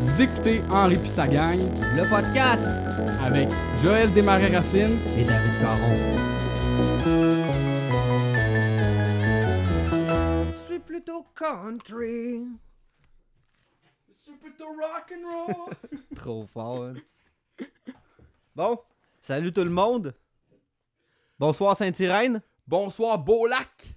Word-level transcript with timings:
Vous 0.00 0.20
écoutez 0.20 0.60
Henri 0.70 0.96
pis 0.98 1.08
sa 1.08 1.26
gang 1.26 1.58
Le 1.96 2.08
podcast 2.08 2.66
avec 3.24 3.48
Joël 3.82 4.12
Desmarais-Racine 4.12 4.98
et 5.16 5.22
David 5.24 5.60
Caron. 5.60 5.94
Je 10.52 10.66
suis 10.68 10.78
plutôt 10.80 11.24
country. 11.34 12.44
C'est 14.14 14.38
plutôt 14.38 14.66
rock 14.68 15.12
and 15.14 15.28
roll. 15.30 15.98
Trop 16.16 16.46
fort. 16.46 16.86
hein. 16.86 17.64
Bon, 18.54 18.78
salut 19.22 19.52
tout 19.52 19.64
le 19.64 19.70
monde. 19.70 20.14
Bonsoir 21.38 21.76
Saint-Irène. 21.76 22.42
Bonsoir 22.66 23.18
Beaulac. 23.18 23.94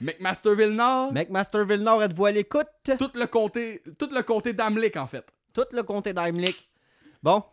McMasterville 0.00 0.74
Nord. 0.74 1.12
McMasterville 1.12 1.82
Nord, 1.82 2.02
êtes-vous 2.02 2.26
à 2.26 2.30
l'écoute? 2.30 2.68
Tout 2.98 3.10
le 3.14 3.26
comté, 3.26 3.82
tout 3.98 4.08
le 4.10 4.22
comté 4.22 4.52
d'Amlick 4.52 4.96
en 4.96 5.06
fait. 5.06 5.26
Tout 5.52 5.66
le 5.72 5.82
comté 5.82 6.12
d'Heimlich. 6.12 6.68
Bon, 7.22 7.44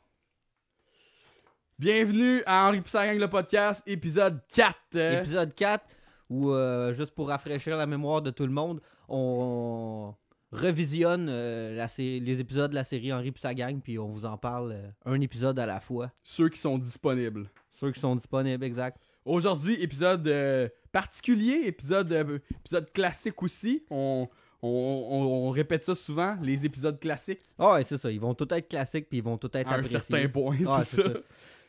Bienvenue 1.80 2.42
à 2.48 2.68
Henri 2.68 2.82
pis 2.82 2.90
sa 2.90 3.06
gang 3.06 3.20
le 3.20 3.30
podcast 3.30 3.84
épisode 3.86 4.40
4. 4.52 4.76
Euh, 4.96 5.20
épisode 5.20 5.54
4, 5.54 5.86
où, 6.30 6.52
euh, 6.52 6.92
juste 6.94 7.12
pour 7.12 7.28
rafraîchir 7.28 7.78
la 7.78 7.86
mémoire 7.86 8.24
de 8.24 8.32
tout 8.32 8.48
le 8.48 8.52
monde, 8.52 8.82
on, 9.08 10.16
revisionne 10.52 11.28
euh, 11.30 11.76
la 11.76 11.88
les 11.98 12.40
épisodes 12.40 12.72
de 12.72 12.76
la 12.76 12.84
série 12.84 13.12
Henri 13.14 13.32
pis 13.32 13.42
sa 13.42 13.54
gang, 13.54 13.80
puis 13.80 14.00
on 14.00 14.08
vous 14.08 14.26
en 14.26 14.38
parle 14.38 14.72
euh, 14.72 14.90
un 15.06 15.20
épisode 15.22 15.60
à 15.60 15.66
la 15.66 15.80
fois. 15.80 16.12
Ceux 16.24 16.50
qui 16.50 16.60
sont 16.60 16.78
disponibles. 16.78 17.50
Ceux 17.72 17.92
qui 17.92 18.00
sont 18.00 18.16
disponibles, 18.16 18.64
exact. 18.64 19.00
Aujourd'hui, 19.28 19.82
épisode 19.82 20.28
euh, 20.28 20.70
particulier, 20.92 21.64
épisode, 21.66 22.12
euh, 22.12 22.40
épisode 22.60 22.92
classique 22.92 23.44
aussi. 23.44 23.84
On, 23.90 24.28
on, 24.62 24.70
on- 24.70 25.48
on 25.48 25.50
répète 25.50 25.84
ça 25.84 25.96
souvent, 25.96 26.38
les 26.42 26.66
épisodes 26.66 27.00
classiques, 27.00 27.42
Ah 27.60 27.74
ouais, 27.74 27.84
c'est 27.84 27.98
ça. 27.98 28.10
Ils 28.10 28.20
vont 28.22 28.34
tout 28.34 28.52
être 28.54 28.68
classiques, 28.70 29.10
puis 29.10 29.18
ils 29.20 29.24
vont 29.24 29.38
tout 29.38 29.50
être 29.54 29.70
à 29.72 29.76
un 29.76 29.84
certain 29.84 30.28
point, 30.30 30.56
Ah, 30.68 30.82
c'est 30.84 31.02
ça. 31.04 31.10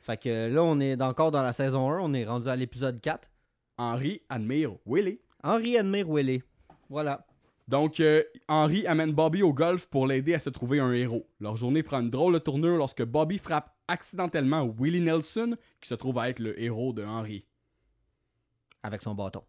Fait 0.03 0.17
que 0.17 0.49
là, 0.55 0.63
on 0.63 0.79
est 0.81 1.01
encore 1.03 1.31
dans 1.31 1.43
la 1.43 1.53
saison 1.53 1.91
1, 1.91 2.01
on 2.01 2.15
est 2.15 2.25
rendu 2.25 2.49
à 2.49 2.57
l'épisode 2.57 3.01
4. 3.01 3.29
Henri 3.77 4.23
admire 4.29 4.73
Willy. 4.87 5.21
Henri 5.43 5.77
admire 5.77 6.09
Willy. 6.09 6.43
Voilà. 6.89 7.27
Donc, 7.67 8.01
euh, 8.01 8.23
Henry 8.49 8.87
amène 8.87 9.13
Bobby 9.13 9.43
au 9.43 9.53
golf 9.53 9.89
pour 9.89 10.07
l'aider 10.07 10.33
à 10.35 10.39
se 10.39 10.49
trouver 10.49 10.81
un 10.81 10.93
héros. 10.93 11.29
Leur 11.41 11.57
journée 11.57 11.83
prend 11.83 12.01
une 12.01 12.09
drôle 12.11 12.33
de 12.35 12.39
tournure 12.39 12.77
lorsque 12.79 13.05
Bobby 13.05 13.37
frappe 13.37 13.75
accidentellement 13.89 14.65
Willie 14.79 15.01
Nelson, 15.01 15.57
qui 15.81 15.89
se 15.89 15.95
trouve 15.95 16.19
à 16.19 16.29
être 16.29 16.39
le 16.39 16.61
héros 16.61 16.93
de 16.93 17.05
Henry 17.05 17.45
Avec 18.83 19.03
son 19.03 19.15
bâton. 19.15 19.43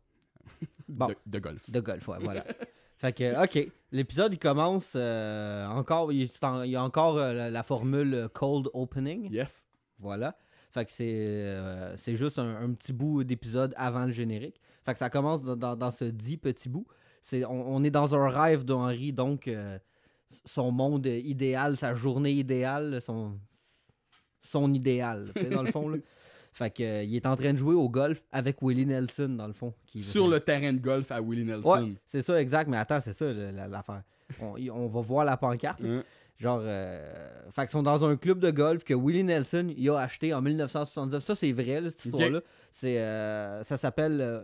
Bon. 0.88 1.06
de, 1.08 1.16
de 1.28 1.38
golf. 1.40 1.70
De 1.70 1.80
golf, 1.82 2.08
ouais, 2.08 2.18
voilà. 2.20 2.44
fait 2.98 3.14
que, 3.14 3.44
ok. 3.44 3.72
L'épisode, 3.92 4.34
il 4.34 4.40
commence 4.40 4.94
euh, 4.96 5.68
encore. 5.68 6.12
Il, 6.12 6.28
y 6.66 6.76
a 6.76 6.84
encore 6.84 7.18
euh, 7.18 7.32
la, 7.34 7.50
la 7.52 7.62
formule 7.64 8.28
cold 8.34 8.70
opening. 8.74 9.32
Yes. 9.32 9.68
Voilà. 10.00 10.36
Fait 10.72 10.86
que 10.86 10.92
c'est 10.92 11.06
euh, 11.14 11.96
juste 11.96 12.40
un, 12.40 12.56
un 12.64 12.74
petit 12.74 12.92
bout 12.92 13.24
d'épisode 13.24 13.76
avant 13.78 14.06
le 14.08 14.12
générique. 14.12 14.60
Fait 14.84 14.94
que 14.94 15.00
ça 15.00 15.12
commence 15.12 15.44
dans, 15.44 15.56
dans- 15.56 15.76
dans 15.76 15.92
ce 15.92 16.06
dit 16.06 16.38
petit 16.38 16.70
bout. 16.70 16.88
C'est, 17.22 17.46
on, 17.46 17.76
on 17.76 17.84
est 17.84 17.92
dans 17.92 18.16
un 18.16 18.28
rêve 18.28 18.64
d'Henri, 18.66 19.14
donc 19.14 19.48
son 20.46 20.72
monde 20.72 21.06
idéal, 21.06 21.78
sa 21.78 21.94
journée 21.94 22.32
idéale, 22.32 23.00
son, 23.02 23.40
son 24.50 24.74
idéal, 24.74 25.32
tu 25.36 25.44
sais, 25.44 25.50
dans 25.50 25.64
le 25.64 25.72
fond. 25.72 25.90
Là. 25.90 25.98
Fait 26.54 26.72
que, 26.72 26.82
euh, 26.84 27.04
il 27.04 27.16
est 27.16 27.26
en 27.28 27.36
train 27.36 27.54
de 27.54 27.58
jouer 27.58 27.76
au 27.76 27.88
golf 27.90 28.22
avec 28.32 28.62
Willie 28.62 28.86
Nelson, 28.88 29.30
dans 29.30 29.46
le 29.48 29.54
fond. 29.54 29.74
qui- 29.86 30.02
Sur 30.02 30.28
le 30.28 30.40
terrain 30.40 30.74
de 30.74 30.80
golf 30.80 31.12
à 31.12 31.22
Willie 31.22 31.46
Nelson. 31.46 31.70
Ouais, 31.84 31.94
c'est 32.06 32.22
ça, 32.24 32.42
exact. 32.42 32.68
Mais 32.68 32.78
attends, 32.78 33.00
c'est 33.00 33.14
ça 33.14 33.26
l'affaire. 33.32 34.02
On, 34.42 34.56
on 34.72 34.88
va 34.88 35.02
voir 35.02 35.26
la 35.26 35.38
pancarte. 35.38 35.80
là. 35.80 36.02
Genre, 36.40 36.62
euh, 36.64 37.30
fait 37.52 37.64
qu'ils 37.64 37.72
sont 37.72 37.84
dans 37.84 38.04
un 38.06 38.16
club 38.16 38.40
de 38.40 38.50
golf 38.50 38.84
que 38.86 38.94
Willie 38.94 39.24
Nelson 39.26 39.68
il 39.76 39.90
a 39.90 39.98
acheté 40.00 40.34
en 40.34 40.42
1979. 40.42 41.22
Ça, 41.24 41.36
c'est 41.36 41.52
vrai, 41.52 41.82
là, 41.82 41.90
cette 41.92 42.00
Ok. 42.00 42.06
histoire-là. 42.06 42.42
C'est, 42.72 42.98
euh, 43.00 43.62
ça 43.64 43.78
s'appelle 43.78 44.42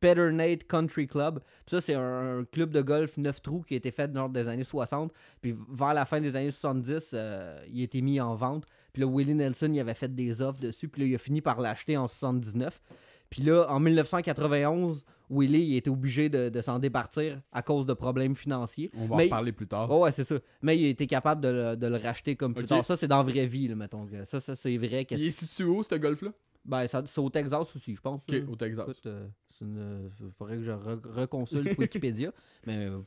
Petternate 0.00 0.64
Country 0.64 1.06
Club. 1.06 1.40
Puis 1.66 1.76
ça, 1.76 1.80
c'est 1.80 1.94
un, 1.94 2.40
un 2.40 2.44
club 2.44 2.70
de 2.70 2.80
golf 2.82 3.16
9 3.16 3.42
trous 3.42 3.62
qui 3.62 3.74
a 3.74 3.76
été 3.76 3.90
fait 3.90 4.10
dans 4.12 4.28
des 4.28 4.48
années 4.48 4.64
60. 4.64 5.12
Puis 5.40 5.54
vers 5.70 5.94
la 5.94 6.04
fin 6.04 6.20
des 6.20 6.34
années 6.36 6.50
70, 6.50 7.10
euh, 7.12 7.64
il 7.72 7.80
a 7.80 7.84
été 7.84 8.00
mis 8.02 8.20
en 8.20 8.34
vente. 8.34 8.64
Puis 8.92 9.02
là, 9.02 9.08
Willie 9.08 9.34
Nelson, 9.34 9.70
il 9.72 9.78
avait 9.80 9.94
fait 9.94 10.12
des 10.14 10.42
offres 10.42 10.60
dessus. 10.60 10.88
Puis 10.88 11.02
là, 11.02 11.08
il 11.08 11.14
a 11.14 11.18
fini 11.18 11.40
par 11.40 11.60
l'acheter 11.60 11.96
en 11.96 12.08
79. 12.08 12.80
Puis 13.28 13.42
là, 13.42 13.66
en 13.68 13.78
1991, 13.78 15.04
Willie 15.30 15.62
il 15.62 15.76
était 15.76 15.90
obligé 15.90 16.28
de, 16.28 16.48
de 16.48 16.60
s'en 16.60 16.80
départir 16.80 17.40
à 17.52 17.62
cause 17.62 17.86
de 17.86 17.92
problèmes 17.92 18.34
financiers. 18.34 18.90
On 18.96 19.06
va 19.06 19.16
Mais- 19.18 19.26
en 19.26 19.28
parler 19.28 19.52
plus 19.52 19.68
tard. 19.68 19.88
Oh 19.90 20.02
ouais, 20.02 20.10
c'est 20.10 20.24
ça. 20.24 20.36
Mais 20.62 20.76
il 20.76 20.84
a 20.86 20.88
été 20.88 21.06
capable 21.06 21.40
de 21.40 21.48
le, 21.48 21.76
de 21.76 21.86
le 21.86 21.96
racheter 21.96 22.34
comme 22.34 22.54
plus 22.54 22.66
tard. 22.66 22.84
Ça, 22.84 22.96
c'est 22.96 23.06
dans 23.06 23.18
la 23.18 23.22
vraie 23.30 23.46
vie, 23.46 23.68
là, 23.68 23.76
mettons. 23.76 24.08
Ça, 24.26 24.40
ça 24.40 24.56
c'est 24.56 24.76
vrai. 24.76 25.06
Il 25.12 25.24
est 25.26 25.30
situé 25.30 25.64
où, 25.64 25.82
ce 25.84 25.94
golf-là? 25.94 26.30
Ben, 26.64 26.86
c'est 26.88 27.18
au 27.18 27.30
Texas 27.30 27.68
aussi, 27.74 27.94
je 27.94 28.00
pense. 28.00 28.20
Ok, 28.28 28.34
au 28.50 28.56
Texas. 28.56 28.84
Écoute, 28.88 29.06
euh, 29.06 29.26
une- 29.60 30.10
il 30.20 30.30
faudrait 30.38 30.56
que 30.56 30.64
je 30.64 30.70
re- 30.70 31.12
reconsulte 31.14 31.76
Wikipédia. 31.78 32.32
mais 32.66 32.86
euh, 32.86 32.98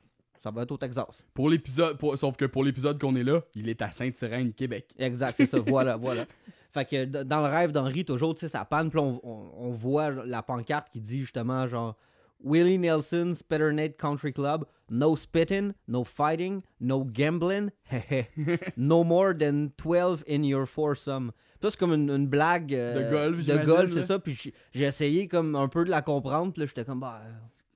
ça 0.44 0.52
va 0.52 0.64
être 0.64 0.72
au 0.72 0.78
Texas. 0.78 1.24
Pour 1.34 1.50
l'épisode, 1.50 1.98
pour- 1.98 2.18
sauf 2.18 2.36
que 2.38 2.46
pour 2.46 2.64
l'épisode 2.64 3.00
qu'on 3.00 3.16
est 3.16 3.24
là, 3.24 3.42
il 3.56 3.70
est 3.70 3.82
à 3.82 3.92
Sainte-Irène, 3.92 4.54
Québec. 4.54 4.94
Exact, 4.98 5.36
c'est 5.38 5.46
ça. 5.46 5.60
voilà, 5.66 5.96
voilà. 5.98 6.26
Fait 6.72 6.86
que 6.86 7.06
dans 7.06 7.42
le 7.42 7.48
rêve 7.52 7.72
d'Henri, 7.72 8.04
toujours, 8.04 8.34
tu 8.36 8.42
sais, 8.42 8.48
ça 8.50 8.66
panne. 8.66 8.90
Puis 8.90 9.00
on, 9.00 9.20
on- 9.24 9.52
on 9.68 9.72
voit 9.72 10.10
la 10.10 10.42
pancarte 10.42 10.90
qui 10.92 11.00
dit 11.02 11.20
justement, 11.22 11.68
genre, 11.68 11.96
Willie 12.44 12.78
Nelson's 12.78 13.42
Petternate 13.42 13.96
Country 13.96 14.34
Club, 14.34 14.66
no 14.90 15.16
spitting, 15.16 15.72
no 15.88 16.04
fighting, 16.04 16.62
no 16.82 17.06
gambling, 17.06 17.70
no 18.78 19.04
more 19.04 19.34
than 19.38 19.70
12 19.78 20.24
in 20.28 20.44
your 20.44 20.66
foursome. 20.68 21.32
Ça, 21.64 21.72
c'est 21.72 21.80
comme 21.80 21.94
une, 21.94 22.10
une 22.12 22.28
blague 22.28 22.76
euh, 22.76 23.06
De 23.06 23.10
golf, 23.12 23.46
De 23.46 23.66
golf, 23.66 23.94
c'est 23.94 24.06
ça. 24.06 24.20
Puis 24.20 24.52
j'ai- 24.74 24.84
essayé 24.86 25.28
comme 25.30 25.56
un 25.56 25.68
peu 25.70 25.86
de 25.86 25.90
la 25.90 26.02
comprendre. 26.02 26.52
Puis 26.52 26.60
là, 26.60 26.66
j'étais 26.68 26.84
comme, 26.86 27.00
bah, 27.00 27.22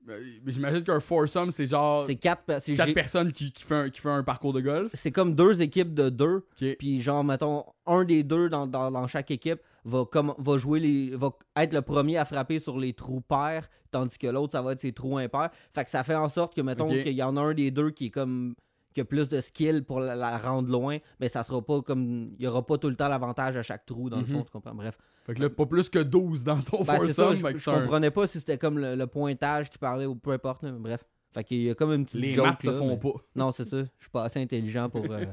mais 0.06 0.14
J'imagine 0.46 0.84
qu'un 0.84 1.00
foursome, 1.00 1.50
c'est 1.50 1.66
genre 1.66 2.04
c'est 2.06 2.16
quatre, 2.16 2.42
quatre 2.76 2.94
personnes 2.94 3.32
qui, 3.32 3.52
qui, 3.52 3.62
fait 3.64 3.74
un, 3.74 3.90
qui 3.90 4.00
fait 4.00 4.08
un 4.08 4.22
parcours 4.22 4.52
de 4.54 4.60
golf. 4.60 4.90
c'est 4.94 5.10
comme 5.10 5.34
deux 5.34 5.60
équipes 5.60 5.92
de 5.94 6.08
deux. 6.08 6.46
Puis 6.78 7.00
genre, 7.02 7.24
mettons, 7.24 7.64
un 7.86 8.04
des 8.04 8.22
deux 8.22 8.48
dans, 8.48 8.66
dans, 8.66 8.90
dans 8.90 9.06
chaque 9.06 9.30
équipe 9.30 9.60
va, 9.84 10.04
comme, 10.04 10.34
va 10.38 10.56
jouer 10.58 10.80
les. 10.80 11.10
va 11.16 11.30
être 11.56 11.72
le 11.74 11.82
premier 11.82 12.16
à 12.16 12.24
frapper 12.24 12.58
sur 12.58 12.78
les 12.78 12.92
trous 12.94 13.20
pairs, 13.20 13.68
tandis 13.90 14.16
que 14.18 14.26
l'autre, 14.26 14.52
ça 14.52 14.62
va 14.62 14.72
être 14.72 14.80
ses 14.80 14.92
trous 14.92 15.18
impairs. 15.18 15.50
Fait 15.74 15.84
que 15.84 15.90
ça 15.90 16.02
fait 16.04 16.14
en 16.14 16.28
sorte 16.28 16.54
que, 16.54 16.60
mettons, 16.62 16.88
qu'il 17.02 17.12
y 17.14 17.22
en 17.22 17.36
a 17.36 17.40
un 17.40 17.54
des 17.54 17.70
deux 17.70 17.90
qui 17.90 18.06
est 18.06 18.10
comme. 18.10 18.54
Qui 18.98 19.02
a 19.02 19.04
plus 19.04 19.28
de 19.28 19.40
skill 19.40 19.84
pour 19.84 20.00
la, 20.00 20.14
la 20.16 20.38
rendre 20.38 20.68
loin, 20.70 20.98
mais 21.20 21.28
ça 21.28 21.42
sera 21.44 21.62
pas 21.62 21.80
comme. 21.82 22.32
Il 22.38 22.44
y 22.44 22.46
aura 22.48 22.66
pas 22.66 22.78
tout 22.78 22.88
le 22.88 22.96
temps 22.96 23.08
l'avantage 23.08 23.56
à 23.56 23.62
chaque 23.62 23.86
trou, 23.86 24.10
dans 24.10 24.16
le 24.18 24.24
Mhm. 24.24 24.28
fond, 24.28 24.42
tu 24.42 24.50
comprends? 24.50 24.74
Bref. 24.74 24.98
Fait 25.24 25.34
que 25.34 25.42
là, 25.42 25.50
pas 25.50 25.66
plus 25.66 25.88
que 25.88 25.98
12 26.00 26.42
dans 26.42 26.60
ton 26.62 26.78
Ben, 26.82 27.04
ça, 27.12 27.34
je, 27.34 27.64
comprenais 27.70 28.10
pas 28.10 28.26
si 28.26 28.40
c'était 28.40 28.58
comme 28.58 28.78
le, 28.78 28.94
le 28.96 29.06
pointage 29.06 29.70
qui 29.70 29.78
parlait 29.78 30.06
ou 30.06 30.14
peu 30.16 30.32
importe, 30.32 30.62
là, 30.62 30.72
mais 30.72 30.78
bref. 30.80 31.04
Fait 31.34 31.44
qu'il 31.44 31.62
y 31.62 31.70
a 31.70 31.74
comme 31.74 31.92
une 31.92 32.04
petite 32.06 32.20
Les 32.20 32.32
joke, 32.32 32.46
maths 32.46 32.62
se 32.62 32.70
là, 32.70 32.72
font 32.72 32.88
mais- 32.88 32.96
pas. 32.96 33.12
Non, 33.36 33.52
c'est 33.52 33.66
ça. 33.66 33.82
Je 33.82 34.04
suis 34.04 34.10
pas 34.10 34.24
assez 34.24 34.40
intelligent 34.40 34.88
pour, 34.88 35.04
euh, 35.10 35.24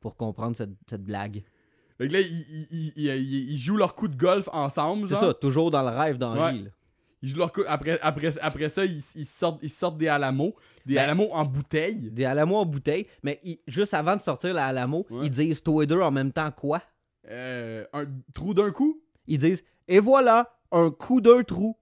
pour 0.00 0.16
comprendre 0.16 0.56
cette, 0.56 0.72
cette 0.90 1.04
blague. 1.04 1.42
Fait 1.96 2.08
que 2.08 2.12
là, 2.12 2.20
ils, 2.20 2.26
ils- 2.70 2.92
ils- 2.96 3.06
ils- 3.06 3.50
ils 3.52 3.56
jouent 3.56 3.76
leur 3.78 3.94
coup 3.94 4.08
de 4.08 4.16
golf 4.16 4.48
ensemble, 4.52 5.08
C'est 5.08 5.14
ça, 5.14 5.32
toujours 5.32 5.70
dans 5.70 5.82
le 5.82 5.96
rêve 5.96 6.18
d'Henri. 6.18 6.64
Ouais. 6.64 6.70
Leur. 7.22 7.50
Après, 7.66 7.98
après, 8.02 8.38
après 8.40 8.68
ça, 8.68 8.84
ils, 8.84 9.02
ils 9.14 9.24
sortent, 9.24 9.58
ils 9.62 9.70
sortent 9.70 9.96
des 9.98 10.08
Alamo. 10.08 10.54
Des 10.84 10.94
Ben- 10.94 11.04
Alamo 11.04 11.28
en 11.32 11.44
bouteille. 11.44 12.10
Des 12.10 12.24
Alamo 12.24 12.56
en 12.56 12.66
bouteille, 12.66 13.06
mais 13.22 13.40
ils- 13.42 13.58
juste 13.66 13.94
avant 13.94 14.16
de 14.16 14.20
sortir 14.20 14.54
la 14.54 14.66
Alamo, 14.66 15.06
Ouais. 15.10 15.26
ils 15.26 15.30
disent 15.30 15.62
toi 15.62 15.82
et 15.82 15.86
deux 15.86 16.00
en 16.00 16.10
même 16.10 16.30
temps 16.32 16.50
quoi? 16.50 16.82
Euh, 17.28 17.84
un 17.92 18.04
trou 18.34 18.54
d'un 18.54 18.70
coup? 18.70 19.00
Ils 19.26 19.38
disent 19.38 19.64
et 19.88 19.98
voilà, 19.98 20.56
un 20.70 20.90
coup 20.90 21.20
d'un 21.20 21.42
trou. 21.42 21.76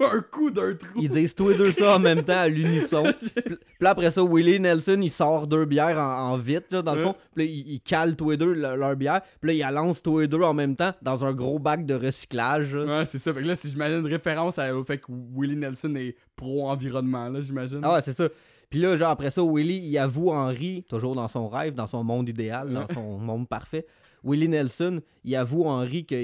Un 0.00 0.20
coup 0.20 0.50
d'un 0.50 0.74
trou. 0.74 0.98
Ils 1.00 1.08
disent 1.08 1.34
toi 1.34 1.52
et 1.52 1.56
deux 1.56 1.72
ça 1.72 1.96
en 1.96 1.98
même 1.98 2.22
temps 2.24 2.38
à 2.38 2.48
l'unisson. 2.48 3.04
Puis 3.34 3.56
là, 3.80 3.90
après 3.90 4.10
ça, 4.10 4.22
Willie 4.22 4.58
Nelson, 4.60 4.98
il 5.02 5.10
sort 5.10 5.46
deux 5.46 5.64
bières 5.64 5.98
en, 5.98 6.32
en 6.32 6.36
vite, 6.38 6.70
là, 6.70 6.82
dans 6.82 6.94
le 6.94 7.02
fond. 7.04 7.14
Puis 7.34 7.44
là, 7.46 7.50
il, 7.52 7.72
il 7.74 7.80
cale 7.80 8.16
tous 8.16 8.32
et 8.32 8.36
deux 8.36 8.52
le- 8.52 8.76
leur 8.76 8.96
bière. 8.96 9.20
Puis 9.40 9.48
là, 9.48 9.52
il 9.54 9.58
la 9.60 9.70
lance 9.70 10.02
tous 10.02 10.20
et 10.20 10.28
deux 10.28 10.42
en 10.42 10.54
même 10.54 10.76
temps 10.76 10.92
dans 11.02 11.24
un 11.24 11.32
gros 11.32 11.58
bac 11.58 11.86
de 11.86 11.94
recyclage. 11.94 12.74
là. 12.74 12.98
Ouais, 13.00 13.06
c'est 13.06 13.18
ça. 13.18 13.32
Fait 13.32 13.42
que 13.42 13.46
là, 13.46 13.54
si 13.56 13.68
j'imagine 13.70 13.98
une 13.98 14.06
référence 14.06 14.58
à- 14.58 14.74
au 14.76 14.84
fait 14.84 14.98
que 14.98 15.06
Willie 15.08 15.56
Nelson 15.56 15.94
est 15.96 16.16
pro-environnement, 16.36 17.28
là, 17.28 17.40
j'imagine. 17.40 17.80
Ah 17.82 17.94
ouais, 17.94 18.02
c'est 18.02 18.16
ça. 18.16 18.28
Puis 18.70 18.80
là, 18.80 18.96
genre, 18.96 19.10
après 19.10 19.30
ça, 19.30 19.42
Willie, 19.44 19.78
il 19.86 19.98
avoue 19.98 20.30
Henry, 20.30 20.82
toujours 20.88 21.14
dans 21.14 21.28
son 21.28 21.48
rêve, 21.48 21.74
dans 21.74 21.86
son 21.86 22.02
monde 22.04 22.28
idéal, 22.28 22.72
dans 22.72 22.86
son 22.92 23.18
monde 23.18 23.46
parfait. 23.46 23.84
Willie 24.24 24.48
Nelson, 24.48 25.00
il 25.24 25.36
avoue 25.36 25.64
Henry 25.64 26.06
que 26.06 26.14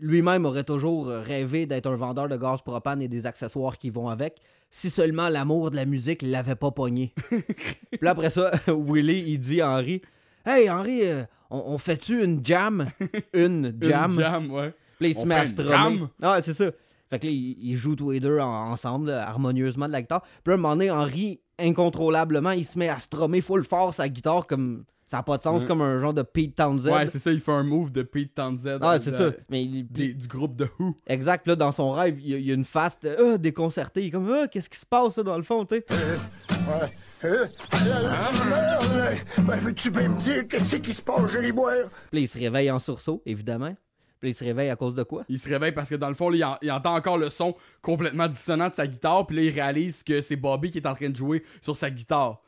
lui-même 0.00 0.44
aurait 0.46 0.64
toujours 0.64 1.06
rêvé 1.08 1.66
d'être 1.66 1.86
un 1.86 1.96
vendeur 1.96 2.28
de 2.28 2.36
gaz 2.36 2.62
propane 2.62 3.02
et 3.02 3.08
des 3.08 3.26
accessoires 3.26 3.78
qui 3.78 3.90
vont 3.90 4.08
avec, 4.08 4.40
si 4.70 4.90
seulement 4.90 5.28
l'amour 5.28 5.70
de 5.70 5.76
la 5.76 5.84
musique 5.84 6.22
l'avait 6.22 6.54
pas 6.56 6.70
pogné. 6.70 7.12
Puis 7.28 7.98
là, 8.00 8.10
après 8.12 8.30
ça, 8.30 8.50
Willie, 8.68 9.24
il 9.26 9.38
dit 9.38 9.60
à 9.60 9.70
Henry 9.70 10.02
Hey, 10.46 10.70
Henry, 10.70 11.02
euh, 11.04 11.24
on, 11.50 11.62
on 11.66 11.78
fait-tu 11.78 12.24
une 12.24 12.44
jam? 12.44 12.88
Une 13.34 13.66
Une 13.82 13.82
jam. 13.82 14.12
jam, 14.12 14.50
ouais. 14.50 14.72
Puis 14.98 15.08
là, 15.08 15.08
il 15.08 15.18
On 15.18 15.22
se 15.22 15.26
met 15.26 15.34
à 15.34 15.46
se 15.46 15.66
jam? 15.66 16.08
Ah, 16.22 16.32
ouais, 16.32 16.42
c'est 16.42 16.54
ça. 16.54 16.70
Fait 17.10 17.18
que 17.18 17.26
là, 17.26 17.32
ils, 17.32 17.76
jouent 17.76 17.96
tous 17.96 18.12
les 18.12 18.20
deux 18.20 18.38
en- 18.38 18.70
ensemble, 18.70 19.08
là, 19.08 19.28
harmonieusement 19.28 19.86
de 19.86 19.92
la 19.92 20.00
guitare. 20.00 20.22
Puis 20.22 20.52
là, 20.52 20.54
un 20.54 20.56
moment 20.56 20.74
donné, 20.76 20.90
Henry, 20.90 21.40
incontrôlablement, 21.58 22.52
il 22.52 22.64
se 22.64 22.78
met 22.78 22.88
à 22.88 22.98
strummer 22.98 23.40
full 23.40 23.64
fort 23.64 23.92
sa 23.94 24.08
guitare 24.08 24.46
comme. 24.46 24.84
Ça 25.10 25.16
n'a 25.16 25.22
pas 25.24 25.38
de 25.38 25.42
sens, 25.42 25.62
Ouais. 25.62 25.66
comme 25.66 25.82
un 25.82 25.98
genre 25.98 26.14
de 26.14 26.22
Pete 26.22 26.54
Townsend. 26.54 26.86
Ouais, 26.92 27.06
c'est 27.08 27.18
ça, 27.18 27.32
il 27.32 27.40
fait 27.40 27.50
un 27.50 27.64
move 27.64 27.90
de 27.90 28.02
Pete 28.04 28.32
Townsend. 28.32 28.78
ah, 28.80 28.96
c'est 29.00 29.10
ça. 29.10 29.32
Mais 29.48 29.64
il- 29.64 29.84
des- 29.88 30.14
du 30.14 30.28
groupe 30.28 30.54
de 30.54 30.68
Who. 30.78 30.94
Exact, 31.08 31.48
là, 31.48 31.56
dans 31.56 31.72
son 31.72 31.90
rêve, 31.90 32.20
il 32.20 32.28
y 32.30 32.34
a, 32.34 32.38
il 32.38 32.46
y 32.46 32.50
a 32.52 32.54
une 32.54 32.64
face 32.64 32.96
de, 33.00 33.16
ah, 33.18 33.36
déconcertée. 33.36 34.02
Il 34.02 34.06
est 34.06 34.10
comme, 34.12 34.32
ah, 34.32 34.46
qu'est-ce 34.46 34.68
qui 34.70 34.78
se 34.78 34.86
passe 34.86 35.16
là, 35.16 35.24
dans 35.24 35.36
le 35.36 35.42
fond, 35.42 35.64
tu 35.66 35.74
sais? 35.80 35.84
Ouais. 35.98 36.90
Euh, 37.24 37.46
euh, 37.74 39.16
ben, 39.42 39.56
veux-tu 39.58 39.90
bien 39.90 40.08
me 40.10 40.16
dire 40.16 40.46
qu'est-ce 40.48 40.76
qui 40.76 40.92
se 40.92 41.02
passe, 41.02 41.30
je 41.32 41.38
les 41.40 41.50
boire? 41.52 41.74
Puis 42.10 42.18
là, 42.18 42.20
il 42.20 42.28
se 42.28 42.38
réveille 42.38 42.70
en 42.70 42.78
sursaut, 42.78 43.20
évidemment. 43.26 43.74
Puis 44.20 44.28
là, 44.28 44.30
il 44.30 44.34
se 44.34 44.44
réveille 44.44 44.70
à 44.70 44.76
cause 44.76 44.94
de 44.94 45.02
quoi? 45.02 45.24
Il 45.28 45.38
se 45.38 45.48
réveille 45.48 45.72
parce 45.72 45.88
que 45.90 45.96
dans 45.96 46.08
le 46.08 46.14
fond, 46.14 46.28
là, 46.28 46.36
il, 46.36 46.44
en- 46.44 46.58
il 46.62 46.70
entend 46.70 46.94
encore 46.94 47.18
le 47.18 47.30
son 47.30 47.56
complètement 47.82 48.28
dissonant 48.28 48.68
de 48.68 48.74
sa 48.74 48.86
guitare, 48.86 49.26
puis 49.26 49.36
là, 49.36 49.42
il 49.42 49.50
réalise 49.50 50.02
que 50.02 50.20
c'est 50.20 50.36
Bobby 50.36 50.70
qui 50.70 50.78
est 50.78 50.86
en 50.86 50.94
train 50.94 51.08
de 51.08 51.16
jouer 51.16 51.42
sur 51.60 51.76
sa 51.76 51.90
guitare. 51.90 52.40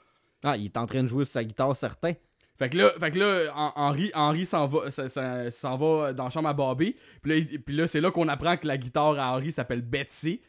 Ah, 0.44 0.56
il 0.56 0.66
est 0.66 0.76
en 0.76 0.86
train 0.86 1.02
de 1.02 1.08
jouer 1.08 1.24
sur 1.24 1.32
sa 1.34 1.44
guitare, 1.44 1.74
certain. 1.76 2.12
Fait 2.62 2.68
que 2.70 2.76
là, 2.78 2.92
fait 3.00 3.10
que 3.10 3.18
là 3.18 3.44
Hen- 3.44 3.72
Henry, 3.76 4.10
Henry 4.14 4.46
s'en 4.46 4.66
va, 4.66 4.90
ça- 4.90 5.08
ça- 5.08 5.50
s'en 5.50 5.76
va 5.76 6.12
dans 6.12 6.24
la 6.24 6.30
chambre 6.30 6.48
à 6.48 6.52
Bobby. 6.52 6.94
Puis 7.22 7.40
là, 7.40 7.58
puis 7.66 7.74
là, 7.76 7.86
c'est 7.88 8.00
là 8.00 8.10
qu'on 8.10 8.28
apprend 8.28 8.56
que 8.56 8.66
la 8.68 8.76
guitare 8.78 9.18
à 9.18 9.32
Henry 9.32 9.50
s'appelle 9.52 9.82
Betsy. 9.82 10.40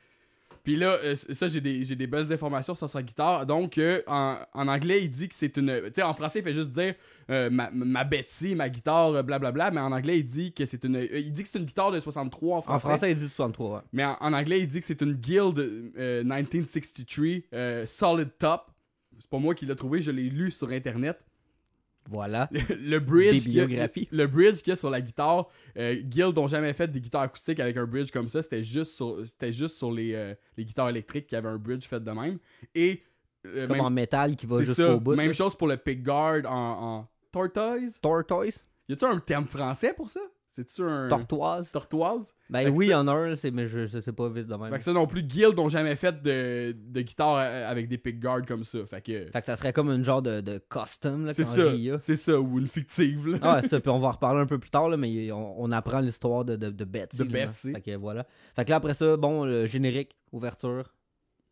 Puis 0.64 0.78
là, 0.78 0.98
euh, 1.04 1.16
ça, 1.16 1.50
j'ai 1.50 1.60
des, 1.60 1.84
j'ai 1.84 1.96
des 1.98 2.08
belles 2.08 2.32
informations 2.32 2.74
sur 2.74 2.88
sa 2.88 3.02
guitare. 3.04 3.46
Donc, 3.46 3.78
euh, 3.78 4.02
en, 4.08 4.38
en 4.54 4.68
anglais, 4.70 5.04
il 5.04 5.10
dit 5.10 5.28
que 5.28 5.36
c'est 5.36 5.58
une. 5.58 5.82
Tu 5.88 5.92
sais, 5.96 6.04
en 6.04 6.14
français, 6.14 6.40
il 6.40 6.44
fait 6.44 6.54
juste 6.54 6.70
dire 6.70 6.96
euh, 7.30 7.50
ma, 7.50 7.70
ma 7.72 8.06
Betsy, 8.06 8.56
ma 8.56 8.70
guitare, 8.70 9.24
blablabla. 9.26 9.72
Mais 9.72 9.82
en 9.82 9.92
anglais, 9.92 10.20
il 10.20 10.24
dit 10.24 10.54
que 10.54 10.66
c'est 10.66 10.86
une. 10.86 10.96
euh, 10.96 11.20
il 11.20 11.34
dit 11.34 11.44
que 11.44 11.50
c'est 11.50 11.60
une 11.60 11.66
guitare 11.66 11.92
de 11.92 12.00
63 12.00 12.58
en 12.60 12.62
français. 12.62 12.76
En 12.76 12.80
français, 12.80 13.12
il 13.12 13.18
dit 13.18 13.28
63. 13.28 13.76
ouais. 13.76 13.82
Mais 13.92 14.06
en, 14.06 14.16
en 14.22 14.32
anglais, 14.32 14.60
il 14.62 14.68
dit 14.68 14.80
que 14.80 14.86
c'est 14.86 15.02
une 15.02 15.14
Guild 15.14 15.60
euh, 15.98 16.24
1963 16.24 17.40
euh, 17.54 17.86
Solid 17.86 18.30
Top. 18.40 18.72
C'est 19.20 19.30
pas 19.30 19.40
moi 19.40 19.56
qui 19.56 19.66
l'ai 19.66 19.76
trouvé, 19.76 20.02
je 20.02 20.12
l'ai 20.12 20.30
lu 20.30 20.50
sur 20.50 20.70
internet. 20.70 21.20
Voilà. 22.10 22.50
le 22.52 23.00
bridge 23.00 23.44
qu'il 23.44 23.54
y 23.54 23.60
a- 23.60 23.66
Bibliographie. 23.66 24.08
le 24.12 24.28
bridge 24.28 24.58
qu'il 24.62 24.70
y 24.70 24.74
a 24.74 24.76
sur 24.76 24.90
la 24.90 25.00
guitare 25.02 25.48
euh, 25.78 25.96
Guild 25.96 26.38
ont 26.38 26.48
jamais 26.48 26.74
fait 26.74 26.88
des 26.90 27.00
guitares 27.00 27.22
acoustiques 27.22 27.60
avec 27.60 27.78
un 27.78 27.86
bridge 27.86 28.12
comme 28.12 28.28
ça 28.30 28.42
c'était 28.42 28.62
juste 28.64 28.94
sur 28.94 29.26
c'était 29.26 29.52
juste 29.54 29.78
sur 29.78 29.92
les, 29.92 30.14
euh, 30.14 30.36
les 30.58 30.66
guitares 30.66 30.90
électriques 30.90 31.28
qui 31.28 31.36
avaient 31.36 31.48
un 31.50 31.58
bridge 31.58 31.86
fait 31.86 32.04
de 32.04 32.12
même 32.12 32.40
et 32.76 33.02
euh, 33.46 33.68
Comme 33.68 33.78
même, 33.78 33.86
en 33.86 33.90
métal 33.90 34.36
qui 34.36 34.46
va 34.46 34.62
jusqu'au 34.64 35.00
bout. 35.00 35.16
même 35.16 35.28
là. 35.28 35.34
chose 35.34 35.56
pour 35.56 35.68
le 35.68 35.78
pickguard 35.78 36.42
en, 36.46 37.00
en 37.00 37.08
tortoise 37.32 38.00
Tortoise? 38.02 38.64
y 38.90 38.94
a-tu 38.94 39.06
un 39.06 39.20
terme 39.20 39.48
français 39.48 39.94
pour 39.96 40.10
ça? 40.10 40.20
C'est-tu 40.56 40.84
un 40.84 41.08
Tortoise? 41.10 41.72
tortoise? 41.72 42.34
Ben 42.50 42.70
oui, 42.70 42.86
il 42.88 42.92
y 42.92 42.94
en 42.96 43.08
a 43.08 43.12
un, 43.12 43.36
c'est- 43.36 43.52
mais 43.52 43.66
je, 43.66 43.86
je 43.88 44.00
sais 44.00 44.14
pas 44.14 44.30
vite 44.30 44.48
de 44.48 44.56
même. 44.56 44.72
fait 44.72 44.78
que 44.78 44.84
ça 44.84 44.94
non 44.94 45.08
plus 45.08 45.24
Guild 45.24 45.58
ont 45.60 45.68
jamais 45.70 45.96
fait 45.96 46.22
de, 46.22 46.76
de 46.78 47.02
guitare 47.02 47.38
euh, 47.40 47.70
avec 47.70 47.88
des 47.88 47.98
pickguards 47.98 48.46
comme 48.46 48.64
ça 48.64 48.86
fait 48.86 49.02
que 49.02 49.26
Fait 49.32 49.40
que 49.40 49.46
ça 49.46 49.56
serait 49.56 49.74
comme 49.74 49.90
une 49.90 50.06
genre 50.06 50.22
de, 50.22 50.42
de 50.42 50.60
costume 50.70 51.26
là, 51.26 51.34
c'est 51.34 51.44
ça 51.44 51.64
c'est 52.00 52.16
ça 52.18 52.40
ou 52.40 52.60
une 52.60 52.68
fictive 52.68 53.28
là. 53.30 53.38
Ah, 53.42 53.62
ça, 53.62 53.80
puis 53.82 53.90
on 53.90 54.00
va 54.00 54.10
en 54.10 54.12
reparler 54.12 54.42
un 54.42 54.46
peu 54.46 54.60
plus 54.60 54.70
tard, 54.70 54.90
là, 54.90 54.98
mais 54.98 55.32
on, 55.32 55.62
on 55.62 55.72
apprend 55.72 56.00
l'histoire 56.00 56.46
de, 56.46 56.56
de, 56.56 56.70
de 56.70 56.86
Betsy. 56.86 57.18
De 57.18 57.24
là. 57.34 57.46
Betsy. 57.48 57.72
Fait 57.72 57.82
que 57.82 57.96
voilà. 57.98 58.26
Fait 58.56 58.64
que 58.66 58.70
là, 58.70 58.76
après 58.78 58.94
ça, 58.94 59.18
bon, 59.18 59.46
le 59.46 59.66
générique, 59.66 60.16
ouverture. 60.32 60.94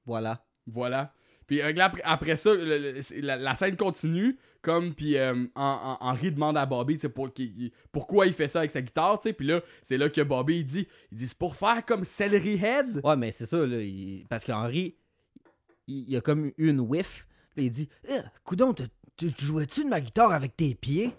Voilà. 0.06 0.45
Voilà. 0.68 1.13
Puis 1.48 1.62
euh, 1.62 1.74
là, 1.74 1.86
après, 1.86 2.01
après 2.06 2.36
ça, 2.36 2.53
le- 2.53 2.94
le- 2.94 3.21
la 3.44 3.56
scène 3.56 3.75
continue, 3.75 4.38
comme, 4.62 4.94
puis 4.94 5.18
euh, 5.18 5.46
Henry 5.56 6.31
demande 6.31 6.58
à 6.58 6.66
Bobby, 6.66 6.98
pour, 7.13 7.30
pourquoi 7.92 8.28
il 8.28 8.34
fait 8.34 8.48
ça 8.48 8.60
avec 8.60 8.72
sa 8.72 8.81
guitare, 8.81 9.18
tu 9.19 9.24
sais, 9.30 9.34
puis 9.34 9.48
là, 9.48 9.62
c'est 9.84 9.98
là 9.98 10.10
que 10.10 10.22
Bobby, 10.22 10.60
il 10.60 10.66
dit, 10.66 10.88
il 11.12 11.18
dit, 11.18 11.28
c'est 11.28 11.38
pour 11.38 11.56
faire 11.56 11.84
comme 11.86 12.04
Celery 12.04 12.54
Head. 12.63 13.02
Ouais, 13.04 13.16
mais 13.16 13.31
c'est 13.31 13.46
ça, 13.48 13.66
là. 13.66 13.81
il- 13.81 14.25
Parce 14.30 14.44
qu'Henri, 14.44 14.96
il, 15.88 16.10
il 16.10 16.16
a 16.18 16.22
comme 16.22 16.46
eu 16.46 16.54
une 16.69 16.80
whiff. 16.80 17.25
Puis 17.56 17.66
il 17.66 17.69
dit 17.72 17.90
eh, 18.08 18.19
Coudon, 18.44 18.74
tu 18.74 18.84
tu 19.18 19.30
jouais-tu 19.38 19.84
de 19.84 19.90
ma 19.90 20.00
guitare 20.02 20.31
avec 20.31 20.56
tes 20.56 20.74
pieds? 20.74 21.10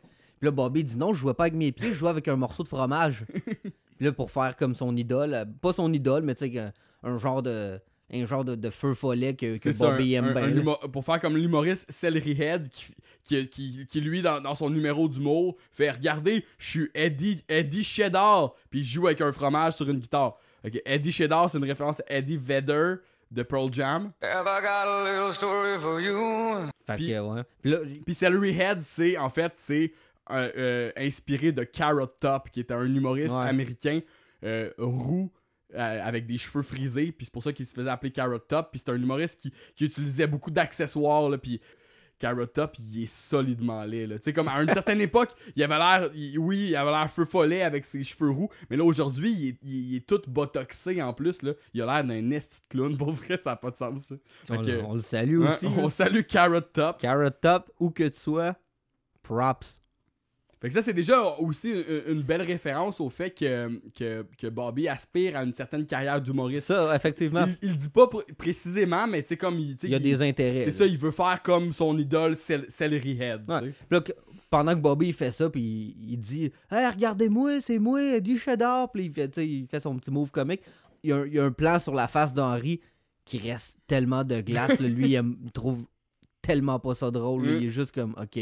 Puis 0.40 0.46
là, 0.46 0.50
Bobby 0.50 0.82
dit 0.82 0.96
Non, 0.96 1.12
je 1.12 1.20
jouais 1.20 1.34
pas 1.34 1.44
avec 1.44 1.54
mes 1.54 1.70
pieds, 1.72 1.88
je 1.90 1.94
jouais 1.94 2.08
avec 2.10 2.26
un 2.26 2.36
morceau 2.36 2.62
de 2.62 2.68
fromage. 2.68 3.24
Puis 3.98 4.06
là, 4.06 4.12
pour 4.12 4.30
faire 4.30 4.56
comme 4.56 4.74
son 4.74 4.96
idole, 4.96 5.34
euh, 5.34 5.44
pas 5.60 5.72
son 5.72 5.92
idole, 5.92 6.22
mais 6.24 6.34
tu 6.34 6.50
sais, 6.50 6.58
un, 6.58 6.72
un 7.02 7.18
genre 7.18 7.42
de. 7.42 7.78
Un 8.12 8.26
genre 8.26 8.44
de, 8.44 8.54
de 8.54 8.70
feu 8.70 8.94
follet 8.94 9.34
que, 9.34 9.56
que 9.56 9.72
C'est 9.72 9.78
ça, 9.78 9.90
Bobby 9.90 10.16
un- 10.16 10.24
aime 10.24 10.30
un- 10.30 10.32
bien. 10.34 10.42
un 10.42 10.50
là. 10.50 10.60
humo- 10.62 10.90
pour 10.90 11.04
faire 11.04 11.20
comme 11.20 11.36
l'humoriste 11.36 11.90
Celery 11.90 12.40
Head, 12.42 12.68
qui, 12.68 12.84
qui, 13.24 13.48
qui, 13.48 13.86
qui, 13.86 14.00
lui, 14.00 14.20
dans, 14.20 14.40
dans 14.40 14.54
son 14.54 14.68
numéro 14.68 15.08
d'humour, 15.08 15.56
fait 15.70 15.90
Regardez, 15.90 16.44
je 16.58 16.68
suis 16.68 16.90
Eddie, 16.94 17.42
Eddie 17.48 17.84
Cheddar, 17.84 18.54
puis 18.70 18.80
il 18.80 18.84
joue 18.84 19.06
avec 19.06 19.20
un 19.22 19.32
fromage 19.32 19.74
sur 19.74 19.88
une 19.88 19.98
guitare. 19.98 20.36
Ok, 20.64 20.80
Eddie 20.84 21.10
Cheddar, 21.12 21.48
c'est 21.48 21.58
une 21.58 21.64
référence 21.64 22.00
à 22.00 22.04
Eddie 22.08 22.36
Vedder 22.36 22.96
de 23.30 23.42
Pearl 23.42 23.72
Jam. 23.72 24.12
Have 24.22 24.46
I 24.46 24.60
got 24.60 24.68
a 24.88 25.04
little 25.10 25.32
story 25.32 25.78
for 25.78 25.98
you? 26.00 26.68
Fait 26.86 26.96
Puis- 26.96 27.08
que, 27.08 27.18
ouais. 27.20 27.42
Puis 27.62 27.70
là, 27.70 27.78
j- 27.84 28.02
Puis 28.04 28.14
Celery 28.14 28.60
Head, 28.60 28.82
c'est 28.82 29.16
en 29.16 29.28
fait, 29.30 29.52
c'est 29.56 29.92
euh, 30.30 30.50
euh, 30.56 30.92
inspiré 30.98 31.50
de 31.52 31.64
Carrot 31.64 32.06
Top, 32.20 32.50
qui 32.50 32.60
était 32.60 32.74
un 32.74 32.84
humoriste 32.84 33.34
Ouais. 33.34 33.48
américain 33.48 34.00
euh, 34.44 34.70
roux. 34.78 35.30
Euh, 35.74 36.00
avec 36.06 36.26
des 36.26 36.38
cheveux 36.38 36.62
frisés, 36.62 37.12
puis 37.12 37.26
c'est 37.26 37.32
pour 37.32 37.42
ça 37.42 37.52
qu'il 37.52 37.66
se 37.66 37.74
faisait 37.74 37.90
appeler 37.90 38.12
Carrot 38.12 38.38
Top, 38.38 38.70
puis 38.72 38.80
c'est 38.84 38.90
un 38.90 38.96
humoriste 38.96 39.40
qui, 39.40 39.52
qui 39.74 39.84
utilisait 39.86 40.26
beaucoup 40.26 40.50
d'accessoires, 40.50 41.28
là, 41.28 41.38
puis 41.38 41.60
Carrot 42.18 42.46
Top, 42.46 42.76
il 42.78 43.02
est 43.02 43.06
solidement 43.06 43.82
laid, 43.82 44.06
là. 44.06 44.16
Tu 44.18 44.24
sais, 44.26 44.32
comme 44.32 44.46
à 44.46 44.62
une 44.62 44.68
certaine 44.72 45.00
époque, 45.00 45.30
il 45.56 45.62
avait 45.64 45.76
l'air, 45.78 46.08
oui, 46.38 46.68
il 46.68 46.76
avait 46.76 46.92
l'air 46.92 47.10
feu 47.10 47.24
follet 47.24 47.62
avec 47.62 47.84
ses 47.84 48.04
cheveux 48.04 48.30
roux, 48.30 48.48
mais 48.70 48.76
là, 48.76 48.84
aujourd'hui, 48.84 49.32
il 49.32 49.48
est, 49.48 49.58
il- 49.62 49.90
il 49.90 49.96
est 49.96 50.06
tout 50.06 50.22
botoxé 50.28 51.02
en 51.02 51.12
plus, 51.12 51.42
là. 51.42 51.52
Il 51.74 51.82
a 51.82 51.86
l'air 51.86 52.04
d'un 52.04 52.30
esti 52.30 52.60
clown, 52.68 52.96
pour 52.98 53.10
vrai, 53.10 53.38
ça 53.42 53.50
n'a 53.50 53.56
pas 53.56 53.72
de 53.72 53.76
sens, 53.76 54.04
ça. 54.04 54.14
On, 54.50 54.62
que- 54.62 54.66
le- 54.70 54.84
on 54.84 54.94
le 54.94 55.00
salue 55.00 55.40
Ouais, 55.40 55.48
aussi. 55.52 55.66
on 55.66 55.88
salue 55.88 56.22
Carrot 56.22 56.60
Top. 56.60 57.00
Carrot 57.00 57.30
Top, 57.30 57.72
où 57.80 57.90
que 57.90 58.06
tu 58.06 58.18
sois, 58.20 58.54
props. 59.22 59.81
Fait 60.62 60.68
que 60.68 60.74
ça, 60.74 60.80
c'est 60.80 60.94
déjà 60.94 61.20
aussi 61.38 61.70
une, 61.70 62.16
une 62.18 62.22
belle 62.22 62.40
référence 62.42 63.00
au 63.00 63.10
fait 63.10 63.30
que, 63.30 63.68
que, 63.98 64.24
que 64.38 64.46
Bobby 64.46 64.88
aspire 64.88 65.36
à 65.36 65.42
une 65.42 65.52
certaine 65.52 65.84
carrière 65.84 66.20
d'humoriste. 66.22 66.68
Ça, 66.68 66.94
effectivement, 66.96 67.44
Il, 67.46 67.58
il 67.62 67.70
le 67.72 67.76
dit 67.76 67.88
pas 67.88 68.04
pr- 68.04 68.32
précisément, 68.34 69.06
mais 69.08 69.22
tu 69.22 69.30
sais, 69.30 69.36
comme 69.36 69.58
il. 69.58 69.76
il 69.82 69.90
y 69.90 69.94
a 69.94 69.98
des 69.98 70.22
intérêts. 70.22 70.62
C'est 70.64 70.70
ça, 70.70 70.86
il 70.86 70.96
veut 70.96 71.10
faire 71.10 71.42
comme 71.42 71.72
son 71.72 71.98
idole 71.98 72.36
Cel- 72.36 72.66
Celery 72.70 73.20
Head. 73.20 73.42
Ouais. 73.50 73.74
là, 73.90 74.00
pendant 74.50 74.72
que 74.74 74.80
Bobby 74.80 75.08
il 75.08 75.12
fait 75.12 75.32
ça, 75.32 75.50
puis 75.50 75.96
il, 75.98 76.16
dit 76.18 76.52
Hey, 76.70 76.86
regardez-moi, 76.88 77.60
c'est 77.60 77.78
moi, 77.80 78.00
Eddie 78.00 78.38
Cheddar. 78.38 78.92
Puis 78.92 79.06
il 79.06 79.12
fait, 79.12 79.36
il 79.38 79.66
fait 79.66 79.80
son 79.80 79.96
petit 79.96 80.10
move 80.12 80.30
comique. 80.30 80.60
Il 81.02 81.10
y, 81.10 81.12
a 81.12 81.16
un, 81.16 81.26
il 81.26 81.34
y 81.34 81.38
a 81.40 81.44
un 81.44 81.50
plan 81.50 81.80
sur 81.80 81.92
la 81.94 82.06
face 82.06 82.32
d'Henri 82.32 82.80
qui 83.24 83.38
reste 83.38 83.76
tellement 83.88 84.22
de 84.22 84.40
glace. 84.40 84.78
là. 84.78 84.86
Lui, 84.88 85.08
il, 85.08 85.14
aime- 85.14 85.36
trouve 85.52 85.86
tellement 86.40 86.78
pas 86.78 86.94
ça 86.94 87.10
drôle. 87.10 87.42
Mm. 87.42 87.56
Il 87.60 87.66
est 87.66 87.70
juste 87.70 87.92
comme 87.92 88.14
OK. 88.20 88.38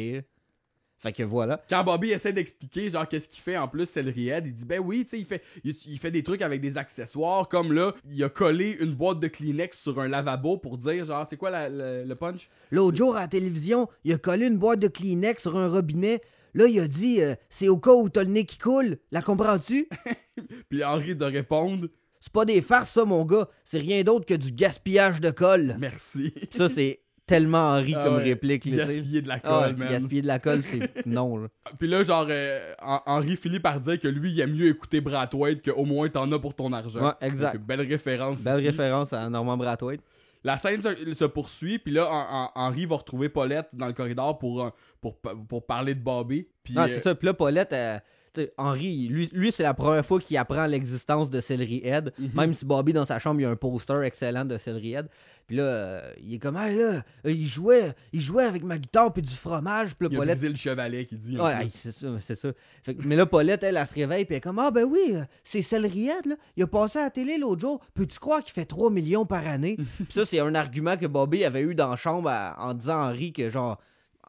Fait 1.01 1.13
que 1.13 1.23
voilà. 1.23 1.63
Quand 1.71 1.83
Bobby 1.83 2.11
essaie 2.11 2.33
d'expliquer, 2.33 2.91
genre, 2.91 3.09
qu'est-ce 3.09 3.27
qu'il 3.29 3.41
fait 3.41 3.57
en 3.57 3.67
plus, 3.69 3.87
Celery 3.87 4.29
Head, 4.29 4.47
il 4.47 4.53
dit, 4.55 4.67
ben 4.67 4.81
oui, 4.81 5.05
tu 5.05 5.11
sais, 5.13 5.19
il 5.19 5.25
fait, 5.25 5.43
il, 5.65 5.75
il 5.87 5.99
fait 5.99 6.11
des 6.11 6.23
trucs 6.23 6.43
avec 6.43 6.61
des 6.61 6.77
accessoires, 6.77 7.49
comme 7.49 7.73
là, 7.73 7.95
il 8.11 8.23
a 8.23 8.29
collé 8.29 8.77
une 8.81 8.93
boîte 8.95 9.19
de 9.19 9.29
Kleenex 9.29 9.81
sur 9.81 9.99
un 9.99 10.09
lavabo 10.09 10.59
pour 10.59 10.77
dire, 10.77 11.07
genre, 11.07 11.27
c'est 11.29 11.39
quoi 11.39 11.49
la- 11.51 11.69
la- 11.71 12.05
le 12.05 12.15
punch? 12.15 12.51
L'autre 12.71 12.99
jour 12.99 13.17
à 13.17 13.21
la 13.21 13.29
télévision, 13.29 13.89
il 14.05 14.13
a 14.13 14.19
collé 14.19 14.47
une 14.47 14.59
boîte 14.59 14.81
de 14.81 14.89
Kleenex 14.89 15.41
sur 15.43 15.57
un 15.57 15.69
robinet. 15.69 16.21
Là, 16.53 16.67
il 16.67 16.79
a 16.81 16.89
dit 16.89 17.23
euh, 17.23 17.35
C'est 17.49 17.69
au 17.69 17.79
cas 17.79 17.93
où 17.95 18.09
t'as 18.09 18.25
le 18.25 18.31
nez 18.31 18.45
qui 18.45 18.59
coule. 18.59 18.99
La 19.13 19.23
comprends-tu? 19.23 19.89
Puis 20.69 20.85
Henri 20.85 21.15
de 21.15 21.25
répondre, 21.25 21.87
C'est 22.21 22.33
pas 22.33 22.45
des 22.45 22.61
farces, 22.61 22.91
ça, 22.91 23.05
mon 23.05 23.25
gars. 23.25 23.49
C'est 23.65 23.79
rien 23.79 24.03
d'autre 24.03 24.27
que 24.27 24.35
du 24.35 24.51
gaspillage 24.53 25.21
de 25.21 25.31
colle. 25.31 25.77
merci. 25.79 26.35
Ça, 26.51 26.69
c'est 26.69 27.01
tellement 27.31 27.71
Henri 27.77 27.95
Ah 27.97 28.05
comme 28.05 28.17
ouais. 28.17 28.25
réplique. 28.25 28.65
là. 28.67 28.77
Gaspiller 28.79 29.23
de 29.23 29.29
la 29.29 29.35
Ah 29.43 29.49
colle, 29.65 29.77
man. 29.77 29.89
gaspiller 29.89 30.23
de 30.23 30.27
la 30.27 30.39
colle, 30.39 30.63
c'est 30.65 30.81
non. 31.07 31.39
Là. 31.39 31.49
Puis 31.79 31.89
là, 31.89 32.03
genre, 32.03 32.27
euh, 32.29 32.75
Hen- 32.83 33.01
Henry 33.07 33.37
finit 33.37 33.61
par 33.61 33.81
dire 33.81 33.99
que 34.01 34.09
lui, 34.09 34.33
il 34.33 34.41
aime 34.41 34.53
mieux 34.53 34.67
écouter 34.69 35.01
Brathwaite 35.01 35.65
qu'au 35.65 35.85
moins 35.85 36.09
t'en 36.09 36.31
as 36.33 36.39
pour 36.39 36.55
ton 36.55 36.73
argent. 36.73 37.01
Ouais, 37.07 37.13
exact. 37.21 37.57
Donc, 37.57 37.67
belle 37.67 37.81
référence. 37.83 38.41
Belle 38.43 38.59
ici. 38.59 38.67
référence 38.69 39.13
à 39.13 39.29
Norman 39.31 39.57
Brathwaite. 39.57 40.01
La 40.43 40.57
scène 40.57 40.81
se, 40.83 41.13
se 41.15 41.25
poursuit, 41.27 41.79
puis 41.79 41.93
là, 41.93 42.03
Hen- 42.11 42.35
Hen- 42.35 42.49
Henry 42.55 42.87
va 42.87 42.97
retrouver 42.97 43.29
Paulette 43.29 43.69
dans 43.75 43.87
le 43.87 43.93
corridor 43.93 44.39
pour, 44.39 44.65
euh, 44.65 44.71
pour, 45.01 45.17
pour 45.21 45.67
parler 45.67 45.95
de 45.95 46.01
Bobby. 46.01 46.49
Puis, 46.65 46.75
Ah, 46.77 46.85
euh, 46.85 46.89
c'est 46.93 47.01
ça. 47.01 47.15
Puis 47.15 47.27
là, 47.27 47.35
Paulette, 47.35 47.73
euh, 47.73 47.99
tu 48.33 48.43
sais, 48.43 48.53
Henri, 48.57 49.09
lui, 49.09 49.29
lui 49.33 49.53
c'est 49.53 49.63
la 49.63 49.75
première 49.75 50.05
fois 50.05 50.21
qu'il 50.21 50.37
apprend 50.37 50.67
l'existence 50.67 51.31
de 51.31 51.41
Celery 51.41 51.81
Head. 51.85 52.13
Mhm. 52.19 52.31
Même 52.35 52.55
si 52.55 52.65
Bobby, 52.65 52.93
dans 52.93 53.05
sa 53.07 53.19
chambre, 53.19 53.41
il 53.41 53.45
y 53.45 53.47
a 53.47 53.51
un 53.51 53.57
poster 53.57 54.03
excellent 54.05 54.45
de 54.45 54.57
Celery 54.59 54.93
Head. 54.95 55.09
Puis 55.47 55.57
là, 55.57 55.65
euh, 55.65 56.13
il 56.23 56.35
est 56.35 56.39
comme, 56.39 56.57
hey, 56.57 56.77
là, 56.79 57.03
euh, 57.27 57.31
il 57.33 57.47
jouait, 57.49 57.93
il 58.13 58.21
jouait 58.21 58.45
avec 58.45 58.63
ma 58.63 58.79
guitare 58.79 59.13
puis 59.13 59.21
du 59.23 59.35
fromage. 59.35 59.97
Puis 59.97 60.07
là, 60.07 60.09
il 60.13 60.17
a 60.17 60.19
Paulette, 60.21 60.39
brisé 60.39 60.49
le 60.49 60.57
chevalet 60.57 61.07
qui 61.07 61.17
dit. 61.17 61.37
Ouais, 61.37 61.67
c'est 61.71 61.91
ça, 61.91 62.07
c'est 62.21 62.37
ça. 62.37 62.51
Fait 62.85 62.95
que- 62.95 63.03
mais 63.05 63.17
là, 63.17 63.27
Paulette, 63.27 63.65
elle, 63.65 63.77
elle, 63.77 63.87
se 63.87 63.95
réveille, 63.95 64.25
puis 64.25 64.35
elle 64.35 64.39
est 64.39 64.41
comme 64.43 64.61
Ah, 64.61 64.71
ben 64.71 64.85
oui, 64.85 65.01
euh, 65.11 65.25
c'est 65.43 65.61
Celery 65.63 66.07
Head, 66.09 66.27
là. 66.27 66.37
Il 66.57 66.63
a 66.63 66.69
passé 66.69 67.01
à 67.01 67.03
la 67.03 67.11
télé 67.11 67.37
l'autre 67.37 67.61
jour. 67.63 67.81
Peux-tu 67.95 68.21
croire 68.21 68.45
qu'il 68.45 68.53
fait 68.53 68.65
3 68.65 68.91
millions 68.93 69.27
par 69.27 69.45
année? 69.45 69.77
Puis 69.97 70.07
ça, 70.11 70.25
c'est 70.25 70.39
un 70.39 70.55
argument 70.55 70.97
que 70.97 71.07
Bobby 71.07 71.45
avait 71.45 71.63
eu 71.63 71.75
dans 71.75 71.91
la 71.91 71.97
chambre 71.97 72.29
à- 72.31 72.55
en 72.65 72.73
disant 72.75 73.01
à 73.03 73.11
Henri 73.11 73.33
que, 73.33 73.51
genre, 73.51 73.81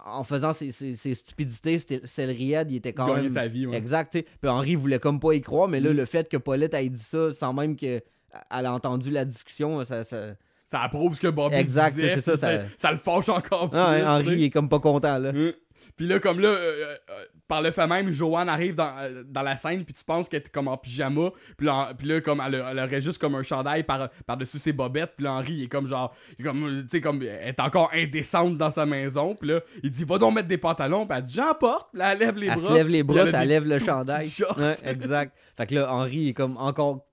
en 0.06 0.24
faisant 0.24 0.54
ses, 0.54 0.72
ses- 0.72 0.96
ses 0.96 1.14
stupidités, 1.16 1.74
Head, 1.76 2.72
il 2.72 2.76
était 2.78 2.94
quand 2.94 3.08
Gagner 3.08 3.24
même. 3.24 3.34
sa 3.34 3.48
vie, 3.48 3.68
ouais. 3.68 3.78
Exact, 3.78 4.12
tu 4.12 4.20
sais. 4.20 4.26
Puis 4.42 4.50
Henri 4.50 4.76
voulait 4.76 5.00
comme 5.00 5.20
pas 5.20 5.34
y 5.34 5.42
croire, 5.42 5.68
mais 5.68 5.80
là, 5.80 5.92
Mm. 5.92 5.98
le 5.98 6.06
fait 6.06 6.28
que 6.30 6.38
Paulette 6.38 6.74
ait 6.74 6.90
dit 6.90 7.00
ça 7.00 7.34
sans 7.34 7.54
même 7.54 7.76
que 7.76 8.02
elle 8.50 8.66
a 8.66 8.74
entendu 8.74 9.12
la 9.12 9.26
discussion, 9.26 9.84
ça... 9.86 10.04
ça... 10.04 10.34
Ça 10.66 10.84
approuve 10.84 11.16
ce 11.16 11.20
que 11.20 11.28
Bobby 11.28 11.56
Exact, 11.56 11.96
disait. 11.96 12.16
c'est 12.16 12.22
ça, 12.22 12.38
ça- 12.38 12.62
ça 12.78 12.92
le 12.92 12.98
fâche 12.98 13.28
encore 13.28 13.70
plus. 13.70 13.78
Ah, 13.78 13.90
hein, 13.90 14.22
tu 14.22 14.28
Henri, 14.30 14.36
il 14.38 14.44
est 14.46 14.50
comme 14.50 14.70
pas 14.70 14.80
content, 14.80 15.18
là. 15.18 15.34
Hein. 15.36 15.52
Puis 15.98 16.08
là, 16.08 16.18
comme 16.22 16.40
là, 16.40 16.48
euh, 16.48 16.96
euh, 17.10 17.26
par 17.52 17.62
le 17.62 17.72
fait 17.72 17.86
même, 17.86 18.12
Joanne 18.12 18.48
arrive 18.48 18.76
dans, 18.76 18.94
euh, 18.98 19.24
dans 19.28 19.42
la 19.42 19.58
scène, 19.58 19.84
puis 19.84 19.94
tu 19.94 20.06
penses 20.06 20.30
qu'elle 20.30 20.40
est 20.40 20.50
comme 20.50 20.70
en 20.70 20.78
pyjama, 20.78 21.32
puis 21.58 21.68
là, 21.68 21.92
puis 21.98 22.08
là, 22.08 22.22
comme 22.22 22.42
elle, 22.48 22.64
elle 22.66 22.80
aurait 22.80 23.02
juste 23.02 23.18
comme 23.18 23.36
un 23.36 23.44
chandail 23.44 23.84
par, 23.84 24.08
par-dessus 24.26 24.58
ses 24.58 24.72
bobettes, 24.72 25.16
puis 25.18 25.26
là, 25.26 25.34
Henri, 25.34 25.54
il 25.56 25.64
est 25.64 25.68
comme 25.68 25.86
genre, 25.86 26.16
il 26.40 26.46
est 26.46 26.48
comme, 26.48 26.84
tu 26.84 26.88
sais, 26.88 27.02
comme, 27.02 27.22
elle 27.22 27.50
est 27.50 27.60
encore 27.60 27.92
indécente 27.94 28.58
dans 28.58 28.72
sa 28.72 28.86
maison, 28.86 29.36
puis 29.36 29.50
là, 29.50 29.60
il 29.84 29.92
dit, 29.92 30.06
va 30.06 30.18
donc 30.18 30.34
mettre 30.34 30.48
des 30.48 30.58
pantalons, 30.58 31.06
puis 31.06 31.18
elle 31.18 31.26
dit, 31.26 31.34
j'en 31.34 31.54
porte, 31.54 31.90
puis 31.92 32.00
là, 32.00 32.14
elle 32.14 32.20
lève 32.20 32.38
les 32.38 32.48
Elle 32.48 32.56
bras. 32.56 32.70
se 32.70 32.74
lève 32.74 32.88
les 32.88 33.04
bras, 33.04 33.22
elle 33.24 33.32
ça 33.32 33.44
lève 33.44 33.68
le 33.68 33.80
chandail. 33.80 34.30
Ouais, 34.58 34.76
exact. 34.86 35.38
Fait 35.58 35.66
que 35.68 35.76
là, 35.76 35.92
Henri 35.94 36.30
est 36.30 36.34
comme 36.34 36.56
encore 36.56 37.06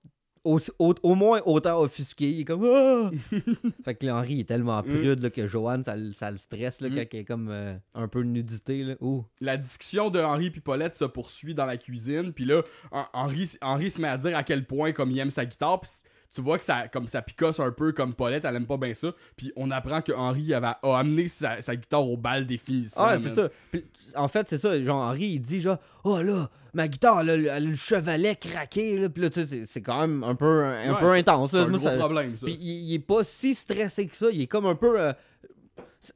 au, 0.49 0.59
au- 0.79 0.95
au 1.03 1.15
moins 1.15 1.41
autant 1.47 1.81
offusqué. 1.81 2.31
Il 2.31 2.41
est 2.41 2.45
comme 2.45 2.65
Ah! 2.65 3.11
Fait 3.85 3.95
que 3.95 4.07
Henri 4.07 4.41
est 4.41 4.49
tellement 4.49 4.83
prude 4.83 5.23
là, 5.23 5.31
que 5.31 5.47
Joanne, 5.47 5.85
ça, 5.85 5.97
le- 5.97 6.13
ça 6.13 6.31
le 6.31 6.39
stresse 6.39 6.81
là, 6.81 6.89
Mm. 6.89 6.95
quand 6.95 7.05
il 7.13 7.17
y 7.17 7.21
a 7.21 7.25
comme 7.25 7.49
euh, 7.51 7.75
un 7.95 8.09
peu 8.09 8.23
de 8.25 8.29
nudité. 8.29 8.83
Là. 8.85 8.95
Ouh. 9.01 9.25
la 9.41 9.57
discussion 9.57 10.11
de 10.11 10.21
Henri 10.21 10.51
puis 10.51 10.61
Paulette 10.61 10.95
se 10.95 11.05
poursuit 11.05 11.55
dans 11.55 11.67
la 11.67 11.77
cuisine 11.77 12.33
puis 12.33 12.45
là 12.45 12.63
Hen- 12.93 13.07
Henri, 13.13 13.51
Henri 13.63 13.91
se 13.91 14.01
met 14.01 14.09
à 14.09 14.17
dire 14.17 14.37
à 14.37 14.43
quel 14.43 14.67
point 14.67 14.93
comme 14.93 15.11
il 15.11 15.19
aime 15.19 15.31
sa 15.31 15.45
guitare 15.45 15.81
puis 15.81 15.91
tu 16.35 16.43
vois 16.43 16.59
que 16.59 16.65
ça 16.65 16.89
comme 16.89 17.09
ça 17.09 17.23
picosse 17.23 17.59
un 17.59 17.71
peu 17.73 17.93
comme 17.93 18.13
Paulette 18.15 18.45
elle 18.45 18.55
aime 18.57 18.67
pas 18.67 18.77
bien 18.77 18.93
ça 18.95 19.13
puis 19.37 19.51
on 19.57 19.71
apprend 19.71 20.03
que 20.03 20.13
avait 20.53 20.67
a 20.83 20.99
amené 20.99 21.27
sa, 21.29 21.61
sa 21.61 21.75
guitare 21.75 22.07
au 22.09 22.17
bal 22.17 22.45
des 22.47 22.59
finissants 22.59 23.01
Ah, 23.03 23.17
c'est 23.21 23.35
ça. 23.35 23.49
Puis, 23.73 23.85
en 24.15 24.29
fait, 24.29 24.47
c'est 24.49 24.59
ça. 24.59 24.81
Genre, 24.83 25.03
Henri, 25.03 25.27
il 25.27 25.41
dit 25.41 25.61
genre, 25.61 25.79
oh 26.05 26.21
là, 26.21 26.49
ma 26.75 26.87
guitare, 26.89 27.25
là, 27.25 27.35
elle 27.35 27.49
a 27.49 27.61
le 27.61 27.75
chevalet 27.75 28.37
craqué. 28.37 28.97
Là. 28.99 29.09
Puis 29.09 29.23
là, 29.23 29.31
tu 29.31 29.47
sais, 29.47 29.65
c'est- 29.67 29.81
quand 29.83 30.01
même 30.01 30.23
un 30.23 30.35
peu, 30.35 30.65
un, 30.65 30.93
Ouais, 30.95 31.01
peu 31.01 31.13
intense. 31.13 31.51
c'est 31.53 31.59
un 31.59 31.69
gros 31.69 31.79
ça- 31.79 31.97
problème 31.97 32.37
ça 32.37 32.47
Puis 32.47 32.57
il, 32.61 32.91
il 32.91 32.95
est 32.95 32.99
pas 32.99 33.25
si 33.25 33.55
stressé 33.55 34.07
que 34.07 34.17
ça. 34.17 34.27
Il 34.31 34.41
est 34.43 34.47
comme 34.47 34.67
un 34.67 34.75
peu. 34.75 35.01
euh, 35.01 35.13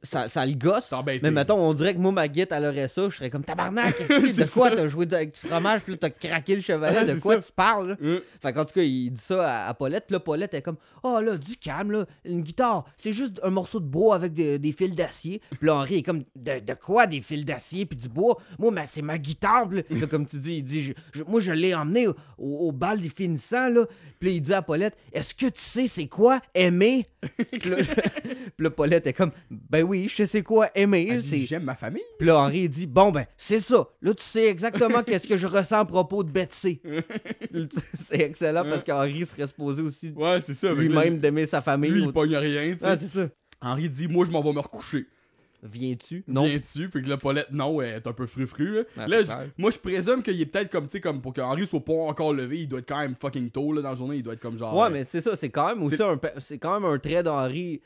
ça, 0.01 0.29
ça 0.29 0.45
le 0.45 0.53
gosse. 0.53 0.89
Mais 1.21 1.31
mettons, 1.31 1.57
on 1.57 1.73
dirait 1.73 1.93
que 1.93 1.99
moi, 1.99 2.11
ma 2.11 2.27
guitare, 2.27 2.59
elle 2.59 2.65
aurait 2.69 2.87
ça. 2.87 3.07
Je 3.09 3.15
serais 3.15 3.29
comme 3.29 3.43
tabarnak. 3.43 3.95
de 4.09 4.49
quoi 4.51 4.71
t'as 4.71 4.87
joué 4.87 5.05
avec 5.11 5.33
du 5.33 5.47
fromage, 5.47 5.81
puis 5.81 5.93
là, 5.93 5.97
t'as 6.01 6.09
craqué 6.09 6.55
le 6.55 6.61
chevalet. 6.61 7.05
De 7.05 7.19
quoi 7.19 7.35
ça. 7.35 7.41
tu 7.41 7.51
parles? 7.55 7.89
là? 7.89 7.95
Hein? 8.03 8.19
Fait 8.41 8.53
qu'en 8.53 8.65
tout 8.65 8.73
cas, 8.73 8.81
il 8.81 9.11
dit 9.11 9.21
ça 9.21 9.65
à, 9.65 9.69
à 9.69 9.73
Paulette. 9.73 10.05
Puis 10.07 10.13
là, 10.13 10.19
Paulette 10.19 10.53
est 10.53 10.61
comme 10.61 10.77
Oh 11.03 11.19
là, 11.21 11.37
du 11.37 11.57
calme, 11.57 11.91
là. 11.91 12.05
Une 12.25 12.41
guitare, 12.41 12.85
c'est 12.97 13.13
juste 13.13 13.39
un 13.43 13.49
morceau 13.49 13.79
de 13.79 13.85
bois 13.85 14.15
avec 14.15 14.33
de- 14.33 14.57
des 14.57 14.71
fils 14.71 14.95
d'acier. 14.95 15.41
Puis 15.51 15.67
là, 15.67 15.75
Henri 15.75 15.97
est 15.97 16.03
comme 16.03 16.23
De, 16.35 16.59
de 16.59 16.73
quoi 16.73 17.07
des 17.07 17.21
fils 17.21 17.45
d'acier 17.45 17.85
puis 17.85 17.97
du 17.97 18.09
bois? 18.09 18.37
Moi, 18.57 18.71
mais 18.71 18.85
c'est 18.87 19.01
ma 19.01 19.17
guitare. 19.17 19.67
Puis 19.69 19.99
là, 19.99 20.07
comme 20.07 20.25
tu 20.25 20.37
dis, 20.37 20.55
il 20.57 20.63
dit 20.63 20.83
Je- 20.83 20.93
je- 21.19 21.23
Moi, 21.23 21.39
je 21.41 21.51
l'ai 21.51 21.75
emmené 21.75 22.07
au, 22.07 22.15
au 22.37 22.71
bal 22.71 22.99
des 22.99 23.09
finissants, 23.09 23.69
là. 23.69 23.85
Puis 24.19 24.29
là, 24.29 24.35
il 24.35 24.41
dit 24.41 24.53
à 24.53 24.61
Paulette 24.61 24.95
Est-ce 25.11 25.35
que 25.35 25.47
tu 25.47 25.61
sais 25.61 25.87
c'est 25.87 26.07
quoi 26.07 26.39
aimer 26.53 27.05
puis 27.51 27.69
là, 28.59 28.69
Paulette 28.69 29.07
est 29.07 29.13
comme 29.13 29.31
Ben 29.49 29.82
oui, 29.83 30.07
je 30.09 30.15
sais 30.15 30.25
c'est 30.27 30.43
quoi 30.43 30.69
aimer. 30.75 31.19
J'aime 31.21 31.63
ma 31.63 31.75
famille 31.75 32.01
puis 32.17 32.27
là, 32.27 32.39
Henri 32.39 32.61
il 32.61 32.69
dit 32.69 32.87
Bon, 32.87 33.11
ben, 33.11 33.25
c'est 33.37 33.59
ça. 33.59 33.87
Là, 34.01 34.13
tu 34.13 34.23
sais 34.23 34.45
exactement 34.47 35.03
qu'est-ce 35.03 35.27
que 35.27 35.37
je 35.37 35.47
ressens 35.47 35.79
à 35.79 35.85
propos 35.85 36.23
de 36.23 36.31
Betsy. 36.31 36.81
c'est 37.93 38.19
excellent 38.21 38.63
parce 38.63 38.83
qu'Henri 38.83 39.25
serait 39.25 39.47
supposé 39.47 39.81
aussi 39.81 40.11
ouais 40.15 40.39
lui-même 40.75 41.19
d'aimer 41.19 41.45
sa 41.45 41.61
famille. 41.61 41.91
lui 41.91 42.01
il 42.03 42.11
pogne 42.11 42.35
rien 42.35 42.73
tu 42.73 42.79
sais. 42.79 42.85
Ah, 42.85 42.97
c'est 42.97 43.07
ça. 43.07 43.27
Henri 43.61 43.89
dit 43.89 44.07
moi 44.07 44.25
je 44.25 44.31
m'en 44.31 44.41
vais 44.41 44.53
me 44.53 44.59
recoucher 44.59 45.05
Viens-tu? 45.65 46.25
Non. 46.27 46.43
Viens-tu? 46.45 46.89
Fait 46.89 47.01
que 47.01 47.07
là, 47.07 47.15
Paulette, 47.15 47.49
non, 47.51 47.81
elle 47.81 47.95
est 47.95 48.05
un 48.07 48.11
peu 48.11 48.25
fru-fru. 48.25 48.75
Là, 48.75 48.81
Ah, 48.97 49.07
Là, 49.07 49.17
c'est 49.19 49.23
j- 49.23 49.29
clair. 49.29 49.49
moi, 49.57 49.71
je 49.71 49.77
présume 49.79 50.21
qu'il 50.21 50.41
est 50.41 50.45
peut-être 50.45 50.69
comme, 50.69 50.87
tu 50.87 50.91
sais, 50.91 50.99
comme 50.99 51.21
pour 51.21 51.31
que 51.31 51.39
Henri 51.39 51.65
soit 51.65 51.79
pas 51.79 51.93
encore 51.93 52.33
levé, 52.33 52.59
il 52.63 52.67
doit 52.67 52.79
être 52.79 52.89
quand 52.89 52.99
même 52.99 53.15
fucking 53.15 53.49
tôt 53.49 53.71
là, 53.71 53.81
dans 53.81 53.91
la 53.91 53.95
journée. 53.95 54.17
Il 54.17 54.23
doit 54.23 54.33
être 54.33 54.41
comme 54.41 54.57
genre. 54.57 54.75
Ouais, 54.75 54.89
mais 54.89 55.05
c'est 55.09 55.21
ça. 55.21 55.37
C'est 55.37 55.47
quand 55.51 55.67
même 55.69 55.81
aussi 55.81 56.03
un, 56.03 56.19
c'est 56.39 56.57
quand 56.57 56.77
même 56.81 56.89
un 56.91 56.97
trait 56.99 57.23
d'Henri 57.23 57.79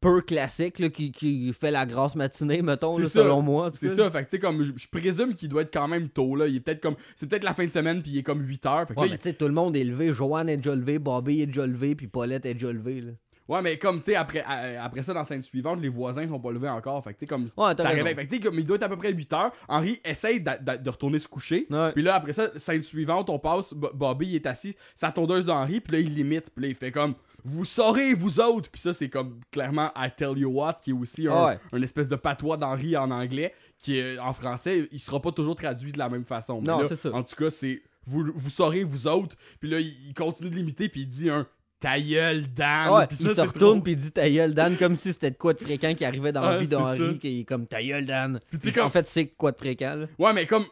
peu 0.00 0.20
classique 0.22 0.78
là, 0.78 0.88
qui, 0.90 1.10
qui 1.12 1.52
fait 1.52 1.70
la 1.70 1.84
grasse 1.86 2.14
matinée, 2.14 2.62
mettons, 2.62 2.96
c'est 2.96 3.02
là, 3.02 3.08
ça, 3.08 3.20
selon 3.22 3.42
moi. 3.42 3.70
C'est 3.74 3.94
ça, 3.94 4.08
fait 4.10 4.20
que 4.24 4.30
tu 4.30 4.36
sais, 4.36 4.38
comme, 4.38 4.62
je, 4.62 4.72
je 4.76 4.88
présume 4.88 5.34
qu'il 5.34 5.48
doit 5.48 5.62
être 5.62 5.72
quand 5.72 5.88
même 5.88 6.08
tôt, 6.08 6.36
là. 6.36 6.46
Il 6.46 6.56
est 6.56 6.60
peut-être 6.60 6.80
comme, 6.80 6.96
c'est 7.16 7.28
peut-être 7.28 7.44
la 7.44 7.52
fin 7.54 7.66
de 7.66 7.70
semaine, 7.72 8.00
puis 8.02 8.12
il 8.12 8.18
est 8.18 8.22
comme 8.22 8.40
8 8.46 8.66
heures. 8.66 8.86
Fait 8.88 8.94
que 8.94 9.00
Ouais, 9.00 9.06
là, 9.06 9.12
mais 9.12 9.18
tu 9.18 9.24
sais, 9.24 9.32
tout 9.34 9.46
le 9.48 9.54
monde 9.54 9.76
est 9.76 9.84
levé. 9.84 10.12
Joanne 10.12 10.48
est 10.48 10.56
déjà 10.58 10.74
levée, 10.74 10.98
Bobby 10.98 11.42
est 11.42 11.46
déjà 11.46 11.66
levé, 11.66 11.94
puis 11.94 12.06
Paulette 12.06 12.46
est 12.46 12.54
déjà 12.54 12.72
levée. 12.72 13.00
Là. 13.00 13.12
ouais, 13.48 13.62
mais 13.62 13.76
comme, 13.78 13.98
tu 13.98 14.04
sais, 14.12 14.14
après, 14.14 14.44
après 14.80 15.02
ça, 15.02 15.12
dans 15.14 15.20
la 15.20 15.24
scène 15.24 15.42
suivante, 15.42 15.80
les 15.80 15.88
voisins 15.88 16.28
sont 16.28 16.38
pas 16.38 16.52
levés 16.52 16.68
encore. 16.68 17.02
Fait 17.02 17.12
que 17.14 17.18
tu 17.18 17.20
sais, 17.20 17.26
comme, 17.26 17.44
Ouais, 17.56 17.72
ça 17.76 17.82
raison. 17.82 17.88
réveille. 17.96 18.14
Fait 18.14 18.24
que 18.26 18.30
tu 18.30 18.36
sais, 18.36 18.40
comme, 18.42 18.58
il 18.58 18.64
doit 18.66 18.76
être 18.76 18.82
à 18.84 18.88
peu 18.88 18.96
près 18.96 19.12
8 19.12 19.32
heures. 19.32 19.52
Henri 19.68 20.00
essaye 20.04 20.40
de 20.40 20.88
retourner 20.90 21.18
se 21.18 21.26
coucher. 21.28 21.66
Ouais. 21.70 21.92
Puis 21.92 22.02
là, 22.02 22.14
après 22.14 22.34
ça, 22.34 22.50
scène 22.56 22.82
suivante, 22.84 23.30
on 23.30 23.38
passe, 23.40 23.74
Bo- 23.74 23.90
Bobby 23.94 24.28
il 24.28 24.34
est 24.36 24.46
assis, 24.46 24.76
sa 24.94 25.10
tondeuse 25.10 25.46
d'Henri, 25.46 25.80
puis 25.80 25.92
là, 25.94 25.98
il 25.98 26.14
limite, 26.14 26.50
puis 26.54 26.62
là, 26.62 26.68
il 26.68 26.74
fait 26.74 26.92
comme, 26.92 27.14
vous 27.44 27.64
saurez, 27.64 28.14
vous 28.14 28.40
autres. 28.40 28.70
Puis 28.70 28.80
ça, 28.80 28.92
c'est 28.92 29.08
comme 29.08 29.40
clairement 29.50 29.90
I 29.96 30.08
tell 30.16 30.36
you 30.36 30.50
what, 30.50 30.76
qui 30.82 30.90
est 30.90 30.94
aussi 30.94 31.26
un, 31.28 31.58
Ouais. 31.72 31.82
espèce 31.82 32.08
de 32.08 32.16
patois 32.16 32.56
d'Henri 32.56 32.96
en 32.96 33.10
anglais, 33.10 33.54
qui 33.78 33.98
est 33.98 34.18
en 34.18 34.32
français, 34.32 34.88
il 34.92 34.98
sera 35.00 35.20
pas 35.20 35.32
toujours 35.32 35.56
traduit 35.56 35.92
de 35.92 35.98
la 35.98 36.08
même 36.08 36.24
façon. 36.24 36.60
Mais 36.60 36.68
Non, 36.72 36.80
là, 36.80 36.88
c'est 36.88 36.96
ça. 36.96 37.12
En 37.14 37.22
tout 37.22 37.36
cas, 37.36 37.50
c'est 37.50 37.82
vous, 38.06 38.24
vous 38.34 38.50
saurez, 38.50 38.84
vous 38.84 39.06
autres. 39.06 39.36
Puis 39.60 39.68
là, 39.70 39.80
il, 39.80 39.92
il 40.08 40.14
continue 40.14 40.50
de 40.50 40.56
limiter, 40.56 40.88
puis 40.88 41.02
il 41.02 41.06
dit 41.08 41.28
un 41.30 41.46
ta 41.80 42.00
gueule, 42.00 42.52
Dan. 42.52 42.90
Ouais, 42.92 43.06
Puis 43.06 43.18
il 43.20 43.28
ça, 43.28 43.34
se 43.36 43.40
retourne 43.42 43.82
puis 43.84 43.92
il 43.92 43.98
dit 44.00 44.10
ta 44.10 44.28
gueule, 44.28 44.52
Dan, 44.52 44.76
comme 44.76 44.96
si 44.96 45.12
c'était 45.12 45.30
de 45.30 45.36
quoi 45.36 45.52
de 45.54 45.60
fréquent 45.60 45.94
qui 45.94 46.04
arrivait 46.04 46.32
dans 46.32 46.40
la 46.42 46.56
Ouais, 46.56 46.62
vie 46.62 46.66
d'Henri, 46.68 47.12
ça. 47.12 47.18
qui 47.20 47.40
est 47.40 47.44
comme 47.44 47.66
ta 47.68 47.80
gueule, 47.82 48.04
Dan. 48.04 48.40
Sais, 48.50 48.58
Puis 48.72 48.80
En 48.80 48.90
fait, 48.90 49.06
c'est 49.06 49.26
quoi 49.28 49.52
de 49.52 49.58
fréquent, 49.58 49.94
là. 49.94 50.06
Ouais, 50.18 50.32
mais 50.32 50.44
comme. 50.46 50.64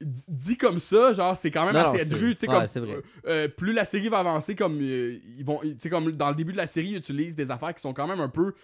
Dit 0.00 0.56
comme 0.56 0.78
ça, 0.78 1.12
genre, 1.12 1.36
c'est 1.36 1.50
quand 1.50 1.64
même 1.64 1.74
Non, 1.74 1.92
assez 1.92 2.04
dru. 2.04 2.36
Tu 2.36 2.46
sais, 2.46 2.48
ouais, 2.52 2.66
comme. 2.68 2.84
euh, 2.84 3.02
euh, 3.26 3.48
plus 3.48 3.72
la 3.72 3.84
série 3.84 4.08
va 4.08 4.20
avancer, 4.20 4.54
comme. 4.54 4.78
euh, 4.80 5.18
ils 5.36 5.44
vont. 5.44 5.58
Tu 5.60 5.74
sais, 5.80 5.90
comme 5.90 6.12
dans 6.12 6.28
le 6.28 6.36
début 6.36 6.52
de 6.52 6.56
la 6.56 6.68
série, 6.68 6.90
ils 6.90 6.96
utilisent 6.98 7.34
des 7.34 7.50
affaires 7.50 7.74
qui 7.74 7.80
sont 7.80 7.92
quand 7.92 8.06
même 8.06 8.20
un 8.20 8.28
peu. 8.28 8.54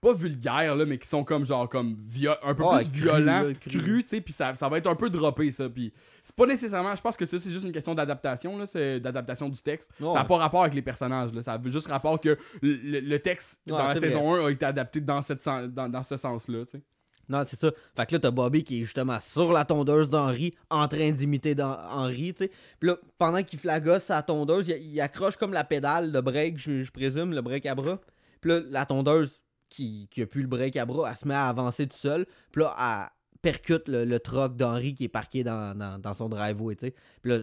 Pas 0.00 0.14
vulgaires, 0.14 0.74
là, 0.76 0.86
mais 0.86 0.96
qui 0.96 1.06
sont 1.06 1.24
comme 1.24 1.44
genre. 1.44 1.68
comme 1.68 1.98
Un 2.42 2.54
peu 2.54 2.64
plus 2.78 2.90
violents, 2.90 3.42
là, 3.42 3.52
cru, 3.52 3.78
cru. 3.78 4.02
tu 4.02 4.08
sais, 4.08 4.20
puis 4.22 4.32
ça, 4.32 4.54
ça 4.54 4.66
va 4.68 4.78
être 4.78 4.86
un 4.86 4.94
peu 4.96 5.10
droppé, 5.10 5.50
ça. 5.50 5.68
Puis 5.68 5.92
c'est 6.24 6.34
pas 6.34 6.46
nécessairement. 6.46 6.94
Je 6.96 7.02
pense 7.02 7.16
que 7.18 7.26
ça, 7.26 7.38
c'est 7.38 7.50
juste 7.50 7.66
une 7.66 7.72
question 7.72 7.94
d'adaptation, 7.94 8.58
là. 8.58 8.64
C'est 8.66 8.98
d'adaptation 8.98 9.48
du 9.48 9.60
texte. 9.60 9.92
Ça 10.00 10.06
n'a 10.20 10.24
pas 10.24 10.38
rapport 10.38 10.62
avec 10.62 10.72
les 10.74 10.82
personnages, 10.82 11.32
là. 11.34 11.42
Ça 11.42 11.52
a 11.52 11.60
juste 11.66 11.86
rapport 11.86 12.18
que 12.18 12.36
le, 12.62 13.16
texte 13.18 13.60
Ouais, 13.68 13.76
dans 13.76 13.86
la 13.88 13.94
saison 14.00 14.34
1 14.34 14.46
a 14.46 14.50
été 14.50 14.64
adapté 14.64 15.00
dans, 15.02 15.20
cette, 15.22 15.44
dans, 15.44 15.88
dans 15.88 16.02
ce 16.02 16.16
sens-là, 16.16 16.64
tu 16.64 16.78
sais. 16.78 16.82
Non, 17.30 17.44
c'est 17.46 17.58
ça. 17.58 17.70
Fait 17.96 18.06
que 18.06 18.14
là, 18.14 18.18
t'as 18.18 18.30
Bobby 18.30 18.64
qui 18.64 18.82
est 18.82 18.84
justement 18.84 19.18
sur 19.20 19.52
la 19.52 19.64
tondeuse 19.64 20.10
d'Henri, 20.10 20.54
en 20.68 20.88
train 20.88 21.12
d'imiter 21.12 21.54
Henri, 21.62 22.34
tu 22.34 22.44
sais. 22.44 22.50
Puis 22.80 22.90
là, 22.90 22.96
pendant 23.18 23.42
qu'il 23.42 23.58
flagosse 23.58 24.04
sa 24.04 24.20
tondeuse, 24.22 24.68
il, 24.68 24.94
il 24.94 25.00
accroche 25.00 25.36
comme 25.36 25.52
la 25.52 25.64
pédale, 25.64 26.10
le 26.10 26.20
break, 26.20 26.58
je, 26.58 26.82
je 26.82 26.90
présume, 26.90 27.32
le 27.32 27.40
break 27.40 27.66
à 27.66 27.74
bras. 27.74 28.00
Puis 28.40 28.50
là, 28.50 28.60
la 28.68 28.84
tondeuse 28.84 29.40
qui, 29.68 30.08
qui 30.10 30.22
a 30.22 30.26
plus 30.26 30.42
le 30.42 30.48
break 30.48 30.76
à 30.76 30.84
bras, 30.84 31.08
elle 31.08 31.16
se 31.16 31.26
met 31.26 31.34
à 31.34 31.48
avancer 31.48 31.86
tout 31.86 31.96
seul. 31.96 32.26
Puis 32.50 32.62
là, 32.62 32.74
elle 32.78 33.40
percute 33.40 33.86
le, 33.86 34.04
le 34.04 34.18
truck 34.18 34.56
d'Henri 34.56 34.94
qui 34.94 35.04
est 35.04 35.08
parqué 35.08 35.44
dans, 35.44 35.78
dans, 35.78 35.98
dans 36.00 36.14
son 36.14 36.28
driveway, 36.28 36.74
tu 36.74 36.86
sais. 36.86 36.94
Puis 37.22 37.30
là, 37.30 37.38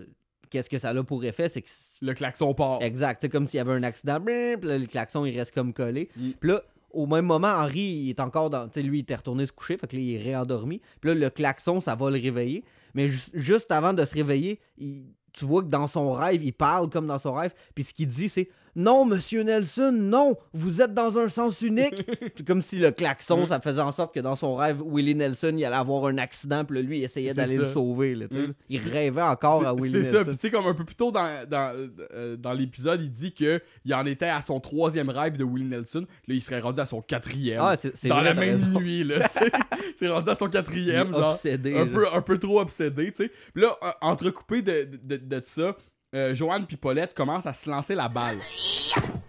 qu'est-ce 0.49 0.69
que 0.69 0.79
ça 0.79 0.89
a 0.89 1.03
pour 1.03 1.23
effet? 1.23 1.49
C'est 1.49 1.61
que 1.61 1.69
Le 2.01 2.13
klaxon 2.13 2.53
part. 2.53 2.81
Exact. 2.81 3.19
C'est 3.21 3.29
comme 3.29 3.47
s'il 3.47 3.57
y 3.57 3.61
avait 3.61 3.73
un 3.73 3.83
accident. 3.83 4.19
Puis 4.19 4.57
là, 4.67 4.77
le 4.77 4.85
klaxon, 4.85 5.25
il 5.25 5.37
reste 5.37 5.53
comme 5.53 5.73
collé. 5.73 6.09
Mm. 6.15 6.31
Puis 6.39 6.49
là, 6.49 6.61
au 6.97 7.05
même 7.05 7.25
moment, 7.25 7.47
Henri, 7.47 7.79
il 7.79 8.09
est 8.09 8.19
encore 8.19 8.49
dans. 8.49 8.67
Tu 8.67 8.75
sais, 8.75 8.81
lui, 8.81 8.99
il 8.99 9.01
était 9.01 9.15
retourné 9.15 9.45
se 9.45 9.51
coucher. 9.51 9.77
Fait 9.77 9.87
que 9.87 9.95
là, 9.95 10.01
il 10.01 10.15
est 10.15 10.21
réendormi. 10.21 10.81
Puis 10.99 11.09
là, 11.09 11.15
le 11.15 11.29
klaxon, 11.29 11.79
ça 11.79 11.95
va 11.95 12.09
le 12.09 12.19
réveiller. 12.19 12.63
Mais 12.93 13.09
ju- 13.09 13.31
juste 13.33 13.71
avant 13.71 13.93
de 13.93 14.03
se 14.03 14.13
réveiller, 14.15 14.59
il- 14.77 15.05
tu 15.33 15.45
vois 15.45 15.61
que 15.61 15.67
dans 15.67 15.85
son 15.87 16.13
rêve, 16.13 16.43
il 16.43 16.53
parle 16.53 16.89
comme 16.89 17.05
dans 17.05 17.19
son 17.19 17.33
rêve. 17.33 17.53
Puis 17.75 17.83
ce 17.83 17.93
qu'il 17.93 18.07
dit, 18.07 18.27
c'est 18.27 18.49
Non, 18.79 19.05
monsieur 19.05 19.41
Nelson, 19.41 19.91
non, 19.91 20.35
vous 20.53 20.83
êtes 20.83 20.93
dans 20.93 21.17
un 21.17 21.27
sens 21.29 21.61
unique. 21.63 22.05
Puis 22.35 22.43
comme 22.45 22.61
si 22.61 22.77
le 22.77 22.91
klaxon, 22.91 23.47
ça 23.47 23.59
faisait 23.59 23.81
en 23.81 23.91
sorte 23.91 24.13
que 24.13 24.19
dans 24.19 24.35
son 24.35 24.55
rêve, 24.55 24.81
Willie 24.85 25.15
Nelson, 25.15 25.55
il 25.57 25.65
allait 25.65 25.75
avoir 25.75 26.05
un 26.05 26.19
accident. 26.19 26.63
Puis 26.63 26.83
lui, 26.83 26.99
il 26.99 27.03
essayait 27.03 27.29
C'est 27.31 27.35
d'aller 27.37 27.57
le 27.57 27.65
sauver. 27.65 28.13
là. 28.13 28.27
Mm. 28.29 28.53
Il 28.69 28.79
rêvait 28.79 29.21
encore 29.23 29.65
à 29.67 29.73
C'est- 29.75 29.81
Willie 29.81 29.91
C'est 29.93 29.99
Nelson. 30.11 30.17
ça, 30.19 30.25
puis 30.25 30.35
tu 30.35 30.41
sais, 30.41 30.51
comme 30.51 30.67
un 30.67 30.73
peu 30.75 30.85
plus 30.85 30.95
tôt 30.95 31.11
dans, 31.11 31.45
dans, 31.49 31.89
euh, 32.13 32.37
dans 32.37 32.53
l'épisode, 32.53 33.01
il 33.01 33.09
dit 33.09 33.31
qu'il 33.31 33.59
en 33.93 34.05
était 34.05 34.27
à 34.29 34.41
son 34.43 34.59
troisième 34.59 35.09
rêve 35.09 35.37
de 35.37 35.43
Will 35.43 35.67
Nelson. 35.67 36.05
Là, 36.27 36.35
il 36.35 36.41
serait 36.41 36.59
rendu 36.59 36.79
à 36.79 36.85
son 36.85 37.01
quatrième. 37.01 37.59
Ah, 37.61 37.75
c'est- 37.81 37.97
c'est 37.97 38.09
dans 38.09 38.15
vrai, 38.19 38.25
la 38.25 38.33
même 38.35 38.61
raison. 38.63 38.79
nuit, 38.79 39.03
là. 39.03 39.27
c'est 39.97 40.07
rendu 40.07 40.29
à 40.29 40.35
son 40.35 40.49
quatrième, 40.49 41.09
est 41.09 41.17
genre. 41.17 41.31
obsédé, 41.33 41.75
un, 41.75 41.85
là. 41.85 41.91
peu, 41.91 42.05
un 42.13 42.21
peu 42.21 42.37
trop 42.37 42.61
obsédé, 42.61 43.07
tu 43.11 43.23
sais. 43.25 43.31
Puis 43.55 43.63
là, 43.63 43.75
entrecoupé 44.01 44.61
de, 44.61 44.83
de, 45.03 45.17
de, 45.17 45.17
de 45.17 45.41
ça, 45.43 45.75
euh, 46.17 46.35
Joanne 46.35 46.65
puis 46.65 46.77
Paulette 46.77 47.13
commencent 47.13 47.45
à 47.45 47.53
se 47.53 47.69
lancer 47.69 47.95
la 47.95 48.09
balle. 48.09 48.39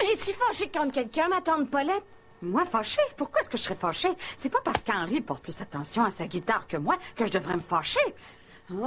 Es-tu 0.01 0.33
fâché 0.33 0.69
contre 0.71 0.93
quelqu'un, 0.93 1.29
ma 1.29 1.41
tante 1.41 1.71
Paulette? 1.71 2.03
Moi, 2.41 2.65
fâchée? 2.65 3.01
Pourquoi 3.17 3.41
est-ce 3.41 3.51
que 3.51 3.59
je 3.59 3.63
serais 3.65 3.75
fâchée? 3.75 4.09
C'est 4.37 4.49
pas 4.51 4.61
parce 4.65 4.79
qu'Henri 4.83 5.21
porte 5.21 5.43
plus 5.43 5.61
attention 5.61 6.05
à 6.05 6.11
sa 6.11 6.27
guitare 6.27 6.67
que 6.67 6.77
moi 6.77 6.97
que 7.17 7.27
je 7.27 7.33
devrais 7.33 7.55
me 7.55 7.61
fâcher. 7.61 7.99
Oh, 8.73 8.87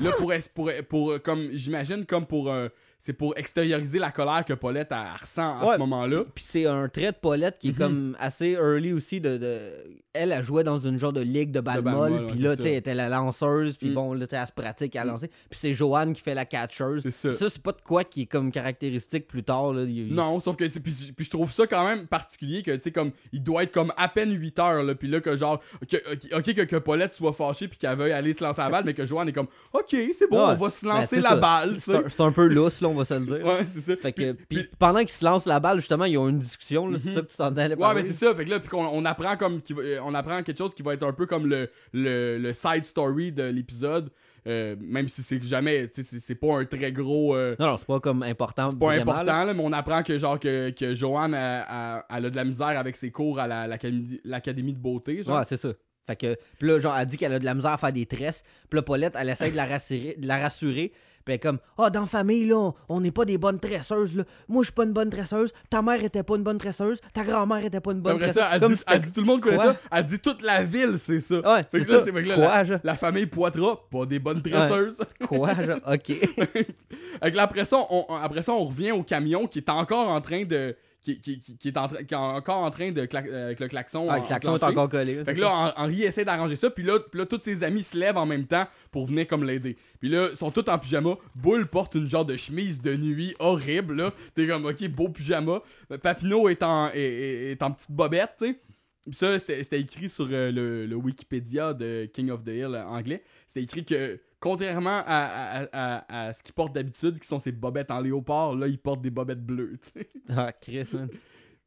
Là, 0.00 0.12
pour, 0.18 0.32
es- 0.32 0.48
pour, 0.54 0.70
pour, 0.88 1.20
comme, 1.22 1.50
j'imagine, 1.52 2.06
comme 2.06 2.26
pour, 2.26 2.50
euh, 2.50 2.68
c'est 3.06 3.12
pour 3.12 3.36
extérioriser 3.36 3.98
la 3.98 4.10
colère 4.10 4.46
que 4.46 4.54
Paulette 4.54 4.88
elle 4.90 5.20
ressent 5.20 5.60
à 5.60 5.66
Ouais. 5.66 5.74
ce 5.74 5.78
moment-là. 5.80 6.24
Puis 6.34 6.42
c'est 6.48 6.64
un 6.64 6.88
trait 6.88 7.12
de 7.12 7.16
Paulette 7.20 7.58
qui 7.58 7.68
est 7.68 7.72
Mhm. 7.72 7.76
comme 7.78 8.16
assez 8.18 8.52
early 8.52 8.94
aussi 8.94 9.20
de, 9.20 9.36
de- 9.36 9.72
Elle, 10.16 10.30
a 10.32 10.40
joué 10.42 10.62
dans 10.62 10.78
une 10.78 10.96
genre 10.96 11.12
de 11.12 11.20
ligue 11.22 11.50
de 11.50 11.58
balle 11.58 11.82
molle, 11.82 12.28
puis 12.28 12.38
là, 12.38 12.56
tu 12.56 12.62
elle 12.68 12.74
était 12.76 12.94
la 12.94 13.08
lanceuse, 13.08 13.76
puis 13.76 13.90
Mm. 13.90 13.94
bon, 13.94 14.12
là, 14.14 14.26
elle 14.30 14.46
se 14.46 14.52
pratique 14.52 14.94
à 14.94 15.04
lancer. 15.04 15.26
Puis 15.50 15.58
c'est 15.60 15.74
Joanne 15.74 16.12
qui 16.12 16.22
fait 16.22 16.34
la 16.36 16.44
catcheuse. 16.44 17.02
C'est 17.02 17.10
ça. 17.10 17.32
Ça, 17.32 17.50
c'est 17.50 17.60
pas 17.60 17.72
de 17.72 17.80
quoi 17.82 18.04
qui 18.04 18.22
est 18.22 18.26
comme 18.26 18.52
caractéristique 18.52 19.26
plus 19.26 19.42
tard, 19.42 19.72
là. 19.72 19.82
Il- 19.82 20.14
Non, 20.14 20.38
sauf 20.38 20.54
que, 20.54 20.64
puis, 20.66 21.12
puis 21.16 21.24
je 21.24 21.30
trouve 21.30 21.50
ça 21.50 21.66
quand 21.66 21.84
même 21.84 22.06
particulier 22.06 22.62
que, 22.62 22.70
tu 22.76 22.82
sais, 22.82 22.92
comme, 22.92 23.10
il 23.32 23.42
doit 23.42 23.64
être 23.64 23.72
comme 23.72 23.92
à 23.96 24.08
peine 24.08 24.30
8 24.32 24.56
heures, 24.60 24.84
là, 24.84 24.94
puis 24.94 25.08
là, 25.08 25.20
que 25.20 25.36
genre, 25.36 25.60
que- 25.90 26.36
ok, 26.38 26.54
que, 26.54 26.62
que 26.62 26.76
Paulette 26.76 27.12
soit 27.12 27.32
fâchée, 27.32 27.66
puis 27.66 27.78
qu'elle 27.78 27.98
veuille 27.98 28.12
aller 28.12 28.32
se 28.34 28.44
lancer 28.44 28.60
la 28.60 28.70
balle, 28.70 28.84
mais 28.84 28.94
que 28.94 29.04
Joanne 29.04 29.28
est 29.30 29.32
comme, 29.32 29.48
ok, 29.72 29.96
c'est 30.12 30.30
bon, 30.30 30.36
Ouais. 30.46 30.52
on 30.52 30.54
va 30.54 30.70
se 30.70 30.86
Ben, 30.86 30.92
lancer 30.94 31.20
la 31.20 31.30
ça. 31.30 31.36
balle, 31.36 31.74
un, 31.88 32.08
c'est 32.08 32.20
un 32.20 32.30
peu 32.30 32.46
lousse, 32.46 32.80
là, 32.80 32.88
on 32.94 32.98
va 32.98 33.04
se 33.04 33.14
le 33.14 33.26
dire. 33.26 33.44
Ouais, 33.46 33.64
c'est 33.66 33.80
ça. 33.80 33.96
Fait 33.96 34.12
que, 34.12 34.32
Puis- 34.32 34.68
pendant 34.78 35.00
qu'ils 35.00 35.10
se 35.10 35.24
lancent 35.24 35.46
la 35.46 35.60
balle, 35.60 35.78
justement, 35.80 36.04
ils 36.04 36.16
ont 36.18 36.28
une 36.28 36.38
discussion, 36.38 36.90
c'est 36.96 37.08
Mhm. 37.08 37.14
ça 37.14 37.20
que 37.22 37.26
tu 37.30 37.36
t'en 37.36 37.56
allais 37.56 37.74
Ouais, 37.74 37.80
parler? 37.80 38.02
mais 38.02 38.06
c'est 38.06 38.12
ça. 38.14 38.34
Fait 38.34 38.44
que 38.44 38.50
là, 38.50 38.60
puis 38.60 38.68
qu'on 38.68 38.86
on 38.86 39.04
apprend 39.04 39.36
comme 39.36 39.60
va- 39.70 39.82
euh, 39.82 39.98
on 40.04 40.14
apprend 40.14 40.42
quelque 40.42 40.58
chose 40.58 40.74
qui 40.74 40.82
va 40.82 40.94
être 40.94 41.02
un 41.02 41.12
peu 41.12 41.26
comme 41.26 41.46
le, 41.46 41.68
le, 41.92 42.38
le 42.38 42.52
side 42.52 42.84
story 42.84 43.32
de 43.32 43.42
l'épisode. 43.44 44.10
euh, 44.46 44.76
même 44.78 45.08
si 45.08 45.22
c'est 45.22 45.42
jamais, 45.42 45.88
c'est- 45.90 46.02
c'est 46.02 46.34
pas 46.34 46.58
un 46.58 46.66
très 46.66 46.92
gros. 46.92 47.34
euh, 47.34 47.56
Non, 47.58 47.66
non, 47.68 47.76
c'est 47.78 47.86
pas 47.86 47.98
comme 47.98 48.22
important. 48.22 48.68
c'est 48.68 48.78
pas 48.78 48.92
important, 48.92 49.22
là. 49.24 49.44
là, 49.46 49.54
mais 49.54 49.62
on 49.64 49.72
apprend 49.72 50.02
que 50.02 50.18
genre 50.18 50.38
que, 50.38 50.68
que 50.68 50.92
Joanne 50.94 51.32
elle, 51.32 51.64
elle- 51.66 52.02
elle 52.18 52.26
a 52.26 52.28
de 52.30 52.36
la 52.36 52.44
misère 52.44 52.78
avec 52.78 52.94
ses 52.96 53.10
cours 53.10 53.38
à 53.40 53.46
la- 53.46 53.66
l'académie 53.66 54.20
l'académie 54.22 54.74
de 54.74 54.78
beauté. 54.78 55.22
Genre. 55.22 55.38
Ouais, 55.38 55.44
c'est 55.48 55.56
ça. 55.56 55.70
Fait 56.06 56.16
que, 56.16 56.36
puis 56.58 56.68
là, 56.68 56.78
genre, 56.78 56.94
elle 56.94 57.06
dit 57.06 57.16
qu'elle 57.16 57.32
a 57.32 57.38
de 57.38 57.44
la 57.46 57.54
misère 57.54 57.70
à 57.70 57.78
faire 57.78 57.92
des 57.94 58.04
tresses. 58.04 58.42
Puis 58.68 58.76
là, 58.76 58.82
Paulette, 58.82 59.14
elle 59.18 59.30
essaie 59.30 59.50
de 59.50 59.56
la 59.56 59.64
rassurer. 59.64 60.14
de 60.18 60.26
la 60.26 60.36
rassurer 60.36 60.92
puis 61.24 61.38
comme, 61.38 61.58
ah, 61.78 61.88
dans 61.90 62.02
la 62.02 62.06
famille, 62.06 62.46
là, 62.46 62.70
on- 62.88 63.00
n'est 63.00 63.10
pas 63.10 63.24
des 63.24 63.38
bonnes 63.38 63.58
tresseuses, 63.58 64.16
là. 64.16 64.24
Moi, 64.48 64.62
je 64.62 64.66
suis 64.66 64.74
pas 64.74 64.84
une 64.84 64.92
bonne 64.92 65.10
tresseuse. 65.10 65.52
Ta 65.70 65.80
mère 65.82 66.02
était 66.04 66.22
pas 66.22 66.36
une 66.36 66.42
bonne 66.42 66.58
tresseuse. 66.58 67.00
Ta 67.12 67.24
grand-mère 67.24 67.64
était 67.64 67.80
pas 67.80 67.92
une 67.92 68.00
bonne 68.00 68.12
Après 68.16 68.26
tresseuse. 68.26 68.42
ça, 68.42 68.50
elle 68.54 68.60
Comme 68.60 68.72
dit, 68.72 68.78
si 68.78 68.84
elle 68.86 69.00
dit 69.00 69.12
tout 69.12 69.20
le 69.20 69.26
monde 69.26 69.40
connaît 69.40 69.56
Quoi? 69.56 69.64
ça. 69.72 69.76
Elle 69.92 70.04
dit 70.04 70.18
toute 70.18 70.42
la 70.42 70.62
ville, 70.64 70.98
c'est 70.98 71.20
ça. 71.20 71.36
Ouais, 71.36 71.62
Fait 71.62 71.68
c'est 71.72 71.80
que 71.84 71.90
ça. 71.90 72.02
c'est 72.04 72.12
fait 72.12 72.22
que 72.22 72.28
là, 72.28 72.34
Quoi, 72.34 72.62
la, 72.64 72.80
la 72.84 72.96
famille 72.96 73.26
Poitras, 73.26 73.76
pas 73.90 74.04
des 74.06 74.18
bonnes 74.18 74.42
tresseuses. 74.42 74.98
Quoi, 75.26 75.54
genre? 75.54 75.78
Ok. 75.86 76.06
Fait 76.08 77.30
que 77.30 77.36
là, 77.36 77.42
après 77.44 77.64
ça, 77.64 77.78
on, 77.90 78.04
on- 78.08 78.14
après 78.16 78.42
ça, 78.42 78.52
on 78.52 78.64
revient 78.64 78.92
au 78.92 79.02
camion 79.02 79.46
qui 79.46 79.58
est 79.58 79.70
encore 79.70 80.08
en 80.08 80.20
train 80.20 80.44
de. 80.44 80.76
Qui, 81.04 81.20
qui- 81.20 81.38
qui- 81.38 81.56
qui 81.58 81.68
est, 81.68 81.76
en 81.76 81.86
train- 81.86 82.02
qui 82.02 82.14
est 82.14 82.16
encore 82.16 82.56
en 82.64 82.70
train 82.70 82.90
de. 82.90 83.00
euh, 83.02 83.44
avec 83.44 83.60
le 83.60 83.68
klaxon. 83.68 84.08
Ah, 84.10 84.18
le 84.18 84.26
klaxon 84.26 84.56
est 84.56 84.64
encore 84.64 84.88
collé. 84.88 85.22
Fait 85.22 85.34
que 85.34 85.40
là, 85.40 85.74
Henri 85.76 86.02
essaie 86.02 86.24
d'arranger 86.24 86.56
ça, 86.56 86.70
puis 86.70 86.82
là, 86.82 86.98
puis 86.98 87.20
là, 87.20 87.26
tous 87.26 87.40
ses 87.40 87.62
amis 87.62 87.82
se 87.82 87.96
lèvent 87.96 88.16
en 88.16 88.26
même 88.26 88.46
temps 88.46 88.66
pour 88.90 89.06
venir 89.06 89.26
comme 89.26 89.44
l'aider. 89.44 89.76
Puis 90.00 90.08
là, 90.08 90.28
ils 90.30 90.36
sont 90.36 90.50
tous 90.50 90.68
en 90.70 90.78
pyjama. 90.78 91.16
Bull 91.34 91.66
porte 91.66 91.94
une 91.94 92.08
genre 92.08 92.24
de 92.24 92.36
chemise 92.36 92.80
de 92.80 92.96
nuit 92.96 93.34
horrible, 93.38 93.94
là. 93.96 94.12
T'es 94.34 94.46
comme, 94.46 94.64
ok, 94.66 94.88
beau 94.88 95.08
pyjama. 95.10 95.60
Papineau 96.02 96.48
est 96.48 96.62
en, 96.62 96.88
est, 96.88 96.98
est- 96.98 97.50
est 97.52 97.62
en 97.62 97.70
petite 97.70 97.90
bobette, 97.92 98.30
tu 98.38 98.46
sais. 98.46 98.58
Puis 99.06 99.14
ça, 99.14 99.38
c'était 99.38 99.62
c'était 99.62 99.80
écrit 99.80 100.08
sur 100.08 100.26
euh, 100.30 100.50
le, 100.50 100.86
le 100.86 100.96
Wikipédia 100.96 101.74
de 101.74 102.06
King 102.14 102.30
of 102.30 102.42
the 102.42 102.48
Hill 102.48 102.70
euh, 102.74 102.84
anglais. 102.86 103.22
C'était 103.46 103.62
écrit 103.62 103.84
que, 103.84 104.18
contrairement 104.44 105.02
à, 105.06 105.62
à- 105.62 105.68
à- 105.72 106.26
à 106.28 106.32
ce 106.34 106.42
qu'ils 106.42 106.52
portent 106.54 106.74
d'habitude, 106.74 107.18
qui 107.18 107.26
sont 107.26 107.38
ces 107.38 107.50
bobettes 107.50 107.90
en 107.90 108.00
léopard, 108.00 108.54
là, 108.54 108.66
ils 108.68 108.78
portent 108.78 109.00
des 109.02 109.10
bobettes 109.10 109.44
bleues. 109.44 109.78
Ah, 110.36 110.52
Chris, 110.52 110.86
man. 110.92 111.08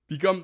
Puis 0.07 0.19
comme 0.19 0.43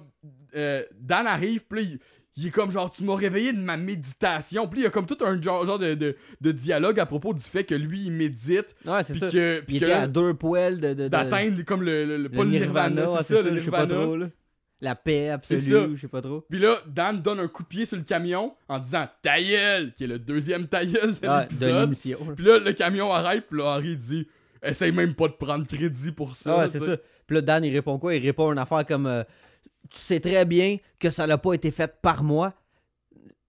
euh, 0.55 0.83
Dan 0.99 1.27
arrive, 1.27 1.65
puis 1.67 1.83
il, 1.83 1.99
il 2.35 2.47
est 2.47 2.49
comme 2.49 2.71
genre 2.71 2.91
tu 2.91 3.03
m'as 3.03 3.15
réveillé 3.15 3.53
de 3.53 3.59
ma 3.61 3.77
méditation. 3.77 4.67
Puis 4.67 4.79
il 4.81 4.83
y 4.83 4.85
a 4.87 4.89
comme 4.89 5.05
tout 5.05 5.17
un 5.21 5.39
genre, 5.41 5.65
genre 5.65 5.77
de, 5.79 5.93
de- 5.93 6.15
de 6.41 6.51
dialogue 6.51 6.99
à 6.99 7.05
propos 7.05 7.33
du 7.33 7.41
fait 7.41 7.63
que 7.63 7.75
lui 7.75 8.05
il 8.07 8.11
médite, 8.11 8.75
Ouais, 8.87 9.03
c'est 9.05 9.17
ça. 9.17 9.29
que, 9.29 9.63
Il 9.67 9.75
était 9.77 9.85
que 9.85 9.91
à 9.91 10.07
deux 10.07 10.33
poils 10.33 10.79
de. 10.79 11.07
d'atteindre 11.07 11.61
comme 11.63 11.83
le, 11.83 12.03
le- 12.05 12.17
le- 12.17 12.23
le 12.23 12.29
pas 12.29 12.43
nirvana, 12.45 13.05
c'est 13.21 13.35
ça, 13.35 13.41
le 13.43 13.59
je 13.59 13.63
sais 13.65 13.71
pas 13.71 13.85
nirvana. 13.85 14.03
trop, 14.05 14.17
là. 14.17 14.27
La 14.83 14.95
paix 14.95 15.29
absolue, 15.29 15.95
je 15.95 16.01
sais 16.01 16.07
pas 16.09 16.21
trop. 16.21 16.41
Puis 16.49 16.59
là, 16.59 16.75
Dan 16.87 17.21
donne 17.21 17.39
un 17.39 17.47
coup 17.47 17.63
de 17.63 17.67
pied 17.69 17.85
sur 17.85 17.95
le 17.97 18.03
camion 18.03 18.53
en 18.67 18.79
disant 18.79 19.07
ta 19.21 19.41
gueule, 19.41 19.93
qui 19.93 20.03
est 20.03 20.07
le 20.07 20.19
deuxième 20.19 20.67
ta 20.67 20.85
gueule 20.85 21.11
de 21.13 21.27
Ah, 21.27 21.45
de 21.45 21.81
l'épisode. 21.85 22.35
Puis 22.35 22.43
là, 22.45 22.59
le 22.59 22.73
camion 22.73 23.11
arrête, 23.13 23.47
puis 23.49 23.59
là, 23.59 23.65
Henri 23.77 23.95
dit 23.95 24.27
essaye 24.61 24.91
même 24.91 25.13
pas 25.13 25.27
de 25.29 25.33
prendre 25.33 25.65
crédit 25.65 26.11
pour 26.11 26.35
ça. 26.35 26.63
Ah 26.63 26.69
c'est 26.69 26.79
ça. 26.79 26.97
Puis 27.25 27.35
là, 27.35 27.41
Dan, 27.41 27.63
il 27.63 27.73
répond 27.73 27.97
quoi? 27.97 28.13
Il 28.15 28.21
répond 28.25 28.51
une 28.51 28.59
affaire 28.59 28.85
comme 28.85 29.05
euh, 29.07 29.23
Tu 29.89 29.99
sais 29.99 30.19
très 30.19 30.43
bien 30.45 30.77
que 30.99 31.09
ça 31.09 31.27
n'a 31.27 31.37
pas 31.37 31.53
été 31.53 31.71
fait 31.71 31.95
par 32.01 32.21
moi. 32.23 32.53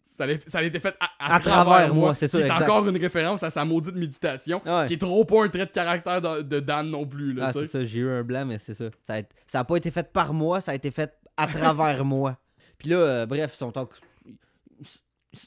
Ça, 0.05 0.25
a 0.59 0.63
été 0.63 0.79
fait 0.79 0.95
à, 1.01 1.11
à 1.19 1.35
À 1.35 1.41
travers 1.41 1.93
moi, 1.93 2.15
c'est 2.15 2.33
encore 2.53 2.89
une 2.89 2.97
référence 2.97 3.43
à 3.43 3.51
sa 3.51 3.65
maudite 3.65 3.97
méditation, 3.97 4.63
Ouais. 4.65 4.87
qui 4.87 4.95
est 4.95 4.99
trop 5.01 5.25
pas 5.25 5.43
un 5.45 5.49
trait 5.49 5.67
de 5.67 5.73
caractère 5.73 6.21
de, 6.23 6.43
de 6.43 6.61
Dan 6.61 6.89
non 6.89 7.05
plus. 7.05 7.33
Là, 7.33 7.47
Ah, 7.49 7.53
c'est 7.53 7.67
ça, 7.67 7.85
j'ai 7.85 7.99
eu 7.99 8.09
un 8.09 8.23
blanc, 8.23 8.45
mais 8.47 8.59
c'est 8.59 8.75
ça. 8.75 8.85
Ça 9.05 9.15
a, 9.15 9.19
été- 9.19 9.35
ça 9.49 9.59
a 9.59 9.65
pas 9.65 9.77
été 9.77 9.91
fait 9.91 10.13
par 10.13 10.33
moi, 10.33 10.61
ça 10.61 10.71
a 10.71 10.75
été 10.77 10.93
fait 10.93 11.13
à 11.37 11.47
travers 11.47 12.05
moi. 12.05 12.39
Puis 12.79 12.89
là, 12.91 12.97
euh, 12.97 13.27
bref, 13.27 13.53
ils 13.55 13.59
sont 13.59 13.77
en- 13.79 13.89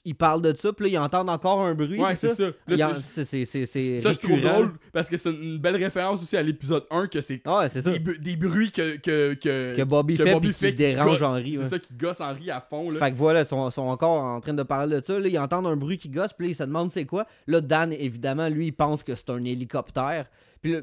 Ils 0.04 0.16
parlent 0.16 0.42
de 0.42 0.54
ça, 0.54 0.74
puis 0.74 0.88
là, 0.88 0.92
ils 0.92 0.98
entendent 0.98 1.30
encore 1.30 1.62
un 1.62 1.74
bruit. 1.74 1.98
Ouais, 1.98 2.14
c'est 2.18 2.36
ça? 2.36 2.44
Là, 2.68 2.90
en- 2.90 2.94
c'est- 3.08 3.24
C'est 3.24 3.46
c'est- 3.46 3.66
c'est 3.66 4.00
ça, 4.00 4.12
je 4.12 4.20
trouve 4.20 4.42
drôle 4.42 4.74
parce 4.92 5.10
que 5.10 5.16
c'est 5.16 5.30
une 5.32 5.60
belle 5.60 5.78
référence 5.78 6.22
aussi 6.22 6.36
à 6.36 6.44
l'épisode 6.44 6.84
1 6.92 7.08
que 7.08 7.22
c'est 7.22 7.42
Ouais, 7.48 7.70
c'est 7.70 7.82
ça. 7.82 7.92
des, 7.94 8.00
bu- 8.00 8.20
des 8.20 8.36
bruits 8.36 8.70
que, 8.70 8.98
que, 8.98 9.34
que, 9.36 9.76
Que 9.78 9.84
Bobby 9.84 10.18
que 10.18 10.26
fait, 10.26 10.34
Bobby 10.34 10.50
qui 10.50 10.54
fait 10.56 10.70
qui 10.72 10.76
dérange 10.76 11.22
Henri. 11.22 11.54
C'est 11.54 11.60
ouais. 11.60 11.70
ça 11.70 11.80
qui 11.80 11.94
gosse 11.94 12.20
Henri 12.20 12.52
à 12.52 12.60
fond. 12.60 12.90
Là. 12.92 13.00
Fait 13.00 13.12
que 13.12 13.16
voilà, 13.16 13.42
ils 13.44 13.46
sont, 13.46 13.70
sont 13.72 13.84
encore 13.84 14.22
en 14.26 14.42
train 14.42 14.54
de 14.54 14.64
parler 14.64 14.98
de 15.00 15.02
ça. 15.02 15.18
Là, 15.18 15.26
ils 15.30 15.40
entendent 15.40 15.68
un 15.68 15.78
bruit 15.78 15.98
qui 15.98 16.10
gosse, 16.10 16.34
puis 16.34 16.48
là, 16.48 16.52
ils 16.52 16.56
se 16.56 16.64
demandent 16.64 16.92
c'est 16.92 17.06
quoi. 17.06 17.26
Là, 17.48 17.62
Dan, 17.62 17.94
évidemment, 17.94 18.50
lui, 18.50 18.68
il 18.68 18.74
pense 18.74 19.04
que 19.04 19.16
c'est 19.16 19.30
un 19.30 19.42
hélicoptère. 19.46 20.26
Puis 20.62 20.74
là, 20.74 20.82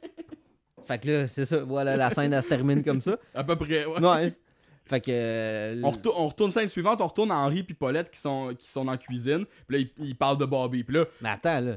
fait 0.85 0.99
que 0.99 1.09
là, 1.11 1.29
c'est 1.29 1.47
ça. 1.47 1.59
Voilà, 1.59 1.97
la 1.97 2.11
scène, 2.11 2.33
elle 2.33 2.43
se 2.43 2.49
termine 2.49 2.83
comme 2.83 3.01
ça. 3.01 3.17
À 3.35 3.45
peu 3.45 3.57
près, 3.57 3.85
ouais. 3.87 4.01
Ouais. 4.01 4.33
Fait 4.87 5.01
que. 5.01 5.11
euh, 5.13 5.81
On 5.85 5.91
retourne, 5.91 6.17
on 6.19 6.29
retourne 6.29 6.51
scène 6.53 6.69
suivante, 6.69 7.01
on 7.01 7.07
retourne 7.07 7.31
à 7.31 7.37
Henri 7.37 7.63
puis 7.63 7.75
Paulette 7.75 8.11
qui 8.11 8.21
sont, 8.21 8.55
qui 8.59 8.69
sont 8.69 8.85
dans 8.85 8.93
la 8.93 8.99
cuisine. 8.99 9.45
Puis 9.69 9.77
là, 9.85 9.89
ils, 9.99 10.07
ils 10.09 10.17
parlent 10.17 10.39
de 10.39 10.45
Bobby. 10.45 10.83
Puis 10.83 10.97
là, 10.97 11.05
Mais 11.21 11.29
attends, 11.31 11.61
là. 11.61 11.77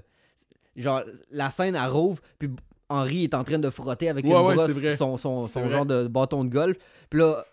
Genre, 0.76 1.02
la 1.30 1.52
scène, 1.52 1.76
elle 1.76 1.90
rouvre, 1.92 2.22
puis 2.40 2.50
Henri 2.90 3.26
est 3.26 3.34
en 3.36 3.44
train 3.44 3.60
de 3.60 3.70
frotter 3.70 4.10
avec 4.10 4.26
Ouais, 4.26 4.32
une 4.32 4.56
brosse 4.56 4.98
son, 4.98 5.18
son, 5.18 5.48
son 5.48 5.70
genre 5.70 5.86
de 5.86 6.08
bâton 6.08 6.44
de 6.44 6.50
golf. 6.50 6.78
Puis 7.10 7.20
là, 7.20 7.46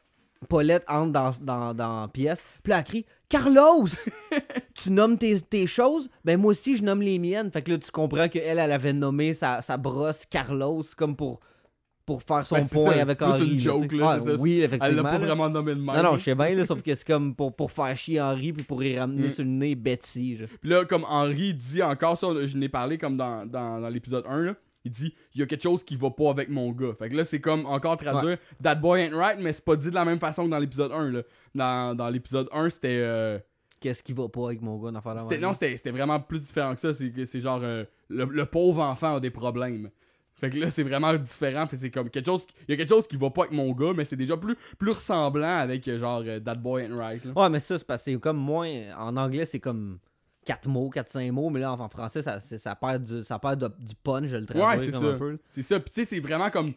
Paulette 0.49 0.85
entre 0.89 1.13
dans, 1.13 1.31
dans, 1.41 1.75
dans 1.75 2.01
la 2.03 2.09
pièce. 2.09 2.43
Puis 2.63 2.71
là, 2.71 2.79
elle 2.79 2.85
crie 2.85 3.07
Carlos 3.29 3.85
Tu 4.75 4.91
nommes 4.91 5.19
tes, 5.19 5.41
tes 5.41 5.67
choses? 5.67 6.09
Ben, 6.25 6.41
moi 6.41 6.53
aussi, 6.53 6.77
je 6.77 6.83
nomme 6.83 7.03
les 7.03 7.19
miennes. 7.19 7.51
Fait 7.51 7.63
que 7.63 7.71
là, 7.71 7.79
tu 7.79 7.91
comprends 7.91 8.29
qu'elle, 8.29 8.59
elle 8.59 8.73
avait 8.73 8.93
nommé 8.93 9.35
sa, 9.35 9.61
sa 9.63 9.77
brosse 9.77 10.25
Carlos, 10.29 10.83
comme 10.97 11.15
pour, 11.15 11.41
pour 12.07 12.23
faire 12.23 12.47
son 12.47 12.57
Ben, 12.57 12.65
c'est 12.65 12.75
point 12.75 12.95
ça, 12.95 13.03
avec 13.03 13.19
c'est 13.21 13.25
plus 13.25 13.35
Henry. 13.35 13.53
une 13.53 13.61
joke, 13.61 13.93
là, 13.93 14.19
c'est 14.21 14.37
ça. 14.37 14.41
Oui, 14.43 14.59
Elle 14.59 14.65
effectivement. 14.65 14.97
l'a 15.03 15.11
pas 15.11 15.19
là. 15.19 15.27
vraiment 15.27 15.51
nommé 15.51 15.75
de 15.75 15.81
même. 15.81 15.97
Non, 15.97 16.03
non, 16.03 16.17
je 16.17 16.23
sais 16.25 16.35
bien, 16.35 16.55
là, 16.55 16.65
sauf 16.65 16.83
que 16.83 16.95
c'est 16.95 17.07
comme 17.07 17.35
pour, 17.35 17.55
pour 17.55 17.71
faire 17.71 17.95
chier 17.97 18.21
Henry 18.21 18.53
puis 18.53 18.65
pour 18.65 18.83
y 18.83 18.99
ramener 18.99 19.29
Mm. 19.29 19.33
sur 19.33 19.45
le 19.45 19.51
nez 19.51 19.75
genre. 19.77 20.49
Puis 20.61 20.71
là, 20.71 20.85
comme 20.87 21.05
Henry 21.09 21.53
dit 21.55 21.83
encore 21.83 22.17
ça, 22.17 22.29
je 22.45 22.57
n'ai 22.57 22.69
parlé 22.71 22.97
comme 22.99 23.17
dans, 23.17 23.45
dans, 23.47 23.81
dans 23.81 23.89
l'épisode 23.91 24.25
1, 24.27 24.39
là, 24.43 24.55
il 24.85 24.91
dit 24.91 25.15
il 25.35 25.41
y 25.41 25.43
a 25.43 25.47
quelque 25.47 25.63
chose 25.63 25.85
qui 25.85 25.97
va 25.97 26.11
pas 26.11 26.31
avec 26.31 26.49
mon 26.49 26.71
gars. 26.73 26.95
Fait 26.99 27.09
que 27.09 27.17
là, 27.17 27.25
c'est 27.25 27.41
comme 27.41 27.67
encore 27.67 27.97
traduire 27.97 28.39
That 28.63 28.77
boy 28.77 29.01
ain't 29.03 29.15
right, 29.17 29.39
mais 29.41 29.53
c'est 29.53 29.65
pas 29.65 29.77
dit 29.77 29.91
de 29.91 29.95
la 29.95 30.05
même 30.05 30.19
façon 30.21 30.45
que 30.47 30.51
dans 30.51 30.59
l'épisode 30.59 30.93
1. 30.93 31.11
Là. 31.11 31.23
Dans, 31.55 31.95
dans 31.97 32.09
l'épisode 32.09 32.49
1, 32.53 32.71
c'était. 32.71 33.01
euh, 33.03 33.39
Qu'est-ce 33.81 34.03
qui 34.03 34.13
va 34.13 34.29
pas 34.29 34.45
avec 34.47 34.61
mon 34.61 34.77
gars 34.79 34.91
dans 34.91 35.01
la 35.15 35.39
non, 35.39 35.53
c'était 35.55 35.75
c'était 35.77 35.91
vraiment 35.91 36.21
plus 36.21 36.43
différent 36.43 36.75
que 36.75 36.81
ça. 36.81 36.93
C'est 36.93 37.11
que 37.11 37.25
c'est 37.25 37.41
genre 37.41 37.61
euh, 37.63 37.85
le, 38.11 38.25
le 38.27 38.45
pauvre 38.45 38.83
enfant 38.83 39.17
a 39.17 39.21
des 39.21 39.31
problèmes. 39.31 39.89
Fait 40.35 40.51
que 40.51 40.59
là, 40.59 40.71
c'est 40.71 40.83
vraiment 40.83 41.13
différent. 41.15 41.67
Fait 41.67 41.77
que 41.77 41.81
c'est 41.83 41.91
comme 41.91 42.11
quelque 42.11 42.27
chose. 42.27 42.47
Il 42.69 42.73
y 42.73 42.75
a 42.75 42.77
quelque 42.77 42.89
chose 42.91 43.07
qui 43.07 43.17
va 43.17 43.31
pas 43.31 43.43
avec 43.45 43.53
mon 43.53 43.73
gars, 43.73 43.93
mais 43.97 44.05
c'est 44.05 44.17
déjà 44.17 44.37
plus, 44.37 44.55
plus 44.79 44.91
ressemblant 44.91 45.57
avec 45.59 45.87
euh, 45.89 45.97
genre 45.99 46.23
euh, 46.27 46.41
That 46.41 46.57
boy 46.57 46.83
ain't 46.85 46.95
right. 46.99 47.25
là. 47.25 47.33
Ouais, 47.35 47.49
mais 47.49 47.61
ça, 47.61 47.79
c'est 47.79 47.87
parce 47.87 48.03
que 48.05 48.11
c'est 48.11 48.19
comme 48.21 48.37
moins. 48.39 48.69
En 48.99 49.17
anglais, 49.17 49.47
c'est 49.47 49.61
comme 49.61 49.99
4 50.45 50.69
mots, 50.69 50.91
4-5 50.91 51.31
mots, 51.33 51.51
mais 51.51 51.61
là, 51.61 51.73
en 51.73 51.89
français, 51.89 52.23
ça, 52.23 52.41
ça 52.41 52.75
perd, 52.75 53.05
du, 53.05 53.25
ça 53.25 53.39
perd 53.39 53.61
de- 53.61 53.85
du 53.85 53.95
punch, 54.03 54.27
je 54.29 54.37
le 54.37 54.47
traduis 54.47 54.65
Ouais, 54.65 54.79
c'est 54.79 54.91
comme 54.91 55.03
ça. 55.03 55.15
un 55.15 55.19
peu. 55.19 55.39
C'est 55.49 55.63
ça. 55.63 55.79
Puis 55.81 55.91
tu 55.91 56.01
sais, 56.01 56.05
c'est 56.05 56.21
vraiment 56.21 56.51
comme. 56.51 56.73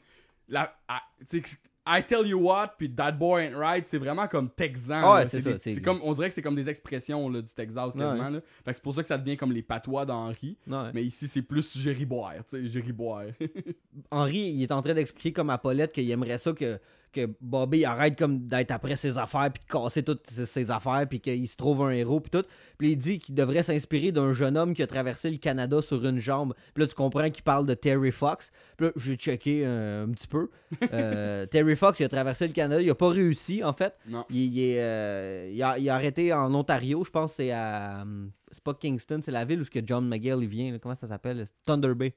La, 0.49 0.75
ah, 0.87 1.01
sais, 1.25 1.41
I 1.85 2.01
tell 2.01 2.25
you 2.25 2.39
what, 2.39 2.75
puis 2.77 2.89
that 2.95 3.11
boy 3.13 3.41
ain't 3.41 3.57
right, 3.57 3.85
c'est 3.87 3.97
vraiment 3.97 4.27
comme 4.27 4.49
texan. 4.49 5.01
Ah 5.03 5.15
ouais, 5.15 5.57
c'est 5.59 5.81
comme, 5.81 5.99
on 6.01 6.13
dirait 6.13 6.29
que 6.29 6.35
c'est 6.35 6.41
comme 6.41 6.55
des 6.55 6.69
expressions 6.69 7.27
là, 7.27 7.41
du 7.41 7.53
Texas 7.53 7.93
quasiment. 7.93 8.29
Là. 8.29 8.39
Fait 8.63 8.71
que 8.71 8.77
c'est 8.77 8.83
pour 8.83 8.93
ça 8.93 9.01
que 9.01 9.07
ça 9.07 9.17
devient 9.17 9.35
comme 9.35 9.51
les 9.51 9.63
patois 9.63 10.05
d'Henri. 10.05 10.57
Ouais. 10.65 10.91
Mais 10.93 11.03
ici, 11.03 11.27
c'est 11.27 11.41
plus 11.41 11.77
Jerry 11.77 12.05
Boire, 12.05 12.35
tu 12.47 12.57
sais, 12.57 12.67
Jerry 12.67 12.93
Boire. 12.93 13.25
Henry, 14.11 14.51
il 14.53 14.63
est 14.63 14.71
en 14.71 14.81
train 14.81 14.93
d'expliquer 14.93 15.33
comme 15.33 15.49
à 15.49 15.57
Paulette 15.57 15.91
qu'il 15.91 16.09
aimerait 16.09 16.37
ça 16.37 16.53
que, 16.53 16.79
que 17.13 17.29
Bobby 17.39 17.85
arrête 17.85 18.17
comme 18.17 18.47
d'être 18.47 18.71
après 18.71 18.95
ses 18.95 19.17
affaires 19.17 19.49
puis 19.53 19.63
de 19.65 19.71
casser 19.71 20.03
toutes 20.03 20.29
ses, 20.29 20.71
affaires 20.71 21.05
puis 21.07 21.19
qu'il 21.19 21.47
se 21.47 21.55
trouve 21.55 21.83
un 21.83 21.91
héros 21.91 22.19
puis 22.19 22.31
tout. 22.31 22.45
Puis 22.77 22.91
il 22.91 22.97
dit 22.97 23.19
qu'il 23.19 23.35
devrait 23.35 23.63
s'inspirer 23.63 24.11
d'un 24.11 24.33
jeune 24.33 24.57
homme 24.57 24.73
qui 24.73 24.83
a 24.83 24.87
traversé 24.87 25.29
le 25.29 25.37
Canada 25.37 25.81
sur 25.81 26.05
une 26.05 26.19
jambe. 26.19 26.53
Puis 26.73 26.83
là 26.83 26.87
tu 26.87 26.95
comprends 26.95 27.29
qu'il 27.29 27.43
parle 27.43 27.65
de 27.65 27.73
Terry 27.73 28.11
Fox. 28.11 28.51
Puis 28.77 28.87
là 28.87 28.93
j'ai 28.97 29.15
checké 29.15 29.61
euh, 29.65 30.05
un 30.05 30.09
petit 30.09 30.27
peu. 30.27 30.49
Euh, 30.91 31.45
Terry 31.51 31.75
Fox 31.75 31.99
il 31.99 32.03
a 32.03 32.09
traversé 32.09 32.47
le 32.47 32.53
Canada, 32.53 32.81
il 32.81 32.89
a 32.89 32.95
pas 32.95 33.09
réussi 33.09 33.63
en 33.63 33.73
fait. 33.73 33.95
non. 34.07 34.25
Il, 34.29 34.53
il 34.53 34.59
est, 34.59 34.81
euh, 34.81 35.49
il 35.53 35.63
a, 35.63 35.77
il 35.77 35.89
a 35.89 35.95
arrêté 35.95 36.33
en 36.33 36.53
Ontario, 36.53 37.03
je 37.05 37.11
pense 37.11 37.31
que 37.31 37.37
c'est 37.37 37.51
à 37.51 38.05
c'est 38.51 38.63
pas 38.63 38.73
Kingston, 38.73 39.19
c'est 39.23 39.31
la 39.31 39.45
ville 39.45 39.61
où 39.61 39.65
ce 39.65 39.71
que 39.71 39.79
John 39.85 40.07
McGill 40.07 40.37
il 40.41 40.47
vient, 40.47 40.71
là. 40.71 40.79
comment 40.79 40.95
ça 40.95 41.07
s'appelle 41.07 41.45
Thunder 41.65 41.93
Bay? 41.95 42.13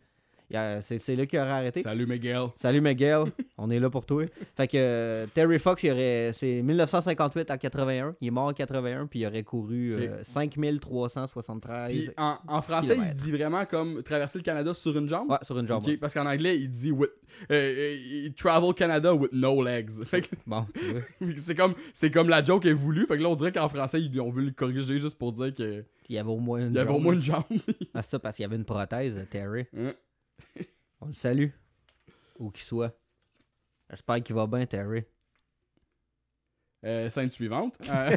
Il 0.48 0.78
C'est 0.82 1.16
là 1.16 1.26
qu'il 1.26 1.38
aurait 1.38 1.50
arrêté. 1.50 1.82
Salut 1.82 2.06
Miguel. 2.06 2.42
Salut 2.56 2.80
Miguel, 2.80 3.24
on 3.58 3.68
est 3.70 3.80
là 3.80 3.90
pour 3.90 4.06
toi. 4.06 4.24
Fait 4.56 4.68
que 4.68 4.76
euh, 4.76 5.26
Terry 5.34 5.58
Fox, 5.58 5.82
il 5.82 5.90
aurait, 5.90 6.30
c'est 6.32 6.62
1958 6.62 7.50
à 7.50 7.58
81. 7.58 8.14
Il 8.20 8.28
est 8.28 8.30
mort 8.30 8.46
en 8.46 8.52
81, 8.52 9.06
puis 9.06 9.20
il 9.20 9.26
aurait 9.26 9.42
couru 9.42 9.92
euh, 9.94 10.22
5373. 10.22 11.88
Puis 11.90 12.10
en, 12.16 12.36
en 12.48 12.62
français, 12.62 12.96
il 12.96 13.12
dit 13.12 13.32
vraiment 13.32 13.64
comme 13.66 14.02
traverser 14.02 14.38
le 14.38 14.44
Canada 14.44 14.72
sur 14.74 14.96
une 14.96 15.08
jambe? 15.08 15.30
Ouais, 15.30 15.38
sur 15.42 15.58
une 15.58 15.66
jambe. 15.66 15.84
Parce 16.00 16.14
qu'en 16.14 16.26
anglais, 16.26 16.56
il 16.58 16.68
dit 16.70 16.90
with, 16.90 17.10
euh, 17.50 17.54
euh, 17.54 17.96
il 17.96 18.34
travel 18.34 18.72
Canada 18.74 19.14
with 19.14 19.32
no 19.32 19.62
legs. 19.62 19.90
Fait 20.04 20.20
que 20.22 20.34
Bon, 20.46 20.64
c'est 21.38 21.54
comme, 21.54 21.74
c'est 21.92 22.10
comme 22.10 22.28
la 22.28 22.42
joke 22.44 22.64
est 22.66 22.72
voulue. 22.72 23.06
Fait 23.06 23.16
que 23.16 23.22
là, 23.22 23.28
on 23.28 23.34
dirait 23.34 23.52
qu'en 23.52 23.68
français, 23.68 24.00
ils 24.00 24.20
ont 24.20 24.30
voulu 24.30 24.46
le 24.46 24.52
corriger 24.52 24.98
juste 24.98 25.18
pour 25.18 25.32
dire 25.32 25.52
qu'il 25.52 25.84
Il 26.08 26.14
y 26.16 26.18
avait 26.18 26.30
au 26.30 26.38
moins 26.38 26.60
une 26.68 26.74
y 26.74 26.78
avait 26.78 26.90
au 26.90 26.94
jambe. 26.94 27.02
moins 27.02 27.12
une 27.14 27.20
jambe. 27.22 27.42
Ah, 27.94 28.02
c'est 28.02 28.10
ça, 28.10 28.18
parce 28.18 28.36
qu'il 28.36 28.42
y 28.44 28.46
avait 28.46 28.56
une 28.56 28.64
prothèse, 28.64 29.14
Terry. 29.30 29.66
Hein? 29.76 29.92
On 31.00 31.06
le 31.06 31.14
salue. 31.14 31.48
Où 32.38 32.50
qu'il 32.50 32.64
soit. 32.64 32.96
J'espère 33.90 34.22
qu'il 34.22 34.34
va 34.34 34.46
bien, 34.46 34.66
Terry. 34.66 35.04
Euh, 36.84 37.08
scène 37.10 37.30
suivante. 37.30 37.76
Euh, 37.90 38.16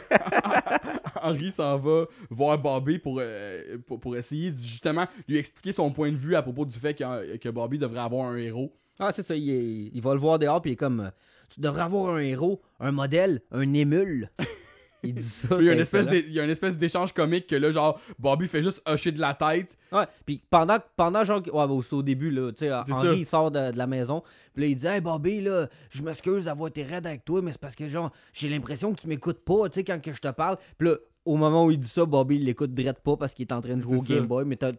Henry 1.21 1.51
s'en 1.51 1.77
va 1.77 2.05
voir 2.29 2.57
Bobby 2.59 2.99
pour, 2.99 3.17
euh, 3.21 3.77
pour, 3.87 3.99
pour 3.99 4.15
essayer 4.17 4.51
de 4.51 4.57
justement 4.59 5.07
lui 5.27 5.37
expliquer 5.37 5.71
son 5.71 5.91
point 5.91 6.11
de 6.11 6.17
vue 6.17 6.35
à 6.35 6.41
propos 6.41 6.65
du 6.65 6.77
fait 6.77 6.93
que, 6.93 7.37
que 7.37 7.49
Bobby 7.49 7.77
devrait 7.79 8.01
avoir 8.01 8.27
un 8.27 8.37
héros. 8.37 8.75
Ah, 8.99 9.11
c'est 9.13 9.25
ça, 9.25 9.35
il, 9.35 9.49
est- 9.49 9.91
il 9.93 10.01
va 10.01 10.13
le 10.13 10.19
voir 10.19 10.37
dehors, 10.39 10.61
puis 10.61 10.71
il 10.71 10.73
est 10.73 10.77
comme 10.77 11.11
Tu 11.49 11.61
devrais 11.61 11.81
avoir 11.83 12.13
un 12.13 12.19
héros, 12.19 12.61
un 12.79 12.91
modèle, 12.91 13.41
un 13.51 13.73
émule. 13.73 14.29
il 15.03 15.15
dit 15.15 15.23
ça. 15.23 15.47
Il 15.59 15.65
y 15.65 15.69
a 15.69 15.73
une 15.73 15.79
espèce 15.79 16.07
il 16.11 16.33
y 16.33 16.39
a 16.39 16.43
une 16.43 16.49
espèce 16.49 16.77
d'échange 16.77 17.13
comique 17.13 17.47
que 17.47 17.55
là, 17.55 17.71
genre, 17.71 17.99
Bobby 18.17 18.47
fait 18.47 18.63
juste 18.63 18.81
hocher 18.85 19.11
de 19.11 19.19
la 19.19 19.33
tête. 19.33 19.77
Ouais, 19.91 20.05
puis 20.25 20.41
pendant, 20.49 20.77
pendant 20.95 21.23
genre, 21.23 21.41
ouais, 21.41 21.67
bah, 21.67 21.73
c'est 21.83 21.95
au 21.95 22.03
début, 22.03 22.31
là, 22.31 22.51
tu 22.51 22.65
sais, 22.65 22.69
ça. 22.69 22.83
il 23.13 23.25
sort 23.25 23.51
de, 23.51 23.71
de 23.71 23.77
la 23.77 23.87
maison, 23.87 24.23
puis 24.53 24.63
là, 24.63 24.69
il 24.69 24.75
dit, 24.75 24.87
hey 24.87 25.01
Bobby, 25.01 25.41
là, 25.41 25.67
je 25.89 26.01
m'excuse 26.03 26.45
d'avoir 26.45 26.69
été 26.69 26.83
raide 26.83 27.05
avec 27.05 27.25
toi, 27.25 27.41
mais 27.41 27.51
c'est 27.51 27.61
parce 27.61 27.75
que, 27.75 27.87
genre, 27.87 28.11
j'ai 28.33 28.49
l'impression 28.49 28.93
que 28.93 29.01
tu 29.01 29.07
m'écoutes 29.07 29.43
pas, 29.43 29.69
tu 29.69 29.75
sais, 29.75 29.83
quand 29.83 30.01
que 30.01 30.13
je 30.13 30.21
te 30.21 30.27
parle. 30.29 30.57
Puis 30.77 30.89
là, 30.89 30.95
au 31.31 31.35
moment 31.37 31.65
où 31.65 31.71
il 31.71 31.79
dit 31.79 31.87
ça, 31.87 32.05
Bobby, 32.05 32.35
il 32.37 32.45
l'écoute 32.45 32.73
direct 32.73 32.99
pas 33.03 33.15
parce 33.17 33.33
qu'il 33.33 33.43
est 33.45 33.53
en 33.53 33.61
train 33.61 33.75
de 33.77 33.81
jouer 33.81 33.97
au 33.97 34.03
C'est 34.03 34.15
Game. 34.15 34.25
Boy, 34.27 34.45
mais 34.45 34.55
t'as- 34.55 34.71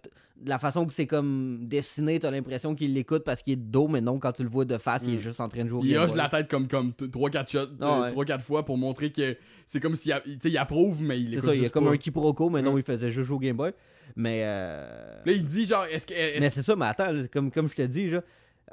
la 0.46 0.58
façon 0.58 0.86
que 0.86 0.92
c'est 0.94 1.06
comme 1.06 1.66
dessiné, 1.68 2.18
t'as 2.18 2.30
l'impression 2.30 2.74
qu'il 2.74 2.94
l'écoute 2.94 3.24
parce 3.24 3.42
qu'il 3.42 3.52
est 3.52 3.56
de 3.56 3.70
dos, 3.70 3.88
mais 3.88 4.00
non, 4.00 4.18
quand 4.18 4.32
tu 4.32 4.42
le 4.42 4.48
vois 4.48 4.64
de 4.64 4.78
face, 4.78 5.02
il 5.06 5.14
est 5.14 5.16
Mm. 5.18 5.20
juste 5.20 5.40
en 5.40 5.48
train 5.48 5.64
de 5.64 5.68
jouer 5.68 5.80
au 5.80 5.84
Il 5.84 5.92
Game 5.92 6.02
hoche 6.02 6.08
Boy. 6.10 6.16
la 6.18 6.28
tête 6.28 6.48
comme, 6.50 6.66
comme 6.66 6.92
3-4 6.92 7.50
shots, 7.50 7.58
Ah 7.80 8.00
ouais. 8.00 8.08
3-4 8.08 8.40
fois 8.42 8.64
pour 8.64 8.78
montrer 8.78 9.12
que 9.12 9.36
c'est 9.66 9.80
comme 9.80 9.94
s'il 9.96 10.14
il 10.44 10.58
approuve, 10.58 11.02
mais 11.02 11.20
il 11.20 11.30
C'est 11.32 11.38
écoute 11.38 11.48
ça, 11.50 11.54
il 11.54 11.62
y 11.62 11.66
a 11.66 11.68
comme 11.68 11.84
pas. 11.84 11.90
un 11.92 11.96
quiproquo, 11.98 12.48
mais 12.50 12.62
non, 12.62 12.74
Mm. 12.74 12.78
il 12.78 12.84
faisait 12.84 13.10
juste 13.10 13.26
jouer 13.26 13.36
au 13.36 13.40
Game 13.40 13.56
Boy. 13.56 13.72
Mais. 14.16 14.42
Euh... 14.44 15.14
Là, 15.24 15.32
il 15.32 15.44
dit 15.44 15.66
genre, 15.66 15.84
est-ce 15.84 16.06
que. 16.06 16.14
est-ce- 16.14 16.40
Mais 16.40 16.50
c'est 16.50 16.62
ça, 16.62 16.74
mais 16.74 16.86
attends, 16.86 17.12
là, 17.12 17.22
comme, 17.32 17.50
comme 17.50 17.68
je 17.68 17.74
te 17.76 17.82
dis, 17.82 18.10
là, 18.10 18.22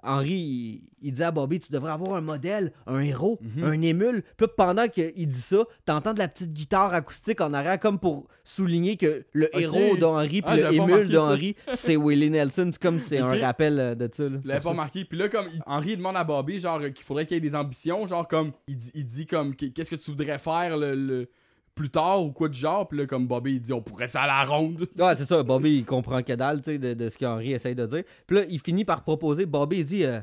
Henri, 0.03 0.33
il, 0.33 0.81
il 1.01 1.13
dit 1.13 1.23
à 1.23 1.31
Bobby, 1.31 1.59
tu 1.59 1.71
devrais 1.71 1.91
avoir 1.91 2.15
un 2.15 2.21
modèle, 2.21 2.71
un 2.85 2.99
héros, 2.99 3.39
Mhm. 3.41 3.63
un 3.63 3.81
émule. 3.81 4.23
Puis 4.37 4.47
pendant 4.55 4.87
qu'il 4.87 5.27
dit 5.27 5.41
ça, 5.41 5.57
t'entends 5.85 6.13
de 6.13 6.19
la 6.19 6.27
petite 6.27 6.53
guitare 6.53 6.93
acoustique 6.93 7.41
en 7.41 7.53
arrière, 7.53 7.79
comme 7.79 7.99
pour 7.99 8.27
souligner 8.43 8.95
que 8.97 9.25
le 9.33 9.49
héros 9.57 9.97
d'Henri, 9.97 10.41
puis 10.41 10.43
Ah, 10.45 10.55
le 10.55 10.73
émule 10.73 11.09
d'Henri, 11.09 11.55
c'est 11.75 11.95
Willie 11.97 12.29
Nelson. 12.29 12.69
C'est 12.71 12.81
comme 12.81 12.99
c'est 12.99 13.19
un 13.19 13.39
rappel 13.39 13.79
euh, 13.79 13.95
de 13.95 14.09
ça. 14.13 14.23
là, 14.29 14.37
Je 14.43 14.47
l'avais 14.47 14.61
pas 14.61 14.69
remarqué. 14.69 15.05
Puis 15.05 15.17
là, 15.17 15.29
comme 15.29 15.47
il- 15.53 15.61
Henry 15.65 15.97
demande 15.97 16.15
à 16.17 16.23
Bobby, 16.23 16.59
genre, 16.59 16.79
qu'il 16.79 17.03
faudrait 17.03 17.25
qu'il 17.25 17.35
y 17.35 17.37
ait 17.37 17.41
des 17.41 17.55
ambitions. 17.55 18.05
Genre, 18.07 18.27
comme, 18.27 18.51
il 18.67 18.77
dit, 18.77 18.91
il 18.95 19.05
dit 19.05 19.25
comme, 19.25 19.55
qu'est-ce 19.55 19.89
que 19.91 19.95
tu 19.95 20.11
voudrais 20.11 20.37
faire 20.37 20.77
le, 20.77 20.95
le- 20.95 21.29
plus 21.77 21.89
tard 21.89 22.21
ou 22.23 22.31
quoi 22.31 22.49
de 22.49 22.53
genre. 22.53 22.87
Puis 22.87 22.97
là, 22.99 23.05
comme 23.05 23.27
Bobby, 23.27 23.53
il 23.53 23.61
dit, 23.61 23.71
on 23.71 23.81
pourrait 23.81 24.09
ça 24.09 24.23
à 24.23 24.27
la 24.27 24.43
ronde. 24.43 24.87
Ouais, 24.97 25.15
c'est 25.15 25.25
ça. 25.27 25.43
Bobby, 25.43 25.77
il 25.77 25.85
comprend 25.85 26.21
que 26.23 26.33
dalle, 26.33 26.61
tu 26.61 26.71
sais, 26.71 26.77
de, 26.77 26.93
de 26.93 27.07
ce 27.09 27.17
qu'Henri 27.17 27.53
essaye 27.53 27.75
de 27.75 27.85
dire. 27.85 28.03
Puis 28.25 28.35
là, 28.37 28.43
il 28.49 28.59
finit 28.59 28.83
par 28.85 29.03
proposer. 29.03 29.45
Bobby, 29.45 29.79
il 29.79 29.85
dit 29.85 30.03
euh, 30.05 30.19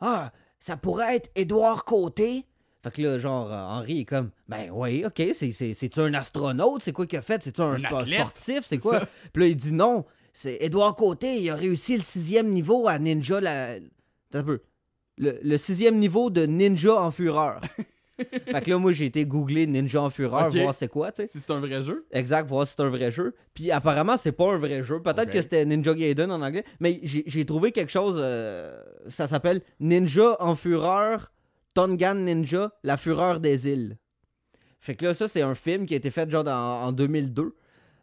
Ah, 0.00 0.32
ça 0.60 0.76
pourrait 0.76 1.16
être 1.16 1.30
Édouard 1.34 1.84
Côté. 1.84 2.44
Fait 2.82 2.90
que 2.90 3.02
là, 3.02 3.18
genre, 3.18 3.50
euh, 3.50 3.56
Henri 3.56 4.00
est 4.00 4.04
comme 4.04 4.30
Ben 4.48 4.68
oui, 4.70 5.04
ok, 5.06 5.22
c'est- 5.34 5.52
c'est- 5.52 5.72
c'est-tu 5.74 6.00
un 6.00 6.12
astronaute? 6.14 6.82
C'est 6.82 6.92
quoi 6.92 7.06
qu'il 7.06 7.18
a 7.18 7.22
fait? 7.22 7.42
C'est-tu 7.42 7.62
un, 7.62 7.72
Un 7.72 7.76
spo- 7.76 8.00
athlète. 8.02 8.20
sportif? 8.20 8.60
C'est 8.64 8.78
quoi? 8.78 9.00
ça. 9.00 9.08
Puis 9.32 9.42
là, 9.42 9.48
il 9.48 9.56
dit 9.56 9.72
Non, 9.72 10.04
c'est 10.34 10.58
Édouard 10.60 10.94
Côté. 10.94 11.40
Il 11.40 11.48
a 11.50 11.54
réussi 11.56 11.96
le 11.96 12.02
sixième 12.02 12.48
niveau 12.48 12.86
à 12.86 12.98
Ninja. 12.98 13.40
La... 13.40 13.72
Attends 13.72 13.80
un 14.34 14.42
peu. 14.44 14.60
Le, 15.16 15.38
le 15.42 15.56
sixième 15.58 15.96
niveau 15.98 16.28
de 16.28 16.44
Ninja 16.44 17.00
en 17.00 17.10
fureur. 17.10 17.60
fait 18.46 18.60
que 18.64 18.70
là, 18.70 18.78
moi, 18.78 18.92
j'ai 18.92 19.06
été 19.06 19.24
googler 19.26 19.66
Ninja 19.66 20.00
en 20.02 20.10
fureur, 20.10 20.46
Ok. 20.46 20.56
voir 20.56 20.74
c'est 20.74 20.88
quoi, 20.88 21.10
tu 21.12 21.22
sais. 21.22 21.28
Si 21.28 21.40
c'est 21.40 21.52
un 21.52 21.60
vrai 21.60 21.82
jeu? 21.82 22.06
Exact, 22.12 22.46
voir 22.48 22.66
si 22.66 22.74
c'est 22.76 22.82
un 22.84 22.88
vrai 22.88 23.10
jeu. 23.10 23.34
Puis 23.54 23.70
apparemment, 23.72 24.16
c'est 24.16 24.32
pas 24.32 24.52
un 24.52 24.58
vrai 24.58 24.82
jeu. 24.82 25.00
Peut-être 25.02 25.30
que 25.30 25.42
c'était 25.42 25.64
Ninja 25.64 25.94
Gaiden 25.94 26.30
en 26.30 26.40
anglais. 26.42 26.64
Mais 26.80 27.00
j'ai 27.02 27.44
trouvé 27.44 27.72
quelque 27.72 27.90
chose. 27.92 28.16
euh, 28.18 28.80
ça 29.08 29.26
s'appelle 29.26 29.62
Ninja 29.80 30.36
en 30.40 30.54
fureur, 30.54 31.32
Tongan 31.74 32.14
Ninja, 32.24 32.72
la 32.84 32.96
fureur 32.96 33.40
des 33.40 33.68
îles. 33.68 33.96
Fait 34.80 34.94
que 34.94 35.06
là, 35.06 35.14
ça, 35.14 35.28
c'est 35.28 35.42
un 35.42 35.54
film 35.54 35.86
qui 35.86 35.94
a 35.94 35.96
été 35.96 36.10
fait 36.10 36.30
genre 36.30 36.44
dans- 36.44 36.82
en 36.84 36.92
2002. 36.92 37.54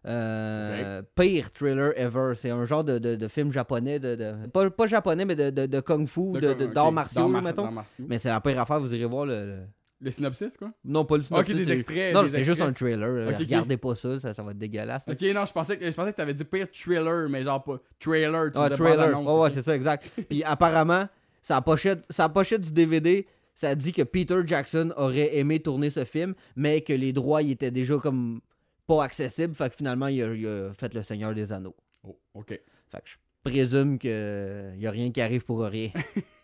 Euh, 0.08 1.02
Pire 1.15 1.52
thriller 1.54 1.93
ever. 1.95 2.34
C'est 2.36 2.50
un 2.50 2.65
genre 2.65 2.84
de, 2.84 2.97
de- 3.00 3.15
de 3.15 3.28
film 3.28 3.52
japonais. 3.52 4.00
De, 4.00 4.15
de- 4.15 4.47
pas, 4.47 4.69
pas 4.71 4.88
japonais, 4.88 5.26
mais 5.26 5.36
de, 5.36 5.80
kung 5.80 6.08
fu, 6.08 6.32
d'arts 6.74 6.91
martiaux, 6.91 7.28
mar- 7.28 7.41
mettons. 7.41 7.69
Mais 8.00 8.17
c'est 8.17 8.30
la 8.30 8.41
pire 8.41 8.60
affaire, 8.60 8.80
vous 8.80 8.93
irez 8.93 9.06
voir 9.06 9.26
le. 9.26 9.45
le- 9.45 9.60
Le 10.04 10.10
synopsis, 10.10 10.58
quoi? 10.58 10.72
Non, 10.84 11.06
pas 11.06 11.18
le 11.18 11.24
synopsis, 11.24 11.56
des 11.56 11.66
c'est- 11.66 11.72
extraits, 11.74 12.14
Non, 12.14 12.24
des 12.24 12.30
c'est 12.30 12.44
juste 12.44 12.62
un 12.62 12.74
trailer. 12.74 13.08
euh, 13.08 13.28
Ok, 13.28 13.34
ok. 13.34 13.40
Regardez 13.42 13.78
pas 13.78 13.94
ça, 13.96 14.20
ça, 14.20 14.34
ça 14.34 14.42
va 14.42 14.52
être 14.52 14.58
dégueulasse. 14.58 15.06
là. 15.06 15.14
Ok, 15.14 15.22
non, 15.36 15.46
je 15.46 15.52
pensais 15.54 15.78
que, 15.78 15.86
je 15.86 15.96
pensais 15.96 16.12
que 16.12 16.16
t'avais 16.18 16.34
dit 16.34 16.44
pire 16.44 16.68
trailer, 16.72 17.30
mais 17.30 17.44
genre 17.44 17.64
pas. 17.64 17.80
Trailer, 18.00 18.52
tu 18.52 18.58
Ah, 18.60 18.70
trailer. 18.72 18.98
bande-annonce, 18.98 19.28
Ouais, 19.28 19.42
ouais, 19.42 19.48
ok. 19.50 19.54
c'est 19.54 19.64
ça, 19.64 19.76
exact. 19.76 20.10
Puis 20.30 20.44
apparemment, 20.44 21.08
sa 21.44 21.62
pochette, 21.62 22.04
sa 22.10 22.30
pochette 22.30 22.62
du 22.62 22.72
DVD, 22.72 23.28
ça 23.54 23.76
dit 23.76 23.92
que 23.94 24.02
Peter 24.02 24.42
Jackson 24.46 24.92
aurait 24.98 25.38
aimé 25.38 25.60
tourner 25.60 25.92
ce 25.92 26.04
film, 26.04 26.34
mais 26.56 26.82
que 26.82 26.94
les 26.94 27.14
droits 27.14 27.44
ils 27.44 27.52
étaient 27.52 27.70
déjà 27.70 27.98
comme 27.98 28.42
pas 28.88 29.04
accessibles. 29.04 29.54
Fait 29.54 29.70
que 29.70 29.76
finalement, 29.76 30.08
il 30.08 30.24
a, 30.24 30.34
il 30.34 30.48
a 30.48 30.74
fait 30.74 30.92
Le 30.96 31.04
Seigneur 31.04 31.34
des 31.36 31.54
Anneaux. 31.54 31.76
Oh, 32.04 32.18
ok. 32.34 32.48
Fait 32.48 32.98
que 32.98 33.04
je 33.06 33.18
présume 33.44 34.00
que 34.00 34.72
y 34.78 34.88
a 34.88 34.92
rien 34.92 35.12
qui 35.12 35.22
arrive 35.22 35.46
pour 35.46 35.62
rien. 35.62 35.90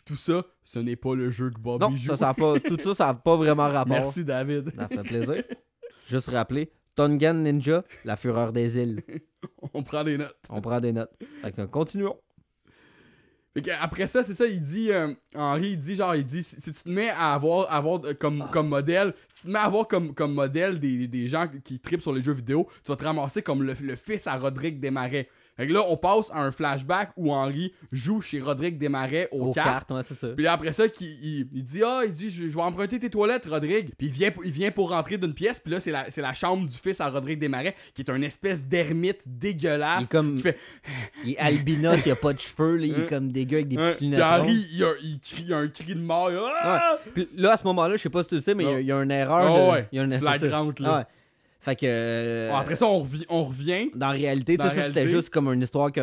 Puis 0.00 0.14
tout 0.14 0.16
ça, 0.16 0.44
ce 0.64 0.78
n'est 0.78 0.96
pas 0.96 1.14
le 1.14 1.28
jeu 1.30 1.50
que 1.50 1.60
Bobby 1.60 1.84
non, 1.84 1.94
joue. 1.94 2.08
ça, 2.08 2.16
ça 2.16 2.28
a 2.30 2.34
pas, 2.34 2.58
tout 2.58 2.78
ça, 2.80 2.94
ça 2.94 3.06
n'a 3.08 3.14
pas 3.14 3.36
vraiment 3.36 3.68
rapport. 3.68 3.88
Merci, 3.88 4.24
David. 4.24 4.72
Ça 4.74 4.88
fait 4.88 5.02
plaisir. 5.02 5.44
Juste 6.08 6.30
rappeler, 6.30 6.72
Tongan 6.94 7.34
Ninja, 7.42 7.84
la 8.04 8.16
fureur 8.16 8.52
des 8.52 8.78
îles. 8.78 9.02
On 9.74 9.82
prend 9.82 10.02
des 10.02 10.16
notes. 10.16 10.36
On 10.48 10.60
prend 10.62 10.80
des 10.80 10.92
notes. 10.92 11.12
Fait 11.42 11.52
que 11.52 11.62
continuons. 11.66 12.16
Après 13.80 14.06
ça, 14.06 14.22
c'est 14.22 14.34
ça, 14.34 14.46
il 14.46 14.60
dit, 14.62 14.92
euh, 14.92 15.12
Henri, 15.34 15.70
il 15.70 15.78
dit, 15.78 15.96
genre, 15.96 16.14
il 16.14 16.24
dit, 16.24 16.42
si, 16.42 16.60
si 16.60 16.72
tu 16.72 16.82
te 16.82 16.88
mets 16.88 17.10
à 17.10 17.34
avoir, 17.34 17.70
avoir 17.72 18.00
euh, 18.04 18.14
comme, 18.14 18.46
comme 18.52 18.68
modèle, 18.68 19.12
si 19.28 19.38
tu 19.40 19.42
te 19.46 19.50
mets 19.52 19.58
à 19.58 19.64
avoir 19.64 19.88
comme, 19.88 20.14
comme 20.14 20.32
modèle 20.34 20.78
des, 20.78 21.08
des 21.08 21.26
gens 21.26 21.48
qui 21.64 21.80
tripent 21.80 22.02
sur 22.02 22.12
les 22.12 22.22
jeux 22.22 22.32
vidéo, 22.32 22.68
tu 22.84 22.92
vas 22.92 22.96
te 22.96 23.04
ramasser 23.04 23.42
comme 23.42 23.62
le, 23.64 23.74
le 23.82 23.96
fils 23.96 24.26
à 24.28 24.36
Rodrigue 24.36 24.78
Desmarais. 24.78 25.28
Fait 25.56 25.66
que 25.66 25.72
là, 25.74 25.82
on 25.88 25.96
passe 25.96 26.30
à 26.32 26.38
un 26.40 26.52
flashback 26.52 27.10
où 27.16 27.32
Henri 27.32 27.74
joue 27.92 28.22
chez 28.22 28.40
Rodrigue 28.40 28.78
Desmarais 28.78 29.28
aux, 29.30 29.48
Aux 29.48 29.52
cartes. 29.52 29.68
cartes, 29.68 29.90
ouais, 29.90 30.02
c'est 30.06 30.14
ça. 30.14 30.28
Puis 30.28 30.46
après 30.46 30.72
ça, 30.72 30.84
il, 31.00 31.48
il 31.52 31.62
dit 31.64 31.82
Ah, 31.84 32.02
il 32.06 32.12
dit, 32.12 32.30
je, 32.30 32.48
je 32.48 32.54
vais 32.54 32.62
emprunter 32.62 32.98
tes 32.98 33.10
toilettes, 33.10 33.44
Rodrigue. 33.46 33.90
Puis 33.98 34.06
il 34.06 34.12
vient, 34.12 34.30
pour- 34.30 34.44
il 34.44 34.52
vient 34.52 34.70
pour 34.70 34.88
rentrer 34.90 35.18
d'une 35.18 35.34
pièce. 35.34 35.60
Puis 35.60 35.70
là, 35.72 35.80
c'est 35.80 35.90
la, 35.90 36.08
c'est 36.08 36.22
la 36.22 36.32
chambre 36.32 36.66
du 36.66 36.76
fils 36.78 36.98
à 37.00 37.10
Rodrigue 37.10 37.38
Desmarais, 37.40 37.74
qui 37.94 38.00
est 38.00 38.10
un 38.10 38.22
espèce 38.22 38.66
d'ermite 38.68 39.20
dégueulasse. 39.26 40.02
Il 40.02 40.04
est 40.04 40.10
comme- 40.10 40.36
qui 40.36 40.42
fait 40.42 40.58
Il 41.24 41.30
est 41.32 41.38
albinos, 41.38 41.98
il 42.06 42.12
a 42.12 42.16
pas 42.16 42.32
de 42.32 42.38
cheveux, 42.38 42.76
là, 42.76 42.86
il 42.86 42.94
est 42.94 43.02
Hein. 43.02 43.06
Dégueu 43.44 43.56
avec 43.58 43.68
des 43.68 43.76
petites 43.76 44.00
lunettes. 44.00 44.18
Il, 44.18 44.84
a- 44.84 44.94
il 45.02 45.18
crie 45.20 45.44
il 45.46 45.52
a 45.54 45.58
un 45.58 45.68
cri 45.68 45.94
de 45.94 46.00
mort. 46.00 46.30
Ah! 46.62 46.96
Puis 47.14 47.28
là, 47.36 47.52
à 47.52 47.56
ce 47.56 47.64
moment-là, 47.64 47.96
je 47.96 48.02
sais 48.02 48.10
pas 48.10 48.22
si 48.22 48.28
tu 48.30 48.34
le 48.36 48.40
sais, 48.40 48.54
mais 48.54 48.64
il 48.64 48.70
y 48.70 48.74
a- 48.74 48.80
il 48.80 48.86
y, 48.86 48.92
a 48.92 49.02
une 49.02 49.10
erreur. 49.10 49.46
Ah 49.68 49.72
ouais, 49.72 49.88
il 49.92 49.96
y 49.96 50.00
a 50.00 50.04
une 50.04 50.16
flagrante, 50.18 50.80
là. 50.80 50.88
Ah 50.92 50.98
ouais. 50.98 51.04
Fait 51.62 51.76
que. 51.76 51.80
euh, 51.86 52.54
après 52.54 52.76
ça, 52.76 52.86
on, 52.86 53.04
revi- 53.04 53.26
on 53.28 53.42
revient. 53.44 53.90
Dans 53.94 54.06
la 54.06 54.12
réalité, 54.12 54.56
tu 54.56 54.66
sais, 54.66 54.74
ça, 54.74 54.84
c'était 54.86 55.08
juste 55.08 55.28
comme 55.30 55.52
une 55.52 55.60
histoire 55.62 55.92
que 55.92 56.00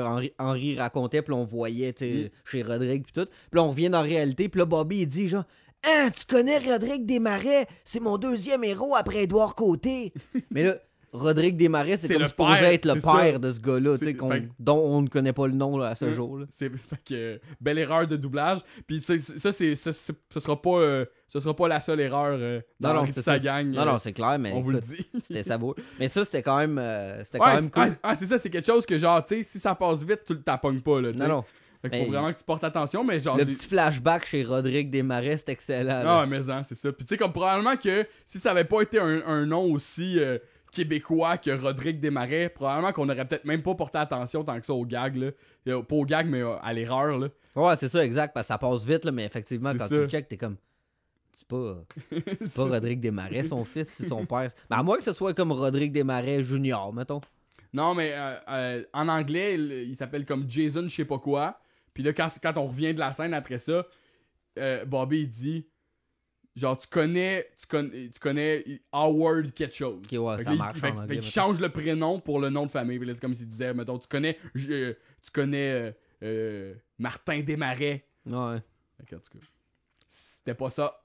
racontait, 0.77 1.21
puis 1.23 1.33
on 1.33 1.45
voyait, 1.45 1.95
Mm. 1.99 2.29
chez 2.45 2.61
Rodrigue, 2.61 3.03
puis 3.03 3.13
tout. 3.13 3.25
Puis 3.25 3.57
là, 3.57 3.63
on 3.63 3.69
revient 3.69 3.89
dans 3.89 4.01
la 4.01 4.07
réalité, 4.07 4.49
puis 4.49 4.59
là, 4.59 4.65
Bobby, 4.65 4.99
il 5.01 5.07
dit 5.07 5.27
genre, 5.27 5.45
Hein, 5.87 6.09
tu 6.09 6.25
connais 6.25 6.57
Rodrigue 6.57 7.05
Desmarais? 7.05 7.67
C'est 7.83 7.99
mon 7.99 8.17
deuxième 8.17 8.63
héros 8.63 8.95
après 8.95 9.23
Édouard 9.23 9.53
Côté. 9.55 10.11
Mais 10.51 10.63
là, 10.63 10.75
Rodrigue 11.17 11.57
Desmarais, 11.57 11.97
c'est 11.97 12.07
comme 12.13 12.21
le 12.21 12.27
supposé 12.27 12.59
père, 12.59 12.71
être 12.71 12.85
le 12.85 12.99
ça. 12.99 13.13
père 13.13 13.39
de 13.39 13.51
ce 13.53 13.59
gars-là, 13.59 13.97
fait 13.97 14.15
dont 14.59 14.77
on 14.77 15.01
ne 15.01 15.07
connaît 15.07 15.33
pas 15.33 15.47
le 15.47 15.53
nom 15.53 15.77
là, 15.77 15.89
à 15.89 15.95
ce 15.95 16.05
Mm. 16.05 16.13
jour. 16.13 16.37
Là. 16.39 16.45
C'est 16.51 16.69
fait 16.77 16.99
que 17.05 17.13
euh, 17.13 17.37
belle 17.59 17.77
erreur 17.79 18.07
de 18.07 18.15
doublage. 18.15 18.59
Puis 18.87 19.01
ça 19.01 19.51
c'est 19.51 19.75
ce 19.75 20.39
sera 20.39 20.61
pas 20.61 20.77
euh, 20.79 21.05
ce 21.27 21.39
sera 21.39 21.55
pas 21.55 21.67
la 21.67 21.81
seule 21.81 21.99
erreur 21.99 22.37
euh, 22.39 22.61
dans 22.79 22.93
Non, 22.93 23.01
non, 23.05 23.13
sa 23.13 23.21
ça. 23.21 23.39
gang. 23.39 23.67
Non, 23.67 23.81
euh, 23.81 23.85
non, 23.85 23.99
c'est 24.01 24.13
clair, 24.13 24.37
mais 24.39 24.53
on 24.53 24.61
vous 24.61 24.71
le 24.71 24.79
dit. 24.79 25.05
c'était 25.23 25.43
savoureux. 25.43 25.75
Mais 25.99 26.07
ça, 26.07 26.23
c'était 26.23 26.41
quand 26.43 26.57
même, 26.57 26.77
euh, 26.77 27.23
c'était 27.25 27.39
Ouais, 27.39 27.45
quand 27.47 27.53
même 27.55 27.63
c'est- 27.65 27.71
cool. 27.71 27.83
ah, 28.03 28.09
ah, 28.11 28.15
c'est 28.15 28.25
ça, 28.27 28.37
c'est 28.37 28.49
quelque 28.49 28.65
chose 28.65 28.85
que 28.85 28.97
genre, 28.97 29.23
tu 29.23 29.35
sais, 29.35 29.43
si 29.43 29.59
ça 29.59 29.75
passe 29.75 30.03
vite, 30.03 30.21
tu 30.25 30.33
le 30.33 30.41
tapognes 30.41 30.79
pas, 30.81 31.01
là, 31.01 31.11
non, 31.11 31.27
non. 31.27 31.43
Fait 31.81 31.91
qu'il 31.91 32.05
faut 32.05 32.11
vraiment 32.11 32.33
que 32.33 32.39
tu 32.39 32.43
portes 32.43 32.63
attention, 32.63 33.03
mais 33.03 33.19
genre. 33.19 33.37
Le 33.37 33.45
petit 33.45 33.67
flashback 33.67 34.25
chez 34.25 34.43
Rodrigue 34.43 34.89
Desmarais, 34.89 35.37
c'est 35.37 35.49
excellent. 35.49 36.01
là. 36.03 36.19
Ah, 36.21 36.25
mais 36.25 36.49
hein, 36.49 36.63
c'est 36.63 36.73
ça. 36.75 36.91
Puis 36.91 37.05
tu 37.05 37.09
sais, 37.09 37.17
comme 37.17 37.31
probablement 37.33 37.75
que 37.77 38.03
si 38.25 38.39
ça 38.39 38.49
avait 38.51 38.63
pas 38.63 38.81
été 38.81 38.97
un, 38.99 39.21
un 39.27 39.45
nom 39.45 39.65
aussi 39.71 40.17
euh, 40.19 40.39
québécois 40.71 41.37
que 41.37 41.51
Rodrigue 41.51 41.99
Desmarais, 41.99 42.49
probablement 42.49 42.91
qu'on 42.93 43.09
aurait 43.09 43.27
peut-être 43.27 43.45
même 43.45 43.61
pas 43.63 43.75
porté 43.75 43.97
attention 43.97 44.43
tant 44.43 44.59
que 44.59 44.65
ça 44.65 44.73
au 44.73 44.85
gag, 44.85 45.15
là. 45.15 45.31
Euh, 45.67 45.81
Pas 45.81 45.95
au 45.95 46.05
gag, 46.05 46.27
mais 46.27 46.41
euh, 46.41 46.55
à 46.61 46.73
l'erreur, 46.73 47.17
là. 47.17 47.29
Ouais, 47.55 47.75
c'est 47.75 47.89
ça, 47.89 48.03
exact, 48.05 48.33
parce 48.33 48.47
que 48.47 48.53
ça 48.53 48.57
passe 48.57 48.83
vite, 48.85 49.05
là, 49.05 49.11
mais 49.11 49.25
effectivement, 49.25 49.71
quand 49.73 49.87
ça. 49.87 49.89
tu 49.89 49.95
le 49.95 50.07
check, 50.07 50.27
t'es 50.27 50.37
comme. 50.37 50.57
C'est 51.33 51.47
pas, 51.47 51.77
c'est 52.39 52.55
pas 52.55 52.63
Rodrigue 52.65 52.99
Desmarais, 52.99 53.43
son 53.43 53.63
fils, 53.63 53.89
c'est 53.95 54.07
son 54.07 54.25
père. 54.25 54.49
Mais 54.69 54.75
à 54.75 54.83
moins 54.83 54.97
que 54.97 55.03
ce 55.03 55.13
soit 55.13 55.33
comme 55.33 55.51
Rodrigue 55.51 55.91
Desmarais 55.91 56.43
Junior, 56.43 56.93
mettons. 56.93 57.21
Non, 57.73 57.93
mais 57.93 58.13
euh, 58.13 58.35
euh, 58.49 58.83
en 58.93 59.07
anglais, 59.07 59.55
il, 59.55 59.71
il 59.89 59.95
s'appelle 59.95 60.25
comme 60.25 60.49
Jason 60.49 60.83
je 60.83 60.95
sais 60.95 61.05
pas 61.05 61.19
quoi. 61.19 61.59
Puis 61.93 62.03
là, 62.03 62.13
quand, 62.13 62.27
quand 62.41 62.57
on 62.57 62.65
revient 62.65 62.93
de 62.93 62.99
la 62.99 63.11
scène 63.11 63.33
après 63.33 63.57
ça, 63.57 63.85
euh, 64.57 64.85
Bobby 64.85 65.21
il 65.21 65.29
dit 65.29 65.67
genre 66.57 66.77
tu 66.77 66.87
connais 66.87 67.47
tu 67.59 67.67
connais 67.67 68.09
tu 68.09 68.19
connais 68.19 68.81
Howard 68.91 69.53
quelque 69.53 69.75
chose. 69.75 70.01
Ouais, 70.11 70.37
Fait 70.39 70.43
ça 70.43 70.55
marche 70.55 70.79
fait, 70.79 70.87
en 70.91 70.97
anglais, 70.97 71.21
change 71.21 71.59
le 71.61 71.69
prénom 71.69 72.19
pour 72.19 72.39
le 72.39 72.49
nom 72.49 72.65
de 72.65 72.71
famille. 72.71 72.99
C'est 73.13 73.21
comme 73.21 73.33
s'il 73.35 73.47
disait 73.47 73.73
mettons 73.73 73.97
tu 73.99 74.07
connais 74.07 74.37
je- 74.55 74.71
euh, 74.71 74.93
tu 75.23 75.31
connais 75.31 75.71
euh, 75.71 75.91
euh, 76.23 76.73
Martin 76.97 77.41
Desmarais. 77.41 78.05
Ouais. 78.25 78.33
En 78.33 78.57
tout 78.99 79.05
cas, 79.05 79.17
c'était 80.09 80.55
pas 80.55 80.69
ça. 80.71 80.99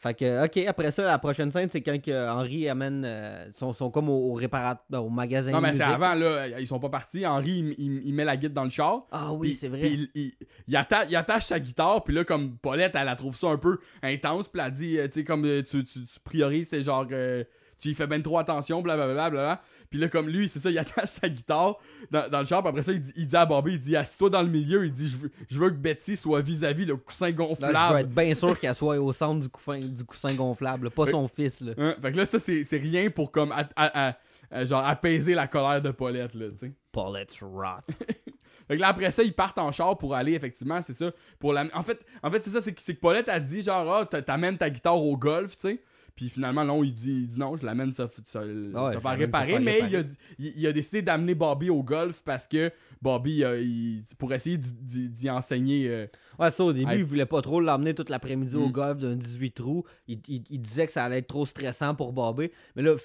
Fait 0.00 0.14
que, 0.14 0.44
ok, 0.44 0.58
après 0.68 0.92
ça, 0.92 1.04
la 1.04 1.18
prochaine 1.18 1.50
scène, 1.50 1.68
c'est 1.72 1.80
quand 1.80 1.96
Henri 2.08 2.68
amène. 2.68 3.02
euh, 3.04 3.50
sont, 3.52 3.72
sont 3.72 3.90
comme 3.90 4.08
au, 4.08 4.30
au 4.30 4.34
réparateur, 4.34 5.04
au 5.04 5.08
magasin. 5.10 5.50
Non 5.50 5.60
mais 5.60 5.74
c'est 5.74 5.82
avant 5.82 6.14
là, 6.14 6.60
ils 6.60 6.66
sont 6.68 6.78
pas 6.78 6.88
partis. 6.88 7.26
Henri 7.26 7.50
il, 7.50 7.84
il- 7.84 8.02
il 8.06 8.14
met 8.14 8.24
la 8.24 8.36
guide 8.36 8.52
dans 8.52 8.62
le 8.62 8.70
char. 8.70 9.06
Ah 9.10 9.32
oui, 9.32 9.54
c'est 9.54 9.66
vrai. 9.66 9.80
puis 9.80 10.08
il, 10.14 10.22
il- 10.22 10.32
il 10.68 10.76
atta- 10.76 11.04
il 11.08 11.16
attache 11.16 11.46
sa 11.46 11.58
guitare, 11.58 12.04
puis 12.04 12.14
là, 12.14 12.22
comme 12.22 12.56
Paulette, 12.58 12.92
elle, 12.94 13.06
la 13.06 13.16
trouve 13.16 13.36
ça 13.36 13.48
un 13.48 13.56
peu 13.58 13.78
intense, 14.02 14.48
puis 14.48 14.62
elle 14.64 14.70
dit, 14.70 14.98
euh, 14.98 15.06
tu 15.08 15.14
sais, 15.14 15.24
comme 15.24 15.44
euh, 15.44 15.62
tu, 15.62 15.84
tu, 15.84 16.04
tu 16.06 16.20
priorises, 16.22 16.68
c'est 16.68 16.82
genre, 16.82 17.06
euh, 17.10 17.42
tu 17.78 17.88
y 17.88 17.94
fais 17.94 18.06
ben 18.06 18.22
trop 18.22 18.38
attention, 18.38 18.82
blablabla. 18.82 19.30
Bla, 19.30 19.62
puis 19.90 19.98
là, 19.98 20.08
comme 20.08 20.28
lui, 20.28 20.48
c'est 20.48 20.58
ça, 20.58 20.70
il 20.70 20.78
attache 20.78 21.08
sa 21.08 21.28
guitare 21.28 21.76
dans, 22.10 22.28
dans 22.28 22.40
le 22.40 22.46
char, 22.46 22.60
puis 22.62 22.68
après 22.68 22.82
ça, 22.82 22.92
il 22.92 23.00
dit, 23.00 23.12
il 23.16 23.26
dit 23.26 23.36
à 23.36 23.46
Bobby, 23.46 23.72
il 23.74 23.78
dit, 23.78 23.96
assis-toi 23.96 24.30
dans 24.30 24.42
le 24.42 24.48
milieu, 24.48 24.84
il 24.84 24.92
dit, 24.92 25.08
je 25.08 25.16
veux, 25.16 25.30
je 25.50 25.58
veux 25.58 25.70
que 25.70 25.76
Betsy 25.76 26.16
soit 26.16 26.40
vis-à-vis 26.42 26.84
le 26.84 26.96
coussin 26.96 27.26
Là, 27.26 27.32
je 27.32 27.36
veux 27.42 27.48
gonflable. 27.48 27.98
être 28.00 28.10
bien 28.10 28.34
sûr 28.34 28.58
qu'elle 28.58 28.74
soit 28.74 28.98
au 28.98 29.12
centre 29.12 29.40
du 29.40 29.48
coussin, 29.48 29.78
du 29.80 30.04
coussin 30.04 30.34
gonflable, 30.34 30.84
là, 30.84 30.90
pas 30.90 31.06
Fait- 31.06 31.12
son 31.12 31.26
fils. 31.28 31.60
Là. 31.60 31.72
Hein? 31.78 31.94
Fait 32.02 32.12
que 32.12 32.16
là, 32.18 32.24
ça, 32.24 32.38
c'est 32.38 32.64
rien 32.76 33.08
pour, 33.10 33.30
comme, 33.32 33.52
à- 33.52 33.68
à- 33.76 34.08
à- 34.10 34.16
à- 34.50 34.64
genre, 34.64 34.84
apaiser 34.86 35.34
la 35.34 35.46
colère 35.46 35.80
de 35.82 35.90
Paulette, 35.90 36.34
là, 36.34 36.48
tu 36.50 36.58
sais. 36.58 36.72
Paulette's 36.92 37.42
Roth. 37.42 37.84
Fait 38.68 38.76
que 38.76 38.80
là, 38.82 38.88
après 38.88 39.10
ça, 39.10 39.22
ils 39.22 39.32
partent 39.32 39.56
en 39.58 39.72
char 39.72 39.96
pour 39.96 40.14
aller, 40.14 40.34
effectivement, 40.34 40.82
c'est 40.82 40.92
ça. 40.92 41.10
Pour 41.38 41.54
la... 41.54 41.64
En 41.72 41.82
fait, 41.82 42.04
en 42.22 42.30
fait 42.30 42.42
c'est 42.44 42.50
ça, 42.50 42.60
c'est 42.60 42.74
que, 42.74 42.92
Paulette 43.00 43.30
a 43.30 43.40
dit, 43.40 43.62
genre, 43.62 43.90
ah, 44.00 44.04
t'a- 44.04 44.20
t'amènes 44.20 44.58
ta 44.58 44.68
guitare 44.68 45.02
au 45.02 45.16
golf, 45.16 45.56
tu 45.56 45.68
sais. 45.68 45.82
Puis 46.18 46.28
finalement, 46.28 46.64
non, 46.64 46.82
il 46.82 46.92
dit, 46.92 47.12
il 47.12 47.26
dit 47.28 47.38
non, 47.38 47.54
je 47.56 47.64
l'amène 47.64 47.92
se, 47.92 48.02
se, 48.08 48.72
Ah 48.74 48.86
ouais, 48.86 49.00
faire 49.00 49.16
réparer. 49.16 49.60
mais 49.60 49.74
réparer. 49.74 49.88
Il, 49.92 49.96
a, 49.96 50.02
il, 50.40 50.52
il 50.56 50.66
a 50.66 50.72
décidé 50.72 51.00
d'amener 51.00 51.36
Bobby 51.36 51.70
au 51.70 51.84
golf 51.84 52.22
parce 52.24 52.48
que 52.48 52.72
Bobby, 53.00 53.44
il- 53.44 54.02
pour 54.18 54.32
essayer 54.34 54.58
d'y- 54.58 55.30
enseigner. 55.30 55.88
euh, 55.88 56.06
Ouais, 56.40 56.50
ça, 56.50 56.64
au 56.64 56.72
début, 56.72 56.90
Hey. 56.90 56.98
il 56.98 57.04
voulait 57.04 57.24
pas 57.24 57.40
trop 57.40 57.60
l'emmener 57.60 57.94
toute 57.94 58.10
l'après-midi 58.10 58.56
au 58.56 58.66
Mm. 58.66 58.72
golf 58.72 58.98
d'un 58.98 59.14
18 59.14 59.52
trous. 59.52 59.84
Il, 60.08 60.18
disait 60.60 60.88
que 60.88 60.92
ça 60.92 61.04
allait 61.04 61.18
être 61.18 61.28
trop 61.28 61.46
stressant 61.46 61.94
pour 61.94 62.12
Bobby. 62.12 62.50
Mais 62.74 62.82
là, 62.82 62.96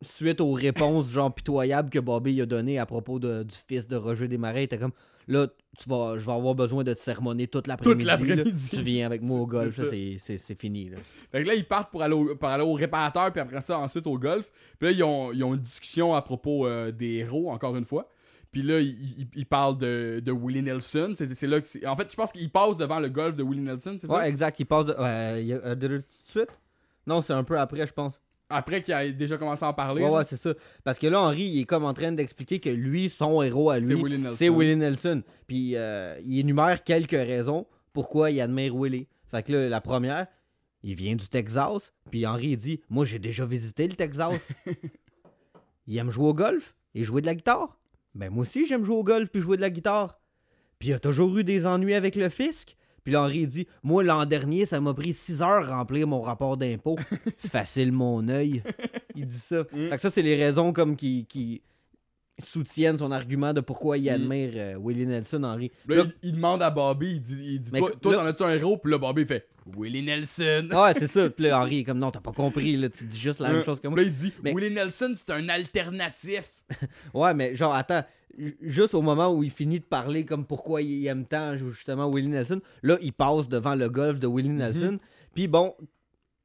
suite 0.00 0.40
aux 0.40 0.52
réponses 0.52 1.10
genre 1.10 1.34
pitoyables 1.34 1.90
que 1.90 1.98
Bobby 1.98 2.40
a 2.40 2.46
données 2.46 2.78
à 2.78 2.86
propos 2.86 3.18
de- 3.18 3.42
du 3.42 3.54
fils 3.68 3.86
de 3.86 3.96
Roger 3.96 4.28
Desmarais, 4.28 4.62
il 4.62 4.64
était 4.64 4.78
comme 4.78 4.92
là, 5.28 5.46
tu 5.78 5.88
vas, 5.88 6.18
je 6.18 6.26
vais 6.26 6.32
avoir 6.32 6.54
besoin 6.54 6.84
de 6.84 6.92
te 6.92 6.98
sermonner 7.00 7.46
toute 7.48 7.66
l'après-midi. 7.66 8.04
là. 8.04 8.16
l'après-midi. 8.16 8.68
Tu 8.70 8.82
viens 8.82 9.06
avec 9.06 9.22
moi 9.22 9.40
au 9.40 9.46
golf, 9.58 9.74
c'est- 10.18 10.54
fini. 10.54 10.90
Là. 10.90 10.98
Fait 11.30 11.42
que 11.42 11.48
là, 11.48 11.54
ils 11.54 11.64
partent 11.66 11.90
pour 11.90 12.02
aller 12.02 12.14
au, 12.14 12.34
pour 12.36 12.48
aller 12.48 12.62
au 12.64 12.74
réparateur, 12.74 13.30
puis 13.32 13.40
après 13.40 13.60
ça, 13.62 13.78
ensuite 13.78 14.06
au 14.06 14.18
golf. 14.18 14.50
Puis 14.78 14.88
là, 14.88 14.92
ils 14.92 15.02
ont, 15.02 15.32
ils 15.32 15.42
ont 15.44 15.54
une 15.54 15.60
discussion 15.60 16.14
à 16.14 16.20
propos 16.22 16.66
euh, 16.66 16.90
des 16.92 17.14
héros, 17.18 17.50
encore 17.50 17.74
une 17.76 17.84
fois. 17.84 18.08
Puis 18.50 18.62
là, 18.62 18.80
ils, 18.80 18.88
ils- 19.20 19.28
ils 19.34 19.46
parlent 19.46 19.78
de, 19.78 20.20
de 20.22 20.30
Willie 20.30 20.60
Nelson. 20.62 21.14
C'est 21.16 21.46
là 21.46 21.60
que 21.62 21.86
En 21.86 21.96
fait, 21.96 22.10
je 22.10 22.16
pense 22.16 22.32
qu'ils 22.32 22.50
passent 22.50 22.76
devant 22.76 23.00
le 23.00 23.08
golf 23.08 23.34
de 23.34 23.42
Willie 23.42 23.62
Nelson, 23.62 23.96
c'est 23.98 24.10
Ouais, 24.10 24.16
ça? 24.20 24.28
exact. 24.28 24.60
Il 24.60 24.66
passe 24.66 24.84
de. 24.84 24.92
Ouais, 24.92 25.42
il 25.44 25.52
euh, 25.54 25.74
de, 25.74 25.88
de- 25.88 25.96
tout 25.98 26.02
de 26.02 26.30
suite? 26.30 26.60
Non, 27.06 27.22
c'est 27.22 27.32
un 27.32 27.44
peu 27.44 27.58
après, 27.58 27.86
je 27.86 27.92
pense. 27.94 28.20
Après 28.52 28.82
qu'il 28.82 28.94
a 28.94 29.10
déjà 29.10 29.38
commencé 29.38 29.64
à 29.64 29.68
en 29.68 29.74
parler. 29.74 30.02
Ouais, 30.02 30.08
genre. 30.08 30.18
ouais, 30.18 30.24
c'est 30.24 30.36
ça. 30.36 30.54
Parce 30.84 30.98
que 30.98 31.06
là, 31.06 31.20
Henri, 31.20 31.44
il 31.44 31.60
est 31.60 31.64
comme 31.64 31.84
en 31.84 31.94
train 31.94 32.12
d'expliquer 32.12 32.60
que 32.60 32.70
lui, 32.70 33.08
son 33.08 33.42
héros 33.42 33.70
à 33.70 33.78
lui, 33.78 33.88
C'est 33.88 34.48
Willie 34.48 34.76
Nelson. 34.76 35.16
Nelson. 35.16 35.22
Puis 35.46 35.76
euh, 35.76 36.18
il 36.24 36.38
énumère 36.38 36.84
quelques 36.84 37.10
raisons 37.10 37.66
pourquoi 37.92 38.30
il 38.30 38.40
admire 38.40 38.74
Willie. 38.74 39.08
Fait 39.30 39.42
que 39.42 39.52
là, 39.52 39.68
la 39.68 39.80
première, 39.80 40.26
il 40.82 40.94
vient 40.94 41.14
du 41.16 41.28
Texas. 41.28 41.92
Puis 42.10 42.26
Henri, 42.26 42.48
il 42.48 42.56
dit 42.56 42.80
Moi, 42.90 43.04
j'ai 43.04 43.18
déjà 43.18 43.46
visité 43.46 43.86
le 43.88 43.94
Texas. 43.94 44.48
il 45.86 45.96
aime 45.98 46.10
jouer 46.10 46.28
au 46.28 46.34
golf 46.34 46.74
et 46.94 47.04
jouer 47.04 47.20
de 47.20 47.26
la 47.26 47.34
guitare. 47.34 47.78
Ben, 48.14 48.30
moi 48.30 48.42
aussi, 48.42 48.66
j'aime 48.66 48.84
jouer 48.84 48.96
au 48.96 49.04
golf 49.04 49.30
puis 49.30 49.40
jouer 49.40 49.56
de 49.56 49.62
la 49.62 49.70
guitare. 49.70 50.18
Puis 50.78 50.90
il 50.90 50.92
a 50.94 50.98
toujours 50.98 51.36
eu 51.38 51.44
des 51.44 51.66
ennuis 51.66 51.94
avec 51.94 52.16
le 52.16 52.28
fisc. 52.28 52.76
Puis 53.04 53.12
là, 53.12 53.22
Henri 53.22 53.46
dit 53.46 53.66
Moi, 53.82 54.02
l'an 54.04 54.26
dernier, 54.26 54.66
ça 54.66 54.80
m'a 54.80 54.94
pris 54.94 55.12
6 55.12 55.42
heures 55.42 55.68
remplir 55.68 56.06
mon 56.06 56.20
rapport 56.20 56.56
d'impôt. 56.56 56.96
Facile 57.38 57.92
mon 57.92 58.28
œil. 58.28 58.62
Il 59.14 59.26
dit 59.26 59.38
ça. 59.38 59.62
Mm. 59.72 59.88
Fait 59.90 59.96
que 59.96 60.02
ça, 60.02 60.10
c'est 60.10 60.22
les 60.22 60.36
raisons 60.36 60.72
comme 60.72 60.96
qui, 60.96 61.26
qui 61.28 61.62
soutiennent 62.42 62.98
son 62.98 63.12
argument 63.12 63.52
de 63.52 63.60
pourquoi 63.60 63.98
il 63.98 64.04
Mm. 64.04 64.14
admire 64.14 64.52
euh, 64.56 64.76
Willie 64.80 65.06
Nelson, 65.06 65.42
Henri. 65.44 65.70
Là, 65.86 65.96
Là- 65.96 66.04
il, 66.22 66.28
il 66.30 66.34
demande 66.36 66.62
à 66.62 66.70
Bobby, 66.70 67.12
il 67.16 67.20
dit, 67.20 67.36
il 67.54 67.60
dit 67.60 67.70
Mais 67.72 67.78
Toi, 67.80 67.90
que- 67.92 67.96
toi, 67.98 68.12
là- 68.12 68.18
t'en 68.18 68.26
as-tu 68.26 68.42
un 68.44 68.50
héros? 68.50 68.76
Puis 68.78 68.90
là, 68.90 68.98
Bobby 68.98 69.22
il 69.22 69.28
fait 69.28 69.46
Willie 69.76 70.02
Nelson. 70.02 70.68
Ah 70.72 70.84
ouais, 70.84 70.94
c'est 70.98 71.10
ça. 71.10 71.28
Puis 71.30 71.44
là, 71.44 71.60
Henri 71.60 71.80
est 71.80 71.84
comme 71.84 71.98
non, 71.98 72.10
t'as 72.10 72.20
pas 72.20 72.32
compris, 72.32 72.76
là, 72.76 72.88
tu 72.88 73.04
dis 73.04 73.18
juste 73.18 73.38
la 73.40 73.48
même 73.50 73.58
Hein? 73.60 73.64
chose 73.64 73.80
que 73.80 73.86
moi. 73.88 73.96
Là, 73.98 74.04
il 74.04 74.12
dit 74.12 74.32
Mais- 74.42 74.52
Willie 74.54 74.74
Nelson, 74.74 75.12
c'est 75.14 75.30
un 75.30 75.48
alternatif. 75.48 76.62
Ouais, 77.14 77.34
mais 77.34 77.54
genre, 77.54 77.74
attends, 77.74 78.02
ju- 78.36 78.56
juste 78.62 78.94
au 78.94 79.02
moment 79.02 79.32
où 79.32 79.42
il 79.44 79.50
finit 79.50 79.78
de 79.80 79.84
parler 79.84 80.24
comme 80.24 80.46
pourquoi 80.46 80.80
il 80.82 81.06
aime 81.06 81.26
tant 81.26 81.56
justement 81.56 82.10
Willie 82.10 82.28
Nelson, 82.28 82.60
là, 82.82 82.96
il 83.02 83.12
passe 83.12 83.48
devant 83.48 83.74
le 83.74 83.88
golf 83.88 84.18
de 84.18 84.26
Willie 84.26 84.48
Mhm. 84.48 84.56
Nelson. 84.56 84.98
Puis 85.34 85.46
bon, 85.48 85.74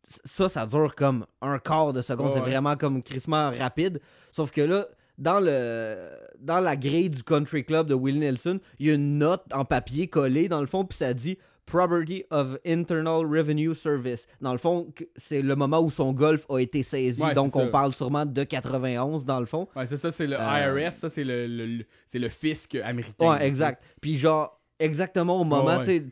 ça, 0.04 0.48
ça 0.50 0.66
dure 0.66 0.96
comme 0.96 1.26
un 1.42 1.60
quart 1.60 1.94
de 1.94 2.02
seconde. 2.02 2.28
Ouais, 2.28 2.34
c'est 2.36 2.40
ouais. 2.42 2.50
vraiment 2.50 2.76
comme 2.76 3.02
crissement 3.02 3.52
rapide. 3.52 4.00
Sauf 4.32 4.52
que 4.52 4.62
là, 4.62 4.86
dans 5.18 5.40
le 5.40 6.10
dans 6.40 6.60
la 6.60 6.76
grille 6.76 7.10
du 7.10 7.24
country 7.24 7.66
club 7.66 7.88
de 7.88 7.96
Willie 7.96 8.20
Nelson, 8.20 8.60
il 8.80 8.88
y 8.88 8.92
a 8.92 8.94
une 8.94 9.18
note 9.18 9.44
en 9.54 9.66
papier 9.66 10.08
collée 10.08 10.48
dans 10.48 10.62
le 10.62 10.68
fond, 10.68 10.86
puis 10.86 10.98
ça 10.98 11.14
dit 11.14 11.38
Property 11.66 12.24
of 12.30 12.58
Internal 12.66 13.26
Revenue 13.26 13.76
Service. 13.76 14.26
Dans 14.40 14.54
le 14.54 14.58
fond, 14.58 14.88
c'est 15.18 15.42
le 15.42 15.56
moment 15.56 15.82
où 15.82 15.90
son 15.90 16.14
golf 16.14 16.46
a 16.50 16.60
été 16.60 16.82
saisi. 16.82 17.22
Ouais, 17.22 17.34
donc, 17.34 17.56
on 17.58 17.66
ça. 17.66 17.68
parle 17.68 17.94
sûrement 17.94 18.26
de 18.26 18.44
91 18.44 19.26
dans 19.26 19.40
le 19.42 19.46
fond. 19.46 19.68
Ouais, 19.76 19.86
c'est 19.86 19.98
ça, 19.98 20.10
c'est 20.12 20.28
le 20.28 20.38
Euh, 20.40 20.80
IRS, 20.88 20.94
ça, 20.94 21.10
c'est 21.10 21.26
le, 21.26 21.46
le- 21.46 21.66
le- 21.66 21.86
c'est 22.06 22.20
le 22.20 22.30
fisc 22.30 22.76
américain. 22.76 23.34
Ouais, 23.34 23.46
exact. 23.46 23.84
Puis 24.00 24.16
genre, 24.18 24.57
exactement 24.80 25.42
au 25.42 25.44
moment, 25.44 25.78
Ouais, 25.78 25.86
tu 25.86 26.12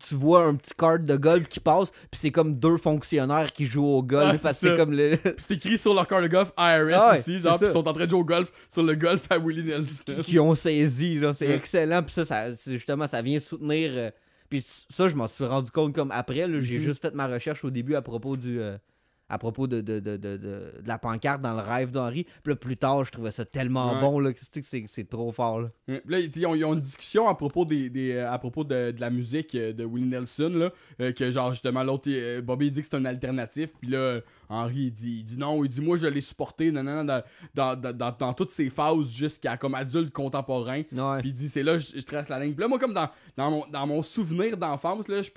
tu, 0.00 0.14
vois 0.14 0.44
un 0.44 0.54
petit 0.56 0.72
cart 0.76 0.98
de 1.00 1.16
golf 1.16 1.48
qui 1.48 1.60
passe, 1.60 1.90
puis 2.10 2.20
c'est 2.20 2.30
comme 2.30 2.54
deux 2.58 2.76
fonctionnaires 2.76 3.46
qui 3.52 3.64
jouent 3.66 3.86
au 3.86 4.02
golf. 4.02 4.26
Ah, 4.28 4.36
c'est 4.36 4.42
parce 4.42 4.54
que 4.60 4.66
c'est 4.66 4.70
ça. 4.70 4.76
comme 4.76 5.36
c'est 5.38 5.54
écrit 5.54 5.78
sur 5.78 5.94
leur 5.94 6.06
carte 6.06 6.22
de 6.22 6.28
golf 6.28 6.52
IRS 6.58 6.94
Ah 7.00 7.18
ici, 7.18 7.38
genre, 7.38 7.58
puis 7.58 7.66
ça. 7.66 7.70
ils 7.70 7.74
sont 7.74 7.86
en 7.88 7.92
train 7.92 8.04
de 8.04 8.10
jouer 8.10 8.20
au 8.20 8.24
golf 8.24 8.52
sur 8.68 8.82
le 8.82 8.94
golf 8.94 9.26
à 9.30 9.38
Willie 9.38 9.64
Nelson. 9.64 10.16
qui 10.24 10.38
ont 10.38 10.54
saisi. 10.54 11.18
genre, 11.18 11.34
C'est 11.36 11.50
excellent. 11.50 12.02
Puis 12.02 12.12
ça, 12.14 12.24
ça 12.24 12.46
justement, 12.66 13.06
ça 13.08 13.22
vient 13.22 13.38
soutenir. 13.40 13.90
euh, 13.94 14.10
puis 14.50 14.64
ça, 14.90 15.08
je 15.08 15.16
m'en 15.16 15.26
suis 15.28 15.44
rendu 15.44 15.70
compte 15.70 15.94
comme 15.94 16.10
après. 16.12 16.46
J'ai 16.60 16.78
Mhm. 16.78 16.82
juste 16.84 17.02
fait 17.02 17.14
ma 17.14 17.26
recherche 17.26 17.64
au 17.64 17.70
début 17.70 17.94
à 17.94 18.02
propos 18.02 18.36
du. 18.36 18.60
euh, 18.60 18.76
à 19.28 19.38
propos 19.38 19.66
de, 19.66 19.80
de, 19.80 20.00
de, 20.00 20.16
de, 20.16 20.72
la 20.86 20.98
pancarte 20.98 21.40
dans 21.40 21.54
le 21.54 21.60
rêve 21.62 21.90
d'Henri. 21.90 22.24
Puis 22.42 22.52
là, 22.52 22.56
plus 22.56 22.76
tard, 22.76 23.04
je 23.04 23.10
trouvais 23.12 23.30
ça 23.30 23.44
tellement 23.44 23.94
Ouais. 23.94 24.00
bon 24.00 24.18
là, 24.18 24.32
que 24.32 24.38
c'est- 24.42 25.08
trop 25.08 25.32
fort. 25.32 25.60
Là. 25.62 25.68
Ouais. 25.88 26.02
Là, 26.06 26.18
ils, 26.20 26.46
ont, 26.46 26.54
ils 26.54 26.64
ont 26.64 26.74
une 26.74 26.80
discussion 26.80 27.28
à 27.28 27.34
propos 27.34 27.64
des, 27.64 27.88
des, 27.90 28.12
euh, 28.12 28.30
à 28.30 28.38
propos 28.38 28.64
de, 28.64 28.90
de 28.90 29.00
la 29.00 29.10
musique 29.10 29.54
euh, 29.54 29.72
de 29.72 29.84
Willie 29.84 30.08
Nelson 30.08 30.50
là, 30.54 30.72
euh, 31.00 31.12
que 31.12 31.30
genre 31.30 31.52
justement 31.52 31.82
l'autre 31.82 32.40
Bobby 32.40 32.66
il 32.66 32.70
dit 32.72 32.80
que 32.80 32.86
c'est 32.86 32.96
un 32.96 33.04
alternatif, 33.04 33.70
puis 33.80 33.88
là 33.90 34.20
Henry 34.48 34.84
il 34.86 34.92
dit, 34.92 35.16
il 35.20 35.24
dit 35.24 35.36
non, 35.38 35.64
il 35.64 35.68
dit 35.68 35.80
moi 35.80 35.96
je 35.96 36.06
l'ai 36.06 36.20
supporté 36.20 36.70
non, 36.70 36.82
non, 36.82 37.04
dans, 37.04 37.22
dans, 37.54 37.76
dans, 37.80 38.12
dans, 38.18 38.32
toutes 38.34 38.50
ses 38.50 38.68
phases 38.70 39.10
jusqu'à 39.12 39.56
comme 39.56 39.74
adulte 39.74 40.12
contemporain. 40.12 40.82
Ouais. 40.92 41.18
Puis 41.20 41.28
il 41.30 41.34
dit, 41.34 41.48
c'est 41.48 41.62
là, 41.62 41.78
je, 41.78 41.92
je 41.98 42.04
trace 42.04 42.28
la 42.28 42.38
ligne. 42.40 42.52
Puis 42.54 42.60
là, 42.62 42.68
moi, 42.68 42.78
comme 42.78 42.94
dans, 42.94 43.08
dans, 43.36 43.50
mon, 43.50 43.64
dans 43.70 43.86
mon 43.86 44.02
souvenir 44.02 44.56
d'enfance, 44.56 45.08
là, 45.08 45.22
je, 45.22 45.30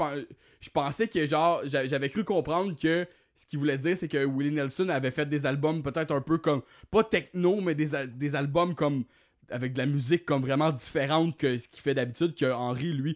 je 0.60 0.70
pensais 0.70 1.08
que, 1.08 1.26
genre, 1.26 1.62
j'a- 1.66 1.86
j'avais 1.88 2.10
cru 2.10 2.24
comprendre 2.24 2.74
que 2.80 3.08
ce 3.38 3.46
qu'il 3.46 3.60
voulait 3.60 3.78
dire, 3.78 3.96
c'est 3.96 4.08
que 4.08 4.26
Willie 4.26 4.52
Nelson 4.52 4.90
avait 4.90 5.12
fait 5.12 5.28
des 5.28 5.46
albums 5.46 5.84
peut-être 5.84 6.12
un 6.12 6.22
peu 6.22 6.40
comme, 6.40 6.64
pas 6.90 7.04
techno, 7.04 7.62
mais 7.62 7.76
des, 7.76 7.90
des 8.08 8.36
albums 8.36 8.74
comme, 8.74 9.06
avec 9.50 9.74
de 9.74 9.78
la 9.78 9.86
musique 9.86 10.26
comme 10.26 10.42
vraiment 10.42 10.72
différente 10.72 11.38
que 11.38 11.58
ce 11.58 11.68
qu'il 11.68 11.82
fait 11.82 11.94
d'habitude, 11.94 12.36
que 12.36 12.52
Henry, 12.52 12.94
lui, 12.94 13.16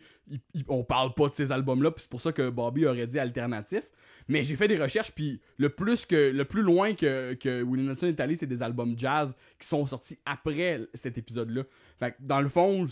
on 0.67 0.83
parle 0.83 1.15
pas 1.15 1.27
de 1.27 1.33
ces 1.33 1.51
albums-là, 1.51 1.89
puis 1.91 2.03
c'est 2.03 2.09
pour 2.09 2.21
ça 2.21 2.31
que 2.31 2.49
Bobby 2.49 2.85
aurait 2.85 3.07
dit 3.07 3.17
alternatif. 3.17 3.89
Mais 4.27 4.43
j'ai 4.43 4.55
fait 4.55 4.67
des 4.67 4.77
recherches, 4.77 5.11
puis 5.11 5.41
le 5.57 5.69
plus 5.69 6.05
que 6.05 6.31
le 6.31 6.45
plus 6.45 6.61
loin 6.61 6.93
que, 6.93 7.33
que 7.33 7.63
Willie 7.63 7.87
Nelson 7.87 8.05
est 8.07 8.19
allé, 8.19 8.35
c'est 8.35 8.45
des 8.45 8.61
albums 8.61 8.93
jazz 8.95 9.35
qui 9.59 9.67
sont 9.67 9.87
sortis 9.87 10.19
après 10.25 10.81
cet 10.93 11.17
épisode-là. 11.17 11.63
Fait 11.99 12.11
que 12.11 12.17
dans 12.19 12.41
le 12.41 12.47
fond, 12.47 12.85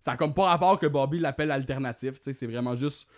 ça 0.00 0.12
a 0.12 0.16
comme 0.16 0.32
pas 0.32 0.46
rapport 0.46 0.78
que 0.78 0.86
Bobby 0.86 1.18
l'appelle 1.18 1.50
alternatif, 1.50 2.18
tu 2.18 2.24
sais, 2.24 2.32
c'est 2.32 2.46
vraiment 2.46 2.76
juste 2.76 3.08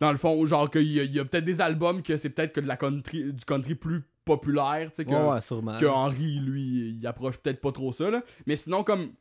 dans 0.00 0.12
le 0.12 0.18
fond, 0.18 0.44
genre 0.46 0.70
qu'il 0.70 0.92
y 0.92 1.00
a, 1.00 1.04
il 1.04 1.14
y 1.14 1.18
a 1.18 1.24
peut-être 1.24 1.44
des 1.44 1.60
albums 1.60 2.02
que 2.02 2.16
c'est 2.16 2.30
peut-être 2.30 2.52
que 2.52 2.60
de 2.60 2.68
la 2.68 2.76
country, 2.76 3.32
du 3.32 3.44
country 3.44 3.74
plus 3.74 4.02
populaire, 4.24 4.90
tu 4.90 4.96
sais, 4.96 5.04
que, 5.04 5.10
Ouais, 5.12 5.40
que 5.78 5.86
Henry, 5.86 6.38
lui, 6.40 6.96
il 6.98 7.06
approche 7.06 7.38
peut-être 7.38 7.60
pas 7.60 7.72
trop 7.72 7.92
ça, 7.92 8.10
là. 8.10 8.22
Mais 8.46 8.56
sinon, 8.56 8.82
comme 8.82 9.12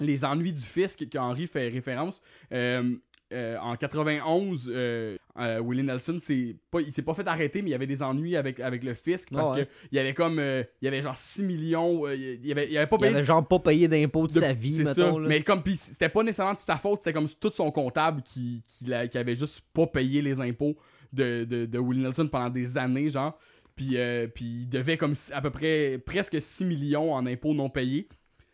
les 0.00 0.24
ennuis 0.24 0.52
du 0.52 0.60
fisc 0.60 1.08
que 1.08 1.18
Henry 1.18 1.46
fait 1.46 1.68
référence, 1.68 2.22
euh, 2.52 2.94
euh, 3.32 3.58
en 3.58 3.76
91, 3.76 4.70
euh, 4.72 5.16
euh, 5.38 5.60
Willie 5.60 5.82
Nelson, 5.82 6.18
c'est 6.20 6.56
pas, 6.70 6.80
il 6.80 6.92
s'est 6.92 7.02
pas 7.02 7.14
fait 7.14 7.26
arrêter, 7.26 7.62
mais 7.62 7.70
il 7.70 7.72
y 7.72 7.74
avait 7.74 7.86
des 7.86 8.02
ennuis 8.02 8.36
avec, 8.36 8.60
avec 8.60 8.84
le 8.84 8.94
fisc 8.94 9.28
parce 9.32 9.50
ouais. 9.56 9.64
que 9.64 9.70
il 9.92 9.96
y 9.96 9.98
avait 9.98 10.14
comme, 10.14 10.38
euh, 10.38 10.62
il 10.82 10.84
y 10.86 10.88
avait 10.88 11.00
genre 11.02 11.14
6 11.16 11.42
millions, 11.44 12.06
euh, 12.06 12.14
il 12.14 12.46
y 12.46 12.52
avait, 12.52 12.66
il 12.66 12.72
y 12.72 12.78
avait 12.78 12.86
pas 12.86 12.96
Il 12.96 13.00
payé 13.02 13.14
avait 13.14 13.24
genre 13.24 13.46
pas 13.46 13.58
payé 13.58 13.88
d'impôts 13.88 14.26
de, 14.28 14.34
de- 14.34 14.40
sa 14.40 14.52
vie, 14.52 14.72
c'est 14.76 14.84
mettons. 14.84 15.14
ça. 15.14 15.20
là. 15.20 15.28
Mais 15.28 15.42
comme 15.42 15.62
pis 15.62 15.76
c'était 15.76 16.08
pas 16.08 16.22
nécessairement 16.22 16.54
de 16.54 16.58
ta 16.58 16.76
faute, 16.76 17.00
c'était 17.00 17.12
comme 17.12 17.28
tout 17.28 17.50
son 17.54 17.70
comptable 17.70 18.22
qui, 18.22 18.62
qui, 18.66 18.84
l'a- 18.86 19.08
qui 19.08 19.18
avait 19.18 19.34
juste 19.36 19.62
pas 19.72 19.86
payé 19.86 20.22
les 20.22 20.40
impôts 20.40 20.76
de, 21.12 21.44
de, 21.44 21.66
de 21.66 21.78
Willie 21.78 22.02
Nelson 22.02 22.28
pendant 22.28 22.50
des 22.50 22.76
années, 22.78 23.10
genre. 23.10 23.38
Puis, 23.76 23.96
puis 24.34 24.44
il 24.62 24.68
devait 24.68 24.96
comme 24.96 25.14
à 25.32 25.40
peu 25.40 25.50
près 25.50 25.98
presque 26.04 26.40
6 26.40 26.64
millions 26.64 27.12
en 27.14 27.24
impôts 27.26 27.54
non 27.54 27.70
payés. 27.70 28.08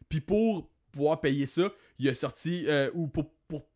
Puis 0.08 0.20
pour 0.20 0.68
pouvoir 0.92 1.20
payer 1.20 1.46
ça, 1.46 1.72
il 1.98 2.08
a 2.08 2.14
sorti, 2.14 2.64
euh, 2.68 2.90
ou 2.94 3.08
pour 3.08 3.33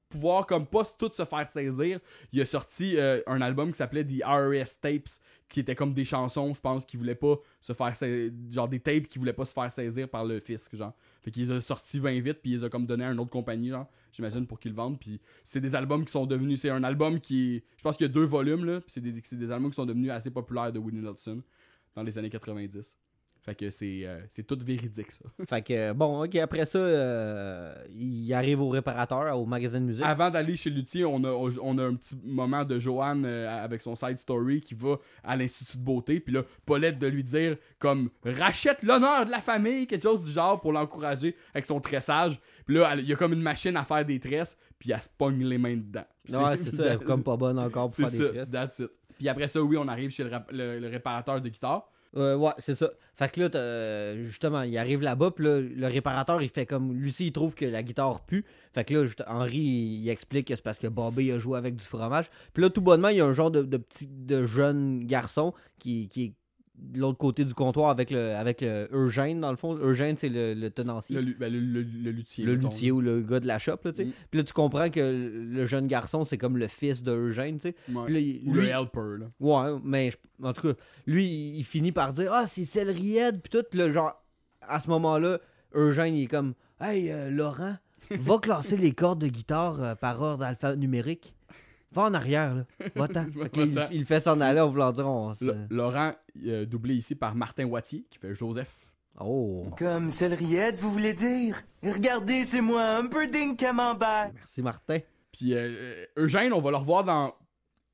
pouvoir 0.08 0.46
comme 0.46 0.66
pas 0.66 0.82
tout 0.98 1.10
se 1.12 1.24
faire 1.24 1.48
saisir, 1.48 2.00
il 2.32 2.40
a 2.40 2.46
sorti 2.46 2.96
euh, 2.96 3.20
un 3.26 3.40
album 3.40 3.70
qui 3.72 3.78
s'appelait 3.78 4.04
The 4.04 4.22
RS 4.24 4.80
Tapes, 4.80 5.08
qui 5.48 5.60
était 5.60 5.74
comme 5.74 5.94
des 5.94 6.04
chansons, 6.04 6.52
je 6.54 6.60
pense, 6.60 6.84
qui 6.84 6.96
voulaient 6.96 7.14
pas 7.14 7.36
se 7.60 7.72
faire 7.72 7.94
saisir, 7.96 8.32
genre 8.50 8.68
des 8.68 8.80
tapes 8.80 9.08
qui 9.08 9.18
voulaient 9.18 9.32
pas 9.32 9.44
se 9.44 9.52
faire 9.52 9.70
saisir 9.70 10.08
par 10.08 10.24
le 10.24 10.40
fisc, 10.40 10.74
genre. 10.76 10.92
Fait 11.22 11.30
qu'ils 11.30 11.48
les 11.48 11.52
a 11.52 11.60
sortis 11.60 11.98
20 11.98 12.20
vite, 12.20 12.38
puis 12.42 12.52
ils 12.52 12.64
a 12.64 12.68
comme 12.68 12.86
donné 12.86 13.04
à 13.04 13.10
une 13.10 13.20
autre 13.20 13.30
compagnie, 13.30 13.70
genre, 13.70 13.86
j'imagine, 14.12 14.46
pour 14.46 14.58
qu'ils 14.58 14.72
le 14.72 14.76
vendent. 14.76 14.98
Puis 14.98 15.20
c'est 15.44 15.60
des 15.60 15.74
albums 15.74 16.04
qui 16.04 16.12
sont 16.12 16.26
devenus. 16.26 16.60
C'est 16.60 16.70
un 16.70 16.84
album 16.84 17.20
qui. 17.20 17.62
Je 17.76 17.82
pense 17.82 17.96
qu'il 17.96 18.06
y 18.06 18.10
a 18.10 18.12
deux 18.12 18.24
volumes, 18.24 18.64
là. 18.64 18.80
Puis 18.80 18.92
c'est 18.92 19.00
des, 19.00 19.12
des 19.12 19.50
albums 19.50 19.70
qui 19.70 19.76
sont 19.76 19.86
devenus 19.86 20.10
assez 20.10 20.30
populaires 20.30 20.72
de 20.72 20.78
Willie 20.78 21.00
Nelson 21.00 21.42
dans 21.94 22.02
les 22.02 22.18
années 22.18 22.30
90. 22.30 22.96
Fait 23.48 23.54
que 23.54 23.70
c'est 23.70 24.00
euh, 24.04 24.20
c'est 24.28 24.46
tout 24.46 24.58
véridique, 24.62 25.10
ça. 25.10 25.24
Fait 25.48 25.62
que, 25.62 25.92
bon, 25.94 26.24
ok, 26.24 26.36
après 26.36 26.66
ça, 26.66 26.78
euh, 26.78 27.74
il 27.90 28.32
arrive 28.34 28.60
au 28.60 28.68
réparateur, 28.68 29.38
au 29.40 29.46
magasin 29.46 29.80
de 29.80 29.86
musique. 29.86 30.04
Avant 30.04 30.28
d'aller 30.30 30.54
chez 30.54 30.68
Luthier, 30.70 31.04
on 31.06 31.24
a, 31.24 31.30
on 31.30 31.78
a 31.78 31.84
un 31.84 31.94
petit 31.94 32.14
moment 32.24 32.64
de 32.64 32.78
Joanne 32.78 33.24
euh, 33.24 33.64
avec 33.64 33.80
son 33.80 33.94
side 33.96 34.18
story 34.18 34.60
qui 34.60 34.74
va 34.74 34.96
à 35.24 35.34
l'Institut 35.36 35.78
de 35.78 35.82
beauté. 35.82 36.20
Puis 36.20 36.34
là, 36.34 36.42
Paulette 36.66 36.98
de 36.98 37.06
lui 37.06 37.24
dire 37.24 37.56
comme 37.78 38.10
rachète 38.24 38.82
l'honneur 38.82 39.24
de 39.24 39.30
la 39.30 39.40
famille, 39.40 39.86
quelque 39.86 40.02
chose 40.02 40.22
du 40.24 40.30
genre 40.30 40.60
pour 40.60 40.72
l'encourager 40.72 41.34
avec 41.54 41.64
son 41.64 41.80
tressage. 41.80 42.38
Puis 42.66 42.76
là, 42.76 42.96
il 42.96 43.06
y 43.08 43.12
a 43.12 43.16
comme 43.16 43.32
une 43.32 43.40
machine 43.42 43.76
à 43.76 43.84
faire 43.84 44.04
des 44.04 44.20
tresses, 44.20 44.58
puis 44.78 44.90
elle 44.92 45.00
se 45.00 45.08
pogne 45.16 45.42
les 45.44 45.56
mains 45.58 45.76
dedans. 45.76 46.04
ouais, 46.30 46.56
c'est 46.58 46.74
ça, 46.74 46.84
elle 46.84 46.92
est 47.00 47.04
comme 47.04 47.22
pas 47.22 47.36
bonne 47.38 47.58
encore 47.58 47.88
pour 47.90 47.94
faire 48.08 48.10
des 48.10 48.18
tresses. 48.28 48.50
that's 48.50 48.78
it. 48.80 48.90
Puis 49.16 49.28
après 49.28 49.48
ça, 49.48 49.62
oui, 49.62 49.76
on 49.78 49.88
arrive 49.88 50.10
chez 50.10 50.22
le, 50.24 50.30
rap- 50.30 50.50
le- 50.52 50.78
le 50.78 50.88
réparateur 50.88 51.40
de 51.40 51.48
guitare. 51.48 51.90
Euh, 52.16 52.36
ouais, 52.36 52.52
c'est 52.58 52.74
ça. 52.74 52.90
Fait 53.14 53.30
que 53.30 53.40
là, 53.40 53.50
euh, 53.54 54.24
justement, 54.24 54.62
il 54.62 54.76
arrive 54.78 55.02
là-bas, 55.02 55.32
puis 55.32 55.44
là, 55.44 55.60
le 55.60 55.86
réparateur, 55.86 56.40
il 56.42 56.48
fait 56.48 56.66
comme. 56.66 56.94
Lui 56.94 57.08
aussi, 57.08 57.26
il 57.26 57.32
trouve 57.32 57.54
que 57.54 57.64
la 57.64 57.82
guitare 57.82 58.20
pue. 58.24 58.44
Fait 58.72 58.84
que 58.84 58.94
là, 58.94 59.06
Henri, 59.26 59.58
il, 59.58 60.08
explique 60.08 60.48
que 60.48 60.56
c'est 60.56 60.62
parce 60.62 60.78
que 60.78 60.86
Bobby 60.86 61.30
a 61.32 61.38
joué 61.38 61.58
avec 61.58 61.76
du 61.76 61.84
fromage. 61.84 62.30
Puis 62.54 62.62
là, 62.62 62.70
tout 62.70 62.80
bonnement, 62.80 63.08
il 63.08 63.18
y 63.18 63.20
a 63.20 63.26
un 63.26 63.32
genre 63.32 63.50
de, 63.50 63.62
de 63.62 63.76
petit 63.76 64.06
de 64.06 64.44
jeune 64.44 65.04
garçon 65.04 65.52
qui, 65.78 66.08
qui 66.08 66.34
de 66.80 67.00
l'autre 67.00 67.18
côté 67.18 67.44
du 67.44 67.54
comptoir 67.54 67.90
avec 67.90 68.10
le 68.10 68.34
avec 68.36 68.60
le 68.60 68.88
Eugène, 68.92 69.40
dans 69.40 69.50
le 69.50 69.56
fond. 69.56 69.74
Eugène, 69.76 70.16
c'est 70.16 70.28
le, 70.28 70.54
le 70.54 70.70
tenancier. 70.70 71.20
Le, 71.20 71.32
ben, 71.34 71.52
le, 71.52 71.58
le- 71.60 72.10
luthier. 72.10 72.44
le 72.44 72.56
mettons. 72.56 72.68
luthier 72.68 72.90
ou 72.92 73.00
le 73.00 73.20
gars 73.20 73.40
de 73.40 73.46
la 73.46 73.58
shop, 73.58 73.76
là, 73.84 73.92
tu 73.92 73.96
sais. 73.96 74.04
Mm. 74.06 74.12
Puis 74.30 74.38
là, 74.38 74.44
tu 74.44 74.52
comprends 74.52 74.88
que 74.88 75.00
le 75.00 75.66
jeune 75.66 75.86
garçon, 75.86 76.24
c'est 76.24 76.38
comme 76.38 76.56
le 76.56 76.68
fils 76.68 77.02
de 77.02 77.12
Eugène, 77.12 77.58
tu 77.58 77.70
sais. 77.70 77.74
Ouais. 77.92 78.04
Puis 78.04 78.14
là, 78.14 78.20
il- 78.20 78.48
Ou 78.48 78.52
le 78.54 78.64
helper, 78.68 79.18
là. 79.20 79.26
Ouais, 79.40 79.78
mais 79.84 80.10
je- 80.12 80.46
en 80.46 80.52
tout 80.52 80.62
cas, 80.68 80.74
lui, 81.06 81.56
il 81.58 81.64
finit 81.64 81.92
par 81.92 82.12
dire 82.12 82.32
Ah, 82.32 82.46
c'est 82.46 82.64
Cédried, 82.64 83.40
puis 83.42 83.50
tout. 83.50 83.64
Puis 83.68 83.78
là, 83.78 83.90
genre, 83.90 84.14
à 84.62 84.80
ce 84.80 84.88
moment-là, 84.90 85.38
Eugène, 85.74 86.14
il 86.14 86.24
est 86.24 86.26
comme 86.28 86.54
Hey, 86.80 87.10
euh, 87.10 87.28
Laurent, 87.30 87.76
va 88.10 88.38
classer 88.38 88.76
les 88.76 88.92
cordes 88.92 89.20
de 89.20 89.26
guitare 89.26 89.82
euh, 89.82 89.94
par 89.94 90.22
ordre 90.22 90.44
alphanumérique. 90.44 91.34
Va 91.92 92.02
en 92.04 92.14
arrière, 92.14 92.54
là. 92.54 92.64
Va-t'en. 92.96 93.26
Il, 93.90 94.04
fait 94.04 94.20
s'en 94.20 94.40
aller 94.40 94.60
en 94.60 94.68
voulant 94.68 94.92
dire 94.92 95.06
on 95.08 95.34
se- 95.34 95.44
Le- 95.44 95.56
Laurent, 95.70 96.12
euh, 96.46 96.66
doublé 96.66 96.94
ici 96.94 97.14
par 97.14 97.34
Martin 97.34 97.64
Wattier, 97.64 98.04
qui 98.10 98.18
fait 98.18 98.34
Joseph. 98.34 98.90
Oh, 99.20 99.66
Comme 99.76 100.10
Cédriette, 100.10 100.78
vous 100.78 100.92
voulez 100.92 101.12
dire? 101.12 101.60
Regardez, 101.82 102.44
c'est 102.44 102.60
moi, 102.60 102.84
un 102.84 103.06
peu 103.06 103.26
dingue 103.26 103.56
camembert. 103.56 104.30
merci 104.34 104.62
Martin. 104.62 104.98
Puis 105.32 105.54
euh, 105.54 105.58
euh, 105.58 106.04
Eugène, 106.16 106.52
on 106.52 106.60
va 106.60 106.70
le 106.70 106.76
revoir 106.76 107.02
dans 107.04 107.34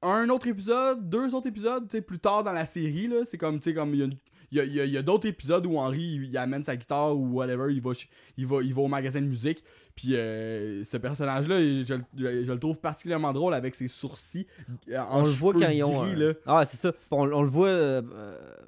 un 0.02 0.28
autre 0.28 0.48
épisode, 0.48 1.08
deux 1.08 1.34
autres 1.34 1.46
épisodes, 1.48 1.88
tu 1.88 1.96
sais, 1.96 2.02
plus 2.02 2.18
tard 2.18 2.44
dans 2.44 2.52
la 2.52 2.66
série, 2.66 3.06
là. 3.06 3.24
C'est 3.24 3.38
comme, 3.38 3.58
tu 3.58 3.70
sais, 3.70 3.74
comme 3.74 3.94
il 3.94 3.98
y 4.00 4.02
a, 4.02 4.04
une- 4.06 4.18
il 4.52 4.58
y 4.58 4.60
a- 4.60 4.64
il 4.64 4.74
y 4.74 4.80
a- 4.80 4.84
il 4.84 4.92
y 4.92 4.98
a 4.98 5.02
d'autres 5.02 5.28
épisodes 5.28 5.64
où 5.66 5.78
il, 5.92 6.24
il 6.24 6.36
amène 6.38 6.64
sa 6.64 6.76
guitare 6.76 7.16
ou 7.16 7.32
whatever, 7.34 7.72
il 7.72 7.80
va, 7.80 7.92
il 8.36 8.46
va, 8.46 8.62
il 8.62 8.72
va 8.74 8.82
au 8.82 8.88
magasin 8.88 9.20
de 9.20 9.26
musique. 9.26 9.62
Puis 9.96 10.16
euh, 10.16 10.82
ce 10.82 10.96
personnage-là, 10.96 11.60
je, 11.60 11.94
le- 11.94 12.02
je- 12.16 12.44
je 12.44 12.52
le 12.52 12.58
trouve 12.58 12.80
particulièrement 12.80 13.32
drôle 13.32 13.54
avec 13.54 13.74
ses 13.76 13.86
sourcils. 13.86 14.46
euh, 14.90 14.98
en 14.98 15.20
On 15.20 15.22
le 15.24 15.28
voit 15.30 15.52
quand 15.52 15.68
ils 15.68 15.84
ont. 15.84 16.02
gris, 16.02 16.12
un- 16.12 16.16
là. 16.16 16.32
Ah, 16.46 16.64
c'est 16.68 16.76
ça. 16.78 16.92
On, 17.12 17.30
on 17.32 17.42
le 17.42 17.48
voit 17.48 17.68
euh, 17.68 18.02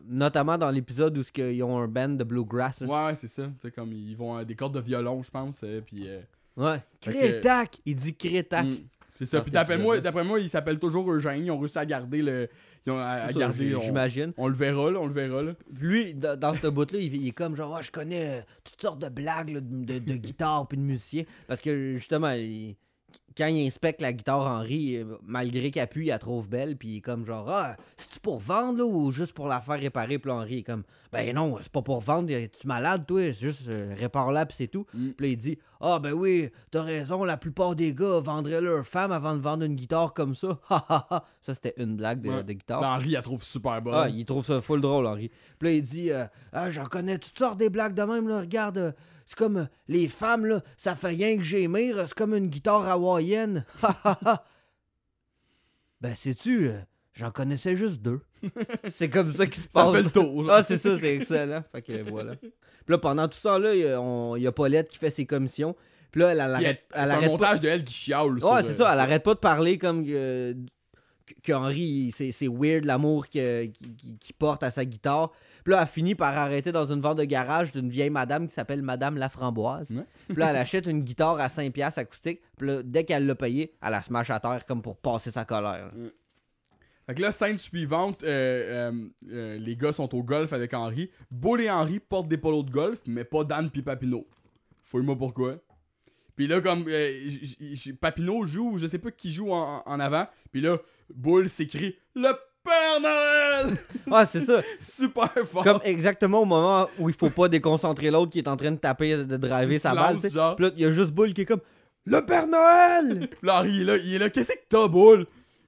notamment 0.09 0.57
dans 0.59 0.71
l'épisode 0.71 1.17
où 1.19 1.23
ils 1.37 1.63
ont 1.63 1.79
un 1.79 1.89
band 1.89 2.11
de 2.11 2.25
bluegrass. 2.25 2.81
là. 2.81 3.07
Ouais, 3.09 3.15
c'est 3.17 3.27
ça. 3.29 3.51
Sais, 3.61 3.71
comme 3.71 3.93
ils 3.93 4.17
vont 4.17 4.37
à 4.37 4.45
des 4.45 4.55
cordes 4.55 4.75
de 4.75 4.81
violon, 4.81 5.23
je 5.23 5.31
pense. 5.31 5.65
puis. 5.87 6.05
euh, 6.09 6.21
Ouais. 6.57 6.79
Que- 7.03 7.11
Crétac! 7.11 7.79
Il 7.85 7.97
dit 7.97 8.15
crétac. 8.15 8.65
Mm. 8.65 8.75
C'est 9.19 9.25
ça. 9.27 9.41
Puis 9.41 9.51
d'après 9.51 9.79
moi, 9.79 10.01
d'après 10.01 10.25
moi, 10.25 10.41
il 10.41 10.49
s'appelle 10.49 10.79
toujours 10.79 11.11
Eugène. 11.13 11.45
Ils 11.45 11.51
ont 11.51 11.59
réussi 11.59 11.79
à 11.79 11.85
garder 11.87 12.23
le. 12.23 12.49
Ils 12.87 12.93
ont 12.93 12.99
à, 12.99 13.05
à 13.25 13.33
Ça, 13.33 13.39
garder. 13.41 13.75
on- 13.75 13.81
J'imagine. 13.81 14.33
On, 14.37 14.47
le 14.49 14.55
verra, 14.55 14.91
là. 14.91 15.01
On 15.01 15.07
le 15.07 15.13
verra, 15.13 15.43
là. 15.43 15.53
Lui, 15.81 16.15
dans, 16.15 16.39
dans 16.39 16.55
ce 16.55 16.69
bout-là, 16.69 16.99
il, 17.01 17.15
il 17.17 17.29
est 17.29 17.33
comme 17.33 17.57
genre, 17.57 17.75
Ah, 17.77 17.83
je 17.83 17.91
connais 17.91 18.39
euh, 18.39 18.43
toutes 18.65 18.81
sortes 18.81 19.01
de 19.03 19.09
blagues 19.09 19.51
là, 19.51 19.61
de, 19.61 19.85
de, 19.85 19.99
de 19.99 20.15
guitare 20.17 20.67
puis 20.69 20.79
de 20.79 20.83
musiciens. 20.83 21.25
Parce 21.49 21.61
que 21.61 21.95
justement, 21.97 22.31
il- 22.31 22.77
quand 23.37 23.47
il 23.47 23.67
inspecte 23.67 24.01
la 24.01 24.13
guitare 24.13 24.41
Henri, 24.41 24.97
euh, 24.97 25.05
malgré 25.23 25.71
qu'elle 25.71 25.87
pue, 25.89 26.05
il 26.05 26.09
la 26.09 26.19
trouve 26.19 26.49
belle. 26.49 26.77
Puis 26.77 26.89
il 26.89 26.97
est 26.97 27.01
comme 27.01 27.25
genre, 27.25 27.49
ah, 27.49 27.77
c'est-tu 27.97 28.19
pour 28.21 28.39
vendre 28.39 28.79
là, 28.79 28.85
ou 28.85 29.13
juste 29.13 29.33
pour 29.35 29.47
la 29.49 29.61
faire 29.61 29.79
réparer? 29.79 30.19
Puis 30.19 30.31
là, 30.31 30.37
Henri 30.37 30.59
est 30.59 30.63
comme, 30.63 30.85
ben 31.13 31.35
non, 31.35 31.59
c'est 31.61 31.71
pas 31.71 31.83
pour 31.83 32.01
vendre. 32.01 32.31
Es-tu 32.31 32.67
malade, 32.67 33.05
toi? 33.07 33.21
C'est 33.33 33.33
juste 33.41 33.69
euh, 33.69 33.95
répare-la, 33.99 34.47
puis 34.47 34.57
c'est 34.57 34.69
tout. 34.69 34.87
Mm. 34.95 35.11
Puis 35.11 35.27
là, 35.27 35.33
il 35.33 35.37
dit, 35.37 35.59
ah, 35.81 35.99
ben 35.99 36.13
oui, 36.13 36.49
t'as 36.71 36.83
raison, 36.83 37.25
la 37.25 37.37
plupart 37.37 37.77
des 37.77 37.93
gars 37.93 38.21
vendraient 38.21 38.61
leur 38.63 38.87
femme 38.87 39.13
avant 39.13 39.35
de 39.35 39.41
vendre 39.41 39.65
une 39.65 39.77
guitare 39.77 40.15
comme 40.15 40.35
ça. 40.35 40.59
Ha 40.71 40.85
ha 40.89 41.07
ha. 41.11 41.25
Ça, 41.41 41.55
c'était 41.55 41.75
une 41.77 41.97
blague 41.97 42.21
de, 42.23 42.31
Ouais. 42.31 42.43
de 42.43 42.53
guitare. 42.55 42.81
Ben, 42.81 42.89
Henri, 42.89 43.15
elle 43.15 43.23
trouve 43.23 43.43
super 43.43 43.81
bonne. 43.83 43.95
Ah, 43.95 44.09
il 44.09 44.25
trouve 44.25 44.45
ça 44.45 44.61
full 44.61 44.81
drôle, 44.81 45.07
Henri. 45.07 45.31
Puis 45.59 45.69
là, 45.69 45.75
il 45.75 45.83
dit 45.83 46.11
euh, 46.11 46.25
Ah, 46.53 46.71
j'en 46.71 46.85
connais 46.85 47.19
toutes 47.19 47.39
sortes 47.39 47.59
des 47.59 47.71
blagues 47.71 47.95
de 47.95 48.03
même, 48.03 48.29
là. 48.29 48.41
Regarde, 48.41 48.79
euh, 48.79 48.93
c'est 49.27 49.37
comme 49.37 49.57
euh, 49.59 49.65
les 49.89 50.09
femmes, 50.09 50.47
là, 50.47 50.63
ça 50.79 50.95
fait 50.95 51.09
rien 51.09 51.37
que 51.37 51.43
gémir, 51.43 51.99
c'est 52.07 52.15
comme 52.15 52.35
une 52.35 52.47
guitare 52.49 52.89
hawaïenne. 52.89 53.65
Ha, 53.83 53.95
ha, 54.05 54.19
ha. 54.25 54.45
ben, 56.01 56.15
sais-tu, 56.15 56.69
euh, 56.69 56.79
j'en 57.13 57.31
connaissais 57.31 57.77
juste 57.77 58.01
deux. 58.03 58.21
c'est 58.91 59.09
comme 59.11 59.33
ça 59.33 59.47
qui 59.47 59.61
se 59.61 59.69
Ça 59.69 59.85
passe. 59.85 59.93
fait 59.93 60.03
le 60.03 60.11
tour. 60.11 60.51
Ah, 60.51 60.63
c'est 60.63 60.79
ça, 60.79 60.99
c'est 61.01 61.17
excellent. 61.17 61.63
Fait 61.73 61.83
que 61.83 62.03
voilà. 62.11 62.37
Puis 62.37 62.51
là, 62.89 62.99
pendant 62.99 63.27
tout 63.29 63.39
ça, 63.39 63.59
là, 63.59 63.75
il 63.75 63.81
y 63.81 63.87
a, 63.87 64.49
y 64.49 64.53
Paulette 64.53 64.89
qui 64.89 64.99
fait 64.99 65.11
ses 65.11 65.27
commissions. 65.27 65.75
Puis 66.13 66.21
là, 66.21 66.29
elle, 66.33 66.39
elle 66.39 66.51
a- 66.51 66.55
arrête, 66.55 66.85
C'est 66.95 67.01
elle 67.01 67.11
un 67.11 67.21
pas. 67.21 67.27
montage 67.27 67.61
de 67.61 67.69
elle 67.69 67.85
qui 67.85 67.93
chiale. 67.93 68.33
Ouais, 68.33 68.63
c'est 68.63 68.71
euh, 68.71 68.77
ça, 68.77 68.93
elle 68.93 69.01
arrête 69.01 69.23
pas 69.25 69.35
de 69.35 69.39
parler 69.41 69.77
comme 69.79 70.05
que 71.43 71.53
Henry, 71.53 72.13
c'est 72.17 72.49
weird 72.49 72.85
l'amour 72.85 73.27
qu'il 73.29 73.73
porte 74.39 74.63
à 74.63 74.71
sa 74.71 74.85
guitare. 74.85 75.31
Puis 75.65 75.73
là, 75.73 75.81
elle 75.83 75.89
finit 75.89 76.15
par 76.15 76.37
arrêter 76.37 76.71
dans 76.73 76.87
une 76.87 77.01
vente 77.01 77.19
de 77.19 77.25
garage 77.25 77.73
d'une 77.73 77.89
vieille 77.91 78.11
madame 78.11 78.47
qui 78.47 78.55
s'appelle 78.55 78.83
Madame 78.83 79.17
Laframboise. 79.17 79.91
Ouais. 79.91 80.05
Puis 80.29 80.37
là, 80.37 80.51
elle 80.51 80.57
achète 80.57 80.87
une 80.87 81.03
guitare 81.03 81.41
à 81.41 81.49
5$ 81.49 81.99
acoustique. 81.99 82.41
Puis 82.57 82.67
là, 82.69 82.83
dès 82.85 83.05
qu'elle 83.05 83.27
l'a 83.27 83.35
payée, 83.35 83.73
elle 83.83 83.91
la 83.91 84.03
smash 84.03 84.31
à 84.31 84.39
terre 84.39 84.65
comme 84.67 84.81
pour 84.83 84.97
passer 84.97 85.31
sa 85.33 85.45
colère. 85.45 85.91
Fait 87.07 87.15
que 87.15 87.23
là, 87.23 87.31
scène 87.33 87.59
suivante, 87.59 88.23
euh, 88.25 88.91
euh, 88.91 89.09
euh, 89.31 89.59
les 89.59 89.77
gars 89.77 89.93
sont 89.93 90.13
au 90.15 90.23
golf 90.23 90.53
avec 90.53 90.75
Henry. 90.75 91.11
Bull 91.31 91.61
et 91.61 91.71
Henry 91.71 92.01
portent 92.01 92.29
des 92.29 92.39
polos 92.39 92.65
de 92.65 92.71
golf, 92.71 93.01
mais 93.07 93.25
pas 93.25 93.45
Dan 93.45 93.71
puis 93.71 93.83
Papineau. 93.83 94.27
Fouille-moi 94.83 95.17
pourquoi. 95.17 95.57
Puis 96.35 96.47
là, 96.47 96.61
comme 96.61 96.85
euh, 96.89 97.13
j- 97.29 97.45
j- 97.45 97.77
j- 97.77 97.93
Papineau 97.93 98.45
joue, 98.45 98.77
je 98.79 98.87
sais 98.87 98.99
pas 98.99 99.11
qui 99.11 99.33
joue 99.33 99.53
en, 99.53 99.83
en 99.87 100.01
avant. 100.01 100.27
Puis 100.53 100.61
là, 100.61 100.79
Bull 101.15 101.49
s'écrit 101.49 101.97
Le 102.15 102.33
Père 102.65 103.01
Noël 103.01 103.77
Ouais, 104.07 104.27
c'est 104.31 104.45
ça. 104.45 104.63
Super 104.81 105.31
fort. 105.45 105.63
Comme 105.63 105.81
exactement 105.85 106.43
au 106.43 106.45
moment 106.45 106.89
où 106.99 107.09
il 107.09 107.15
faut 107.15 107.31
pas 107.31 107.49
déconcentrer 107.49 108.11
l'autre 108.11 108.33
qui 108.33 108.39
est 108.41 108.49
en 108.49 108.57
train 108.57 108.73
de 108.73 108.77
taper, 108.77 109.17
de 109.25 109.37
driver 109.37 109.79
sa 109.79 109.95
balle. 109.95 110.17
Puis 110.19 110.31
là, 110.35 110.55
il 110.77 110.83
y 110.83 110.85
a 110.85 110.91
juste 110.91 111.13
Bull 111.13 111.33
qui 111.33 111.43
est 111.43 111.47
comme 111.47 111.61
Le 112.05 112.21
Père 112.25 112.47
Noël! 112.47 113.29
Puis 113.31 113.47
là, 113.47 113.61
Henry, 113.61 113.71
il 113.71 113.81
est 113.81 113.85
là, 113.85 113.97
il 113.97 114.15
est 114.15 114.19
là, 114.19 114.31
qu'est-ce 114.31 114.53
que 114.53 114.59
t'as, 114.69 114.89
Bull 114.89 115.27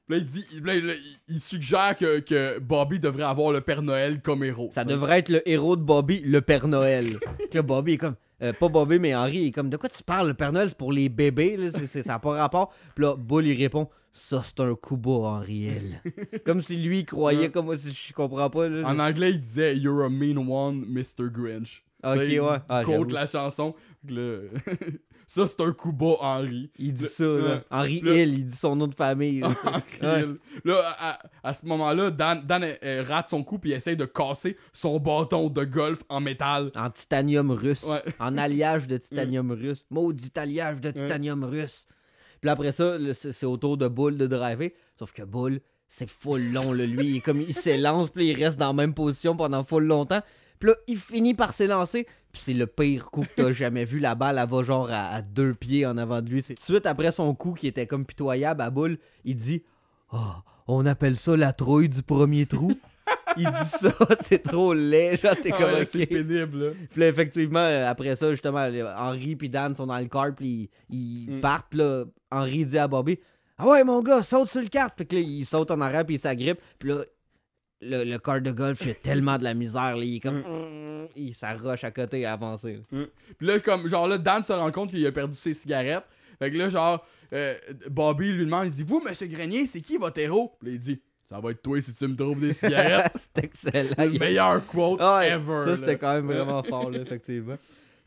Puis 0.09 0.17
là, 0.17 0.17
il 0.17 0.25
dit, 0.25 0.47
là, 0.63 0.95
il, 1.29 1.41
suggère 1.41 1.97
que, 1.97 2.19
que 2.21 2.59
Bobby 2.59 2.99
devrait 2.99 3.25
avoir 3.25 3.53
le 3.53 3.61
Père 3.61 3.83
Noël 3.83 4.21
comme 4.21 4.43
héros. 4.43 4.71
Ça 4.73 4.85
devrait 4.85 5.21
être 5.21 5.29
le 5.29 5.49
héros 5.49 5.77
de 5.77 5.83
Bobby, 5.83 6.21
le 6.25 6.41
Père 6.41 6.67
Noël. 6.67 7.19
Là, 7.53 7.63
Bobby 7.63 7.93
est 7.93 7.99
comme. 7.99 8.15
euh, 8.43 8.53
pas 8.53 8.69
Bobby, 8.69 8.99
mais 8.99 9.15
Henry 9.15 9.47
est 9.47 9.51
comme. 9.53 9.71
De 9.71 9.77
quoi 9.77 9.89
tu 9.89 10.03
parles? 10.03 10.29
Le 10.29 10.35
Père 10.35 10.53
Noël, 10.53 10.69
c'est 10.69 10.79
pour 10.79 10.93
les 10.93 11.09
bébés, 11.09 11.57
là. 11.57 11.71
ça 11.71 12.03
n'a 12.05 12.19
pas 12.19 12.31
rapport. 12.31 12.73
Puis 12.95 13.05
là, 13.05 13.15
Bull, 13.17 13.47
il 13.47 13.57
répond. 13.57 13.89
Ça, 14.13 14.43
c'est 14.45 14.61
un 14.61 14.75
coup 14.75 14.97
bas, 14.97 15.11
Henriel. 15.39 16.03
comme 16.45 16.61
si 16.61 16.77
lui, 16.77 17.01
il 17.01 17.05
croyait, 17.05 17.51
comme 17.51 17.67
moi, 17.67 17.77
si 17.77 17.93
je 17.93 18.13
comprends 18.13 18.51
pas. 18.51 18.69
Là, 18.69 18.87
En 18.89 18.99
anglais, 18.99 19.31
il 19.31 19.41
disait 19.41 19.77
You're 19.77 20.03
a 20.05 20.09
mean 20.09 20.37
one, 20.39 20.85
Mr. 20.89 21.31
Grinch. 21.31 21.85
Ok, 22.05 22.17
Là, 22.17 22.25
il 22.25 22.41
ouais. 22.41 22.57
Ah, 22.69 22.83
quote 22.85 23.13
la 23.13 23.27
chanson. 23.27 23.75
Ça, 25.27 25.47
c'est 25.47 25.61
un 25.61 25.73
coup 25.73 25.93
bas, 25.93 26.17
Henry. 26.21 26.71
Il 26.79 26.95
dit 26.95 27.03
Le- 27.03 27.09
ça, 27.09 27.25
là. 27.25 27.63
ouais. 27.83 28.01
Le- 28.01 28.17
Hill, 28.17 28.35
il 28.39 28.47
dit 28.47 28.57
son 28.57 28.77
nom 28.77 28.87
de 28.87 28.95
famille. 28.95 29.41
là. 29.41 29.51
Hill. 30.01 30.37
Là, 30.65 30.81
à, 30.99 31.19
à 31.45 31.53
ce 31.53 31.67
moment-là, 31.67 32.11
Dan, 32.11 32.47
Dan 32.47 32.63
euh, 32.65 32.75
euh, 32.83 33.05
rate 33.07 33.29
son 33.29 33.45
coup 33.45 33.59
puis 33.59 33.73
essaye 33.73 33.97
de 33.97 34.07
casser 34.07 34.57
son 34.73 34.99
bâton 34.99 35.51
de 35.51 35.65
golf 35.65 36.03
en 36.09 36.21
métal. 36.21 36.71
En 36.77 36.89
titanium 36.89 37.51
russe. 37.51 37.85
Ouais. 37.85 38.03
En 38.19 38.39
alliage 38.39 38.87
de 38.87 38.97
titanium 38.97 39.51
russe. 39.53 39.85
Maudit 39.91 40.33
alliage 40.37 40.81
de 40.81 40.91
titanium 40.93 41.45
russe. 41.45 41.85
Puis 42.41 42.51
après 42.51 42.73
ça, 42.73 42.97
c'est 43.15 43.47
au 43.47 43.57
tour 43.57 43.77
de 43.77 43.89
Bull 43.89 44.17
de 44.17 44.27
driver. 44.27 44.73
Sauf 44.99 45.13
que 45.13 45.23
Bull, 45.23 45.61
c'est 45.87 46.09
full 46.09 46.53
long. 46.53 46.73
Lui, 46.73 47.17
il, 47.17 47.23
comme, 47.23 47.41
il 47.41 47.55
s'élance, 47.55 48.11
puis 48.11 48.29
il 48.29 48.45
reste 48.45 48.59
dans 48.59 48.69
la 48.69 48.73
même 48.73 48.95
position 48.95 49.37
pendant 49.37 49.65
full 49.65 49.85
longtemps. 49.85 50.21
Puis 50.59 50.71
là, 50.71 50.77
il 50.87 50.99
finit 50.99 51.35
par 51.35 51.55
s'élancer. 51.55 52.07
Puis 52.33 52.43
c'est 52.45 52.55
le 52.55 52.67
pire 52.67 53.11
coup 53.11 53.23
que 53.23 53.43
t'as 53.43 53.53
jamais 53.53 53.85
vu. 53.85 54.01
La 54.01 54.15
balle, 54.15 54.39
elle 54.39 54.49
va 54.49 54.63
genre 54.63 54.89
à, 54.91 55.23
deux 55.23 55.55
pieds 55.55 55.87
en 55.87 55.97
avant 55.97 56.21
de 56.21 56.29
lui. 56.29 56.43
Suite 56.43 56.87
après 56.87 57.13
son 57.13 57.35
coup 57.35 57.55
qui 57.55 57.67
était 57.67 57.87
comme 57.87 58.05
pitoyable 58.05 58.61
à 58.61 58.71
Bull, 58.71 58.99
il 59.25 59.37
dit 59.37 59.63
Oh, 60.13 60.19
on 60.67 60.85
appelle 60.85 61.17
ça 61.17 61.37
la 61.37 61.53
trouille 61.53 61.89
du 61.89 62.03
premier 62.03 62.47
trou. 62.47 62.73
Il 63.37 63.45
dit 63.47 63.69
ça, 63.81 63.93
c'est 64.23 64.43
trop 64.43 64.73
laid. 64.75 65.17
Genre, 65.17 65.37
t'es 65.41 65.51
Ah 65.53 65.57
comme 65.59 65.73
ouais. 65.75 65.85
C'est 65.87 66.07
pénible, 66.07 66.65
là. 66.67 66.71
Puis 66.91 67.01
là, 67.01 67.09
effectivement, 67.09 67.59
euh, 67.61 67.87
après 67.89 68.17
ça, 68.17 68.31
justement, 68.31 68.69
Henry 68.97 69.37
puis 69.37 69.49
Dan 69.49 69.75
sont 69.77 69.87
dans 69.87 69.99
le 69.99 70.07
car, 70.07 70.35
puis 70.35 70.71
ils, 70.91 71.25
ils 71.29 71.37
Mm. 71.37 71.41
partent. 71.41 71.67
Puis 71.71 71.79
là, 71.79 72.05
Henry 72.31 72.65
dit 72.65 72.79
à 72.79 72.89
Bobby 72.89 73.19
Ah 73.59 73.67
ouais, 73.69 73.85
mon 73.85 74.01
gars, 74.03 74.23
saute 74.23 74.49
sur 74.49 74.61
le 74.63 74.69
kart. 74.69 74.95
Puis 74.97 75.07
que 75.07 75.15
là, 75.17 75.21
il 75.23 75.45
saute 75.45 75.71
en 75.71 75.81
arrière, 75.81 76.05
puis 76.05 76.17
il 76.17 76.21
s'agrippe. 76.21 76.61
Puis 76.79 76.89
là, 76.91 77.05
le, 77.81 78.05
le 78.05 78.19
car 78.19 78.41
de 78.41 78.51
golf, 78.51 78.81
il 78.85 78.91
a 78.91 78.95
tellement 78.95 79.39
de 79.39 79.45
la 79.45 79.55
misère. 79.55 79.97
Là, 79.97 80.05
il 80.05 80.17
est 80.17 80.21
comme. 80.21 80.43
Il 81.17 81.35
s'arroche 81.35 81.85
à 81.85 81.91
côté 81.91 82.25
à 82.27 82.33
avancer. 82.33 82.81
là. 82.93 83.05
Puis 83.39 83.47
là, 83.47 83.59
comme, 83.61 83.89
genre, 83.89 84.07
là, 84.09 84.19
Dan 84.19 84.45
se 84.45 84.53
rend 84.53 84.71
compte 84.73 84.91
qu'il 84.91 85.07
a 85.07 85.13
perdu 85.13 85.35
ses 85.37 85.53
cigarettes. 85.55 86.05
Fait 86.39 86.51
que 86.51 86.57
là, 86.57 86.69
genre, 86.69 87.05
euh, 87.33 87.55
Bobby 87.91 88.33
lui 88.33 88.45
demande, 88.45 88.67
il 88.67 88.71
dit, 88.71 88.83
vous, 88.85 89.01
monsieur 89.01 89.27
Grenier, 89.27 89.67
c'est 89.67 89.81
qui 89.81 89.97
votre 89.97 90.19
héros? 90.21 90.57
Puis 90.61 90.69
là, 90.71 90.75
il 90.75 90.81
dit, 90.81 91.01
ça 91.29 91.41
va 91.41 91.51
être 91.51 91.63
toi 91.63 91.81
si 91.81 91.95
tu 91.95 92.07
me 92.09 92.17
trouves 92.17 92.41
des 92.41 92.53
cigarettes. 92.55 93.13
c'est 93.35 93.45
excellent. 93.45 93.91
le 93.99 94.15
Il- 94.15 94.21
meilleur 94.21 94.65
quote 94.67 94.99
Ah 95.03 95.27
ever. 95.27 95.65
Ça, 95.67 95.77
c'était 95.77 95.99
quand 95.99 96.15
même 96.15 96.27
vraiment 96.27 96.63
fort, 96.63 96.91
là, 96.91 96.99
effectivement. 97.01 97.57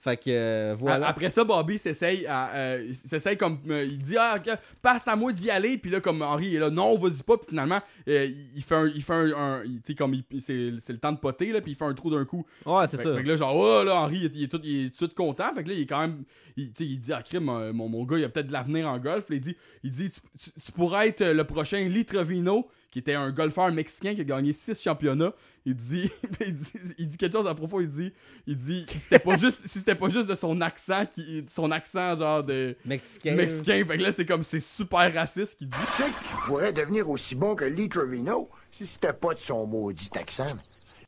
Fait 0.04 0.18
que 0.18 0.24
euh, 0.32 0.76
voilà. 0.80 1.10
Après 1.10 1.30
ça, 1.30 1.44
Bobby 1.44 1.78
s'essaye 1.78 2.26
à, 2.26 2.50
euh, 2.56 2.86
il 2.88 2.96
s'essaye 2.96 3.38
comme 3.38 3.60
euh, 3.70 3.84
il 3.84 4.00
dit 4.00 4.18
ah 4.18 4.38
ok, 4.40 4.52
passe 4.82 5.08
à 5.08 5.16
moi 5.16 5.32
d'y 5.32 5.52
aller 5.52 5.78
puis 5.78 5.92
là 5.92 6.02
comme 6.02 6.24
Henri 6.24 6.48
il 6.48 6.56
est 6.56 6.60
là 6.60 6.72
non 6.72 6.98
vas-y 6.98 7.22
pas 7.22 7.38
puis 7.38 7.46
finalement 7.50 7.80
euh, 8.08 8.28
il 8.56 8.64
fait 8.64 8.74
un 8.74 8.88
il 8.88 9.04
fait 9.04 9.14
un, 9.14 9.62
tu 9.64 9.80
sais 9.86 9.94
comme 9.94 10.16
c'est 10.40 10.72
c'est 10.80 10.94
le 10.94 10.98
temps 10.98 11.12
de 11.12 11.20
poter 11.20 11.52
là 11.52 11.62
puis 11.62 11.74
il 11.74 11.76
fait 11.76 11.86
un 11.86 11.94
trou 11.94 12.10
d'un 12.10 12.26
coup. 12.26 12.44
Ouais, 12.66 12.86
c'est 12.90 12.98
Fait, 12.98 13.04
ça. 13.04 13.16
fait 13.16 13.22
que 13.22 13.28
là 13.28 13.36
genre 13.36 13.56
oh 13.56 13.84
là 13.84 13.94
Henri 13.98 14.18
il, 14.22 14.26
est- 14.26 14.32
il 14.34 14.44
est 14.46 14.48
tout 14.48 14.60
il 14.64 14.86
est 14.86 14.90
tout 14.90 14.90
de 14.90 14.98
suite 14.98 15.14
content 15.14 15.54
fait 15.54 15.62
que 15.64 15.70
là 15.70 15.76
il 15.76 15.82
est 15.82 15.86
quand 15.86 16.00
même 16.02 16.24
il, 16.58 16.72
tu 16.74 16.84
sais, 16.84 16.90
il 16.90 16.98
dit 16.98 17.14
ah 17.14 17.22
crime 17.22 17.44
mon, 17.72 17.88
mon 17.88 18.04
gars 18.04 18.18
il 18.18 18.24
a 18.24 18.30
peut-être 18.30 18.48
de 18.48 18.54
l'avenir 18.54 18.90
en 18.90 18.98
golf 18.98 19.30
Là, 19.30 19.36
il 19.36 19.42
dit 19.42 19.56
il 19.84 19.92
dit 19.92 20.10
tu, 20.10 20.20
tu- 20.40 20.60
tu 20.66 20.72
pourrais 20.72 21.10
être 21.10 21.24
le 21.24 21.44
prochain 21.44 21.88
Litrevino 21.88 22.68
qui 22.92 23.00
était 23.00 23.14
un 23.14 23.32
golfeur 23.32 23.72
mexicain 23.72 24.14
qui 24.14 24.22
a 24.22 24.24
gagné 24.24 24.54
6 24.54 24.82
championnats 24.82 25.34
il 25.66 25.76
dit, 25.76 26.12
il 26.46 26.54
dit 26.54 26.72
il 26.98 27.08
dit 27.08 27.18
quelque 27.18 27.34
chose 27.34 27.48
à 27.48 27.56
propos 27.56 27.82
il 27.82 27.88
dit 27.88 28.14
il 28.46 28.58
dit 28.58 28.86
si 28.88 28.98
c'était 28.98 29.20
pas 29.20 29.38
juste 29.38 29.66
si 29.66 29.80
c'était 29.80 29.96
pas 29.96 30.10
juste 30.10 30.28
de 30.28 30.36
son 30.36 30.60
accent 30.62 31.06
qui 31.06 31.46
son 31.50 31.72
accent 31.72 32.16
genre 32.16 32.44
de 32.44 32.76
Mexicain. 32.86 33.36
mexicain 33.36 33.86
fait 33.88 33.98
que 33.98 34.04
là 34.04 34.12
c'est 34.12 34.26
comme 34.26 34.44
c'est 34.44 34.60
super 34.60 35.14
raciste 35.14 35.58
qu'il 35.58 35.70
dit 35.70 35.78
Tu 35.80 35.92
sais 35.92 36.10
que 36.10 36.30
tu 36.30 36.38
pourrais 36.46 36.74
devenir 36.74 37.10
aussi 37.10 37.36
bon 37.36 37.56
que 37.56 37.66
Lee 37.66 37.90
Trevino 37.90 38.50
si 38.72 38.86
c'était 38.86 39.14
pas 39.14 39.34
de 39.34 39.40
son 39.40 39.68
maudit 39.68 40.10
accent. 40.16 40.56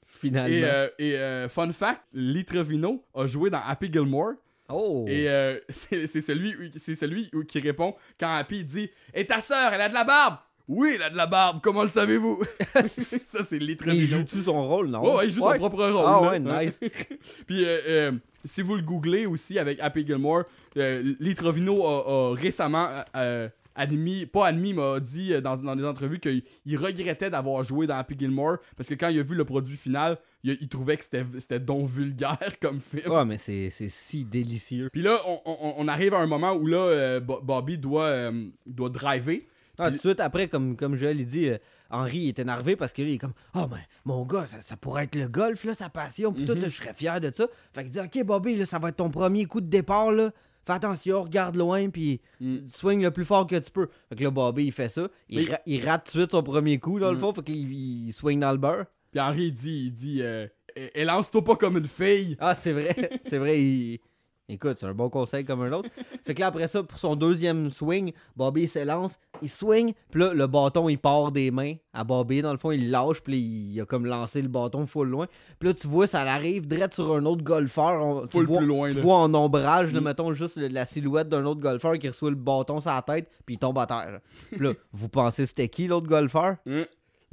Finalement. 0.05 0.55
et, 0.55 0.63
euh, 0.63 0.89
et 0.99 1.17
euh, 1.17 1.49
fun 1.49 1.71
fact 1.71 2.01
Litrevino 2.13 3.03
a 3.13 3.25
joué 3.25 3.49
dans 3.49 3.61
Happy 3.61 3.91
Gilmore 3.91 4.33
oh. 4.69 5.05
Et 5.07 5.27
euh, 5.29 5.59
c'est 5.69 6.07
celui, 6.07 6.71
c'est 6.77 6.95
celui 6.95 7.29
qui 7.47 7.59
répond 7.59 7.95
quand 8.17 8.33
Happy 8.33 8.63
dit 8.63 8.89
Et 9.13 9.25
ta 9.25 9.41
sœur, 9.41 9.73
elle 9.73 9.81
a 9.81 9.89
de 9.89 9.93
la 9.93 10.05
barbe 10.05 10.37
Oui, 10.67 10.93
elle 10.95 11.03
a 11.03 11.09
de 11.09 11.17
la 11.17 11.27
barbe, 11.27 11.59
comment 11.61 11.83
le 11.83 11.89
savez-vous? 11.89 12.41
Ça, 12.85 13.43
c'est 13.43 13.59
Mais 13.59 13.65
il 13.97 14.05
joue-tu 14.05 14.41
son 14.41 14.67
rôle, 14.67 14.87
non? 14.87 15.01
Ouais, 15.03 15.15
ouais, 15.17 15.25
il 15.27 15.31
joue 15.33 15.41
son 15.41 15.57
propre 15.57 15.83
rôle. 15.85 16.05
Ah 16.05 16.21
ouais, 16.21 16.39
nice. 16.39 16.79
Puis, 17.47 17.65
euh, 17.65 17.79
euh, 17.87 18.11
si 18.45 18.61
vous 18.61 18.75
le 18.75 18.81
googlez 18.81 19.25
aussi 19.25 19.59
avec 19.59 19.79
Happy 19.81 20.05
Gilmore, 20.05 20.43
euh, 20.77 21.13
Litrevino 21.19 21.85
a, 21.85 22.31
a 22.31 22.35
récemment 22.35 22.87
euh, 23.15 23.49
admis, 23.75 24.25
pas 24.25 24.47
admis, 24.47 24.73
mais 24.73 24.81
a 24.83 24.99
dit 25.01 25.33
dans, 25.41 25.57
dans 25.57 25.75
des 25.75 25.83
entrevues 25.85 26.19
qu'il 26.19 26.43
il 26.65 26.77
regrettait 26.77 27.29
d'avoir 27.29 27.63
joué 27.63 27.85
dans 27.87 27.97
Happy 27.97 28.15
Gilmore 28.17 28.57
parce 28.77 28.87
que 28.87 28.93
quand 28.95 29.09
il 29.09 29.19
a 29.19 29.23
vu 29.23 29.35
le 29.35 29.45
produit 29.45 29.75
final, 29.77 30.17
il, 30.43 30.57
il 30.61 30.69
trouvait 30.69 30.95
que 30.97 31.03
c'était 31.03 31.59
donc 31.59 31.89
vulgaire 31.89 32.37
comme 32.61 32.79
film. 32.79 33.11
Ouais, 33.11 33.25
mais 33.25 33.37
c'est 33.37 33.69
si 33.89 34.23
délicieux. 34.23 34.89
Puis 34.93 35.01
là, 35.01 35.17
on, 35.25 35.39
on- 35.45 35.73
on 35.77 35.87
arrive 35.89 36.13
à 36.13 36.19
un 36.19 36.27
moment 36.27 36.53
où 36.53 36.67
là, 36.67 37.19
Bo- 37.19 37.41
Bobby 37.41 37.77
doit, 37.77 38.31
doit 38.65 38.89
driver. 38.89 39.41
Ah, 39.85 39.89
tout 39.91 39.95
de 39.95 39.99
suite 40.01 40.19
après, 40.19 40.47
comme, 40.47 40.75
comme 40.75 40.95
Joël 40.95 41.19
il 41.19 41.25
dit, 41.27 41.47
euh, 41.49 41.57
Henri 41.89 42.27
est 42.29 42.39
énervé 42.39 42.75
parce 42.75 42.91
que 42.93 43.01
là, 43.01 43.07
il 43.09 43.13
est 43.15 43.17
comme 43.19 43.33
Oh, 43.55 43.65
mais 43.71 43.81
mon 44.05 44.25
gars, 44.25 44.45
ça, 44.45 44.61
ça 44.61 44.77
pourrait 44.77 45.03
être 45.05 45.15
le 45.15 45.27
golf, 45.27 45.63
là, 45.63 45.73
sa 45.75 45.89
passion, 45.89 46.33
puis 46.33 46.45
tout, 46.45 46.53
là, 46.55 46.67
je 46.67 46.75
serais 46.75 46.93
fier 46.93 47.19
de 47.21 47.31
ça. 47.35 47.47
Fait 47.73 47.83
qu'il 47.83 47.91
dit 47.91 47.99
Ok, 47.99 48.23
Bobby, 48.25 48.55
là, 48.55 48.65
ça 48.65 48.79
va 48.79 48.89
être 48.89 48.97
ton 48.97 49.09
premier 49.09 49.45
coup 49.45 49.61
de 49.61 49.67
départ, 49.67 50.11
là. 50.11 50.31
Fais 50.65 50.73
attention, 50.73 51.23
regarde 51.23 51.57
loin, 51.57 51.89
puis 51.89 52.21
swing 52.69 53.01
le 53.03 53.11
plus 53.11 53.25
fort 53.25 53.45
que 53.45 53.57
tu 53.57 53.69
peux. 53.69 53.89
Fait 54.09 54.15
que 54.15 54.23
là, 54.23 54.31
Bobby, 54.31 54.65
il 54.65 54.71
fait 54.71 54.87
ça. 54.89 55.09
Il, 55.27 55.39
Mais- 55.45 55.51
ra- 55.51 55.59
il 55.65 55.85
rate 55.85 56.05
tout 56.09 56.17
de 56.17 56.21
suite 56.21 56.31
son 56.31 56.41
premier 56.41 56.79
coup, 56.79 56.99
dans 56.99 57.11
le 57.11 57.17
fond, 57.19 57.33
fait 57.33 57.43
qu'il 57.43 57.73
il 57.73 58.13
swing 58.13 58.39
dans 58.39 58.51
le 58.53 58.57
beurre. 58.57 58.85
Puis 59.11 59.19
Henri, 59.19 59.45
il 59.47 59.53
dit, 59.53 59.83
il 59.87 59.91
dit 59.91 60.19
euh, 60.21 60.47
Eh, 60.75 60.89
eh, 60.95 61.03
lance-toi 61.05 61.43
pas 61.43 61.55
comme 61.57 61.77
une 61.77 61.85
fille. 61.87 62.37
Ah, 62.39 62.55
c'est 62.55 62.71
vrai, 62.71 62.95
c'est 63.25 63.37
vrai, 63.37 63.61
il... 63.61 63.99
Écoute, 64.53 64.77
c'est 64.79 64.85
un 64.85 64.93
bon 64.93 65.09
conseil 65.09 65.43
comme 65.43 65.61
un 65.63 65.71
autre. 65.71 65.89
Fait 66.25 66.33
que 66.33 66.39
là, 66.39 66.47
après 66.47 66.67
ça, 66.67 66.83
pour 66.83 66.99
son 66.99 67.15
deuxième 67.15 67.69
swing, 67.69 68.13
Bobby 68.35 68.67
s'élance, 68.67 69.19
il 69.41 69.49
swing, 69.49 69.93
puis 70.11 70.21
là, 70.21 70.33
le 70.33 70.47
bâton, 70.47 70.87
il 70.89 70.97
part 70.97 71.31
des 71.31 71.49
mains 71.51 71.73
à 71.91 72.03
Bobby. 72.03 72.41
Dans 72.41 72.51
le 72.51 72.57
fond, 72.57 72.71
il 72.71 72.91
lâche, 72.91 73.21
puis 73.21 73.37
il 73.37 73.81
a 73.81 73.85
comme 73.85 74.05
lancé 74.05 74.41
le 74.41 74.47
bâton 74.47 74.85
full 74.85 75.09
loin. 75.09 75.27
Puis 75.59 75.69
là, 75.69 75.73
tu 75.73 75.87
vois, 75.87 76.07
ça 76.07 76.21
arrive 76.21 76.67
direct 76.67 76.93
sur 76.93 77.13
un 77.15 77.25
autre 77.25 77.43
golfeur. 77.43 78.01
On- 78.05 78.27
tu 78.27 78.43
vois, 78.43 78.57
plus 78.59 78.65
loin, 78.67 78.89
Tu 78.91 79.01
vois 79.01 79.17
en 79.17 79.33
ombrage, 79.33 79.91
là, 79.91 79.99
Mm. 79.99 80.03
mettons, 80.03 80.33
juste 80.33 80.57
la 80.57 80.85
silhouette 80.85 81.29
d'un 81.29 81.43
autre 81.45 81.59
golfeur 81.61 81.97
qui 81.97 82.07
reçoit 82.07 82.29
le 82.29 82.35
bâton 82.35 82.79
sur 82.79 82.91
la 82.91 83.01
tête, 83.01 83.29
puis 83.45 83.55
il 83.55 83.57
tombe 83.59 83.77
à 83.79 83.85
terre. 83.87 84.19
Puis 84.51 84.59
là, 84.63 84.73
vous 84.93 85.09
pensez 85.09 85.45
c'était 85.45 85.67
qui 85.67 85.87
l'autre 85.87 86.07
golfeur? 86.07 86.57
Hein? 86.67 86.85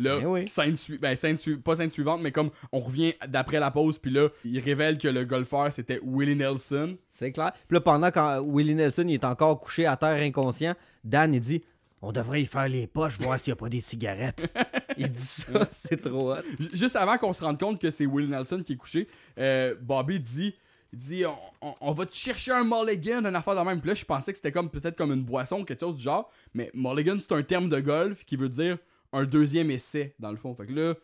Là, 0.02 0.18
Ben 0.20 0.26
oui. 0.26 0.46
scène, 0.48 0.76
ben, 1.00 1.14
scène 1.16 1.36
sui- 1.38 1.56
pas 1.58 1.76
scène 1.76 1.90
suivante, 1.90 2.20
mais 2.22 2.32
comme 2.32 2.50
on 2.72 2.80
revient 2.80 3.14
d'après 3.28 3.60
la 3.60 3.70
pause, 3.70 3.98
puis 3.98 4.10
là, 4.10 4.28
il 4.44 4.58
révèle 4.60 4.98
que 4.98 5.08
le 5.08 5.24
golfeur 5.24 5.72
c'était 5.72 6.00
Willie 6.02 6.36
Nelson. 6.36 6.96
C'est 7.08 7.32
clair. 7.32 7.52
Puis 7.68 7.74
là, 7.76 7.80
pendant 7.80 8.10
quand 8.10 8.40
Willie 8.42 8.74
Nelson 8.74 9.04
il 9.08 9.14
est 9.14 9.24
encore 9.24 9.60
couché 9.60 9.86
à 9.86 9.96
terre 9.96 10.20
inconscient, 10.22 10.74
Dan, 11.04 11.34
il 11.34 11.40
dit 11.40 11.62
On 12.02 12.12
devrait 12.12 12.42
y 12.42 12.46
faire 12.46 12.68
les 12.68 12.86
poches, 12.86 13.18
voir 13.18 13.38
s'il 13.38 13.50
n'y 13.50 13.54
a 13.54 13.56
pas 13.56 13.68
des 13.68 13.80
cigarettes. 13.80 14.46
il 14.96 15.10
dit 15.10 15.20
ça, 15.22 15.68
c'est 15.88 16.00
trop 16.00 16.32
hot. 16.32 16.36
Juste 16.72 16.96
avant 16.96 17.18
qu'on 17.18 17.32
se 17.32 17.44
rende 17.44 17.60
compte 17.60 17.80
que 17.80 17.90
c'est 17.90 18.06
Willie 18.06 18.28
Nelson 18.30 18.62
qui 18.64 18.72
est 18.72 18.76
couché, 18.76 19.06
euh, 19.38 19.74
Bobby 19.80 20.18
dit. 20.20 20.54
Il 20.92 20.98
dit 20.98 21.24
on, 21.24 21.68
on- 21.68 21.74
on 21.82 21.90
va 21.92 22.04
te 22.04 22.14
chercher 22.16 22.50
un 22.50 22.64
mulligan, 22.64 23.24
une 23.24 23.36
affaire 23.36 23.54
de 23.54 23.60
même. 23.60 23.80
Puis 23.80 23.88
là, 23.90 23.94
je 23.94 24.04
pensais 24.04 24.32
que 24.32 24.38
c'était 24.38 24.50
comme 24.50 24.68
peut-être 24.70 24.96
comme 24.96 25.12
une 25.12 25.22
boisson, 25.22 25.62
quelque 25.64 25.78
chose 25.80 25.96
du 25.98 26.02
genre. 26.02 26.28
Mais 26.52 26.70
mulligan, 26.74 27.16
c'est 27.20 27.30
un 27.32 27.42
terme 27.44 27.68
de 27.68 27.78
golf 27.78 28.24
qui 28.24 28.34
veut 28.36 28.48
dire 28.48 28.76
un 29.12 29.24
deuxième 29.24 29.70
essai, 29.70 30.14
dans 30.18 30.30
le 30.30 30.36
fond. 30.36 30.54
Fait 30.54 30.66
que 30.66 30.72
là, 30.72 30.94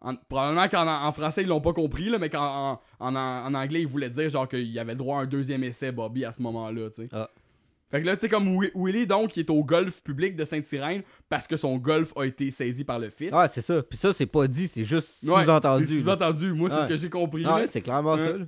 en- 0.00 0.16
probablement 0.16 0.68
qu'en 0.68 0.86
en 0.88 1.12
français, 1.12 1.42
ils 1.42 1.48
l'ont 1.48 1.60
pas 1.60 1.72
compris, 1.72 2.08
là, 2.10 2.18
mais 2.18 2.28
qu'en 2.30 2.80
en, 2.98 3.14
en- 3.16 3.54
anglais, 3.54 3.82
ils 3.82 3.86
voulaient 3.86 4.10
dire 4.10 4.28
genre 4.28 4.48
qu'il 4.48 4.78
avait 4.78 4.92
le 4.92 4.98
droit 4.98 5.18
à 5.18 5.22
un 5.22 5.26
deuxième 5.26 5.62
essai, 5.64 5.92
Bobby, 5.92 6.24
à 6.24 6.32
ce 6.32 6.42
moment-là, 6.42 6.90
tu 6.90 7.02
sais. 7.02 7.08
Ah. 7.12 7.28
Fait 7.90 8.00
que 8.00 8.06
là, 8.06 8.16
tu 8.16 8.20
sais, 8.22 8.28
comme 8.30 8.56
Wi- 8.56 8.70
Willie, 8.74 9.06
donc, 9.06 9.36
il 9.36 9.40
est 9.40 9.50
au 9.50 9.62
golf 9.62 10.02
public 10.02 10.34
de 10.34 10.46
Sainte-Sirène 10.46 11.02
parce 11.28 11.46
que 11.46 11.58
son 11.58 11.76
golf 11.76 12.14
a 12.16 12.24
été 12.24 12.50
saisi 12.50 12.84
par 12.84 12.98
le 12.98 13.10
fils. 13.10 13.30
Ouais, 13.32 13.48
c'est 13.50 13.60
ça. 13.60 13.82
Puis 13.82 13.98
ça, 13.98 14.14
c'est 14.14 14.24
pas 14.24 14.48
dit, 14.48 14.66
c'est 14.66 14.84
juste 14.86 15.22
sous-entendu. 15.44 16.00
Sous-entendu. 16.00 16.52
Moi, 16.54 16.70
c'est 16.70 16.76
ce 16.84 16.86
que 16.88 16.96
j'ai 16.96 17.10
compris. 17.10 17.44
Ah 17.46 17.56
ouais, 17.56 17.66
c'est 17.66 17.82
clairement 17.82 18.16
ça. 18.16 18.38
là. 18.38 18.44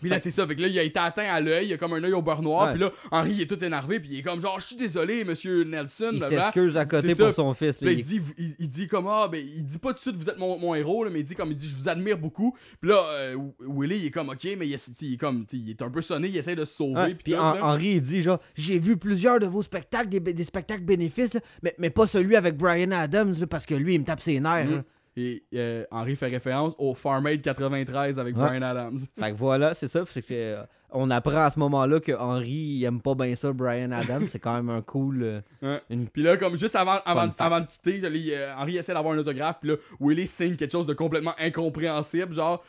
Puis 0.00 0.10
là, 0.10 0.18
c'est 0.18 0.30
ça. 0.30 0.46
Fait 0.46 0.54
que 0.56 0.62
là, 0.62 0.68
il 0.68 0.78
a 0.78 0.82
été 0.82 0.98
atteint 0.98 1.24
à 1.32 1.40
l'œil. 1.40 1.68
Il 1.68 1.72
a 1.72 1.76
comme 1.76 1.92
un 1.92 2.02
œil 2.02 2.12
au 2.12 2.22
beurre 2.22 2.42
noir. 2.42 2.66
Ouais. 2.66 2.72
Puis 2.72 2.80
là, 2.80 2.92
Henri, 3.10 3.32
il 3.32 3.42
est 3.42 3.46
tout 3.46 3.62
énervé. 3.64 4.00
Puis 4.00 4.10
il 4.12 4.18
est 4.18 4.22
comme 4.22 4.40
genre, 4.40 4.58
je 4.60 4.66
suis 4.66 4.76
désolé, 4.76 5.24
monsieur 5.24 5.64
Nelson. 5.64 6.10
Il 6.14 6.20
s'excuse 6.20 6.76
à 6.76 6.84
côté 6.84 7.14
ça. 7.14 7.24
pour 7.24 7.34
son 7.34 7.52
fils. 7.54 7.80
Là, 7.80 7.92
il 7.92 7.98
il- 8.00 8.04
dit, 8.04 8.20
il, 8.38 8.54
il 8.58 8.68
dit 8.68 8.88
comme, 8.88 9.06
ah, 9.08 9.28
ben, 9.30 9.44
il 9.44 9.64
dit 9.64 9.78
pas 9.78 9.90
tout 9.90 9.96
de 9.96 10.00
suite, 10.00 10.16
vous 10.16 10.28
êtes 10.30 10.38
mon, 10.38 10.58
mon 10.58 10.74
héros, 10.74 11.04
là, 11.04 11.10
mais 11.10 11.20
il 11.20 11.24
dit 11.24 11.34
comme, 11.34 11.50
il 11.50 11.56
dit, 11.56 11.68
je 11.68 11.76
vous 11.76 11.88
admire 11.88 12.18
beaucoup. 12.18 12.56
Puis 12.80 12.90
là, 12.90 13.02
euh, 13.12 13.36
Willie, 13.60 13.96
il 13.98 14.06
est 14.06 14.10
comme, 14.10 14.28
ok, 14.30 14.46
mais 14.58 14.66
il 14.66 14.72
est, 14.74 14.90
il 15.02 15.14
est 15.14 15.16
comme, 15.16 15.44
il 15.52 15.70
est 15.70 15.82
un 15.82 15.90
peu 15.90 16.02
sonné, 16.02 16.28
il 16.28 16.36
essaie 16.36 16.56
de 16.56 16.64
se 16.64 16.74
sauver. 16.74 17.00
Ouais, 17.00 17.14
puis 17.14 17.32
là. 17.32 17.56
Henri, 17.62 17.92
il 17.96 18.00
dit 18.02 18.22
genre, 18.22 18.40
j'ai 18.54 18.78
vu 18.78 18.96
plusieurs 18.96 19.38
de 19.40 19.46
vos 19.46 19.62
spectacles, 19.62 20.08
des, 20.08 20.20
des 20.20 20.44
spectacles 20.44 20.84
bénéfices, 20.84 21.34
là, 21.34 21.40
mais, 21.62 21.74
mais 21.78 21.90
pas 21.90 22.06
celui 22.06 22.36
avec 22.36 22.56
Brian 22.56 22.90
Adams, 22.92 23.34
parce 23.48 23.66
que 23.66 23.74
lui, 23.74 23.94
il 23.94 24.00
me 24.00 24.04
tape 24.04 24.20
ses 24.20 24.40
nerfs. 24.40 24.70
Là. 24.70 24.82
Et 25.16 25.42
euh, 25.54 25.84
Henri 25.90 26.14
fait 26.16 26.28
référence 26.28 26.74
au 26.78 26.94
Farm 26.94 27.26
Aid 27.26 27.42
93 27.42 28.18
avec 28.20 28.36
Ouais. 28.36 28.42
Brian 28.46 28.62
Adams. 28.62 28.98
Fait 29.18 29.32
que 29.32 29.36
voilà, 29.36 29.74
c'est 29.74 29.88
ça. 29.88 30.00
Que, 30.04 30.20
euh, 30.30 30.62
on 30.92 31.10
apprend 31.10 31.42
à 31.44 31.50
ce 31.50 31.58
moment-là 31.58 32.00
que 32.00 32.12
Henri, 32.12 32.50
il 32.78 32.84
aime 32.84 33.00
pas 33.00 33.14
bien 33.14 33.34
ça, 33.34 33.52
Brian 33.52 33.90
Adams. 33.92 34.26
c'est 34.28 34.38
quand 34.38 34.54
même 34.54 34.70
un 34.70 34.82
cool. 34.82 35.22
euh, 35.22 35.40
Ouais. 35.62 35.80
une- 35.90 36.08
Puis 36.08 36.22
là, 36.22 36.36
comme 36.36 36.56
juste 36.56 36.74
avant, 36.76 36.98
avant, 37.04 37.28
avant 37.38 37.60
de 37.60 37.66
quitter, 37.66 38.00
euh, 38.04 38.54
Henri 38.56 38.76
essaie 38.76 38.94
d'avoir 38.94 39.14
un 39.14 39.18
autographe. 39.18 39.56
Puis 39.60 39.70
là, 39.70 39.76
Willie 40.00 40.26
signe 40.26 40.56
quelque 40.56 40.72
chose 40.72 40.86
de 40.86 40.94
complètement 40.94 41.34
incompréhensible, 41.38 42.32
genre, 42.34 42.64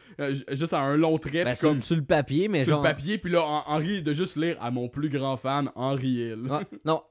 juste 0.51 0.73
à 0.73 0.79
un 0.81 0.97
long 0.97 1.17
trait. 1.19 1.43
ben, 1.45 1.55
sur, 1.55 1.69
comme 1.69 1.81
sur 1.81 1.95
le 1.95 2.03
papier, 2.03 2.47
mais 2.47 2.63
sur 2.63 2.73
genre. 2.73 2.83
le 2.83 2.89
papier. 2.89 3.17
Puis 3.17 3.31
là, 3.31 3.39
Hen- 3.39 3.63
Henri, 3.67 4.01
de 4.01 4.13
juste 4.13 4.35
lire 4.35 4.57
à 4.61 4.71
mon 4.71 4.89
plus 4.89 5.09
grand 5.09 5.37
fan, 5.37 5.69
Henri 5.75 6.09
Hill. 6.09 6.47
Ouais, 6.49 6.65
non. 6.85 7.03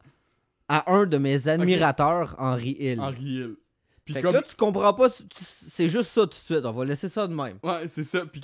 À 0.69 0.93
un 0.93 1.07
de 1.07 1.19
mes 1.19 1.49
admirateurs, 1.49 2.35
Henri 2.39 2.77
Hill. 2.79 3.01
Henri 3.01 3.23
Hill. 3.25 3.55
Puis 4.13 4.15
Fait 4.15 4.23
comme. 4.23 4.33
que 4.33 4.37
là, 4.39 4.43
tu 4.43 4.57
comprends 4.57 4.93
pas, 4.95 5.09
c'est 5.69 5.89
juste 5.89 6.11
ça 6.11 6.23
tout 6.23 6.29
de 6.29 6.35
suite. 6.35 6.65
On 6.65 6.73
va 6.73 6.85
laisser 6.85 7.09
ça 7.09 7.27
de 7.27 7.35
même. 7.35 7.59
Ouais, 7.63 7.87
c'est 7.87 8.03
ça. 8.05 8.21
Puis 8.27 8.41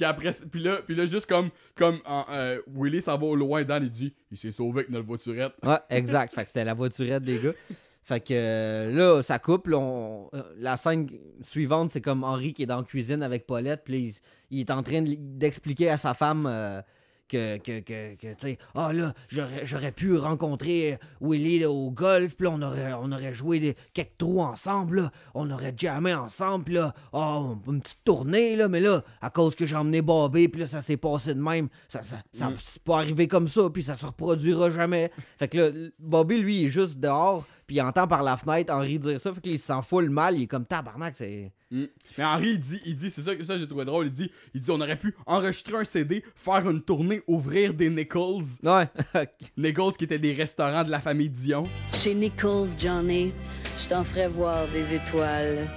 puis 0.51 0.61
là, 0.63 0.79
puis 0.87 0.95
là, 0.95 1.07
juste 1.07 1.27
comme, 1.27 1.51
comme 1.75 1.99
en, 2.07 2.25
euh, 2.31 2.61
Willie 2.75 3.03
s'en 3.03 3.19
va 3.19 3.27
au 3.27 3.37
loin, 3.37 3.65
Dan, 3.65 3.83
il 3.85 3.91
dit, 3.91 4.15
il 4.31 4.37
s'est 4.39 4.51
sauvé 4.51 4.81
avec 4.81 4.91
notre 4.91 5.07
voiturette. 5.07 5.53
Ouais, 5.63 5.79
exact. 5.91 6.35
fait 6.35 6.43
que 6.43 6.49
c'était 6.49 6.65
la 6.65 6.75
voiturette 6.75 7.23
des 7.25 7.39
gars. 7.41 7.53
Fait 8.03 8.21
que 8.21 8.33
euh, 8.35 8.93
là, 8.93 9.23
ça 9.23 9.41
coupe. 9.41 9.67
là, 9.67 9.79
on- 9.79 10.31
euh, 10.33 10.43
la 10.59 10.77
scène 10.77 11.09
suivante, 11.43 11.91
c'est 11.91 12.01
comme 12.01 12.23
Henri 12.23 12.55
qui 12.55 12.63
est 12.63 12.67
dans 12.67 12.77
la 12.79 12.85
cuisine 12.85 13.21
avec 13.23 13.47
Paulette. 13.47 13.83
Puis 13.85 13.95
là, 13.95 13.99
il, 13.99 14.15
il 14.57 14.61
est 14.61 14.71
en 14.71 14.83
train 14.85 15.03
de- 15.03 15.17
d'expliquer 15.19 15.91
à 15.91 15.99
sa 15.99 16.15
femme 16.15 16.47
euh, 16.47 16.81
que, 17.29 17.57
que, 17.59 17.81
que, 17.81 18.15
que, 18.15 18.27
tu 18.29 18.35
sais, 18.39 18.59
ah 18.75 18.93
là, 18.93 19.13
j'aurais 19.29 19.93
pu 19.93 20.17
rencontrer 20.17 20.99
Willy 21.21 21.61
là, 21.61 21.71
au 21.71 21.91
golf. 21.91 22.37
Puis 22.37 22.47
là, 22.47 22.53
on 22.55 22.63
aurait, 22.63 22.93
on 22.95 23.11
aurait 23.13 23.35
joué 23.35 23.59
des, 23.59 23.77
quelques 23.93 24.17
trous 24.19 24.41
ensemble. 24.41 24.97
Là, 25.03 25.11
on 25.35 25.51
aurait 25.51 25.75
jammé 25.77 26.15
ensemble. 26.15 26.65
Puis 26.65 26.75
là, 26.75 26.95
oh, 27.13 27.57
une 27.69 27.81
petite 27.81 28.05
tournée. 28.05 28.57
Là, 28.57 28.69
mais 28.69 28.81
là, 28.81 29.03
à 29.21 29.31
cause 29.31 29.55
que 29.57 29.67
j'ai 29.67 29.77
emmené 29.77 30.03
Bobby, 30.03 30.49
puis 30.49 30.61
là, 30.63 30.67
ça 30.67 30.83
s'est 30.83 30.97
passé 30.97 31.35
de 31.35 31.41
même. 31.41 31.69
Ça, 31.89 32.03
ça, 32.03 32.17
ça- 32.33 32.53
c'est 32.63 32.83
pas 32.83 32.99
arrivé 32.99 33.27
comme 33.29 33.49
ça. 33.49 33.69
Puis 33.73 33.83
ça 33.83 33.97
se 33.97 34.07
reproduira 34.07 34.71
jamais. 34.71 35.11
Fait 35.39 35.49
que 35.49 35.59
là, 35.59 35.71
Bobby, 35.99 36.41
lui, 36.41 36.61
il 36.63 36.67
est 36.67 36.71
juste 36.71 36.99
dehors. 36.99 37.45
Puis 37.67 37.77
il 37.77 37.83
entend 37.83 38.07
par 38.07 38.23
la 38.23 38.37
fenêtre 38.37 38.73
Henri 38.73 38.99
dire 38.99 39.21
ça. 39.21 39.33
Fait 39.33 39.41
qu'il 39.41 39.59
s'en 39.59 39.83
fout 39.83 40.05
le 40.05 40.11
mal. 40.11 40.37
Il 40.37 40.43
est 40.43 40.47
comme 40.47 40.65
tabarnak. 40.65 41.15
C'est. 41.17 41.53
Mm. 41.71 41.85
Mais 42.17 42.25
Henri, 42.25 42.51
il 42.51 42.61
dit, 42.61 42.81
il 42.85 42.95
dit 42.95 43.11
c'est 43.11 43.23
ça 43.23 43.35
que 43.35 43.43
ça 43.43 43.59
j'ai 43.59 43.67
trouvé 43.67 43.85
drôle. 43.85 44.07
Il 44.07 44.13
dit, 44.13 44.31
il 44.55 44.61
dit, 44.61 44.71
on 44.71 44.81
aurait 44.81 44.99
pu 44.99 45.15
enregistrer 45.27 45.79
un 45.79 45.85
CD, 45.85 46.25
faire 46.35 46.69
une 46.71 46.81
tournée, 46.81 47.23
ouvrir 47.27 47.75
des 47.75 47.91
Nichols. 47.91 48.45
Ouais. 48.63 48.89
Nichols 49.57 49.97
qui 49.97 50.05
étaient 50.05 50.19
des 50.19 50.33
restaurants 50.33 50.85
de 50.85 50.91
la 50.91 51.01
famille 51.01 51.31
Dion. 51.31 51.69
Chez 51.93 52.15
Nichols, 52.15 52.69
Johnny, 52.79 53.33
je 53.79 53.89
t'en 53.89 54.05
ferai 54.05 54.29
voir 54.29 54.67
des 54.69 54.95
étoiles. 54.95 55.69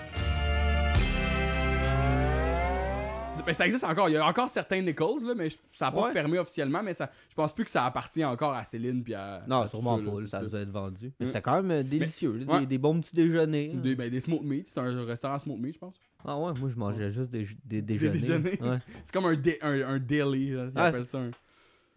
Ben, 3.49 3.55
ça 3.55 3.65
existe 3.65 3.83
encore. 3.83 4.09
Il 4.09 4.13
y 4.13 4.17
a 4.17 4.25
encore 4.25 4.49
certains 4.49 4.81
Nichols, 4.81 5.23
là, 5.25 5.33
mais 5.35 5.49
je- 5.49 5.57
ça 5.73 5.85
n'a 5.85 5.91
pas 5.91 6.07
Ouais. 6.07 6.11
fermé 6.13 6.37
officiellement. 6.37 6.83
Mais 6.83 6.93
ça, 6.93 7.09
je 7.29 7.35
pense 7.35 7.53
plus 7.53 7.65
que 7.65 7.71
ça 7.71 7.85
appartient 7.85 8.23
encore 8.23 8.53
à 8.53 8.63
Céline. 8.63 9.03
Puis 9.03 9.13
à, 9.15 9.43
non, 9.47 9.63
tout 9.63 9.69
sûrement 9.69 9.97
là, 9.97 10.11
pas. 10.11 10.17
c'est 10.21 10.27
Ça 10.27 10.37
a 10.39 10.43
été 10.61 10.65
vendu. 10.65 11.11
Mais 11.19 11.25
Mm. 11.25 11.29
c'était 11.29 11.41
quand 11.41 11.55
même 11.63 11.71
euh, 11.71 11.83
délicieux. 11.83 12.33
là, 12.33 12.45
ouais. 12.53 12.59
Des, 12.61 12.65
des 12.67 12.77
bons 12.77 13.01
petits 13.01 13.15
déjeuners. 13.15 13.71
là. 13.73 13.81
Des, 13.81 13.95
ben, 13.95 14.09
des 14.09 14.19
smoked 14.19 14.45
meat. 14.45 14.67
C'est 14.67 14.79
un 14.79 15.05
restaurant 15.05 15.39
smoked 15.39 15.61
meat, 15.61 15.73
je 15.73 15.79
pense. 15.79 15.95
Ah 16.25 16.37
ouais, 16.37 16.51
moi, 16.59 16.69
je 16.69 16.75
mangeais 16.77 17.09
juste 17.11 17.31
des, 17.31 17.43
des 17.65 17.81
Des 17.81 17.81
déjeuners. 17.81 18.19
déjeuners. 18.19 18.59
Ouais. 18.61 18.77
C'est 19.03 19.13
comme 19.13 19.25
un, 19.25 19.35
dé- 19.35 19.57
un, 19.61 19.81
un 19.81 19.99
deli. 19.99 20.51
Là, 20.51 20.65
ils 20.65 20.71
Ah, 20.75 20.85
appellent 20.85 21.05
ça 21.07 21.17
un- 21.17 21.31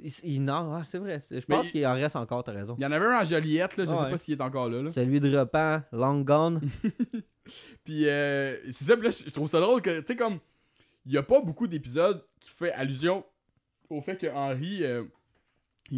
Il, 0.05 0.11
il- 0.25 0.45
non, 0.45 0.75
ah, 0.75 0.83
c'est 0.85 0.99
vrai. 0.99 1.21
c'est- 1.21 1.41
Je 1.41 1.47
Mais 1.49 1.55
pense 1.57 1.67
il- 1.67 1.73
qu'il 1.73 1.87
en 1.87 1.93
reste 1.95 2.17
encore, 2.17 2.43
t'as 2.43 2.51
raison. 2.53 2.75
Il 2.79 2.83
y 2.83 2.87
en 2.87 2.91
avait 2.93 3.07
un 3.07 3.21
en 3.21 3.25
Joliette, 3.25 3.77
là, 3.77 3.85
je 3.85 3.91
Ah 3.91 3.97
sais 3.99 4.03
ouais. 4.05 4.11
pas 4.11 4.19
s'il 4.19 4.35
est 4.35 4.43
encore 4.43 4.69
là. 4.69 4.83
là. 4.83 4.89
Celui 4.91 5.21
de 5.21 5.37
repas, 5.39 5.83
long 5.93 6.23
gone. 6.23 6.61
Puis 7.85 8.09
euh, 8.09 8.57
c'est 8.71 8.85
ça, 8.85 8.97
puis 8.97 9.07
là, 9.07 9.11
je 9.11 9.25
je 9.29 9.31
trouve 9.35 9.49
ça 9.49 9.61
drôle 9.61 9.83
que, 9.83 10.01
tu 10.01 10.07
sais, 10.07 10.17
comme, 10.17 10.39
il 11.05 11.13
y 11.13 11.19
a 11.19 11.23
pas 11.23 11.41
beaucoup 11.41 11.67
d'épisodes 11.67 12.25
qui 12.41 12.51
fait 12.51 12.73
allusion 12.73 13.25
au 13.91 14.01
fait 14.01 14.17
que 14.17 14.27
Henry, 14.27 14.85
euh, 14.85 15.05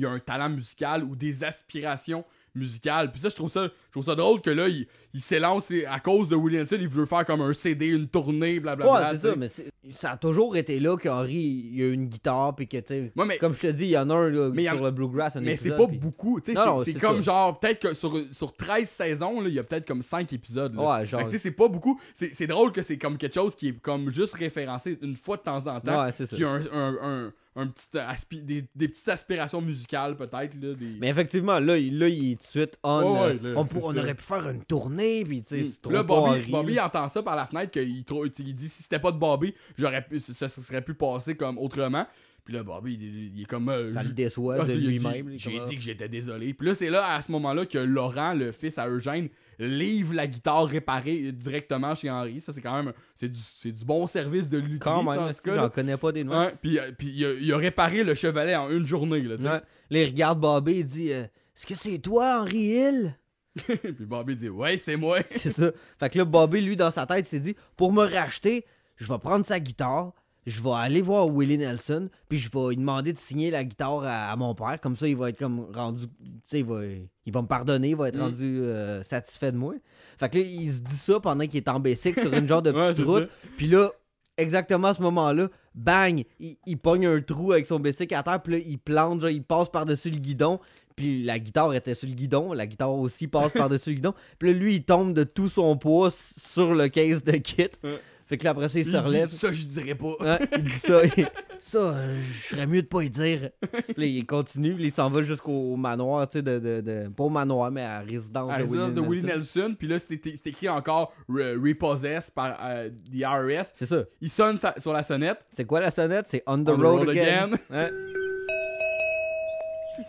a 0.03 0.09
un 0.09 0.19
talent 0.19 0.49
musical 0.49 1.05
ou 1.05 1.15
des 1.15 1.45
aspirations 1.45 2.25
musicales. 2.55 3.11
Puis 3.13 3.21
ça, 3.21 3.29
je 3.29 3.35
trouve 3.35 3.51
ça, 3.51 3.65
je 3.65 3.91
trouve 3.91 4.05
ça 4.05 4.15
drôle 4.15 4.41
que 4.41 4.51
là, 4.51 4.69
il, 4.69 4.87
il 5.13 5.21
s'élance 5.21 5.73
à 5.89 6.01
cause 6.01 6.29
de 6.29 6.37
William 6.37 6.63
Nelson, 6.63 6.77
il 6.81 6.89
veut 6.89 7.07
faire 7.07 7.25
comme 7.25 7.41
un 7.41 7.53
CD, 7.53 7.87
une 7.89 8.09
tournée, 8.09 8.61
blablabla. 8.61 8.93
ouais, 9.13 9.19
c'est 9.19 9.29
ça, 9.29 9.37
mais 9.37 9.51
ça 9.91 10.13
a 10.13 10.17
toujours 10.17 10.57
été 10.57 10.81
là 10.81 10.97
qu'Henri, 10.97 11.71
il 11.73 11.83
a 11.83 11.87
une 11.89 12.07
guitare, 12.07 12.55
puis 12.55 12.67
que, 12.69 12.77
tu 12.79 12.85
sais, 12.89 13.13
Ouais, 13.17 13.25
mais- 13.27 13.39
comme 13.39 13.53
je 13.55 13.61
te 13.61 13.67
dis, 13.69 13.85
il 13.85 13.91
y 13.91 13.99
en 13.99 14.09
a 14.11 14.15
un 14.15 14.29
là, 14.31 14.51
Mais 14.55 14.65
sur 14.65 14.83
le 14.83 14.91
Bluegrass. 14.91 15.37
un 15.37 15.41
Mais 15.41 15.57
c'est 15.57 15.77
pas 15.77 15.87
puis- 15.87 15.99
beaucoup, 15.99 16.41
tu 16.41 16.55
sais, 16.55 16.61
c'est- 16.85 16.99
comme 17.01 17.17
ça. 17.17 17.33
genre, 17.33 17.59
peut-être 17.61 17.81
que 17.81 17.95
sur, 17.95 18.19
sur 18.33 18.53
13 18.55 18.89
saisons, 18.89 19.41
là, 19.41 19.49
il 19.49 19.55
y 19.55 19.59
a 19.59 19.65
peut-être 19.65 19.87
comme 19.87 20.03
5 20.03 20.33
épisodes. 20.33 20.75
là. 20.75 20.99
Ouais, 21.01 21.07
genre- 21.07 21.25
tu 21.25 21.31
sais, 21.31 21.39
c'est 21.39 21.51
pas 21.51 21.69
beaucoup. 21.69 22.01
C'est 22.15 22.35
c'est 22.35 22.47
drôle 22.47 22.73
que 22.73 22.83
c'est 22.83 22.99
comme 22.99 23.17
quelque 23.19 23.35
chose 23.35 23.55
qui 23.55 23.69
est 23.69 23.81
comme 23.81 24.11
juste 24.11 24.35
référencé 24.35 24.99
une 25.03 25.17
fois 25.17 25.37
de 25.37 25.43
temps 25.43 25.67
en 25.67 25.81
temps. 25.81 26.05
Ouais, 26.05 26.11
c'est 26.13 26.27
ça. 26.27 26.37
A 26.37 26.49
un, 26.49 26.63
un, 26.73 26.97
un, 27.03 27.33
un 27.57 27.69
petit 27.69 27.87
aspi- 27.97 28.45
des, 28.45 28.65
des 28.75 28.89
petites 28.89 29.09
aspirations 29.09 29.61
musicales, 29.61 30.17
peut-être. 30.17 30.55
Là, 30.61 30.75
des... 30.75 30.97
Mais 31.01 31.09
effectivement, 31.09 31.61
là, 31.61 31.77
il, 31.79 31.99
là, 31.99 32.09
il 32.09 32.33
est 32.33 32.35
tout 32.37 32.43
de 32.43 32.47
suite 32.49 32.79
on. 32.83 33.13
Ouais, 33.13 33.39
euh, 33.45 33.55
là, 33.55 33.65
on, 33.83 33.97
aurait 33.97 34.15
pu 34.15 34.23
faire 34.23 34.49
une 34.49 34.65
tournée, 34.65 35.25
puis 35.25 35.43
tu 35.45 35.65
sais, 35.65 35.89
Mm. 35.89 35.93
Là, 35.93 36.03
Bobby, 36.03 36.51
Bobby 36.51 36.75
là. 36.75 36.87
entend 36.87 37.09
ça 37.09 37.23
par 37.23 37.37
la 37.37 37.47
fenêtre, 37.47 37.71
qu'il 37.71 37.99
il 37.99 38.55
dit 38.55 38.69
si 38.69 38.83
c'était 38.83 38.99
pas 38.99 39.13
de 39.13 39.19
Bobby, 39.19 39.55
j'aurais 39.79 40.05
pu, 40.05 40.19
ça, 40.19 40.49
ça 40.49 40.61
serait 40.61 40.83
pu 40.83 40.95
passer 40.95 41.37
comme 41.37 41.59
autrement. 41.59 42.07
Puis 42.45 42.53
là, 42.53 42.63
Bobby, 42.63 42.95
il, 42.95 43.37
il 43.37 43.43
est 43.43 43.47
comme. 43.47 43.69
euh, 43.71 43.93
Ça 43.93 44.03
le 44.03 44.11
déçoit 44.11 44.57
Ah, 44.61 44.65
de 44.65 44.75
lui-même. 44.75 45.31
J'ai 45.37 45.61
dit 45.61 45.77
que 45.77 45.83
j'étais 45.83 46.09
désolé. 46.09 46.53
Puis 46.55 46.67
là, 46.67 46.75
c'est 46.75 46.91
là, 46.91 47.15
à 47.15 47.23
ce 47.23 47.31
moment-là, 47.33 47.65
que 47.67 47.79
Laurent, 47.79 48.35
le 48.35 48.53
fils 48.53 48.77
à 48.79 48.89
Eugène, 48.89 49.29
livre 49.59 50.15
la 50.15 50.27
guitare 50.27 50.67
réparée 50.67 51.33
directement 51.33 51.95
chez 51.95 52.11
Henri. 52.11 52.41
Ça, 52.41 52.53
c'est 52.53 52.61
quand 52.61 52.83
même. 52.83 52.93
C'est 53.15 53.29
du, 53.29 53.39
c'est 53.39 53.73
du 53.73 53.85
bon 53.85 54.07
service 54.07 54.49
de 54.49 54.59
lui. 54.59 54.79
Quand 54.79 55.03
même, 55.03 55.33
j'en 55.45 55.71
connais 55.71 55.97
pas 55.97 56.13
des 56.13 56.25
noms. 56.25 56.51
Puis, 56.61 56.79
euh, 56.79 56.93
puis 56.97 57.09
il, 57.09 57.25
a, 57.25 57.33
il 57.33 57.53
a 57.53 57.57
réparé 57.57 58.05
le 58.05 58.15
chevalet 58.15 58.55
en 58.55 58.71
une 58.71 58.87
journée. 58.87 59.21
Là. 59.23 59.37
Ouais. 59.37 59.61
Il 59.91 60.07
regarde 60.07 60.41
Bobby, 60.41 60.79
il 60.79 60.85
dit 60.85 61.13
euh, 61.13 61.23
Est-ce 61.25 61.67
que 61.67 61.75
c'est 61.75 61.99
toi, 61.99 62.41
Henri 62.41 62.59
Hill? 62.59 63.19
Puis 63.57 64.07
Bobby 64.07 64.37
dit 64.37 64.49
Ouais, 64.49 64.77
c'est 64.77 64.97
moi. 64.97 65.21
C'est 65.29 65.53
ça. 65.53 65.71
Fait 65.99 66.11
que 66.11 66.19
là, 66.19 66.25
Bobby, 66.25 66.61
lui, 66.61 66.77
dans 66.77 66.91
sa 66.91 67.07
tête, 67.07 67.27
s'est 67.27 67.41
dit 67.41 67.55
Pour 67.77 67.93
me 67.93 68.03
racheter, 68.05 68.65
je 68.97 69.07
vais 69.13 69.19
prendre 69.19 69.47
sa 69.47 69.61
guitare, 69.61 70.13
je 70.47 70.61
vais 70.63 70.71
aller 70.75 71.01
voir 71.01 71.29
Willie 71.29 71.59
Nelson, 71.59 72.09
puis 72.29 72.39
je 72.39 72.49
vais 72.53 72.69
lui 72.71 72.77
demander 72.77 73.13
de 73.13 73.19
signer 73.19 73.51
la 73.51 73.65
guitare 73.65 74.05
à, 74.05 74.31
à 74.33 74.37
mon 74.37 74.55
père. 74.55 74.79
Comme 74.81 74.97
ça, 74.97 75.09
il 75.09 75.17
va 75.17 75.31
être 75.31 75.39
comme 75.39 75.67
rendu. 75.75 76.07
Tu 76.07 76.31
sais, 76.45 76.59
il 76.61 76.65
va, 76.67 76.81
il 76.85 77.33
va 77.33 77.43
me 77.43 77.47
pardonner, 77.47 77.91
il 77.91 77.97
va 77.97 78.09
être 78.09 78.17
Mm. 78.19 78.21
rendu 78.23 78.61
euh, 78.63 79.03
satisfait 79.03 79.53
de 79.53 79.57
moi. 79.57 79.75
Fait 80.19 80.29
que 80.29 80.39
là, 80.39 80.45
il 80.45 80.73
se 80.73 80.81
dit 80.81 80.97
ça 80.97 81.19
pendant 81.21 81.45
qu'il 81.47 81.57
est 81.57 81.69
en 81.69 81.81
bicycle 81.81 82.21
sur 82.21 82.33
une 82.35 82.47
genre 82.47 82.63
de 82.63 82.73
petite 82.93 83.05
route. 83.05 83.29
Puis 83.57 83.67
là, 83.69 83.91
exactement 84.37 84.89
à 84.89 84.95
ce 84.95 85.03
moment-là, 85.03 85.49
bang, 85.75 86.25
il, 86.41 86.57
il 86.67 86.77
pogne 86.79 87.07
un 87.07 87.21
trou 87.21 87.53
avec 87.53 87.67
son 87.67 87.79
bicycle 87.81 88.15
à 88.15 88.23
terre, 88.23 88.43
puis 88.43 88.53
là, 88.55 88.59
il 88.67 88.79
plante, 88.79 89.21
genre, 89.21 89.31
il 89.31 89.43
passe 89.43 89.69
par-dessus 89.71 90.11
le 90.11 90.19
guidon, 90.19 90.61
Puis 90.97 91.25
la 91.25 91.39
guitare 91.41 91.73
était 91.75 91.95
sur 91.95 92.09
le 92.09 92.15
guidon, 92.15 92.53
la 92.53 92.67
guitare 92.67 92.95
aussi 92.95 93.27
passe 93.29 93.53
par-dessus 93.57 93.91
le 93.91 93.97
guidon. 93.97 94.15
Puis 94.39 94.53
là, 94.53 94.59
lui, 94.59 94.75
il 94.77 94.85
tombe 94.85 95.15
de 95.15 95.25
tout 95.25 95.49
son 95.49 95.77
poids 95.77 96.11
sur 96.13 96.75
le 96.75 96.89
case 96.89 97.25
de 97.25 97.33
kit. 97.39 97.69
Ouais. 97.83 97.99
Fait 98.27 98.39
que 98.39 98.45
là, 98.45 98.51
après 98.51 98.69
ça, 98.69 98.79
il 98.79 98.87
se 98.87 98.97
relève. 98.97 99.29
Ça, 99.29 99.53
je 99.53 99.65
dirais 99.67 99.95
pas. 99.95 100.07
Ouais, 100.21 100.39
il 100.57 100.65
dit 100.65 100.71
ça. 100.71 101.01
il- 101.05 101.29
ça, 101.59 101.95
je 102.19 102.49
serais 102.49 102.67
mieux 102.67 102.83
de 102.83 102.87
pas 102.87 103.03
y 103.03 103.11
dire. 103.11 103.51
Puis 103.61 103.95
là, 103.97 104.05
il 104.07 104.27
continue, 104.27 104.75
puis 104.75 104.85
il 104.87 104.91
s'en 104.93 105.09
va 105.11 105.23
jusqu'au 105.23 105.77
manoir, 105.77 106.27
tu 106.29 106.39
sais, 106.39 106.43
de, 106.43 106.59
de, 106.59 106.81
de- 106.81 107.09
Pas 107.09 107.25
au 107.25 107.29
manoir, 107.29 107.71
mais 107.71 107.83
à 107.83 108.01
la 108.01 108.07
résidence 108.07 108.51
À 108.51 108.59
de 108.59 108.63
Willie 108.65 108.79
résidence 108.81 108.95
de 108.95 109.01
Willie 109.09 109.23
Nelson. 109.23 109.61
Nelson, 109.61 109.77
puis 109.79 109.89
là, 109.89 109.99
c'est 109.99 110.47
écrit 110.47 110.69
encore 110.69 111.13
re- 111.31 111.57
Repossessed 111.57 112.33
par 112.35 112.59
euh, 112.63 112.89
the 113.11 113.17
IRS. 113.17 113.71
C'est 113.75 113.87
ça. 113.87 114.03
Il 114.21 114.31
sonne 114.31 114.57
sa- 114.59 114.75
sur 114.79 114.93
la 114.93 115.03
sonnette. 115.03 115.45
C'est 115.51 115.65
quoi 115.65 115.81
la 115.81 115.91
sonnette? 115.91 116.27
C'est 116.29 116.43
On 116.47 116.63
the, 116.63 116.71
On 116.71 116.77
road, 116.77 117.07
road 117.07 117.09
again. 117.11 117.51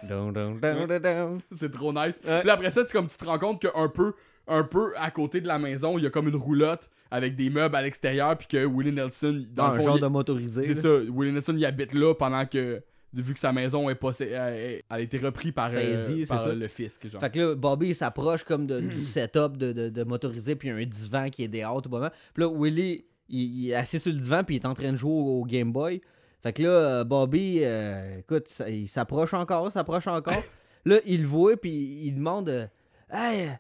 dun. 0.03 1.37
C'est 1.51 1.71
trop 1.71 1.93
nice. 1.93 2.19
Ouais. 2.25 2.39
Puis 2.39 2.47
là, 2.47 2.53
après 2.53 2.71
ça, 2.71 2.81
c'est 2.85 2.91
comme 2.91 3.07
tu 3.07 3.17
te 3.17 3.25
rends 3.25 3.39
compte 3.39 3.61
qu'un 3.61 3.87
peu, 3.87 4.13
un 4.47 4.63
peu 4.63 4.93
à 4.97 5.09
côté 5.11 5.41
de 5.41 5.47
la 5.47 5.57
maison, 5.59 5.97
il 5.97 6.03
y 6.03 6.07
a 6.07 6.09
comme 6.09 6.27
une 6.27 6.35
roulotte 6.35 6.89
avec 7.11 7.35
des 7.35 7.49
meubles 7.49 7.75
à 7.75 7.81
l'extérieur, 7.81 8.37
puis 8.37 8.47
que 8.47 8.65
Willie 8.65 8.91
Nelson, 8.91 9.45
dans 9.53 9.71
le 9.73 9.79
un 9.79 9.83
genre 9.83 9.97
il- 9.97 10.01
de 10.01 10.07
motorisé. 10.07 10.63
c'est 10.65 10.73
ça. 10.75 10.89
Willie 11.09 11.31
Nelson, 11.31 11.53
il 11.57 11.65
habite 11.65 11.93
là 11.93 12.13
pendant 12.13 12.45
que, 12.45 12.81
vu 13.13 13.33
que 13.33 13.39
sa 13.39 13.53
maison 13.53 13.89
est 13.89 13.95
possé- 13.95 14.29
euh, 14.31 14.79
elle 14.89 14.95
a 14.95 14.99
été 14.99 15.17
reprise 15.17 15.51
par, 15.53 15.67
euh, 15.67 16.07
Saisie, 16.07 16.25
par 16.25 16.47
euh, 16.47 16.53
le 16.53 16.67
fisc, 16.67 17.07
genre. 17.07 17.21
Fait 17.21 17.31
que 17.31 17.39
là, 17.39 17.55
Bobby 17.55 17.87
il 17.89 17.95
s'approche 17.95 18.43
comme 18.43 18.67
de- 18.67 18.81
du 18.81 18.99
setup 19.01 19.57
de, 19.57 19.71
de, 19.71 19.89
de 19.89 20.03
motorisé, 20.03 20.55
puis 20.55 20.67
il 20.67 20.71
y 20.71 20.73
a 20.73 20.77
un 20.77 20.85
divan 20.85 21.29
qui 21.29 21.43
est 21.43 21.47
dehors 21.47 21.81
tout 21.81 21.89
moment. 21.89 22.09
Puis 22.33 22.43
là, 22.43 22.49
Willie, 22.49 23.05
il, 23.29 23.39
il 23.65 23.69
est 23.71 23.75
assis 23.75 23.99
sur 23.99 24.11
le 24.11 24.19
divan, 24.19 24.43
puis 24.43 24.55
il 24.57 24.59
est 24.61 24.65
en 24.67 24.73
train 24.73 24.91
de 24.91 24.97
jouer 24.97 25.11
au, 25.13 25.41
au 25.41 25.45
Game 25.45 25.71
Boy. 25.71 26.01
Fait 26.43 26.53
que 26.53 26.61
là, 26.63 27.03
Bobby, 27.03 27.59
euh, 27.63 28.19
écoute, 28.19 28.51
il 28.67 28.87
s'approche 28.87 29.33
encore, 29.33 29.71
s'approche 29.71 30.07
encore. 30.07 30.43
là, 30.85 30.97
il 31.05 31.21
le 31.21 31.27
voit, 31.27 31.57
puis 31.57 31.71
il 32.03 32.11
demande 32.15 32.49
euh, 32.49 32.67
Hey, 33.11 33.51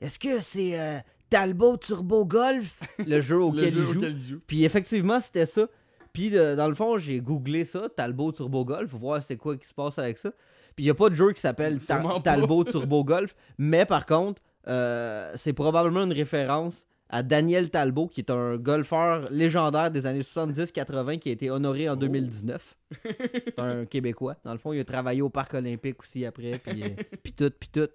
est-ce 0.00 0.18
que 0.18 0.40
c'est 0.40 0.78
euh, 0.78 0.98
Talbot 1.30 1.78
Turbo 1.78 2.24
Golf? 2.24 2.80
Le 3.06 3.20
jeu 3.20 3.40
auquel 3.40 3.74
il 3.76 4.18
joue. 4.18 4.40
Puis 4.46 4.64
effectivement, 4.64 5.20
c'était 5.20 5.46
ça. 5.46 5.66
Puis 6.12 6.36
euh, 6.36 6.56
dans 6.56 6.68
le 6.68 6.74
fond, 6.74 6.96
j'ai 6.96 7.20
googlé 7.20 7.64
ça, 7.64 7.88
Talbot 7.94 8.32
Turbo 8.32 8.64
Golf, 8.64 8.90
pour 8.90 9.00
voir 9.00 9.22
c'est 9.22 9.36
quoi 9.36 9.56
qui 9.56 9.68
se 9.68 9.74
passe 9.74 9.98
avec 9.98 10.18
ça. 10.18 10.30
Puis 10.74 10.84
il 10.84 10.86
n'y 10.86 10.90
a 10.90 10.94
pas 10.94 11.10
de 11.10 11.14
jeu 11.14 11.32
qui 11.32 11.40
s'appelle 11.40 11.78
Ta-. 11.78 12.20
Talbot 12.22 12.64
Turbo 12.64 13.04
Golf, 13.04 13.34
mais 13.58 13.84
par 13.84 14.06
contre, 14.06 14.42
euh, 14.68 15.32
c'est 15.36 15.52
probablement 15.52 16.04
une 16.04 16.12
référence 16.12 16.86
à 17.08 17.22
Daniel 17.22 17.70
Talbot, 17.70 18.08
qui 18.08 18.20
est 18.20 18.30
un 18.30 18.56
golfeur 18.56 19.28
légendaire 19.30 19.90
des 19.92 20.06
années 20.06 20.22
70-80 20.22 21.18
qui 21.18 21.28
a 21.28 21.32
été 21.32 21.50
honoré 21.50 21.88
en 21.88 21.92
Oh. 21.92 21.96
2019. 21.96 22.76
c'est 23.02 23.58
un 23.58 23.84
Québécois. 23.84 24.36
Dans 24.44 24.52
le 24.52 24.58
fond, 24.58 24.72
il 24.72 24.80
a 24.80 24.84
travaillé 24.84 25.20
au 25.22 25.28
Parc 25.28 25.54
olympique 25.54 26.00
aussi 26.00 26.24
après, 26.24 26.58
puis, 26.58 26.82
euh, 26.84 26.88
puis 27.22 27.32
tout, 27.32 27.50
puis 27.58 27.68
tout. 27.72 27.88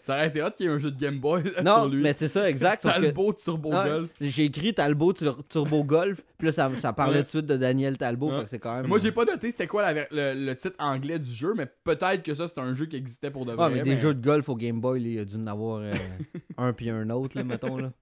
Ça 0.00 0.14
aurait 0.14 0.28
été 0.28 0.42
hot 0.42 0.50
qu'il 0.56 0.66
y 0.66 0.68
ait 0.68 0.72
un 0.72 0.78
jeu 0.78 0.90
de 0.90 0.98
Game 0.98 1.18
Boy 1.18 1.42
Non, 1.64 1.76
sur 1.82 1.88
lui. 1.88 2.02
mais 2.02 2.12
c'est 2.14 2.28
ça, 2.28 2.48
exact. 2.48 2.82
que- 2.82 2.88
Talbot 2.88 3.32
Turbo 3.34 3.70
Golf. 3.70 4.10
J'ai 4.20 4.44
écrit 4.44 4.74
Talbot 4.74 5.12
Tur- 5.12 5.42
Turbo 5.48 5.84
Golf, 5.84 6.22
puis 6.36 6.46
là, 6.46 6.52
ça, 6.52 6.70
ça 6.80 6.92
parlait 6.92 7.12
Ouais. 7.18 7.18
tout 7.20 7.24
de 7.24 7.28
suite 7.30 7.46
de 7.46 7.56
Daniel 7.56 7.96
Talbot, 7.96 8.30
Ouais. 8.30 8.44
c'est 8.48 8.58
quand 8.58 8.74
même... 8.76 8.86
Moi, 8.86 8.98
j'ai 8.98 9.12
pas 9.12 9.24
noté 9.24 9.50
c'était 9.50 9.66
quoi 9.66 9.90
la 9.92 10.06
le, 10.10 10.34
le 10.46 10.56
titre 10.56 10.76
anglais 10.78 11.18
du 11.18 11.30
jeu, 11.30 11.54
mais 11.56 11.66
peut-être 11.84 12.22
que 12.22 12.34
ça, 12.34 12.48
c'est 12.48 12.58
un 12.58 12.74
jeu 12.74 12.86
qui 12.86 12.96
existait 12.96 13.30
pour 13.30 13.44
de 13.46 13.52
vrai. 13.52 13.70
Mais 13.70 13.82
des 13.82 13.96
jeux 13.96 14.14
de 14.14 14.22
golf 14.24 14.48
au 14.48 14.56
Game 14.56 14.80
Boy, 14.80 15.00
il 15.02 15.12
y 15.14 15.18
a 15.18 15.24
dû 15.24 15.36
en 15.36 15.46
avoir 15.46 15.80
euh, 15.80 15.92
un 16.58 16.72
puis 16.72 16.90
un 16.90 17.08
autre, 17.10 17.36
là, 17.36 17.44
mettons. 17.44 17.76
Là. 17.76 17.92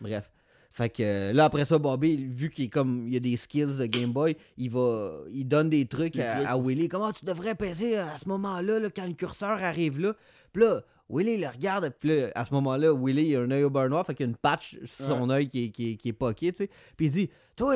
Bref. 0.00 0.30
Fait 0.72 0.88
que 0.88 1.02
euh, 1.02 1.32
là, 1.32 1.46
après 1.46 1.64
ça, 1.64 1.78
Bobby, 1.78 2.16
vu 2.26 2.48
qu'il 2.48 2.66
est 2.66 2.68
comme 2.68 3.06
il 3.08 3.14
y 3.14 3.16
a 3.16 3.20
des 3.20 3.36
skills 3.36 3.76
de 3.76 3.86
Game 3.86 4.12
Boy, 4.12 4.36
il 4.56 4.70
va. 4.70 5.12
Il 5.32 5.44
donne 5.48 5.68
des 5.68 5.84
trucs 5.86 6.12
Des 6.14 6.22
à, 6.22 6.36
trucs. 6.36 6.46
à 6.48 6.56
Willy. 6.58 6.88
Comment 6.88 7.10
tu 7.12 7.24
devrais 7.24 7.54
peser 7.56 7.98
à 7.98 8.16
ce 8.18 8.28
moment-là, 8.28 8.78
là, 8.78 8.88
quand 8.94 9.06
le 9.06 9.14
curseur 9.14 9.62
arrive 9.62 9.98
là? 9.98 10.14
Puis 10.52 10.62
là, 10.62 10.80
Willy 11.08 11.38
le 11.38 11.48
regarde, 11.48 11.92
puis 11.98 12.08
là, 12.10 12.30
à 12.36 12.44
ce 12.44 12.54
moment-là, 12.54 12.92
Willy 12.94 13.30
il 13.30 13.36
a 13.36 13.40
un 13.40 13.50
œil 13.50 13.64
au 13.64 13.70
beurre 13.70 13.88
noir, 13.88 14.06
fait 14.06 14.14
qu'il 14.14 14.26
a 14.26 14.28
une 14.28 14.36
patch 14.36 14.78
sur 14.84 15.06
son 15.06 15.28
œil 15.28 15.48
qui 15.48 15.64
est, 15.64 15.70
qui, 15.70 15.92
est, 15.92 15.96
qui 15.96 16.08
est 16.10 16.12
poqué, 16.12 16.52
tu 16.52 16.58
sais. 16.58 16.70
Puis 16.96 17.06
il 17.06 17.10
dit 17.10 17.30
Toi, 17.56 17.74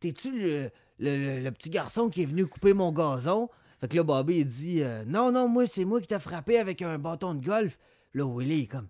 t'es-tu 0.00 0.32
le, 0.32 0.70
le, 0.98 1.16
le- 1.16 1.40
le 1.44 1.50
petit 1.50 1.68
garçon 1.68 2.08
qui 2.08 2.22
est 2.22 2.26
venu 2.26 2.46
couper 2.46 2.72
mon 2.72 2.90
gazon 2.90 3.50
Fait 3.82 3.88
que 3.88 3.96
là, 3.96 4.02
Bobby, 4.02 4.38
il 4.38 4.46
dit 4.46 4.82
euh, 4.82 5.04
Non, 5.06 5.30
non, 5.30 5.46
moi, 5.46 5.66
c'est 5.66 5.84
moi 5.84 6.00
qui 6.00 6.06
t'ai 6.06 6.18
frappé 6.18 6.58
avec 6.58 6.80
un 6.80 6.98
bâton 6.98 7.34
de 7.34 7.44
golf. 7.44 7.78
Là, 8.14 8.24
Willy, 8.26 8.56
il 8.60 8.62
est 8.62 8.66
comme 8.66 8.88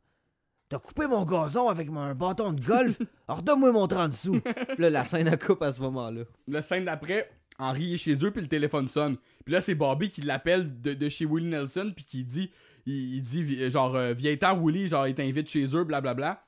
T'as 0.71 0.79
coupé 0.79 1.09
mon 1.09 1.25
gazon 1.25 1.69
avec 1.69 1.89
un 1.89 2.15
bâton 2.15 2.53
de 2.53 2.65
golf? 2.65 2.97
Alors 3.29 3.43
donne-moi 3.43 3.73
mon 3.73 3.89
30 3.89 4.15
sous. 4.15 4.41
Puis 4.41 4.77
là, 4.79 4.89
la 4.89 5.05
scène 5.05 5.27
à 5.27 5.37
coupe 5.37 5.61
à 5.63 5.73
ce 5.73 5.81
moment-là. 5.83 6.23
La 6.47 6.63
scène 6.63 6.85
d'après, 6.85 7.29
Henry 7.59 7.95
est 7.95 7.99
chez 7.99 8.15
eux, 8.25 8.31
puis 8.31 8.41
le 8.41 8.47
téléphone 8.47 8.89
sonne. 8.89 9.17
Puis 9.45 9.53
là, 9.53 9.61
c'est 9.61 9.75
Bobby 9.75 10.11
qui 10.11 10.23
l'appelle 10.23 10.81
de, 10.81 10.95
de 10.95 11.09
chez 11.09 11.27
Willie 11.27 11.49
Nelson, 11.49 11.91
puis 11.95 12.05
qui 12.05 12.23
dit, 12.23 12.53
il, 12.87 13.17
il 13.17 13.21
dit, 13.21 13.69
genre, 13.69 13.97
euh, 13.97 14.13
viens-t'en, 14.13 14.57
Willie, 14.57 14.87
genre, 14.87 15.09
il 15.09 15.17
t'invite 15.17 15.49
chez 15.49 15.67
eux, 15.75 15.83
blablabla. 15.83 16.41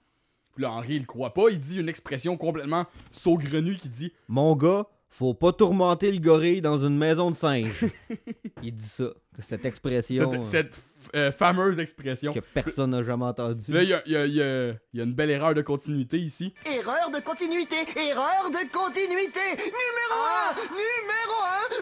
Puis 0.54 0.62
là, 0.62 0.70
Henry, 0.70 0.94
il 0.94 1.06
croit 1.06 1.34
pas. 1.34 1.48
Il 1.50 1.58
dit 1.58 1.80
une 1.80 1.88
expression 1.88 2.36
complètement 2.36 2.86
saugrenue 3.10 3.74
qui 3.74 3.88
dit 3.88 4.12
Mon 4.28 4.54
gars, 4.54 4.86
faut 5.14 5.34
pas 5.34 5.52
tourmenter 5.52 6.10
le 6.10 6.18
gorille 6.18 6.62
dans 6.62 6.78
une 6.84 6.96
maison 6.96 7.30
de 7.30 7.36
singe. 7.36 7.84
il 8.62 8.74
dit 8.74 8.84
ça. 8.88 9.04
Cette 9.38 9.64
expression 9.66 10.30
cette, 10.30 10.40
euh, 10.40 10.44
cette 10.44 10.82
euh, 11.14 11.30
fameuse 11.32 11.78
expression. 11.78 12.32
que 12.32 12.40
personne 12.40 12.90
n'a 12.90 13.02
jamais 13.02 13.24
entendue. 13.26 13.70
Là, 13.72 13.82
il 13.82 13.88
y 13.90 13.94
a, 13.94 14.02
il 14.06 14.12
y 14.12 14.16
a- 14.16 14.26
il 14.26 14.34
y 14.34 14.42
a- 14.42 14.68
il 14.92 14.98
y 14.98 15.00
a 15.00 15.04
une 15.04 15.12
belle 15.14 15.30
erreur 15.30 15.54
de 15.54 15.62
continuité 15.62 16.18
ici. 16.18 16.52
Erreur 16.66 17.10
de 17.10 17.20
continuité, 17.22 17.76
erreur 17.96 18.50
de 18.50 18.72
continuité. 18.72 19.40
Numéro 19.56 20.18
1, 20.50 20.62
numéro 20.72 21.36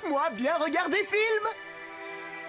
1. 0.07 0.09
Moi, 0.11 0.22
bien 0.37 0.55
regarder 0.64 0.97
film. 0.99 1.47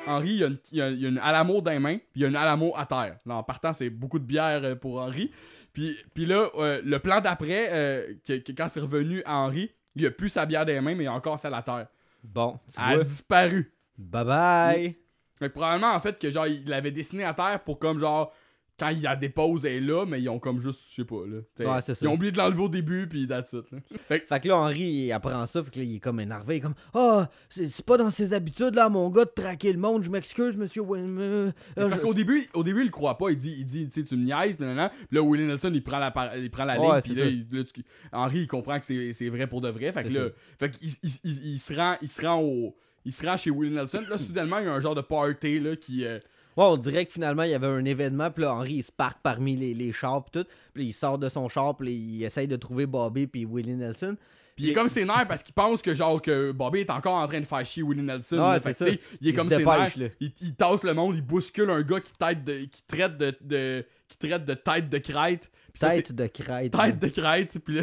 Henry, 0.07 0.29
il 0.31 0.37
y 0.39 0.43
a 0.43 0.47
une, 0.47 0.57
il 0.71 0.77
y 0.77 0.81
a- 0.81 0.89
il 0.89 0.99
y 1.01 1.05
a 1.05 1.09
une 1.09 1.19
Alamo 1.19 1.61
dans 1.61 1.71
les 1.71 1.79
mains, 1.79 1.97
puis 1.97 2.07
il 2.17 2.21
y 2.23 2.25
a 2.25 2.27
une 2.27 2.35
Alamo 2.35 2.73
à 2.75 2.85
terre. 2.87 3.17
Là, 3.25 3.35
en 3.35 3.43
partant, 3.43 3.73
c'est 3.73 3.89
beaucoup 3.91 4.17
de 4.19 4.25
bière 4.25 4.61
euh, 4.63 4.75
pour 4.75 4.95
Henry. 4.97 5.31
Puis, 5.73 5.95
puis 6.13 6.25
là, 6.25 6.49
euh, 6.55 6.81
le 6.83 6.99
plan 6.99 7.21
d'après, 7.21 7.69
euh, 7.71 8.13
que, 8.27 8.33
que 8.39 8.51
quand 8.51 8.67
c'est 8.67 8.79
revenu 8.81 9.21
à 9.25 9.35
Henry, 9.37 9.71
il 9.95 10.05
a 10.05 10.11
plus 10.11 10.29
sa 10.29 10.45
bière 10.45 10.65
les 10.65 10.79
mains, 10.81 10.95
mais 10.95 11.03
il 11.03 11.07
a 11.07 11.13
encore 11.13 11.39
celle 11.39 11.53
à 11.53 11.61
terre. 11.61 11.87
Bon, 12.23 12.59
Elle 12.77 12.99
a 12.99 13.03
disparu. 13.03 13.73
Bye 13.97 14.25
bye. 14.25 14.97
Mais 15.41 15.49
probablement, 15.49 15.93
en 15.93 15.99
fait, 15.99 16.19
que 16.19 16.29
genre, 16.29 16.47
il 16.47 16.67
l'avait 16.67 16.91
dessiné 16.91 17.23
à 17.23 17.33
terre 17.33 17.63
pour 17.63 17.79
comme 17.79 17.99
genre, 17.99 18.33
quand 18.79 18.89
il 18.89 19.01
la 19.03 19.15
dépose, 19.15 19.65
elle 19.65 19.73
est 19.73 19.79
là, 19.87 20.05
mais 20.07 20.19
ils 20.21 20.27
ont 20.29 20.39
comme 20.39 20.59
juste, 20.59 20.81
je 20.89 20.95
sais 20.95 21.05
pas, 21.05 21.23
là. 21.27 21.39
T'sais, 21.53 21.65
Ouais, 21.67 21.81
c'est 21.81 21.93
ça. 21.93 22.03
Ils 22.05 22.09
ont 22.09 22.13
oublié 22.13 22.31
de 22.31 22.37
l'enlever 22.37 22.63
au 22.63 22.69
début, 22.69 23.07
puis 23.07 23.27
that's 23.27 23.53
it, 23.53 23.71
là. 23.71 23.77
Fait 24.07 24.21
que- 24.21 24.25
Fait 24.27 24.39
que 24.39 24.47
là, 24.47 24.57
Henri, 24.57 24.81
il 24.81 25.11
apprend 25.11 25.45
ça, 25.45 25.63
fait 25.63 25.69
que 25.69 25.77
là, 25.79 25.85
il 25.85 25.95
est 25.95 25.99
comme 25.99 26.19
énervé, 26.19 26.55
il 26.55 26.57
est 26.57 26.61
comme 26.61 26.73
Ah, 26.93 27.29
c'est 27.49 27.69
c'est 27.69 27.85
pas 27.85 27.97
dans 27.97 28.09
ses 28.09 28.33
habitudes, 28.33 28.73
là, 28.73 28.89
mon 28.89 29.09
gars, 29.09 29.25
de 29.25 29.29
traquer 29.29 29.71
le 29.71 29.77
monde, 29.79 30.03
je 30.03 30.09
m'excuse, 30.09 30.57
monsieur 30.57 30.81
euh, 30.81 30.95
euh, 30.97 31.51
parce 31.75 31.97
je- 31.97 32.01
qu'au 32.05 32.13
début, 32.15 32.43
au 32.55 32.63
début, 32.63 32.81
il 32.81 32.85
le 32.85 32.91
croit 32.91 33.17
pas. 33.19 33.29
Il 33.29 33.37
dit, 33.37 33.55
il 33.59 33.65
dit, 33.65 33.87
tu 33.87 34.01
sais, 34.01 34.07
tu 34.07 34.15
me 34.17 34.25
niaises, 34.25 34.59
nanana. 34.59 34.89
Puis 34.89 35.07
là, 35.17 35.21
Willie 35.21 35.45
Nelson, 35.45 35.71
il 35.73 35.83
prend 35.83 35.99
la, 35.99 36.09
par- 36.09 36.35
il 36.35 36.49
prend 36.49 36.65
la 36.65 36.79
Ouais, 36.81 36.87
ligne, 36.93 37.01
puis 37.01 37.13
là, 37.13 37.23
ça. 37.25 37.29
il- 37.29 37.47
là, 37.51 37.63
tu- 37.63 37.83
Henry, 38.11 38.39
il 38.41 38.47
comprend 38.47 38.79
que 38.79 38.85
c'est 39.13 39.29
vrai 39.29 39.45
pour 39.47 39.61
de 39.61 39.69
vrai. 39.69 39.91
Fait 39.91 40.03
que 40.03 40.09
là, 40.09 40.29
fait 40.59 40.71
qu'il 40.71 40.89
il, 41.03 41.09
il- 41.23 41.47
il 41.53 41.59
se 41.59 41.73
rend, 41.75 41.95
il 42.01 42.07
se 42.09 42.25
rend 42.25 42.41
au, 42.41 42.75
il 43.05 43.11
se 43.11 43.25
rend 43.25 43.37
chez 43.37 43.51
Willie 43.51 43.73
Nelson. 43.75 44.03
Là, 44.09 44.17
soudainement, 44.17 44.57
il 44.59 44.65
y 44.65 44.67
a 44.67 44.73
un 44.73 44.79
genre 44.79 44.95
de 44.95 45.01
party, 45.01 45.59
là, 45.59 45.75
qui, 45.75 46.05
euh, 46.05 46.17
Ouais, 46.57 46.65
on 46.65 46.77
dirait 46.77 47.05
que 47.05 47.11
finalement, 47.13 47.43
il 47.43 47.51
y 47.51 47.53
avait 47.53 47.67
un 47.67 47.85
événement, 47.85 48.29
puis 48.31 48.43
là, 48.43 48.53
Henri, 48.53 48.73
il 48.75 48.83
se 48.83 48.91
parque 48.91 49.19
parmi 49.23 49.55
les, 49.55 49.73
les 49.73 49.91
chars, 49.93 50.23
puis 50.25 50.41
tout. 50.41 50.47
Puis 50.73 50.85
il 50.87 50.93
sort 50.93 51.17
de 51.17 51.29
son 51.29 51.47
char, 51.47 51.75
puis 51.77 51.93
il 51.93 52.23
essaye 52.23 52.47
de 52.47 52.55
trouver 52.57 52.85
Bobby 52.85 53.27
puis 53.27 53.45
Willie 53.45 53.75
Nelson. 53.75 54.17
Puis 54.57 54.65
il 54.65 54.71
est 54.71 54.73
comme 54.73 54.89
sénère 54.89 55.25
parce 55.29 55.41
qu'il 55.43 55.53
pense 55.53 55.81
que 55.81 55.93
genre 55.93 56.21
que 56.21 56.51
Bobby 56.51 56.79
est 56.81 56.89
encore 56.89 57.13
en 57.15 57.25
train 57.25 57.39
de 57.39 57.45
faire 57.45 57.65
chier 57.65 57.83
Willie 57.83 58.01
Nelson. 58.03 58.59
Fait 58.61 58.71
que, 58.73 58.77
ça. 58.77 58.89
Il 58.89 58.93
est 58.95 58.99
Il 59.21 59.33
comme 59.33 59.49
se 59.49 59.55
dépêche, 59.55 59.93
sénère. 59.93 60.09
là. 60.09 60.15
Il, 60.19 60.31
il 60.41 60.55
tasse 60.55 60.83
le 60.83 60.93
monde, 60.93 61.15
il 61.15 61.21
bouscule 61.21 61.69
un 61.71 61.81
gars 61.81 62.01
qui, 62.01 62.11
tête 62.11 62.43
de, 62.43 62.65
qui 62.65 62.83
traite 62.85 63.17
de, 63.17 63.33
de- 63.41 63.85
qui 64.09 64.17
traite 64.17 64.43
de 64.43 64.53
tête 64.53 64.89
de 64.89 64.97
crête. 64.97 65.49
Ça, 65.73 65.89
Tête 65.91 66.11
de 66.11 66.27
crête. 66.27 66.73
tête 66.73 66.99
de 66.99 67.07
crête. 67.07 67.57
Puis 67.65 67.79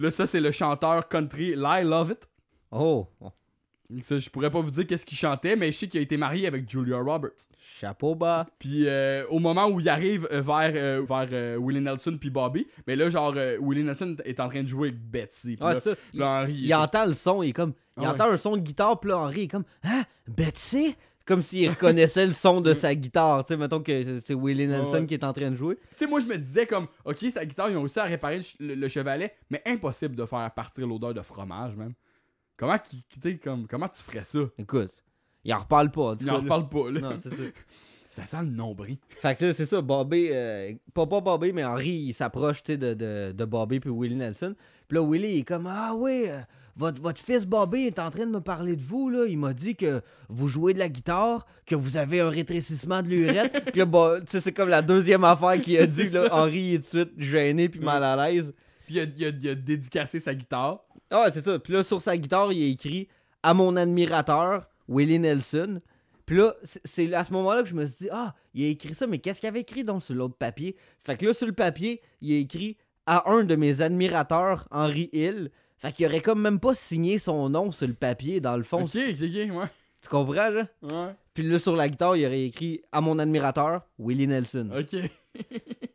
là, 0.00 0.10
ça, 0.10 0.26
c'est 0.26 0.40
le 0.40 0.50
chanteur 0.50 1.08
country 1.08 1.54
Lie 1.54 1.84
Love 1.84 2.10
It. 2.10 2.28
Oh, 2.72 3.06
Ça, 4.02 4.18
je 4.18 4.30
pourrais 4.30 4.50
pas 4.50 4.60
vous 4.60 4.70
dire 4.70 4.86
qu'est-ce 4.86 5.04
qu'il 5.04 5.18
chantait, 5.18 5.56
mais 5.56 5.72
je 5.72 5.78
sais 5.78 5.88
qu'il 5.88 5.98
a 5.98 6.02
été 6.02 6.16
marié 6.16 6.46
avec 6.46 6.68
Julia 6.70 6.98
Roberts. 6.98 7.30
chapeau 7.80 8.14
bas. 8.14 8.46
Puis 8.58 8.86
euh, 8.86 9.24
au 9.30 9.38
moment 9.38 9.66
où 9.68 9.80
il 9.80 9.88
arrive 9.88 10.28
euh, 10.30 10.40
vers, 10.40 10.72
euh, 10.74 11.02
vers 11.08 11.28
euh, 11.32 11.56
Willie 11.60 11.80
Nelson 11.80 12.16
puis 12.20 12.30
Bobby, 12.30 12.66
mais 12.86 12.94
là, 12.96 13.08
genre, 13.08 13.34
Willie 13.60 13.82
Nelson 13.84 14.16
est 14.24 14.38
en 14.40 14.48
train 14.48 14.62
de 14.62 14.68
jouer 14.68 14.88
avec 14.88 15.00
Betsy. 15.00 15.56
Ouais, 15.60 15.74
là, 15.74 15.80
ça. 15.80 15.90
là, 16.14 16.42
Henry, 16.42 16.54
Il 16.54 16.74
entend 16.74 17.06
le 17.06 17.14
son, 17.14 17.42
il 17.42 17.50
est 17.50 17.52
comme. 17.52 17.72
Il 17.96 18.04
Ah 18.06 18.12
entend 18.12 18.30
un 18.30 18.36
son 18.36 18.56
de 18.56 18.60
guitare, 18.62 18.98
puis 19.00 19.10
là, 19.10 19.18
Henri 19.18 19.42
est 19.42 19.48
comme 19.48 19.64
Hein 19.84 20.04
Betsy? 20.28 20.94
Comme 21.26 21.42
s'il 21.42 21.68
reconnaissait 21.68 22.26
le 22.26 22.32
son 22.32 22.60
de 22.60 22.72
sa 22.74 22.94
guitare. 22.94 23.44
Tu 23.44 23.52
sais, 23.52 23.56
mettons 23.56 23.80
que 23.82 24.20
c'est- 24.20 24.34
Willie 24.34 24.66
Nelson 24.66 25.00
ouais. 25.00 25.06
qui 25.06 25.14
est 25.14 25.22
en 25.24 25.32
train 25.32 25.50
de 25.50 25.54
jouer. 25.56 25.76
Tu 25.76 25.82
sais, 25.98 26.06
moi, 26.06 26.18
je 26.20 26.26
me 26.26 26.36
disais 26.36 26.66
comme, 26.66 26.86
ok, 27.04 27.18
sa 27.30 27.44
guitare, 27.44 27.70
ils 27.70 27.76
ont 27.76 27.80
réussi 27.82 27.98
à 28.00 28.04
réparer 28.04 28.36
le, 28.36 28.42
ch- 28.42 28.56
le- 28.58 28.74
le 28.74 28.88
chevalet, 28.88 29.32
mais 29.50 29.62
impossible 29.66 30.16
de 30.16 30.24
faire 30.26 30.50
partir 30.52 30.86
l'odeur 30.86 31.14
de 31.14 31.22
fromage, 31.22 31.76
même. 31.76 31.92
Comment, 32.60 32.78
qui- 32.78 33.38
comme, 33.38 33.66
comment 33.66 33.88
tu 33.88 34.02
ferais 34.02 34.22
ça? 34.22 34.40
Écoute, 34.58 34.92
il 35.44 35.54
en 35.54 35.58
reparle 35.60 35.90
pas. 35.90 36.14
Il 36.20 36.30
en 36.30 36.36
reparle 36.36 36.68
pas, 36.68 36.90
là. 36.90 37.00
Non, 37.00 37.16
c'est 37.22 37.30
ça. 37.30 37.42
Ça 38.12 38.24
sent 38.24 38.42
le 38.42 38.50
nombril. 38.50 38.98
Fait 39.08 39.36
que 39.38 39.44
là, 39.44 39.54
c'est 39.54 39.66
ça, 39.66 39.80
Bobby, 39.80 40.30
euh, 40.32 40.72
pas, 40.92 41.06
pas 41.06 41.20
Bobby, 41.20 41.52
mais 41.52 41.64
Henri, 41.64 41.90
il 42.08 42.12
s'approche, 42.12 42.60
de, 42.64 42.74
de, 42.74 43.30
de 43.30 43.44
Bobby 43.44 43.78
puis 43.78 43.88
Willie 43.88 44.16
Nelson. 44.16 44.56
Puis 44.88 44.96
là, 44.98 45.02
Willie, 45.08 45.28
il 45.34 45.38
est 45.38 45.44
comme, 45.44 45.68
ah 45.68 45.92
oui, 45.94 46.24
euh, 46.26 46.40
votre, 46.74 47.00
votre 47.00 47.20
fils 47.20 47.46
Bobby 47.46 47.82
est 47.86 48.00
en 48.00 48.10
train 48.10 48.26
de 48.26 48.32
me 48.32 48.40
parler 48.40 48.74
de 48.74 48.82
vous, 48.82 49.10
là. 49.10 49.26
Il 49.28 49.38
m'a 49.38 49.52
dit 49.52 49.76
que 49.76 50.02
vous 50.28 50.48
jouez 50.48 50.74
de 50.74 50.80
la 50.80 50.88
guitare, 50.88 51.46
que 51.66 51.76
vous 51.76 51.96
avez 51.98 52.18
un 52.18 52.30
rétrécissement 52.30 53.00
de 53.00 53.08
l'urètre. 53.10 53.64
puis 53.70 53.78
là, 53.78 53.86
bah, 53.86 54.16
c'est 54.26 54.52
comme 54.52 54.70
la 54.70 54.82
deuxième 54.82 55.22
affaire 55.22 55.60
qu'il 55.60 55.76
a 55.78 55.86
dit, 55.86 56.08
là. 56.08 56.28
Henri 56.32 56.74
est 56.74 56.78
tout 56.78 56.96
de 56.96 57.04
suite 57.04 57.12
gêné 57.16 57.68
puis 57.68 57.78
mal 57.78 58.02
à 58.02 58.16
l'aise. 58.28 58.52
Puis 58.86 58.96
il 58.96 59.00
a, 59.00 59.04
il 59.04 59.24
a- 59.24 59.28
il 59.40 59.48
a 59.50 59.54
dédicacé 59.54 60.18
sa 60.18 60.34
guitare. 60.34 60.80
Ah 61.10 61.22
ouais, 61.22 61.30
c'est 61.32 61.42
ça. 61.42 61.58
Puis 61.58 61.72
là, 61.72 61.82
sur 61.82 62.00
sa 62.00 62.16
guitare, 62.16 62.52
il 62.52 62.62
a 62.62 62.66
écrit 62.68 63.08
«À 63.42 63.54
mon 63.54 63.76
admirateur, 63.76 64.68
Willie 64.88 65.18
Nelson». 65.18 65.80
Puis 66.26 66.36
là, 66.36 66.54
c'est- 66.84 67.12
à 67.12 67.24
ce 67.24 67.32
moment-là 67.32 67.62
que 67.62 67.68
je 67.68 67.74
me 67.74 67.84
suis 67.86 67.96
dit 68.02 68.08
«Ah, 68.12 68.34
il 68.54 68.64
a 68.64 68.68
écrit 68.68 68.94
ça, 68.94 69.06
mais 69.08 69.18
qu'est-ce 69.18 69.40
qu'il 69.40 69.48
avait 69.48 69.60
écrit 69.60 69.82
donc 69.82 70.02
sur 70.02 70.14
l'autre 70.14 70.36
papier?» 70.36 70.76
Fait 71.04 71.16
que 71.16 71.26
là, 71.26 71.34
sur 71.34 71.46
le 71.46 71.52
papier, 71.52 72.00
il 72.20 72.32
a 72.32 72.38
écrit 72.38 72.76
«À 73.06 73.28
un 73.30 73.42
de 73.44 73.56
mes 73.56 73.80
admirateurs, 73.80 74.66
Henry 74.70 75.10
Hill». 75.12 75.50
Fait 75.78 75.92
qu'il 75.92 76.06
aurait 76.06 76.20
comme 76.20 76.40
même 76.42 76.60
pas 76.60 76.74
signé 76.74 77.18
son 77.18 77.48
nom 77.48 77.72
sur 77.72 77.88
le 77.88 77.94
papier, 77.94 78.40
dans 78.40 78.56
le 78.56 78.62
fond. 78.64 78.82
Ok, 78.84 78.90
ok, 78.94 79.16
ok, 79.22 79.56
ouais. 79.56 79.66
Tu 80.02 80.08
comprends, 80.08 80.48
là? 80.50 80.66
Ouais, 80.82 81.14
Puis 81.34 81.42
là, 81.42 81.58
sur 81.58 81.74
la 81.74 81.88
guitare, 81.88 82.16
il 82.16 82.24
aurait 82.26 82.44
écrit 82.44 82.82
«À 82.92 83.00
mon 83.00 83.18
admirateur, 83.18 83.82
Willie 83.98 84.26
Nelson 84.28 84.68
ok. 84.78 85.10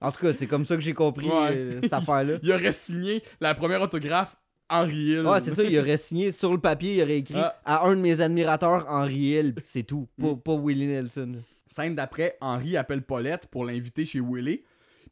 En 0.01 0.11
tout 0.11 0.21
cas, 0.21 0.33
c'est 0.33 0.47
comme 0.47 0.65
ça 0.65 0.75
que 0.75 0.81
j'ai 0.81 0.93
compris 0.93 1.27
Ouais. 1.27 1.49
euh, 1.51 1.79
cette 1.81 1.93
affaire-là. 1.93 2.37
Il 2.43 2.51
aurait 2.51 2.73
signé 2.73 3.23
la 3.41 3.55
première 3.55 3.81
autographe 3.81 4.35
Henry 4.69 5.11
Hill. 5.11 5.21
Ouais, 5.25 5.39
c'est 5.43 5.53
ça, 5.55 5.63
il 5.63 5.77
aurait 5.79 5.97
signé 5.97 6.31
sur 6.31 6.51
le 6.51 6.59
papier, 6.59 6.95
il 6.95 7.01
aurait 7.03 7.17
écrit 7.19 7.35
Ah. 7.37 7.55
à 7.65 7.85
un 7.85 7.95
de 7.95 8.01
mes 8.01 8.19
admirateurs, 8.21 8.85
Henry 8.89 9.15
Hill. 9.33 9.55
C'est 9.63 9.83
tout, 9.83 10.07
pas, 10.19 10.31
Mm. 10.33 10.39
pas 10.41 10.55
Willie 10.55 10.87
Nelson. 10.87 11.35
Scène 11.67 11.95
d'après, 11.95 12.37
Henry 12.41 12.77
appelle 12.77 13.01
Paulette 13.03 13.47
pour 13.47 13.65
l'inviter 13.65 14.05
chez 14.05 14.19
Willie. 14.21 14.61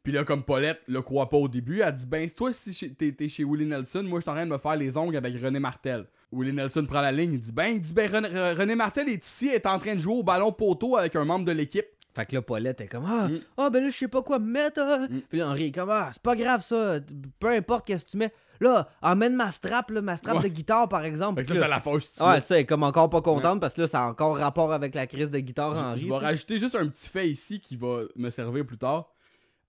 Puis 0.02 0.12
là, 0.12 0.22
comme 0.24 0.42
Paulette 0.42 0.80
le 0.86 1.00
croit 1.00 1.30
pas 1.30 1.36
au 1.38 1.48
début, 1.48 1.80
elle 1.80 1.94
dit 1.94 2.06
Ben, 2.06 2.28
toi, 2.28 2.52
si 2.52 2.94
t'es 2.94 3.28
chez 3.28 3.44
Willie 3.44 3.64
Nelson, 3.66 4.02
moi, 4.02 4.18
je 4.18 4.22
suis 4.24 4.30
en 4.30 4.34
train 4.34 4.44
de 4.46 4.50
me 4.50 4.58
faire 4.58 4.76
les 4.76 4.96
ongles 4.98 5.16
avec 5.16 5.34
René 5.40 5.58
Martel. 5.58 6.06
Willie 6.30 6.52
Nelson 6.52 6.84
prend 6.84 7.00
la 7.00 7.12
ligne, 7.12 7.34
il 7.34 7.38
dit 7.38 7.52
Ben, 7.52 7.68
il 7.68 7.80
dit 7.80 7.94
Ben, 7.94 8.10
René, 8.10 8.28
Re- 8.28 8.54
René 8.58 8.74
Martel 8.74 9.08
est 9.08 9.24
ici, 9.24 9.48
est 9.48 9.66
en 9.66 9.78
train 9.78 9.94
de 9.94 10.00
jouer 10.00 10.14
au 10.14 10.22
ballon 10.22 10.52
poteau 10.52 10.96
avec 10.96 11.16
un 11.16 11.24
membre 11.24 11.44
de 11.46 11.52
l'équipe. 11.52 11.86
Fait 12.14 12.26
que 12.26 12.34
là, 12.36 12.42
Paulette 12.42 12.80
est 12.80 12.86
comme 12.86 13.04
Ah, 13.06 13.28
Mm. 13.28 13.40
ah, 13.56 13.70
ben 13.70 13.82
là, 13.82 13.90
je 13.90 13.96
sais 13.96 14.08
pas 14.08 14.22
quoi 14.22 14.38
mettre. 14.38 14.80
ah. 14.80 15.06
Puis 15.28 15.38
là, 15.38 15.48
Henry 15.48 15.66
est 15.66 15.72
comme 15.72 15.90
Ah, 15.90 16.10
c'est 16.12 16.22
pas 16.22 16.36
grave 16.36 16.62
ça, 16.64 17.00
peu 17.40 17.48
importe 17.48 17.86
qu'est-ce 17.86 18.04
que 18.06 18.10
tu 18.12 18.16
mets. 18.18 18.32
Là, 18.60 18.88
emmène 19.02 19.34
ma 19.34 19.50
strap, 19.50 19.90
là, 19.90 20.00
ma 20.00 20.16
strap 20.16 20.36
Ouais. 20.36 20.44
de 20.44 20.48
guitare 20.48 20.88
par 20.88 21.04
exemple. 21.04 21.42
Fait 21.42 21.48
que 21.48 21.54
ça, 21.54 21.60
ça 21.62 21.68
la 21.68 21.78
de 21.80 21.90
Ouais, 21.90 22.00
ça, 22.40 22.54
elle 22.54 22.60
est 22.60 22.66
comme 22.66 22.84
encore 22.84 23.10
pas 23.10 23.20
contente 23.20 23.60
parce 23.60 23.74
que 23.74 23.80
là, 23.82 23.88
ça 23.88 24.04
a 24.04 24.10
encore 24.10 24.36
rapport 24.38 24.72
avec 24.72 24.94
la 24.94 25.08
crise 25.08 25.30
de 25.32 25.38
guitare, 25.40 25.76
Henry. 25.76 26.00
Je 26.02 26.06
vais 26.06 26.16
rajouter 26.18 26.58
juste 26.58 26.76
un 26.76 26.86
petit 26.86 27.08
fait 27.08 27.28
ici 27.28 27.58
qui 27.58 27.76
va 27.76 28.02
me 28.14 28.30
servir 28.30 28.64
plus 28.64 28.78
tard. 28.78 29.10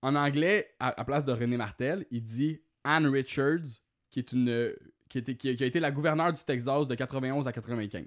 En 0.03 0.13
anglais, 0.15 0.69
à, 0.79 0.99
à 1.01 1.03
place 1.03 1.25
de 1.25 1.31
René 1.31 1.57
Martel, 1.57 2.05
il 2.11 2.21
dit 2.21 2.61
Anne 2.83 3.07
Richards, 3.07 3.81
qui 4.11 4.19
est 4.19 4.31
une 4.33 4.71
qui, 5.09 5.17
était- 5.17 5.35
qui 5.35 5.49
a- 5.49 5.55
qui 5.55 5.63
a 5.63 5.67
été 5.67 5.79
la 5.79 5.89
gouverneure 5.91 6.31
du 6.33 6.43
Texas 6.43 6.87
de 6.87 6.93
91 6.95 7.47
à 7.47 7.51
95. 7.51 8.05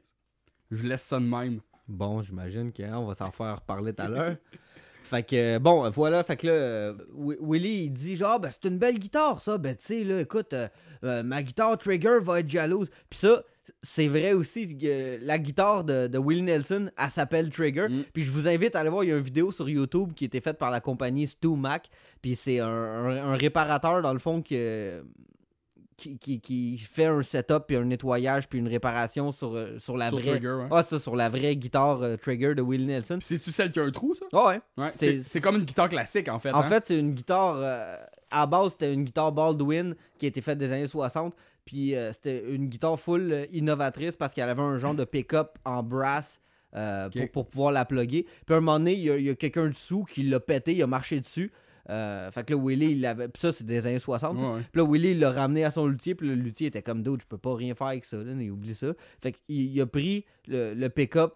Je 0.70 0.86
laisse 0.86 1.02
ça 1.02 1.18
de 1.18 1.24
même. 1.24 1.60
Bon, 1.88 2.22
j'imagine 2.22 2.72
qu'on 2.72 3.06
va 3.06 3.14
s'en 3.14 3.30
faire 3.30 3.56
reparler 3.56 3.92
tout 3.94 4.02
à 4.02 4.08
l'heure. 4.08 4.36
Fait 5.04 5.22
que, 5.22 5.56
bon, 5.56 5.88
voilà, 5.88 6.22
fait 6.22 6.36
que 6.36 6.46
là, 6.48 6.94
Wi- 7.14 7.38
Willie, 7.40 7.84
il 7.84 7.90
dit 7.90 8.14
genre, 8.14 8.38
ben, 8.38 8.50
c'est 8.50 8.68
une 8.68 8.76
belle 8.76 8.98
guitare, 8.98 9.40
ça. 9.40 9.56
Ben, 9.56 9.74
tu 9.74 9.86
sais, 9.86 10.04
là, 10.04 10.20
écoute, 10.20 10.52
euh, 10.52 10.68
euh, 11.02 11.22
ma 11.22 11.42
guitare 11.42 11.78
Trigger 11.78 12.18
va 12.20 12.40
être 12.40 12.50
jalouse. 12.50 12.90
Puis 13.08 13.20
ça, 13.20 13.42
c'est 13.82 14.06
vrai 14.08 14.34
aussi 14.34 14.76
que 14.76 15.16
la 15.22 15.38
guitare 15.38 15.84
de, 15.84 16.08
de 16.08 16.18
Willie 16.18 16.42
Nelson, 16.42 16.90
elle 16.98 17.08
s'appelle 17.08 17.48
Trigger. 17.48 17.88
Mm. 17.88 18.02
Puis 18.12 18.22
je 18.24 18.30
vous 18.30 18.46
invite 18.48 18.76
à 18.76 18.80
aller 18.80 18.90
voir, 18.90 19.02
il 19.02 19.08
y 19.08 19.12
a 19.12 19.16
une 19.16 19.22
vidéo 19.22 19.50
sur 19.50 19.66
YouTube 19.66 20.12
qui 20.12 20.24
a 20.24 20.26
été 20.26 20.42
faite 20.42 20.58
par 20.58 20.70
la 20.70 20.80
compagnie 20.80 21.26
Stu 21.26 21.56
Mac. 21.56 21.88
Puis 22.20 22.34
c'est 22.34 22.60
un, 22.60 22.66
un- 22.68 23.32
un 23.32 23.36
réparateur, 23.36 24.02
dans 24.02 24.12
le 24.12 24.18
fond, 24.18 24.42
que, 24.42 25.02
qui, 25.98 26.18
qui, 26.18 26.40
qui 26.40 26.78
fait 26.78 27.04
un 27.06 27.20
setup, 27.22 27.64
puis 27.66 27.76
un 27.76 27.84
nettoyage, 27.84 28.48
puis 28.48 28.58
une 28.60 28.68
réparation 28.68 29.32
sur, 29.32 29.54
euh, 29.54 29.78
sur 29.78 29.96
la 29.98 30.08
Sur 30.08 30.18
vraie... 30.20 30.30
Trigger, 30.30 30.52
ouais. 30.62 30.68
Ah, 30.70 30.82
ça, 30.82 30.98
sur 30.98 31.14
la 31.16 31.28
vraie 31.28 31.56
guitare 31.56 32.00
euh, 32.02 32.16
Trigger 32.16 32.54
de 32.54 32.62
Willie 32.62 32.86
Nelson. 32.86 33.18
Puis 33.18 33.26
c'est-tu 33.26 33.50
celle 33.50 33.70
qui 33.70 33.80
a 33.80 33.82
un 33.82 33.90
trou, 33.90 34.14
ça? 34.14 34.24
Ah 34.32 34.46
ouais. 34.46 34.60
Ouais. 34.78 34.90
C'est- 34.96 35.20
C'est 35.20 35.28
c'est 35.28 35.40
comme 35.40 35.56
une 35.56 35.64
guitare 35.64 35.88
classique, 35.90 36.28
en 36.28 36.38
fait. 36.38 36.52
En 36.52 36.60
hein? 36.60 36.62
fait, 36.62 36.86
c'est 36.86 36.98
une 36.98 37.12
guitare. 37.12 37.56
euh, 37.58 37.96
à 38.30 38.46
base, 38.46 38.72
c'était 38.72 38.94
une 38.94 39.04
guitare 39.04 39.32
Baldwin 39.32 39.94
qui 40.18 40.26
a 40.26 40.28
été 40.28 40.40
faite 40.40 40.56
des 40.58 40.70
années 40.72 40.86
60. 40.86 41.34
Puis 41.64 41.94
euh, 41.94 42.12
c'était 42.12 42.44
une 42.48 42.68
guitare 42.68 42.98
full 42.98 43.46
innovatrice 43.52 44.16
parce 44.16 44.32
qu'elle 44.32 44.48
avait 44.48 44.62
un 44.62 44.78
genre 44.78 44.94
de 44.94 45.04
pick-up 45.04 45.58
en 45.66 45.82
brass 45.82 46.40
pour, 46.72 47.30
pour 47.32 47.46
pouvoir 47.48 47.72
la 47.72 47.84
plugger. 47.84 48.24
Puis 48.46 48.54
à 48.54 48.58
un 48.58 48.60
moment 48.60 48.78
donné, 48.78 48.94
il 48.94 49.00
y 49.00 49.10
a, 49.10 49.16
il 49.16 49.24
y 49.24 49.30
a 49.30 49.34
quelqu'un 49.34 49.66
dessous 49.68 50.04
qui 50.04 50.22
l'a 50.22 50.38
pété, 50.40 50.74
il 50.74 50.82
a 50.82 50.86
marché 50.86 51.18
dessus. 51.20 51.50
Euh, 51.90 52.30
fait 52.30 52.44
que 52.44 52.54
là, 52.54 52.60
Willie, 52.62 52.92
il 52.92 53.00
l'avait. 53.00 53.28
Puis 53.28 53.40
ça, 53.40 53.52
c'est 53.52 53.64
des 53.64 53.86
années 53.86 53.98
60. 53.98 54.36
Ouais, 54.36 54.42
ouais. 54.42 54.62
Puis 54.70 54.80
là, 54.80 54.86
Willie, 54.88 55.10
il 55.12 55.20
l'a 55.20 55.30
ramené 55.30 55.64
à 55.64 55.70
son 55.70 55.86
luthier. 55.86 56.14
Puis 56.14 56.28
le 56.28 56.34
luthier 56.34 56.66
était 56.66 56.82
comme 56.82 57.02
d'autres, 57.02 57.22
je 57.22 57.28
peux 57.28 57.38
pas 57.38 57.54
rien 57.54 57.74
faire 57.74 57.88
avec 57.88 58.04
ça. 58.04 58.18
Là, 58.18 58.32
il 58.38 58.50
oublie 58.50 58.74
ça. 58.74 58.92
Fait 59.22 59.32
qu'il 59.32 59.56
il 59.56 59.80
a 59.80 59.86
pris 59.86 60.24
le, 60.46 60.74
le 60.74 60.88
pick-up 60.90 61.34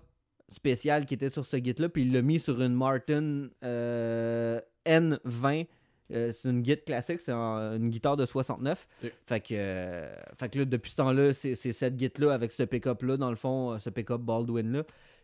spécial 0.52 1.06
qui 1.06 1.14
était 1.14 1.30
sur 1.30 1.44
ce 1.44 1.56
git-là. 1.56 1.88
Puis 1.88 2.02
il 2.02 2.12
l'a 2.12 2.22
mis 2.22 2.38
sur 2.38 2.60
une 2.60 2.74
Martin 2.74 3.48
euh, 3.64 4.60
N20. 4.86 5.66
Euh, 6.12 6.32
c'est 6.32 6.50
une 6.50 6.60
guitare 6.60 6.84
classique, 6.84 7.20
c'est 7.20 7.32
une 7.32 7.88
guitare 7.88 8.18
de 8.18 8.26
69. 8.26 8.86
Ok. 9.02 9.12
Fait 9.26 9.40
que, 9.40 9.46
euh, 9.52 10.14
fait 10.36 10.50
que 10.50 10.58
là, 10.58 10.64
depuis 10.66 10.90
ce 10.90 10.96
temps-là, 10.96 11.32
c'est 11.32 11.54
cette 11.54 11.96
guitare-là 11.96 12.34
avec 12.34 12.52
ce 12.52 12.64
pick-up-là, 12.64 13.16
dans 13.16 13.30
le 13.30 13.36
fond, 13.36 13.78
ce 13.78 13.88
pick-up 13.88 14.20
Baldwin-là, 14.20 14.82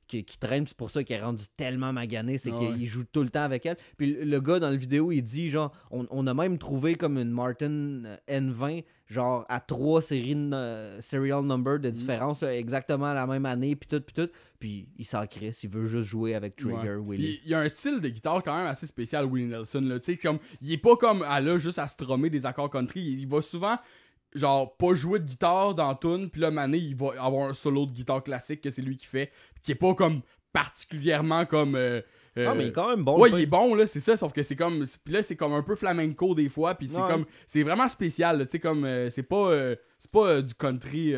qui, 0.08 0.24
qui 0.24 0.38
traîne. 0.38 0.66
C'est 0.66 0.76
pour 0.76 0.90
ça 0.90 1.04
qu'il 1.04 1.14
est 1.14 1.20
rendu 1.22 1.44
tellement 1.56 1.92
magané, 1.92 2.38
c'est 2.38 2.50
Ah 2.52 2.58
qu'il 2.58 2.80
ouais. 2.80 2.84
joue 2.86 3.04
tout 3.04 3.22
le 3.22 3.28
temps 3.28 3.42
avec 3.44 3.64
elle. 3.66 3.76
Puis 3.96 4.14
le- 4.24 4.40
gars 4.40 4.58
dans 4.58 4.70
la 4.70 4.76
vidéo, 4.76 5.12
il 5.12 5.22
dit 5.22 5.50
genre, 5.50 5.70
on, 5.90 6.06
on 6.10 6.26
a 6.26 6.34
même 6.34 6.58
trouvé 6.58 6.94
comme 6.96 7.18
une 7.18 7.30
Martin 7.30 7.70
euh, 8.04 8.16
N20, 8.28 8.84
genre 9.06 9.44
à 9.48 9.60
trois 9.60 10.02
séries 10.02 10.34
de 10.34 10.40
no- 10.40 11.00
serial 11.00 11.42
number 11.44 11.74
Mm. 11.78 11.82
de 11.82 11.90
différence, 11.90 12.42
là, 12.42 12.56
exactement 12.56 13.12
la 13.12 13.26
même 13.26 13.46
année, 13.46 13.76
puis 13.76 13.86
tout, 13.88 14.00
puis 14.00 14.14
tout. 14.14 14.30
Puis 14.58 14.88
il 14.98 15.04
s'en 15.04 15.24
crisse, 15.26 15.62
il 15.62 15.70
veut 15.70 15.86
juste 15.86 16.08
jouer 16.08 16.34
avec 16.34 16.56
Trigger, 16.56 16.96
Ouais. 16.96 17.16
Willie. 17.16 17.40
Il, 17.44 17.50
y 17.50 17.54
a 17.54 17.60
un 17.60 17.68
style 17.68 18.00
de 18.00 18.08
guitare 18.08 18.42
quand 18.42 18.56
même 18.56 18.66
assez 18.66 18.86
spécial, 18.86 19.24
Willie 19.26 19.46
Nelson. 19.46 19.80
Là. 19.82 20.00
Tu 20.00 20.12
sais, 20.12 20.16
Comme, 20.16 20.38
il 20.62 20.72
est 20.72 20.78
pas 20.78 20.96
comme 20.96 21.22
à 21.22 21.40
là 21.40 21.58
juste 21.58 21.78
à 21.78 21.86
strummer 21.86 22.28
des 22.30 22.44
accords 22.44 22.68
country. 22.70 23.00
Il, 23.00 23.20
il 23.20 23.28
va 23.28 23.40
souvent, 23.40 23.76
genre, 24.34 24.76
pas 24.76 24.94
jouer 24.94 25.18
de 25.18 25.24
guitare 25.24 25.74
dans 25.74 25.94
tune, 25.94 26.30
puis 26.30 26.40
là, 26.40 26.50
Mané, 26.50 26.78
il 26.78 26.94
va 26.96 27.12
avoir 27.18 27.48
un 27.48 27.52
solo 27.54 27.86
de 27.86 27.92
guitare 27.92 28.22
classique 28.22 28.60
que 28.60 28.70
c'est 28.70 28.82
lui 28.82 28.96
qui 28.96 29.06
fait, 29.06 29.30
qui 29.62 29.72
est 29.72 29.76
pas 29.76 29.94
comme 29.94 30.20
particulièrement 30.52 31.46
comme. 31.46 31.74
euh, 31.76 32.00
euh, 32.36 32.46
Ah, 32.48 32.54
mais 32.54 32.64
il 32.64 32.68
est 32.68 32.72
quand 32.72 32.90
même 32.90 33.04
bon. 33.04 33.18
ouais, 33.18 33.30
il 33.32 33.40
est 33.40 33.46
bon 33.46 33.74
là, 33.74 33.86
c'est 33.88 33.98
ça, 34.00 34.16
sauf 34.16 34.32
que 34.32 34.42
c'est 34.44 34.54
comme 34.54 34.84
puis 35.04 35.12
là 35.14 35.22
c'est 35.24 35.34
comme 35.34 35.52
un 35.54 35.62
peu 35.62 35.74
flamenco 35.74 36.34
des 36.36 36.48
fois, 36.48 36.74
puis 36.76 36.86
c'est 36.86 37.00
Ouais. 37.00 37.08
comme 37.08 37.24
c'est 37.48 37.62
vraiment 37.64 37.88
spécial, 37.88 38.38
là, 38.38 38.44
tu 38.44 38.52
sais 38.52 38.60
comme 38.60 38.84
euh, 38.84 39.10
c'est 39.10 39.24
pas 39.24 39.50
euh, 39.50 39.74
c'est 39.98 40.10
pas 40.10 40.40
du 40.40 40.54
country 40.54 41.14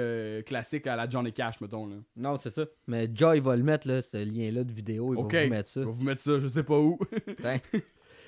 classique 0.46 0.86
à 0.86 0.96
la 0.96 1.08
Johnny 1.08 1.32
Cash 1.32 1.60
mettons 1.60 1.86
là. 1.86 1.96
Non, 2.16 2.36
c'est 2.38 2.54
ça. 2.54 2.64
Mais 2.86 3.08
Joy 3.12 3.40
va 3.40 3.54
le 3.56 3.62
mettre, 3.62 3.86
là, 3.86 4.00
ce 4.00 4.16
lien-là 4.16 4.64
de 4.64 4.72
vidéo. 4.72 5.12
Il 5.12 5.16
va 5.16 5.22
vous 5.44 5.50
mettre 5.50 5.68
ça. 5.68 5.80
Je 5.82 5.86
vais 5.86 5.92
vous 5.92 6.04
mettre 6.04 6.22
ça, 6.22 6.38
je 6.38 6.48
sais 6.48 6.62
pas 6.62 6.78
où. 6.78 6.98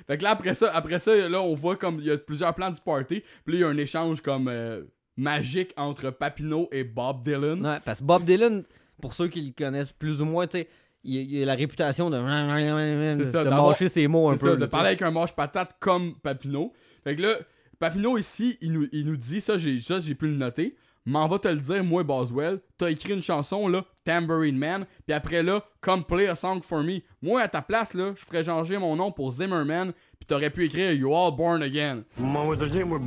Fait 0.06 0.18
que 0.18 0.22
là, 0.22 0.30
après 0.30 0.54
ça, 0.54 0.70
après 0.74 0.98
ça, 0.98 1.14
là, 1.14 1.40
on 1.40 1.54
voit 1.54 1.76
comme 1.76 1.98
il 1.98 2.06
y 2.06 2.10
a 2.10 2.18
plusieurs 2.18 2.54
plans 2.54 2.70
du 2.70 2.80
party. 2.80 3.22
Puis 3.44 3.54
là, 3.54 3.58
il 3.58 3.60
y 3.60 3.64
a 3.64 3.68
un 3.68 3.76
échange 3.76 4.20
comme 4.20 4.48
euh, 4.48 4.82
magique 5.16 5.72
entre 5.76 6.10
Papineau 6.10 6.68
et 6.72 6.84
Bob 6.84 7.24
Dylan. 7.24 7.64
Ouais, 7.64 7.78
parce 7.84 8.00
que 8.00 8.04
Bob 8.04 8.24
Dylan, 8.24 8.64
pour 9.00 9.14
ceux 9.14 9.28
qui 9.28 9.40
le 9.42 9.52
connaissent 9.56 9.92
plus 9.92 10.20
ou 10.20 10.24
moins, 10.24 10.46
tu 10.46 10.58
sais, 10.58 10.68
il, 11.04 11.16
il 11.32 11.42
a 11.42 11.46
la 11.46 11.54
réputation 11.54 12.10
de, 12.10 12.16
ça, 12.16 13.44
de 13.44 13.50
mâcher 13.50 13.88
ses 13.88 14.06
mots 14.06 14.28
un 14.28 14.36
peu. 14.36 14.50
ça, 14.50 14.56
de 14.56 14.66
parler 14.66 14.88
avec 14.88 15.02
un 15.02 15.10
manche-patate 15.10 15.76
comme 15.80 16.14
Papineau. 16.22 16.72
Fait 17.04 17.16
que 17.16 17.22
là, 17.22 17.34
Papineau 17.78 18.16
ici, 18.18 18.58
il 18.60 18.72
nous, 18.72 18.86
il 18.92 19.06
nous 19.06 19.16
dit, 19.16 19.40
ça 19.40 19.58
j'ai, 19.58 19.80
ça, 19.80 19.98
j'ai 19.98 20.14
pu 20.14 20.28
le 20.28 20.36
noter. 20.36 20.76
M'en 21.04 21.26
va 21.26 21.38
te 21.38 21.48
le 21.48 21.56
dire, 21.56 21.82
moi, 21.82 22.04
Boswell. 22.04 22.60
T'as 22.78 22.90
écrit 22.90 23.12
une 23.12 23.22
chanson, 23.22 23.66
là, 23.66 23.84
Tambourine 24.04 24.56
Man. 24.56 24.86
Puis 25.06 25.14
après, 25.14 25.42
là, 25.42 25.64
Come 25.80 26.04
Play 26.04 26.28
a 26.28 26.36
Song 26.36 26.62
for 26.62 26.82
Me. 26.82 27.00
Moi, 27.20 27.40
à 27.40 27.48
ta 27.48 27.60
place, 27.60 27.94
là, 27.94 28.12
je 28.16 28.24
ferais 28.24 28.44
changer 28.44 28.78
mon 28.78 28.94
nom 28.94 29.10
pour 29.10 29.32
Zimmerman. 29.32 29.92
Puis 30.18 30.26
t'aurais 30.28 30.50
pu 30.50 30.66
écrire 30.66 30.92
You 30.92 31.12
All 31.12 31.34
Born 31.34 31.62
Again. 31.62 32.04
On 32.20 32.48
va 32.48 32.56
te 32.56 32.64
dire, 32.66 32.86
moi, 32.86 33.00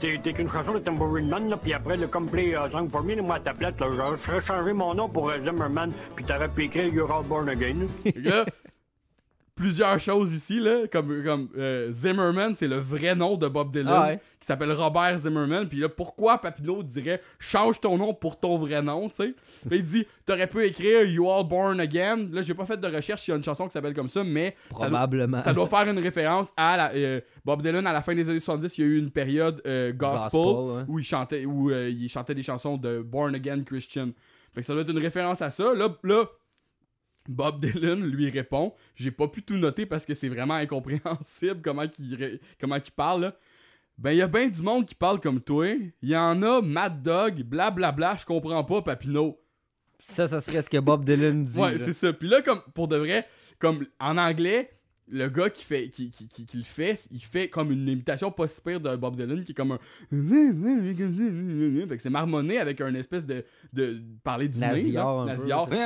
t'es 0.00 0.18
t'es 0.22 0.32
qu'une 0.32 0.48
chanson 0.48 0.72
de 0.72 0.78
Tambourine 0.78 1.28
Man, 1.28 1.50
là, 1.50 1.58
puis 1.58 1.74
après, 1.74 1.98
le 1.98 2.06
Complete 2.06 2.54
uh, 2.54 2.70
Song 2.72 2.88
for 2.88 3.02
Me, 3.02 3.14
là, 3.14 3.22
moi, 3.22 3.36
à 3.36 3.40
ta 3.40 3.52
place, 3.52 3.74
là, 3.78 3.88
je 3.90 4.24
serais 4.24 4.40
changé 4.40 4.72
mon 4.72 4.94
nom 4.94 5.10
pour 5.10 5.28
euh, 5.28 5.38
Zimmerman, 5.38 5.92
puis 6.16 6.24
t'aurais 6.24 6.48
pu 6.48 6.64
écrire 6.64 6.86
You're 6.86 7.12
All 7.12 7.26
Born 7.26 7.50
Again. 7.50 7.88
Là, 8.16 8.46
plusieurs 9.54 9.98
choses 10.00 10.32
ici, 10.32 10.60
là, 10.60 10.86
comme, 10.90 11.22
comme 11.22 11.48
euh, 11.58 11.90
Zimmerman, 11.90 12.54
c'est 12.54 12.66
le 12.68 12.76
vrai 12.78 13.14
nom 13.14 13.36
de 13.36 13.46
Bob 13.48 13.70
Dylan, 13.70 13.88
Ah 13.94 14.06
ouais. 14.08 14.20
qui 14.40 14.46
s'appelle 14.46 14.72
Robert 14.72 15.18
Zimmerman. 15.18 15.68
Puis 15.68 15.78
là, 15.78 15.88
pourquoi 15.88 16.38
Papineau 16.38 16.82
dirait 16.82 17.20
change 17.38 17.78
ton 17.80 17.98
nom 17.98 18.14
pour 18.14 18.40
ton 18.40 18.56
vrai 18.56 18.80
nom, 18.80 19.08
tu 19.08 19.16
sais? 19.16 19.34
Puis 19.68 19.78
il 19.78 19.82
dit, 19.82 20.06
t'aurais 20.24 20.46
pu 20.46 20.64
écrire 20.64 21.02
You 21.04 21.30
All 21.30 21.46
Born 21.46 21.78
Again. 21.80 22.28
Là, 22.32 22.40
j'ai 22.40 22.54
pas 22.54 22.64
fait 22.64 22.80
de 22.80 22.86
recherche 22.86 23.22
s'il 23.22 23.32
y 23.32 23.34
a 23.34 23.36
une 23.36 23.42
chanson 23.42 23.66
qui 23.66 23.72
s'appelle 23.72 23.94
comme 23.94 24.08
ça, 24.08 24.24
mais 24.24 24.56
ça 24.70 24.88
doit, 24.88 24.98
Probablement. 24.98 25.42
ça 25.42 25.52
doit 25.52 25.66
faire 25.66 25.88
une 25.88 25.98
référence 25.98 26.52
à 26.56 26.76
la, 26.76 26.92
euh, 26.94 27.20
Bob 27.44 27.60
Dylan 27.62 27.86
à 27.86 27.92
la 27.92 28.00
fin 28.02 28.14
des 28.14 28.28
années 28.30 28.40
70. 28.40 28.78
Il 28.78 28.80
y 28.80 28.84
a 28.84 28.90
eu 28.90 28.98
une 28.98 29.10
période 29.10 29.60
euh, 29.66 29.92
gospel, 29.92 30.40
Gospel, 30.40 30.76
ouais. 30.76 30.82
où 30.88 30.98
il 30.98 31.04
chantait, 31.04 31.44
où 31.44 31.70
il 31.70 32.08
chantait 32.08 32.34
des 32.34 32.42
chansons 32.42 32.78
de 32.78 33.02
Born 33.02 33.34
Again 33.34 33.62
Christian. 33.64 34.08
Fait 34.54 34.60
que 34.60 34.66
ça 34.66 34.72
doit 34.72 34.82
être 34.82 34.90
une 34.90 34.98
référence 34.98 35.40
à 35.40 35.50
ça. 35.50 35.72
Là, 35.74 35.88
là 36.02 36.24
Bob 37.28 37.64
Dylan 37.64 38.04
lui 38.04 38.30
répond 38.30 38.74
J'ai 38.94 39.10
pas 39.10 39.28
pu 39.28 39.42
tout 39.42 39.56
noter 39.56 39.86
parce 39.86 40.06
que 40.06 40.14
c'est 40.14 40.28
vraiment 40.28 40.54
incompréhensible 40.54 41.60
comment 41.64 41.84
il, 41.98 42.14
ré- 42.14 42.40
comment 42.60 42.78
parle. 42.94 43.22
là. 43.22 43.36
Ben, 43.98 44.12
il 44.12 44.18
y 44.18 44.22
a 44.22 44.28
bien 44.28 44.48
du 44.48 44.62
monde 44.62 44.86
qui 44.86 44.94
parle 44.94 45.20
comme 45.20 45.40
toi. 45.40 45.68
Il 46.02 46.08
y 46.08 46.16
en 46.16 46.42
a, 46.42 46.60
Mad 46.60 47.02
Dog, 47.02 47.42
blablabla, 47.42 48.16
je 48.16 48.24
comprends 48.24 48.64
pas, 48.64 48.82
Papineau. 48.82 49.38
Ça, 50.00 50.26
ça 50.26 50.40
serait 50.40 50.62
ce 50.62 50.70
que 50.70 50.78
Bob 50.78 51.04
Dylan 51.04 51.44
dit. 51.44 51.58
Ouais, 51.58 51.78
c'est 51.78 51.92
ça. 51.92 52.12
Puis 52.12 52.28
là, 52.28 52.42
comme, 52.42 52.62
pour 52.74 52.88
de 52.88 52.96
vrai, 52.96 53.26
comme 53.58 53.86
en 54.00 54.18
anglais, 54.18 54.70
le 55.08 55.28
gars 55.28 55.50
qui 55.50 55.64
fait 55.64 55.88
qui, 55.90 56.10
qui, 56.10 56.26
qui, 56.26 56.46
qui 56.46 56.56
le 56.56 56.62
fait, 56.62 57.06
il 57.10 57.22
fait 57.22 57.48
comme 57.48 57.70
une 57.70 57.88
imitation 57.88 58.30
pas 58.30 58.48
si 58.48 58.60
pire 58.60 58.80
de 58.80 58.96
Bob 58.96 59.14
Dylan 59.16 59.44
qui 59.44 59.52
est 59.52 59.54
comme 59.54 59.72
un 59.72 59.78
fait 61.88 61.96
que 61.96 62.02
c'est 62.02 62.10
marmonné 62.10 62.58
avec 62.58 62.80
un 62.80 62.94
espèce 62.94 63.26
de 63.26 63.44
de, 63.72 64.00
parler 64.24 64.48
du 64.48 64.58
nez 64.58 64.96
un 64.96 65.36
peu, 65.66 65.76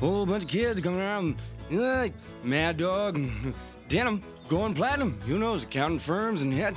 Whole 0.00 0.26
bunch 0.26 0.44
of 0.44 0.48
kids 0.50 0.80
coming 0.80 1.00
around, 1.00 1.36
like 1.70 2.12
Mad 2.44 2.76
Dog, 2.76 3.16
and 3.16 3.54
Denim, 3.88 4.22
going 4.48 4.74
platinum. 4.74 5.18
You 5.26 5.38
know, 5.38 5.54
accounting 5.54 5.98
firms 5.98 6.42
and 6.42 6.52
that 6.54 6.74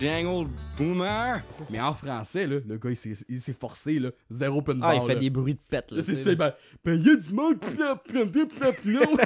dang 0.00 0.26
old 0.26 0.48
Boomer. 0.76 1.42
Mais 1.70 1.80
en 1.80 1.92
français 1.94 2.46
là, 2.46 2.56
le 2.66 2.76
gars 2.76 2.90
il 2.90 2.96
s'est 2.96 3.14
il 3.28 3.38
s'est 3.40 3.54
forcé 3.58 3.98
là, 3.98 4.10
zéro 4.30 4.58
open 4.58 4.80
Ah, 4.82 4.94
il 4.94 5.00
fait 5.02 5.14
là. 5.14 5.20
des 5.20 5.30
bruits 5.30 5.54
de 5.54 5.60
pète, 5.70 5.90
là. 5.90 6.02
C'est 6.04 6.34
ben, 6.36 6.52
ben 6.84 7.02
y 7.02 7.10
a 7.10 7.16
du 7.16 7.32
monde 7.32 7.58
qui 7.60 7.68
fait 7.70 8.12
plein 8.12 8.24
de 8.26 8.44
Papineau. 8.58 9.16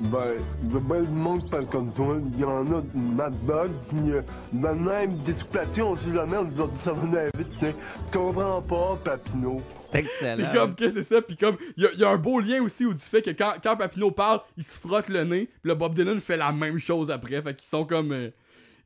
Ben, 0.00 0.34
le 0.72 0.78
ben 0.80 1.02
du 1.04 1.10
monde 1.10 1.50
parle 1.50 1.66
comme 1.66 1.92
toi. 1.92 2.18
Il 2.34 2.40
y 2.40 2.44
en 2.44 2.66
a 2.72 2.80
de 2.80 2.98
Mad 2.98 3.34
Dog, 3.46 3.70
puis 3.88 4.12
euh, 4.12 4.22
dans 4.52 4.72
le 4.72 4.80
même 4.80 5.16
détuplation, 5.18 5.90
on 5.92 5.96
sait 5.96 6.12
jamais, 6.14 6.36
on 6.38 6.44
nous 6.44 6.62
a 6.62 6.66
dit 6.66 6.78
ça 6.82 6.92
venait 6.92 7.26
vite, 7.36 7.48
tu 7.50 7.56
sais. 7.58 7.74
Tu 8.10 8.18
comprends 8.18 8.62
pas, 8.62 8.96
Papineau. 9.04 9.62
C'est 9.92 9.98
excellent. 10.00 10.36
C'est 10.50 10.56
comme 10.58 10.74
que 10.74 10.90
c'est 10.90 11.02
ça, 11.02 11.20
puis 11.22 11.36
comme 11.36 11.56
il 11.76 11.84
y, 11.84 11.86
a- 11.86 11.92
y 11.94 12.04
a 12.04 12.10
un 12.10 12.16
beau 12.16 12.40
lien 12.40 12.62
aussi 12.62 12.84
où 12.86 12.92
du 12.94 13.00
fait 13.04 13.22
que 13.22 13.30
quand, 13.30 13.54
quand 13.62 13.76
Papineau 13.76 14.10
parle, 14.10 14.40
il 14.56 14.62
se 14.64 14.78
frotte 14.78 15.08
le 15.08 15.24
nez, 15.24 15.46
puis 15.46 15.68
le 15.70 15.74
Bob 15.74 15.94
Dylan 15.94 16.20
fait 16.20 16.36
la 16.36 16.52
même 16.52 16.78
chose 16.78 17.10
après, 17.10 17.40
fait 17.42 17.54
qu'ils 17.54 17.68
sont 17.68 17.84
comme 17.84 18.12
euh, 18.12 18.30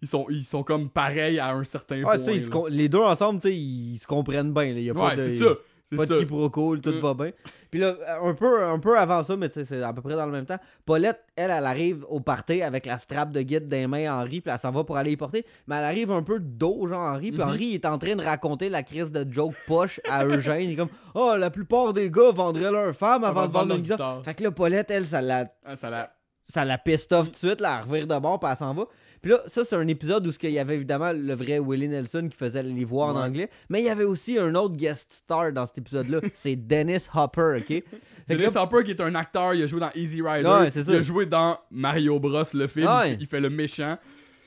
ils 0.02 0.08
sont 0.08 0.26
ils 0.30 0.44
sont 0.44 0.62
comme 0.62 0.88
pareils 0.88 1.38
à 1.38 1.50
un 1.52 1.64
certain 1.64 1.96
Ouais, 1.96 2.18
point. 2.18 2.18
se 2.18 2.68
les 2.70 2.88
deux 2.88 2.98
ensemble, 3.00 3.40
ils 3.48 3.98
se 3.98 4.06
comprennent 4.06 4.52
bien. 4.52 4.64
Il 4.64 4.82
y 4.82 4.90
a 4.90 4.94
pas 4.94 5.08
Ouais, 5.08 5.16
de, 5.16 5.28
c'est 5.28 5.38
ça. 5.38 5.54
Pas 5.96 6.06
ça. 6.06 6.14
de 6.14 6.20
quiproquo, 6.20 6.76
tout 6.76 6.90
Mm. 6.94 7.00
va 7.00 7.14
bien. 7.14 7.30
Puis 7.68 7.80
là, 7.80 7.96
un 8.22 8.32
peu, 8.32 8.62
un 8.64 8.78
peu 8.78 8.96
avant 8.96 9.24
ça, 9.24 9.36
mais 9.36 9.48
tu 9.48 9.54
sais, 9.54 9.64
c'est 9.64 9.82
à 9.82 9.92
peu 9.92 10.00
près 10.00 10.14
dans 10.14 10.24
le 10.26 10.30
même 10.30 10.46
temps, 10.46 10.58
Paulette, 10.86 11.20
elle, 11.34 11.50
elle 11.50 11.66
arrive 11.66 12.04
au 12.08 12.20
party 12.20 12.62
avec 12.62 12.86
la 12.86 12.96
strap 12.96 13.32
de 13.32 13.42
guide 13.42 13.66
des 13.66 13.88
mains 13.88 14.08
à 14.08 14.22
Henri, 14.22 14.40
puis 14.40 14.52
elle 14.52 14.58
s'en 14.60 14.70
va 14.70 14.84
pour 14.84 14.96
aller 14.96 15.10
y 15.10 15.16
porter. 15.16 15.44
Mais 15.66 15.74
elle 15.76 15.84
arrive 15.84 16.12
un 16.12 16.22
peu 16.22 16.38
dos, 16.38 16.86
genre 16.86 17.12
Henri, 17.12 17.32
puis 17.32 17.40
Mhm. 17.42 17.48
Henri 17.48 17.74
est 17.74 17.86
en 17.86 17.98
train 17.98 18.14
de 18.14 18.22
raconter 18.22 18.68
la 18.68 18.84
crise 18.84 19.10
de 19.10 19.26
joke 19.32 19.54
poche 19.66 20.00
à 20.08 20.24
Eugène. 20.24 20.62
Il 20.62 20.70
est 20.72 20.76
comme 20.76 20.90
Oh, 21.14 21.34
la 21.36 21.50
plupart 21.50 21.92
des 21.92 22.08
gars 22.08 22.30
vendraient 22.32 22.70
leur 22.70 22.94
femme 22.94 23.24
avant, 23.24 23.48
de 23.48 23.52
vendre 23.52 23.74
une 23.74 23.82
guitare. 23.82 24.22
Fait 24.24 24.34
que 24.34 24.44
là, 24.44 24.52
Paulette, 24.52 24.92
elle, 24.92 25.06
ça 25.06 25.20
la 25.20 25.46
Ah, 25.64 25.74
ça 25.74 25.90
l'a. 25.90 26.12
ça 26.48 26.64
la 26.64 26.78
piste 26.78 27.12
off 27.12 27.26
tout 27.26 27.32
de 27.32 27.36
suite, 27.36 27.58
elle 27.60 27.88
revire 27.88 28.06
de 28.06 28.16
bord, 28.20 28.38
puis 28.38 28.48
elle 28.48 28.56
s'en 28.56 28.74
va. 28.74 28.84
Puis 29.22 29.30
là, 29.32 29.42
ça, 29.46 29.64
c'est 29.64 29.76
un 29.76 29.86
épisode 29.86 30.26
où 30.26 30.30
il 30.42 30.50
y 30.50 30.58
avait 30.58 30.74
évidemment 30.76 31.12
le 31.12 31.34
vrai 31.34 31.58
Willie 31.58 31.88
Nelson 31.88 32.28
qui 32.30 32.36
faisait 32.36 32.62
les 32.62 32.84
voix 32.84 33.06
en 33.06 33.16
anglais, 33.16 33.50
mais 33.68 33.80
il 33.80 33.84
y 33.84 33.90
avait 33.90 34.04
aussi 34.04 34.38
un 34.38 34.54
autre 34.54 34.76
guest 34.76 35.12
star 35.12 35.52
dans 35.52 35.66
cet 35.66 35.78
épisode-là, 35.78 36.20
c'est 36.34 36.56
Dennis 36.56 37.06
Hopper, 37.14 37.58
OK? 37.60 37.82
Dennis 38.28 38.52
là- 38.54 38.62
Hopper 38.62 38.84
qui 38.84 38.92
est 38.92 39.00
un 39.00 39.14
acteur, 39.14 39.54
il 39.54 39.62
a 39.62 39.66
joué 39.66 39.80
dans 39.80 39.90
Easy 39.94 40.22
Rider, 40.22 40.48
Ouais, 40.48 40.68
il 40.74 40.94
a 40.94 41.02
joué 41.02 41.26
dans 41.26 41.58
Mario 41.70 42.18
Bros 42.18 42.44
le 42.54 42.66
film, 42.66 42.86
Ouais. 42.86 43.16
il 43.20 43.26
fait 43.26 43.40
le 43.40 43.50
méchant. 43.50 43.98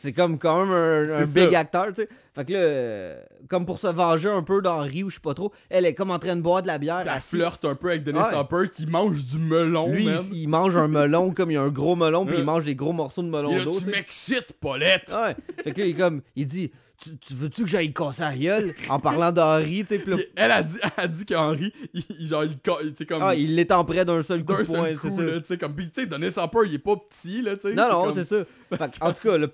C'est 0.03 0.11
comme 0.11 0.37
quand 0.37 0.65
même 0.65 1.09
un, 1.09 1.23
big 1.23 1.55
acteur, 1.55 1.87
tu 1.87 2.01
sais. 2.01 2.09
Fait 2.35 2.43
que 2.43 2.51
là, 2.51 2.59
euh, 2.59 3.21
comme 3.47 3.65
pour 3.65 3.79
se 3.79 3.87
venger 3.87 4.27
un 4.27 4.43
peu 4.43 4.61
d'Henri 4.61 5.01
ou 5.03 5.09
je 5.09 5.15
sais 5.15 5.21
pas 5.21 5.33
trop, 5.33 5.53
elle 5.69 5.85
est 5.85 5.93
comme 5.93 6.11
en 6.11 6.19
train 6.19 6.35
de 6.35 6.41
boire 6.41 6.61
de 6.61 6.67
la 6.67 6.77
bière. 6.77 6.99
Elle 7.03 7.09
assise. 7.09 7.29
flirte 7.29 7.63
un 7.63 7.75
peu 7.75 7.89
avec 7.91 8.03
Dennis 8.03 8.19
Ouais. 8.19 8.35
Hopper 8.35 8.67
qui 8.75 8.85
mange 8.85 9.23
du 9.25 9.37
melon, 9.37 9.93
Lui, 9.93 10.07
il, 10.07 10.41
il 10.41 10.47
mange 10.47 10.75
un 10.75 10.89
melon 10.89 11.31
comme 11.31 11.51
il 11.51 11.53
y 11.53 11.57
a 11.57 11.61
un 11.61 11.69
gros 11.69 11.95
melon, 11.95 12.25
puis 12.25 12.35
il 12.37 12.43
mange 12.43 12.65
des 12.65 12.75
gros 12.75 12.91
morceaux 12.91 13.21
de 13.21 13.29
melon 13.29 13.63
d'eau. 13.63 13.79
tu 13.79 13.85
m'excites, 13.85 14.51
Paulette. 14.59 15.13
Ouais. 15.13 15.37
Fait 15.63 15.71
que 15.71 15.79
là, 15.79 15.87
il 15.87 15.95
comme, 15.95 16.21
il 16.35 16.47
dit, 16.47 16.71
tu, 17.01 17.17
tu 17.17 17.33
veux-tu 17.33 17.63
que 17.63 17.67
j'aille 17.69 17.91
casser 17.93 18.21
la 18.21 18.37
gueule 18.37 18.73
en 18.89 18.99
parlant 18.99 19.31
d'Henri, 19.31 19.83
tu 19.83 19.95
sais. 19.97 20.03
là- 20.11 20.17
elle 20.35 20.51
a 20.51 20.63
dit, 20.63 20.77
elle 20.81 21.03
a 21.03 21.07
dit 21.07 21.25
qu'Henri, 21.25 21.73
il, 21.93 22.03
il- 22.19 22.27
genre, 22.27 22.43
il, 22.45 22.57
sais, 22.97 23.05
comme. 23.05 23.21
Ah, 23.21 23.35
il 23.35 23.55
l'étend 23.55 23.83
près 23.83 24.05
d'un 24.05 24.21
seul 24.21 24.43
coup 24.45 24.53
de 24.53 24.63
poing, 24.63 24.85
seul 24.85 24.97
c'est 25.01 25.09
ça. 25.09 25.39
tu 25.41 25.45
sais, 25.45 25.57
comme. 25.57 25.75
Tu 25.75 25.89
sais, 25.93 26.05
Hopper, 26.37 26.59
il 26.65 26.75
est 26.75 26.79
pas 26.79 26.95
petit, 26.95 27.41
là, 27.41 27.55
tu 27.55 27.61
sais. 27.63 27.73
Non, 27.73 27.89
non, 27.91 28.03
comme- 28.05 28.13
c'est 28.15 28.25
ça. 28.25 28.45
Fait 28.77 28.97
en 29.01 29.11
tout 29.13 29.27
cas, 29.27 29.37
le 29.37 29.47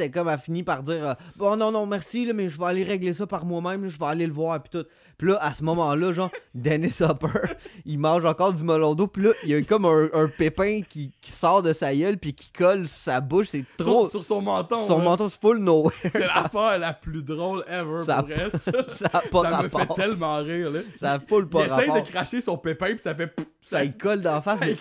est 0.00 0.10
comme, 0.10 0.28
a 0.28 0.38
fini 0.38 0.62
par 0.62 0.82
dire 0.82 1.08
euh, 1.10 1.14
Bon, 1.36 1.56
non, 1.56 1.70
non, 1.70 1.84
merci, 1.86 2.24
là, 2.26 2.32
mais 2.32 2.48
je 2.48 2.58
vais 2.58 2.64
aller 2.66 2.84
régler 2.84 3.12
ça 3.12 3.26
par 3.26 3.44
moi-même, 3.44 3.88
je 3.88 3.98
vais 3.98 4.06
aller 4.06 4.26
le 4.26 4.32
voir, 4.32 4.62
puis 4.62 4.70
tout. 4.80 4.86
Puis 5.18 5.28
là, 5.28 5.38
à 5.40 5.52
ce 5.52 5.62
moment-là, 5.64 6.12
genre, 6.12 6.30
Dennis 6.54 6.96
Hopper, 7.00 7.28
il 7.86 7.98
mange 7.98 8.24
encore 8.24 8.52
du 8.52 8.64
melon 8.64 8.94
d'eau, 8.94 9.06
puis 9.06 9.24
là, 9.24 9.30
il 9.44 9.50
y 9.50 9.54
a 9.54 9.62
comme 9.62 9.84
un, 9.84 10.08
un 10.12 10.28
pépin 10.28 10.80
qui, 10.88 11.12
qui 11.20 11.30
sort 11.32 11.62
de 11.62 11.72
sa 11.72 11.94
gueule, 11.94 12.18
puis 12.18 12.34
qui 12.34 12.50
colle 12.52 12.88
sa 12.88 13.20
bouche, 13.20 13.48
c'est 13.50 13.64
trop. 13.76 14.02
Sur, 14.08 14.20
sur 14.20 14.24
son 14.24 14.42
menton. 14.42 14.86
son 14.86 14.98
là. 14.98 15.04
menton, 15.04 15.28
c'est 15.28 15.40
full 15.40 15.58
nowhere. 15.58 15.92
C'est 16.02 16.18
l'affaire 16.34 16.78
la 16.78 16.92
plus 16.92 17.22
drôle 17.22 17.64
ever, 17.68 18.04
Ça 18.06 18.22
pour 18.22 18.28
vrai. 18.34 18.50
Ça, 18.62 18.72
ça 18.88 19.10
a 19.12 19.20
pas 19.20 19.50
ça 19.50 19.62
me 19.62 19.68
fait 19.68 19.94
tellement 19.94 20.36
rire, 20.38 20.70
là. 20.70 20.80
Ça 20.98 21.12
a 21.12 21.18
full 21.18 21.44
Il 21.44 21.48
pas 21.48 21.60
essaye 21.66 21.88
rapport. 21.90 22.02
de 22.02 22.08
cracher 22.08 22.40
son 22.40 22.56
pépin, 22.58 22.86
puis 22.86 23.00
ça 23.02 23.14
fait. 23.14 23.28
pouf, 23.28 23.46
Ça 23.68 23.84
y 23.84 23.96
colle 23.96 24.20
d'en 24.22 24.40
face. 24.42 24.58
ça 24.58 24.66
mais- 24.66 24.76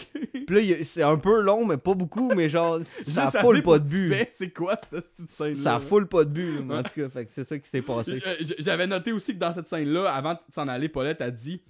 Puis 0.45 0.55
là, 0.55 0.61
il 0.61 0.85
c'est 0.85 1.03
un 1.03 1.17
peu 1.17 1.41
long, 1.41 1.65
mais 1.65 1.77
pas 1.77 1.93
beaucoup, 1.93 2.31
mais 2.35 2.49
genre, 2.49 2.79
ça 3.07 3.31
foule 3.31 3.61
pas 3.61 3.79
de 3.79 3.87
but. 3.87 4.13
C'est 4.31 4.49
quoi 4.51 4.75
cette 4.91 5.05
scène-là? 5.29 5.55
Ça 5.63 5.79
foule 5.79 6.07
pas 6.07 6.23
de 6.25 6.29
but, 6.29 6.59
en 6.69 6.83
tout 6.83 6.89
cas, 7.01 7.09
fait 7.09 7.25
que 7.25 7.31
c'est 7.33 7.45
ça 7.45 7.57
qui 7.57 7.69
s'est 7.69 7.81
passé. 7.81 8.21
Euh, 8.25 8.35
J'avais 8.59 8.87
noté 8.87 9.11
aussi 9.13 9.33
que 9.33 9.39
dans 9.39 9.53
cette 9.53 9.67
scène-là, 9.67 10.11
avant 10.13 10.32
de 10.33 10.53
s'en 10.53 10.67
aller, 10.67 10.89
Paulette 10.89 11.21
a 11.21 11.31
dit 11.31 11.61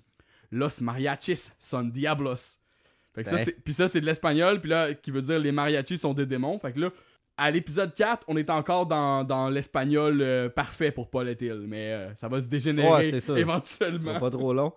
Los 0.52 0.82
mariachis 0.82 1.50
son 1.60 1.84
diablos. 1.84 2.58
Fait 3.16 3.24
que 3.24 3.30
ça, 3.30 3.36
Ben. 3.38 3.46
puis 3.64 3.74
ça, 3.74 3.88
c'est 3.88 4.02
de 4.02 4.06
l'espagnol, 4.06 4.60
puis 4.60 4.70
là, 4.70 4.94
qui 4.94 5.12
veut 5.12 5.22
dire 5.22 5.40
les 5.40 5.52
mariachis 5.52 5.98
sont 5.98 6.14
des 6.14 6.26
démons. 6.26 6.58
Fait 6.60 6.74
que 6.74 6.80
là, 6.80 6.90
à 7.38 7.50
l'épisode 7.52 7.94
4, 7.94 8.26
on 8.28 8.38
est 8.38 8.50
encore 8.50 8.86
dans, 8.86 9.24
dans 9.24 9.50
l'espagnol 9.50 10.22
euh, 10.22 10.50
parfait 10.50 10.92
pour 10.92 11.10
Paulette 11.10 11.42
Hill, 11.42 11.66
mais 11.68 11.92
euh, 11.92 12.16
ça 12.16 12.28
va 12.28 12.42
se 12.42 12.48
dégénérer 12.48 13.12
Ouais, 13.12 13.20
ça. 13.20 13.38
Éventuellement. 13.38 14.20
pas 14.20 14.30
trop 14.30 14.54
long. 14.54 14.74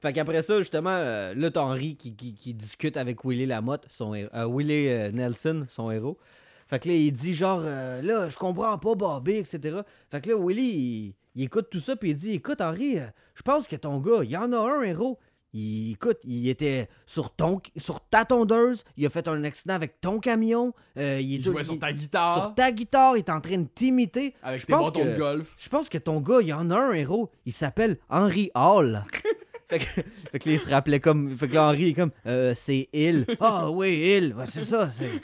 Fait 0.00 0.12
qu'après 0.12 0.42
ça, 0.42 0.58
justement, 0.58 0.90
euh, 0.90 1.32
là, 1.34 1.50
t'as 1.50 1.62
Henri 1.62 1.96
qui, 1.96 2.14
qui, 2.14 2.34
qui 2.34 2.52
discute 2.52 2.96
avec 2.98 3.24
Willie 3.24 3.46
Lamotte, 3.46 3.86
son 3.88 4.14
euh, 4.14 4.44
Willie 4.46 5.12
Nelson, 5.12 5.64
son 5.68 5.90
héros. 5.90 6.18
Fait 6.66 6.78
que 6.78 6.88
là, 6.88 6.94
il 6.94 7.12
dit 7.12 7.34
genre, 7.34 7.60
là, 7.60 8.28
je 8.28 8.36
comprends 8.36 8.76
pas 8.78 8.94
Bobby, 8.94 9.36
etc. 9.36 9.78
Fait 10.10 10.20
que 10.22 10.30
là, 10.30 10.36
Willie, 10.36 10.62
il, 10.62 11.14
il 11.34 11.44
écoute 11.44 11.68
tout 11.70 11.80
ça, 11.80 11.96
puis 11.96 12.10
il 12.10 12.16
dit, 12.16 12.32
écoute, 12.32 12.60
Henri, 12.60 12.98
euh, 12.98 13.06
je 13.34 13.42
pense 13.42 13.66
que 13.68 13.76
ton 13.76 13.98
gars, 13.98 14.20
il 14.22 14.30
y 14.30 14.36
en 14.36 14.52
a 14.52 14.58
un 14.58 14.82
héros. 14.82 15.18
Il, 15.56 15.92
écoute, 15.92 16.18
il 16.24 16.48
était 16.48 16.88
sur 17.06 17.30
ton, 17.30 17.60
sur 17.76 18.00
ta 18.00 18.24
tondeuse, 18.24 18.82
il 18.96 19.06
a 19.06 19.10
fait 19.10 19.28
un 19.28 19.44
accident 19.44 19.74
avec 19.74 20.00
ton 20.00 20.18
camion, 20.18 20.72
euh, 20.98 21.20
il, 21.20 21.34
Il 21.34 21.44
jouait 21.44 21.62
il- 21.62 21.64
sur 21.64 21.78
ta 21.78 21.92
guitare, 21.92 22.42
sur 22.42 22.54
ta 22.56 22.72
guitare, 22.72 23.16
il 23.16 23.20
est 23.20 23.30
en 23.30 23.40
train 23.40 23.58
de 23.58 23.68
t'imiter. 23.72 24.34
avec 24.42 24.60
Je 24.62 24.66
tes 24.66 24.72
pense 24.72 24.86
bâtons 24.92 25.04
que- 25.04 25.12
de 25.12 25.16
golf. 25.16 25.54
Je 25.56 25.68
pense 25.68 25.88
que 25.88 25.98
ton 25.98 26.20
gars, 26.20 26.38
il 26.40 26.48
y 26.48 26.52
en 26.52 26.70
a 26.72 26.76
un 26.76 26.92
héros. 26.92 27.30
Il 27.46 27.52
s'appelle 27.52 27.98
Henry 28.08 28.50
Hall. 28.56 29.04
fait, 29.68 29.78
que, 29.78 29.84
fait 29.84 30.38
que 30.40 30.48
là, 30.48 30.54
il 30.56 30.58
se 30.58 30.68
rappelait 30.70 30.98
comme. 30.98 31.36
Fait 31.36 31.46
que 31.48 31.54
là, 31.54 31.68
Henry 31.68 31.90
est 31.90 31.94
comme. 31.94 32.10
Euh, 32.26 32.52
c'est 32.56 32.88
Hill. 32.92 33.24
Ah 33.38 33.70
oui, 33.70 33.90
Hill. 33.94 34.34
Ouais, 34.36 34.46
c'est 34.48 34.64
ça. 34.64 34.90
c'est- 34.90 35.22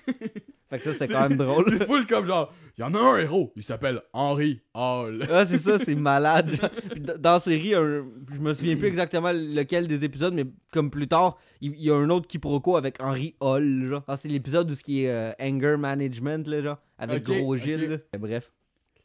Fait 0.71 0.79
que 0.79 0.85
ça, 0.85 0.93
c'était 0.93 1.13
quand 1.13 1.29
même 1.29 1.37
drôle. 1.37 1.65
C'est 1.69 1.85
full 1.85 2.07
comme 2.07 2.25
genre, 2.27 2.53
il 2.79 2.81
y 2.81 2.85
en 2.85 2.95
a 2.95 2.99
un 2.99 3.19
héros, 3.19 3.53
il 3.57 3.63
s'appelle 3.63 4.01
Henry 4.13 4.61
Hall. 4.73 5.27
Ah, 5.31 5.45
c'est 5.45 5.59
ça, 5.59 5.79
c'est 5.81 5.95
malade. 5.97 6.59
Puis 6.93 7.01
dans 7.01 7.33
la 7.33 7.41
série, 7.41 7.75
un- 7.75 8.07
je 8.33 8.41
me 8.41 8.55
souviens 8.55 8.77
plus 8.77 8.87
exactement 8.89 9.33
lequel 9.33 9.87
des 9.89 10.05
épisodes, 10.05 10.33
mais 10.33 10.45
comme 10.73 10.91
plus 10.91 11.09
tard, 11.09 11.37
il 11.61 11.73
il 11.75 11.85
y, 11.85 11.91
a 11.91 11.95
un 11.97 12.09
autre 12.09 12.29
quiproquo 12.29 12.77
avec 12.77 13.03
Henry 13.03 13.35
Hall. 13.41 13.87
Genre. 13.89 14.05
Ah, 14.07 14.17
c'est 14.17 14.29
l'épisode 14.29 14.71
où 14.71 14.75
ce 14.75 14.83
qui 14.85 15.05
est 15.05 15.11
euh, 15.11 15.33
anger 15.41 15.77
management, 15.77 16.47
là, 16.47 16.63
genre, 16.63 16.79
avec 16.99 17.25
Gros 17.25 17.57
Gilles. 17.57 18.01
Bref. 18.19 18.53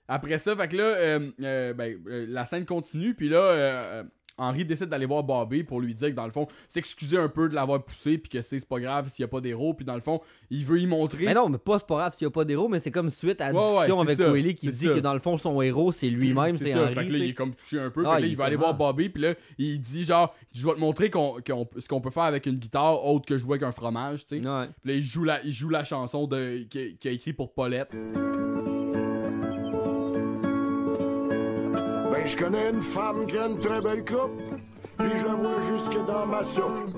Après 0.07 0.37
ça, 0.37 0.55
fait 0.55 0.67
que 0.67 0.77
là, 0.77 0.83
euh, 0.83 1.31
euh, 1.41 1.73
ben, 1.73 1.97
la 2.05 2.45
scène 2.45 2.65
continue, 2.65 3.15
puis 3.15 3.27
là, 3.27 4.03
Henry 4.37 4.65
décide 4.65 4.87
d'aller 4.87 5.05
voir 5.05 5.23
Bobby 5.23 5.63
pour 5.63 5.79
lui 5.81 5.93
dire 5.93 6.09
que 6.09 6.13
dans 6.15 6.25
le 6.25 6.31
fond, 6.31 6.47
s'excuser 6.67 7.17
un 7.17 7.29
peu 7.29 7.47
de 7.49 7.55
l'avoir 7.55 7.83
poussé, 7.83 8.17
puis 8.17 8.29
que 8.29 8.41
c'est 8.41 8.65
pas 8.67 8.79
grave 8.79 9.09
s'il 9.09 9.23
y 9.23 9.25
a 9.25 9.27
pas 9.27 9.39
d'héros, 9.41 9.73
puis 9.73 9.85
dans 9.85 9.95
le 9.95 10.01
fond, 10.01 10.19
il 10.49 10.65
veut 10.65 10.79
y 10.79 10.85
montrer. 10.87 11.25
Mais 11.25 11.33
non, 11.33 11.49
mais 11.49 11.57
pas, 11.57 11.79
c'est 11.79 11.87
pas 11.87 11.95
grave 11.95 12.13
s'il 12.15 12.25
n'y 12.25 12.29
a 12.29 12.31
pas 12.31 12.45
d'héros, 12.45 12.67
mais 12.67 12.79
c'est 12.79 12.91
comme 12.91 13.09
suite 13.09 13.39
à 13.41 13.51
la 13.51 13.59
Ouais, 13.59 13.71
discussion 13.71 14.01
avec 14.01 14.17
ça, 14.17 14.31
Willy 14.31 14.55
qui 14.55 14.67
dit 14.69 14.85
ça. 14.87 14.93
que 14.93 14.99
dans 14.99 15.13
le 15.13 15.19
fond, 15.19 15.37
son 15.37 15.61
héros, 15.61 15.91
c'est 15.91 16.09
lui-même, 16.09 16.57
c'est 16.57 16.73
Henry. 16.75 16.93
fait 16.93 17.05
que 17.05 17.11
là, 17.13 17.17
il 17.19 17.29
est 17.29 17.33
comme 17.33 17.53
touché 17.55 17.79
un 17.79 17.89
peu, 17.89 18.03
Ah, 18.05 18.13
puis 18.15 18.21
là, 18.21 18.27
il 18.27 18.31
il 18.31 18.37
va 18.37 18.45
aller 18.45 18.55
voir. 18.55 18.73
Bobby, 18.75 19.09
puis 19.09 19.21
là, 19.21 19.33
il 19.57 19.79
dit 19.79 20.03
genre, 20.03 20.35
je 20.53 20.65
vais 20.67 20.73
te 20.73 20.79
montrer 20.79 21.09
qu'on, 21.09 21.35
qu'on- 21.45 21.67
ce 21.79 21.87
qu'on 21.87 22.01
peut 22.01 22.09
faire 22.09 22.23
avec 22.23 22.45
une 22.45 22.55
guitare 22.57 23.05
autre 23.05 23.25
que 23.25 23.37
jouer 23.37 23.51
avec 23.53 23.63
un 23.63 23.71
fromage, 23.71 24.25
tu 24.25 24.41
sais. 24.41 24.47
Ouais. 24.47 24.65
Puis 24.81 24.91
là, 24.91 24.97
il 24.97 25.03
joue 25.03 25.23
la, 25.23 25.41
il 25.43 25.53
joue 25.53 25.69
la 25.69 25.83
chanson 25.85 26.27
de, 26.27 26.65
qu'il 26.69 26.97
qu'il 26.97 27.11
a 27.11 27.13
écrit 27.13 27.31
pour 27.33 27.53
Paulette. 27.53 27.95
Je 32.25 32.35
connais 32.37 32.71
une 32.71 32.81
femme 32.81 33.27
qui 33.27 33.37
a 33.37 33.45
une 33.45 33.59
très 33.59 33.79
belle 33.81 34.03
coupe, 34.03 34.41
puis 34.97 35.09
je 35.19 35.25
la 35.25 35.35
vois 35.35 35.61
jusque 35.69 36.05
dans 36.07 36.25
ma 36.25 36.43
soupe. 36.43 36.97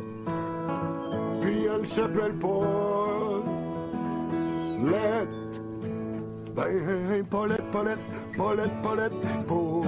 Puis 1.41 1.65
elle 1.65 1.85
s'appelle 1.85 2.33
Paulette. 2.39 3.43
Ben, 6.55 7.25
Paulette, 7.29 7.65
Paulette, 7.71 7.99
Paulette, 8.37 8.81
Paulette, 8.81 9.13
Paulette, 9.45 9.83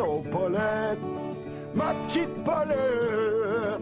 oh 0.00 0.22
Paulette, 0.30 0.98
ma 1.74 1.94
petite 1.94 2.44
Paulette. 2.44 3.80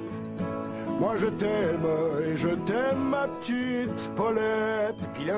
Moi 1.01 1.15
je 1.17 1.27
t'aime 1.27 1.87
et 2.23 2.37
je 2.37 2.49
t'aime 2.49 3.09
ma 3.11 3.29
petite 3.29 4.11
Paulette. 4.15 5.01
Puis 5.15 5.31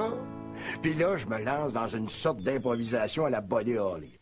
Puis 0.83 0.95
là, 0.95 1.17
je 1.17 1.27
me 1.27 1.43
lance 1.43 1.75
dans 1.75 1.89
une 1.89 2.09
sorte 2.09 2.41
d'improvisation 2.43 3.27
à 3.27 3.31
la 3.31 3.41
Buddy 3.41 3.77
Holly. 3.77 4.13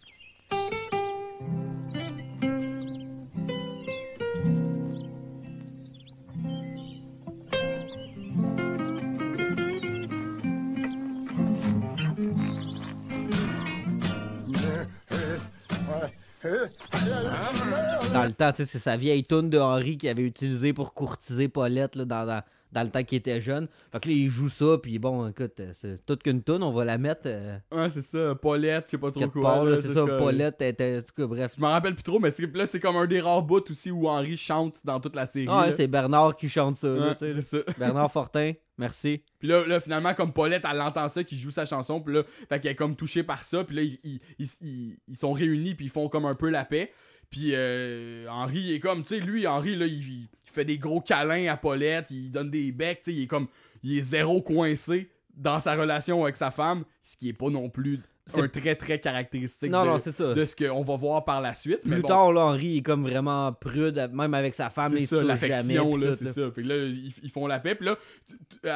Dans 18.13 18.25
le 18.25 18.33
temps, 18.33 18.53
c'est 18.55 18.67
sa 18.67 18.97
vieille 18.97 19.25
toune 19.25 19.51
de 19.51 19.59
Henry 19.59 19.99
qu'il 19.99 20.09
avait 20.09 20.23
utilisée 20.23 20.73
pour 20.73 20.95
courtiser 20.95 21.49
Paulette 21.49 21.97
là, 21.97 22.05
dans, 22.05 22.27
dans, 22.27 22.43
dans 22.75 22.83
le 22.83 22.91
temps 22.91 23.03
qu'il 23.05 23.17
était 23.17 23.41
jeune. 23.41 23.69
Fait 23.93 24.01
que 24.01 24.09
là, 24.09 24.15
il 24.15 24.29
joue 24.29 24.49
ça, 24.51 24.77
puis 24.83 24.99
bon, 24.99 25.29
écoute, 25.29 25.59
euh, 25.61 25.71
c'est 25.75 26.05
toute 26.05 26.23
qu'une 26.23 26.43
toune, 26.43 26.63
on 26.63 26.73
va 26.73 26.85
la 26.85 26.99
mettre. 26.99 27.23
Euh, 27.27 27.57
Ouais, 27.73 27.89
c'est 27.89 28.03
ça. 28.03 28.35
Paulette, 28.35 28.85
je 28.87 28.91
sais 28.91 28.99
pas 28.99 29.11
trop 29.11 29.27
quoi. 29.29 29.65
là, 29.65 29.71
là, 29.71 29.77
c'est 29.81 29.93
ça, 29.95 30.03
que- 30.05 30.19
Paulette 30.19 30.61
était. 30.61 30.99
En 30.99 31.03
tout 31.03 31.15
cas, 31.17 31.27
bref. 31.27 31.53
Je 31.57 31.61
m'en 31.61 31.71
rappelle 31.71 31.95
plus 31.95 32.03
trop, 32.03 32.19
mais 32.19 32.31
c'est- 32.33 32.55
là, 32.55 32.67
c'est 32.67 32.81
comme 32.81 32.97
un 32.97 33.07
des 33.07 33.21
rares 33.21 33.43
bouts 33.43 33.65
aussi 33.71 33.91
où 33.91 34.09
Henri 34.09 34.37
chante 34.37 34.77
dans 34.85 35.01
toute 35.01 35.15
la 35.17 35.25
série. 35.27 35.47
Ah, 35.49 35.63
ouais, 35.63 35.71
là. 35.71 35.77
c'est 35.77 35.87
Bernard 35.87 36.37
qui 36.37 36.49
chante 36.49 36.77
ça. 36.77 36.89
là, 36.89 37.09
Ouais, 37.09 37.17
c'est 37.19 37.41
ça. 37.43 37.59
Bernard 37.79 38.11
Fortin, 38.11 38.53
merci. 38.77 39.23
Puis 39.39 39.49
là, 39.49 39.67
là, 39.67 39.79
finalement, 39.81 40.13
comme 40.15 40.33
Paulette, 40.33 40.65
elle 40.71 40.81
entend 40.81 41.09
ça, 41.09 41.23
qu'il 41.23 41.39
joue 41.39 41.51
sa 41.53 41.65
chanson, 41.65 42.01
puis 42.01 42.15
là, 42.15 42.23
fait 42.49 42.59
qu'elle 42.61 42.73
est 42.73 42.77
comme 42.77 42.97
touchée 42.97 43.23
par 43.23 43.43
ça, 43.45 43.63
puis 43.65 43.77
là, 43.77 43.83
ils, 43.83 43.99
ils, 44.03 44.21
ils, 44.39 44.49
ils- 44.63 44.97
ils 45.09 45.17
sont 45.17 45.33
réunis, 45.33 45.75
puis 45.75 45.87
ils 45.87 45.91
font 45.91 46.09
comme 46.09 46.27
un 46.27 46.35
peu 46.35 46.51
la 46.51 46.65
paix. 46.65 46.91
Puis 47.31 47.51
euh, 47.53 48.27
Henri, 48.29 48.73
est 48.75 48.81
comme, 48.81 49.03
tu 49.03 49.19
sais, 49.19 49.21
lui, 49.21 49.47
Henri, 49.47 49.77
là, 49.77 49.87
il 49.87 50.29
fait 50.55 50.65
des 50.65 50.79
gros 50.79 51.01
câlins 51.01 51.53
à 51.53 51.57
Paulette, 51.57 52.07
il 52.11 52.31
donne 52.31 52.51
des 52.51 52.73
becs, 52.73 53.03
tu 53.03 53.11
sais, 53.11 53.17
il 53.17 53.23
est 53.25 53.27
comme, 53.27 53.49
il 53.83 53.99
est 53.99 54.03
zéro 54.03 54.41
coincé 54.43 55.09
dans 55.37 55.61
sa 55.61 55.75
relation 55.75 56.23
avec 56.23 56.37
sa 56.37 56.51
femme, 56.51 56.85
ce 57.03 57.17
qui 57.17 57.29
est 57.29 57.33
pas 57.33 57.51
non 57.51 57.69
plus 57.69 58.01
C'est- 58.27 58.41
un 58.41 58.49
très, 58.49 58.75
très 58.77 58.99
caractéristique 59.01 59.71
Non, 59.71 59.83
de, 59.83 59.89
non, 59.89 59.99
ça. 59.99 60.33
de 60.33 60.47
ce 60.47 60.57
qu'on 60.57 60.83
va 60.83 60.97
voir 60.97 61.25
par 61.27 61.43
la 61.43 61.53
suite. 61.55 61.81
mais 61.85 61.97
Plus 61.97 62.03
bon. 62.03 62.09
tard, 62.09 62.33
là, 62.33 62.43
Henri 62.43 62.79
est 62.79 62.83
comme 62.83 63.03
vraiment 63.03 63.53
prude, 63.53 64.09
même 64.15 64.33
avec 64.33 64.55
sa 64.55 64.71
femme, 64.71 64.95
il 64.97 65.07
ça, 65.07 65.21
se 65.21 65.47
jamais. 65.47 65.75
là, 66.07 66.17
c'est 66.17 66.33
ça. 66.33 66.51
Puis 66.55 66.65
là, 66.65 66.77
ils, 66.77 67.13
ils 67.23 67.31
font 67.31 67.47
la 67.47 67.59
paix. 67.59 67.75
Puis 67.75 67.85
là, 67.85 67.99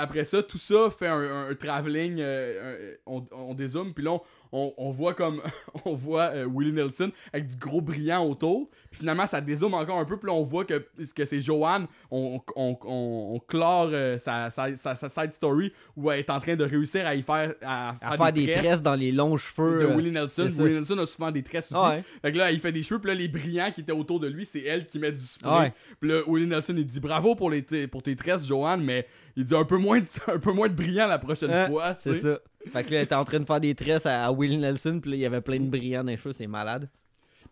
après 0.02 0.24
ça, 0.24 0.42
tout 0.42 0.58
ça 0.58 0.90
fait 0.90 1.06
un, 1.06 1.48
un 1.48 1.54
travelling. 1.54 2.16
euh, 2.20 2.94
on, 3.06 3.24
on 3.32 3.54
dézoome. 3.54 3.94
Puis 3.94 4.04
là, 4.04 4.10
on, 4.12 4.20
on- 4.52 4.72
on 4.78 4.90
voit 4.90 5.14
comme. 5.14 5.40
on 5.84 5.94
voit 5.94 6.30
euh, 6.34 6.48
Willie 6.52 6.72
Nelson 6.72 7.10
avec 7.32 7.48
du 7.48 7.56
gros 7.56 7.80
brillant 7.80 8.24
autour. 8.26 8.68
Puis 8.90 9.00
finalement, 9.00 9.26
ça 9.26 9.40
dézoome 9.40 9.74
encore 9.74 9.98
un 9.98 10.04
peu. 10.04 10.16
Puis 10.18 10.26
là, 10.28 10.34
on 10.34 10.42
voit 10.44 10.64
que, 10.64 10.86
que 11.14 11.24
c'est 11.24 11.40
Joanne. 11.40 11.86
On, 12.10 12.40
on, 12.56 12.76
on, 12.84 13.34
on 13.34 13.38
clore 13.40 13.90
euh, 13.92 14.18
sa, 14.18 14.50
sa, 14.50 14.74
sa- 14.74 14.94
sa 14.94 15.08
side 15.08 15.32
story 15.32 15.72
où 15.96 16.10
elle 16.10 16.20
est 16.20 16.30
en 16.30 16.40
train 16.40 16.56
de 16.56 16.64
réussir 16.64 17.06
à 17.06 17.14
y 17.14 17.22
faire. 17.22 17.54
À 17.62 17.94
faire, 17.98 18.12
À 18.12 18.16
faire 18.16 18.32
des 18.32 18.50
tresses 18.52 18.82
dans 18.82 18.94
les 18.94 19.12
longs 19.12 19.36
cheveux. 19.36 19.80
de 19.80 19.84
euh, 19.86 19.96
Willie 19.96 20.12
Nelson. 20.12 20.50
Willie 20.58 20.74
Nelson 20.74 20.98
a 20.98 21.06
souvent 21.06 21.30
des 21.30 21.42
tresses 21.42 21.70
aussi. 21.70 21.80
Ah 21.82 21.90
ouais. 21.90 22.04
Fait 22.22 22.32
que 22.32 22.38
là, 22.38 22.50
il 22.50 22.58
fait 22.58 22.72
des 22.72 22.82
cheveux, 22.82 23.00
puis 23.00 23.08
là, 23.08 23.14
les 23.14 23.28
brillants 23.28 23.70
qui 23.70 23.82
étaient 23.82 23.92
autour 23.92 24.20
de 24.20 24.28
lui, 24.28 24.44
c'est 24.46 24.62
elle 24.62 24.86
qui 24.86 24.98
met 24.98 25.12
du 25.12 25.18
spray. 25.24 25.50
Ah 25.52 25.60
ouais. 25.60 25.72
Puis 26.00 26.10
là, 26.10 26.22
Willie 26.26 26.46
Nelson, 26.46 26.74
il 26.76 26.86
dit 26.86 27.00
bravo 27.00 27.34
pour, 27.34 27.50
les 27.50 27.62
pour 27.88 28.02
tes 28.02 28.16
tresses, 28.16 28.46
Joanne, 28.46 28.82
mais 28.82 29.06
il 29.38 29.44
dit 29.44 29.54
un 29.54 29.64
peu 29.64 29.78
moins 29.78 30.00
de, 30.00 30.06
un 30.32 30.38
peu 30.38 30.52
moins 30.52 30.68
de 30.68 30.74
brillant 30.74 31.06
la 31.06 31.18
prochaine 31.18 31.50
Hein, 31.50 31.68
fois. 31.68 31.94
C'est 31.96 32.20
ça. 32.20 32.38
Fait 32.72 32.84
que 32.84 32.90
là, 32.90 32.96
elle 32.98 33.04
était 33.04 33.14
en 33.14 33.24
train 33.24 33.38
de 33.40 33.44
faire 33.44 33.60
des 33.60 33.74
tresses 33.74 34.04
à, 34.04 34.26
à 34.26 34.32
Willie 34.32 34.58
Nelson, 34.58 34.98
puis 35.00 35.12
là, 35.12 35.16
il 35.16 35.20
y 35.20 35.26
avait 35.26 35.40
plein 35.40 35.60
de 35.60 35.68
brillants 35.70 36.02
dans 36.04 36.10
les 36.10 36.16
cheveux, 36.16 36.32
c'est 36.32 36.46
malade. 36.48 36.88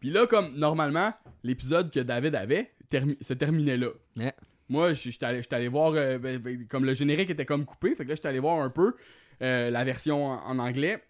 Puis 0.01 0.11
là, 0.11 0.27
comme 0.27 0.55
normalement, 0.57 1.13
l'épisode 1.43 1.91
que 1.91 2.01
David 2.01 2.35
avait 2.35 2.71
termi- 2.91 3.17
se 3.23 3.33
terminait 3.35 3.77
là. 3.77 3.89
Ouais. 4.19 4.33
Moi, 4.69 4.93
je- 4.95 5.11
j'étais 5.11 5.27
allé, 5.27 5.41
allé 5.51 5.69
voir, 5.69 5.93
euh, 5.95 6.19
ben, 6.19 6.39
ben, 6.39 6.67
comme 6.69 6.85
le 6.85 6.93
générique 6.93 7.31
était 7.31 7.47
comme 7.47 7.65
coupé, 7.65 7.95
fait 7.95 8.03
que 8.05 8.09
là, 8.11 8.15
j'étais 8.17 8.29
allé 8.29 8.41
voir 8.41 8.61
un 8.61 8.69
peu 8.69 8.95
euh, 9.43 9.71
la 9.71 9.85
version 9.85 10.27
en, 10.27 10.39
en 10.45 10.59
anglais. 10.59 11.03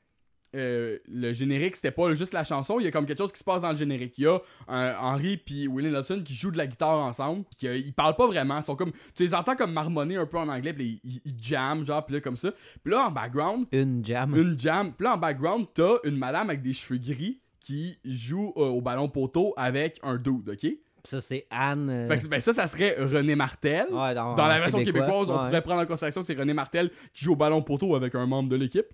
Euh, 0.55 0.99
le 1.09 1.33
générique, 1.33 1.77
c'était 1.77 1.91
pas 1.91 2.15
juste 2.15 2.33
la 2.33 2.45
chanson, 2.45 2.79
il 2.81 2.85
y 2.85 2.87
a 2.87 2.91
comme 2.91 3.05
quelque 3.05 3.19
chose 3.19 3.33
qui 3.33 3.39
se 3.39 3.45
passe 3.45 3.63
dans 3.63 3.71
le 3.71 3.77
générique. 3.77 4.15
Il 4.17 4.25
y 4.25 4.27
a 4.27 4.39
euh, 4.71 4.95
Henry 5.01 5.37
puis 5.37 5.67
Willie 5.69 5.91
Nelson 5.91 6.23
qui 6.25 6.35
jouent 6.35 6.51
de 6.53 6.57
la 6.57 6.67
guitare 6.67 6.99
ensemble, 6.99 7.45
qui, 7.59 7.67
euh, 7.69 7.77
ils 7.77 7.93
parlent 7.93 8.17
pas 8.17 8.27
vraiment, 8.27 8.57
ils 8.59 8.63
sont 8.63 8.77
comme, 8.77 8.93
tu 9.15 9.23
les 9.25 9.35
entends 9.35 9.57
comme 9.57 9.73
marmonner 9.73 10.17
un 10.17 10.25
peu 10.27 10.39
en 10.39 10.49
anglais, 10.49 10.73
puis 10.73 11.01
ils, 11.05 11.21
ils, 11.25 11.35
jamment, 11.43 11.85
genre, 11.85 12.07
puis 12.07 12.15
là, 12.15 12.21
comme 12.21 12.37
ça. 12.37 12.53
Puis 12.83 12.93
là, 12.93 13.09
en 13.09 13.11
background, 13.11 13.67
Une 13.73 14.05
jam. 14.05 14.35
une 14.37 14.59
jam. 14.59 14.93
Puis 14.97 15.05
là, 15.05 15.15
en 15.15 15.19
background, 15.19 15.67
t'as 15.75 15.97
une 16.05 16.17
madame 16.17 16.49
avec 16.49 16.63
des 16.63 16.73
cheveux 16.73 16.99
gris 17.01 17.41
qui 17.61 17.99
joue 18.05 18.53
euh, 18.57 18.61
au 18.69 18.81
ballon 18.81 19.09
poteau 19.09 19.53
avec 19.57 19.99
un 20.05 20.17
dude, 20.17 20.49
ok? 20.49 20.67
Ça, 21.05 21.21
c'est 21.21 21.47
Anne. 21.51 21.89
euh, 21.91 22.09
Fait 22.09 22.19
que, 22.19 22.27
ben, 22.27 22.41
ça, 22.41 22.53
ça 22.53 22.67
serait 22.67 22.97
René 22.99 23.37
Martel. 23.37 23.87
ouais, 23.93 24.15
dans, 24.15 24.35
Dans 24.35 24.47
la 24.49 24.59
version 24.59 24.79
québécois, 24.79 25.03
québécoise, 25.03 25.31
on 25.31 25.45
pourrait 25.47 25.63
prendre 25.63 25.83
en 25.83 25.87
considération 25.87 26.23
c'est 26.23 26.35
René 26.35 26.53
Martel 26.55 26.91
qui 27.15 27.25
joue 27.25 27.33
au 27.33 27.37
ballon 27.37 27.63
poteau 27.63 27.95
avec 27.95 28.15
un 28.15 28.27
membre 28.27 28.49
de 28.49 28.57
l'équipe. 28.57 28.87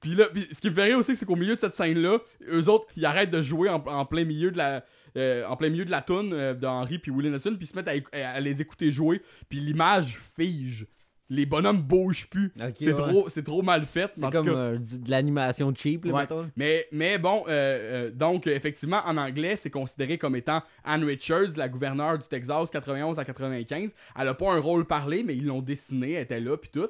Puis 0.00 0.14
là, 0.14 0.26
puis 0.32 0.46
ce 0.52 0.60
qui 0.60 0.70
me 0.70 0.74
fait 0.74 0.84
rire 0.84 0.98
aussi, 0.98 1.16
c'est 1.16 1.26
qu'au 1.26 1.36
milieu 1.36 1.56
de 1.56 1.60
cette 1.60 1.74
scène-là, 1.74 2.18
eux 2.48 2.68
autres, 2.68 2.86
ils 2.96 3.04
arrêtent 3.04 3.30
de 3.30 3.42
jouer 3.42 3.68
en, 3.68 3.82
en 3.86 4.04
plein 4.04 4.24
milieu 4.24 4.50
de 4.50 4.58
la, 4.58 4.84
euh, 5.16 5.44
en 5.46 5.56
plein 5.56 5.70
milieu 5.70 5.84
de 5.84 5.90
la 5.90 6.02
toune 6.02 6.32
euh, 6.32 6.54
d'Henry 6.54 6.98
puis 6.98 7.10
Willie 7.10 7.30
Nelson, 7.30 7.54
puis 7.56 7.66
ils 7.66 7.70
se 7.70 7.76
mettent 7.76 8.04
à, 8.12 8.40
les 8.40 8.60
écouter 8.60 8.90
jouer, 8.90 9.22
puis 9.48 9.60
l'image 9.60 10.16
fige. 10.36 10.86
Les 11.30 11.44
bonhommes 11.44 11.82
bougent 11.82 12.26
plus. 12.30 12.54
C'est 12.74 12.86
ouais. 12.86 12.94
trop, 12.94 13.28
c'est 13.28 13.42
trop 13.42 13.60
mal 13.60 13.84
fait. 13.84 14.10
C'est 14.14 14.32
comme 14.32 14.48
euh, 14.48 14.78
de 14.78 15.10
l'animation 15.10 15.74
cheap, 15.74 16.06
là, 16.06 16.14
Ouais. 16.14 16.26
Mais, 16.56 16.86
mais 16.90 17.18
bon, 17.18 17.44
euh, 17.48 18.06
euh, 18.06 18.10
donc 18.10 18.46
effectivement, 18.46 19.02
en 19.04 19.18
anglais, 19.18 19.56
c'est 19.56 19.68
considéré 19.68 20.16
comme 20.16 20.36
étant 20.36 20.62
Ann 20.84 21.04
Richards, 21.04 21.56
la 21.56 21.68
gouverneure 21.68 22.16
du 22.16 22.26
Texas 22.26 22.70
91 22.70 23.18
à 23.18 23.26
95. 23.26 23.94
Elle 24.18 24.28
a 24.28 24.32
pas 24.32 24.52
un 24.54 24.58
rôle 24.58 24.86
parlé, 24.86 25.22
mais 25.22 25.36
ils 25.36 25.44
l'ont 25.44 25.60
dessiné, 25.60 26.12
elle 26.12 26.22
était 26.22 26.40
là, 26.40 26.56
puis 26.56 26.70
tout. 26.70 26.88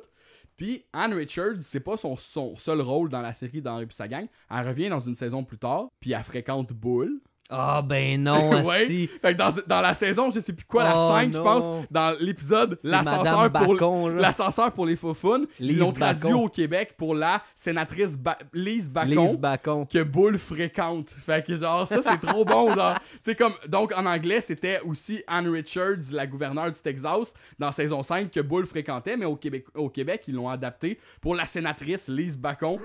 Puis 0.58 0.84
Ann 0.92 1.14
Richards, 1.14 1.60
c'est 1.60 1.80
pas 1.80 1.96
son, 1.96 2.16
son 2.16 2.56
seul 2.56 2.80
rôle 2.80 3.08
dans 3.08 3.22
la 3.22 3.32
série 3.32 3.62
d'Henri 3.62 3.84
et 3.84 3.92
sa 3.92 4.08
gang. 4.08 4.26
Elle 4.50 4.66
revient 4.66 4.88
dans 4.88 4.98
une 4.98 5.14
saison 5.14 5.44
plus 5.44 5.56
tard, 5.56 5.88
puis 6.00 6.12
elle 6.12 6.22
fréquente 6.24 6.72
Bull. 6.72 7.20
Ah, 7.50 7.80
ben 7.82 8.22
non, 8.24 8.62
ouais. 8.66 8.86
Fait 9.22 9.32
que 9.32 9.38
dans, 9.38 9.50
dans 9.66 9.80
la 9.80 9.94
saison, 9.94 10.28
je 10.30 10.40
sais 10.40 10.52
plus 10.52 10.66
quoi, 10.66 10.84
la 10.84 10.94
Oh, 10.96 11.08
5, 11.12 11.32
je 11.32 11.38
non. 11.38 11.44
pense, 11.44 11.86
dans 11.90 12.16
l'épisode 12.20 12.78
C'est 12.82 12.88
L'ascenseur 12.88 13.50
pour, 13.52 13.72
Bacon, 13.74 14.16
l'ascenseur 14.18 14.72
pour 14.72 14.84
les 14.86 14.96
faufounes, 14.96 15.46
ils 15.58 15.68
Lise 15.68 15.78
l'ont 15.78 15.92
traduit 15.92 16.24
Bacon. 16.24 16.44
au 16.44 16.48
Québec 16.48 16.94
pour 16.98 17.14
la 17.14 17.42
sénatrice 17.56 18.18
Ba- 18.18 18.36
Lise 18.52 18.90
Bacon 18.90 19.26
Lise 19.28 19.36
Bacon. 19.38 19.86
que 19.86 20.02
Bull 20.02 20.36
fréquente. 20.38 21.10
Fait 21.10 21.44
que 21.46 21.56
genre 21.56 21.88
ça 21.88 22.00
c'est 22.02 22.20
trop 22.20 22.44
bon 22.44 22.74
genre. 22.74 22.96
Sais 23.22 23.34
comme 23.34 23.54
donc 23.66 23.92
en 23.96 24.04
anglais 24.06 24.40
c'était 24.42 24.80
aussi 24.80 25.22
Ann 25.26 25.48
Richards 25.48 26.12
la 26.12 26.26
gouverneure 26.26 26.70
du 26.70 26.78
Texas 26.80 27.32
dans 27.58 27.72
saison 27.72 28.02
5 28.02 28.30
que 28.30 28.40
Bull 28.40 28.66
fréquentait 28.66 29.16
mais 29.16 29.24
au 29.26 29.36
Québec 29.36 29.64
au 29.74 29.88
Québec 29.88 30.24
ils 30.28 30.34
l'ont 30.34 30.48
adapté 30.50 30.98
pour 31.22 31.34
la 31.34 31.46
sénatrice 31.46 32.08
Lise 32.08 32.36
Bacon. 32.38 32.78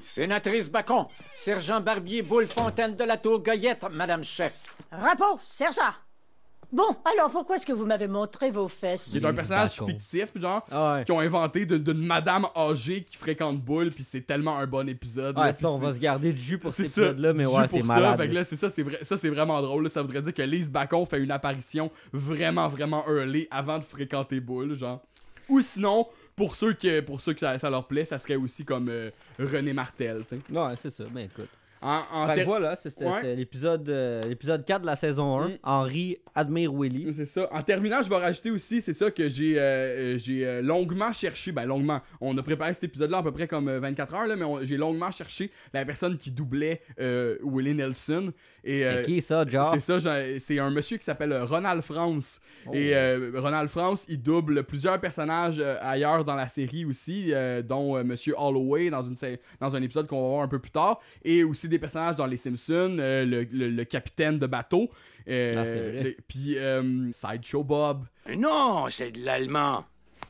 Sénatrice 0.00 0.70
Bacon, 0.70 1.06
sergent 1.34 1.80
Barbier 1.80 2.22
Boule 2.22 2.46
Fontaine 2.46 2.94
de 2.96 3.04
la 3.04 3.16
Tour 3.16 3.42
Goyette, 3.42 3.84
Madame 4.02 4.24
Chef. 4.24 4.54
Rapport, 4.90 5.38
sergent. 5.44 5.92
Bon, 6.72 6.96
alors 7.04 7.30
pourquoi 7.30 7.54
est-ce 7.54 7.64
que 7.64 7.72
vous 7.72 7.86
m'avez 7.86 8.08
montré 8.08 8.50
vos 8.50 8.66
fesses? 8.66 9.10
C'est 9.12 9.24
un 9.24 9.32
personnage 9.32 9.78
Bacon. 9.78 9.86
fictif 9.86 10.30
genre 10.40 10.66
Ah 10.72 10.94
ouais. 10.94 11.04
qu'ils 11.04 11.14
ont 11.14 11.20
inventé 11.20 11.66
de- 11.66 11.76
d'une 11.76 12.04
madame 12.04 12.46
âgée 12.56 13.04
qui 13.04 13.16
fréquente 13.16 13.58
Bull 13.60 13.92
puis 13.92 14.02
c'est 14.02 14.22
tellement 14.22 14.58
un 14.58 14.66
bon 14.66 14.88
épisode. 14.88 15.36
là, 15.36 15.42
Ouais, 15.44 15.52
puis 15.52 15.62
ça, 15.62 15.70
on 15.70 15.76
va 15.78 15.94
se 15.94 16.00
garder 16.00 16.32
du 16.32 16.42
jus 16.42 16.58
pour 16.58 16.72
C'est 16.72 16.84
cet 16.84 16.92
ça, 16.94 17.00
épisode-là, 17.02 17.32
mais 17.34 17.46
ouais, 17.46 17.68
c'est 17.70 17.80
ça. 17.80 17.86
malade. 17.86 18.16
Fait 18.16 18.28
que 18.28 18.34
là, 18.34 18.42
c'est 18.44 18.56
ça, 18.56 18.70
c'est 18.70 18.82
vrai, 18.82 18.98
ça 19.02 19.16
c'est 19.16 19.28
vraiment 19.28 19.62
drôle. 19.62 19.84
là. 19.84 19.88
Ça 19.88 20.02
voudrait 20.02 20.22
dire 20.22 20.34
que 20.34 20.42
Lise 20.42 20.68
Bacon 20.68 21.06
fait 21.06 21.20
une 21.22 21.30
apparition 21.30 21.88
vraiment, 22.12 22.66
vraiment 22.66 23.04
early 23.08 23.46
avant 23.52 23.78
de 23.78 23.84
fréquenter 23.84 24.40
Bull, 24.40 24.74
genre. 24.74 25.00
Ou 25.48 25.60
sinon, 25.60 26.08
pour 26.34 26.56
ceux 26.56 26.72
que, 26.72 27.00
pour 27.02 27.20
ceux 27.20 27.34
que 27.34 27.40
ça, 27.40 27.56
ça 27.56 27.70
leur 27.70 27.86
plaît, 27.86 28.04
ça 28.06 28.18
serait 28.18 28.36
aussi 28.36 28.64
comme 28.64 28.88
euh, 28.88 29.10
René 29.38 29.72
Martel, 29.72 30.24
tu 30.28 30.38
sais. 30.50 30.58
Ouais, 30.58 30.72
c'est 30.80 30.90
ça. 30.90 31.04
Ben 31.08 31.26
écoute. 31.26 31.48
En, 31.82 32.02
en 32.12 32.26
Fait 32.26 32.40
que 32.40 32.44
voilà, 32.44 32.76
c'était 32.76 33.04
Ouais. 33.04 33.34
l'épisode 33.34 33.88
euh, 33.88 34.22
l'épisode 34.22 34.64
4 34.64 34.82
de 34.82 34.86
la 34.86 34.96
saison 34.96 35.38
1. 35.38 35.48
Mm. 35.48 35.58
Henri 35.64 36.18
admire 36.34 36.72
Willy. 36.72 37.12
C'est 37.12 37.24
ça. 37.24 37.48
En 37.52 37.62
terminant, 37.62 38.00
je 38.02 38.08
vais 38.08 38.16
rajouter 38.16 38.50
aussi, 38.50 38.80
c'est 38.80 38.92
ça 38.92 39.10
que 39.10 39.28
j'ai 39.28 39.58
euh, 39.58 39.62
euh, 39.62 40.18
j'ai 40.18 40.62
longuement 40.62 41.12
cherché. 41.12 41.52
Ben, 41.52 41.66
longuement. 41.66 42.00
On 42.20 42.36
a 42.38 42.42
préparé 42.42 42.72
cet 42.74 42.84
épisode-là 42.84 43.18
à 43.18 43.22
peu 43.22 43.32
près 43.32 43.48
comme 43.48 43.68
euh, 43.68 43.80
24 43.80 44.14
heures, 44.14 44.26
là, 44.26 44.36
mais 44.36 44.44
j'ai 44.64 44.76
longuement 44.76 45.10
cherché 45.10 45.50
la 45.72 45.84
personne 45.84 46.16
qui 46.16 46.30
doublait 46.30 46.80
euh, 47.00 47.36
Willie 47.42 47.74
Nelson. 47.74 48.32
Et, 48.64 48.84
qui 49.04 49.20
ça, 49.20 49.44
genre? 49.44 49.72
C'est 49.74 49.80
ça, 49.80 49.98
c'est 50.38 50.58
un 50.60 50.70
monsieur 50.70 50.96
qui 50.96 51.04
s'appelle 51.04 51.36
Ronald 51.42 51.82
France. 51.82 52.40
Oh. 52.66 52.70
Et 52.72 52.94
Ronald 53.34 53.68
France, 53.68 54.06
il 54.08 54.22
double 54.22 54.62
plusieurs 54.62 55.00
personnages 55.00 55.60
ailleurs 55.80 56.24
dans 56.24 56.36
la 56.36 56.46
série 56.46 56.84
aussi, 56.84 57.32
dont 57.64 58.02
Monsieur 58.04 58.34
Holloway 58.38 58.88
dans, 58.88 59.02
une, 59.02 59.16
dans 59.58 59.74
un 59.74 59.82
épisode 59.82 60.06
qu'on 60.06 60.22
va 60.22 60.28
voir 60.28 60.42
un 60.42 60.48
peu 60.48 60.60
plus 60.60 60.70
tard, 60.70 61.00
et 61.24 61.42
aussi 61.42 61.68
des 61.72 61.78
personnages 61.80 62.14
dans 62.16 62.26
Les 62.26 62.36
Simpsons, 62.36 62.96
euh, 63.00 63.24
le, 63.24 63.42
le- 63.50 63.68
le 63.70 63.84
capitaine 63.84 64.38
de 64.38 64.46
bateau, 64.46 64.90
euh, 65.28 66.04
Ah, 66.06 66.22
puis 66.28 66.56
euh, 66.58 67.10
Sideshow 67.12 67.64
Bob. 67.64 68.04
Non, 68.36 68.86
c'est 68.90 69.10
de 69.10 69.24
l'allemand. 69.24 69.84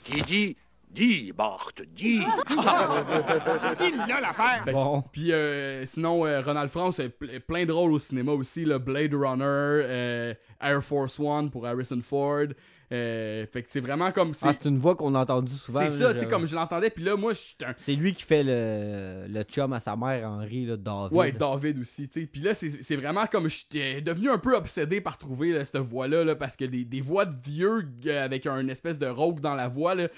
Qui 0.04 0.22
dit 0.22 0.56
Dis, 0.90 1.32
Bart, 1.32 1.72
dis. 1.94 2.20
Il 2.50 4.12
a 4.12 4.20
l'affaire. 4.20 4.64
Bon. 4.72 5.02
Puis 5.12 5.32
euh, 5.32 5.84
sinon, 5.86 6.26
euh, 6.26 6.40
Ronald 6.42 6.68
France 6.70 7.00
a 7.00 7.04
ple- 7.04 7.40
plein 7.40 7.64
de 7.64 7.72
rôles 7.72 7.92
au 7.92 7.98
cinéma 7.98 8.32
aussi, 8.32 8.64
le 8.64 8.78
Blade 8.78 9.14
Runner, 9.14 9.42
euh, 9.46 10.34
Air 10.60 10.82
Force 10.82 11.18
One 11.18 11.50
pour 11.50 11.66
Harrison 11.66 12.00
Ford. 12.02 12.46
Euh, 12.92 13.46
fait 13.46 13.62
que 13.62 13.70
c'est 13.70 13.80
vraiment 13.80 14.12
comme. 14.12 14.32
Ah, 14.42 14.52
c'est 14.52 14.68
une 14.68 14.76
voix 14.76 14.94
qu'on 14.94 15.14
a 15.14 15.20
entendue 15.20 15.52
souvent. 15.52 15.80
C'est 15.80 15.96
ça, 15.98 16.12
tu 16.12 16.20
sais, 16.20 16.28
comme 16.28 16.46
je 16.46 16.54
l'entendais, 16.54 16.90
puis 16.90 17.02
là, 17.02 17.16
moi, 17.16 17.32
je 17.32 17.38
suis 17.38 17.56
un. 17.64 17.72
C'est 17.78 17.94
lui 17.94 18.12
qui 18.12 18.22
fait 18.22 18.42
le, 18.42 19.24
le 19.28 19.42
chum 19.44 19.72
à 19.72 19.80
sa 19.80 19.96
mère, 19.96 20.28
Henri, 20.28 20.66
là, 20.66 20.76
David. 20.76 21.12
Ouais, 21.12 21.32
David 21.32 21.78
aussi, 21.78 22.06
tu 22.08 22.20
sais. 22.20 22.26
Puis 22.26 22.42
là, 22.42 22.52
c'est 22.52 22.82
c'est 22.82 22.96
vraiment 22.96 23.24
comme 23.26 23.48
j'étais 23.48 24.02
devenu 24.02 24.28
un 24.28 24.36
peu 24.36 24.54
obsédé 24.54 25.00
par 25.00 25.16
trouver 25.16 25.52
là, 25.52 25.64
cette 25.64 25.78
voix-là, 25.78 26.22
là, 26.22 26.36
parce 26.36 26.54
que 26.54 26.66
des, 26.66 26.84
des 26.84 27.00
voix 27.00 27.24
de 27.24 27.34
vieux 27.42 27.88
euh, 28.06 28.24
avec 28.24 28.46
un 28.46 28.68
espèce 28.68 28.98
de 28.98 29.06
rogue 29.06 29.40
dans 29.40 29.54
la 29.54 29.68
voix, 29.68 29.94
là, 29.94 30.08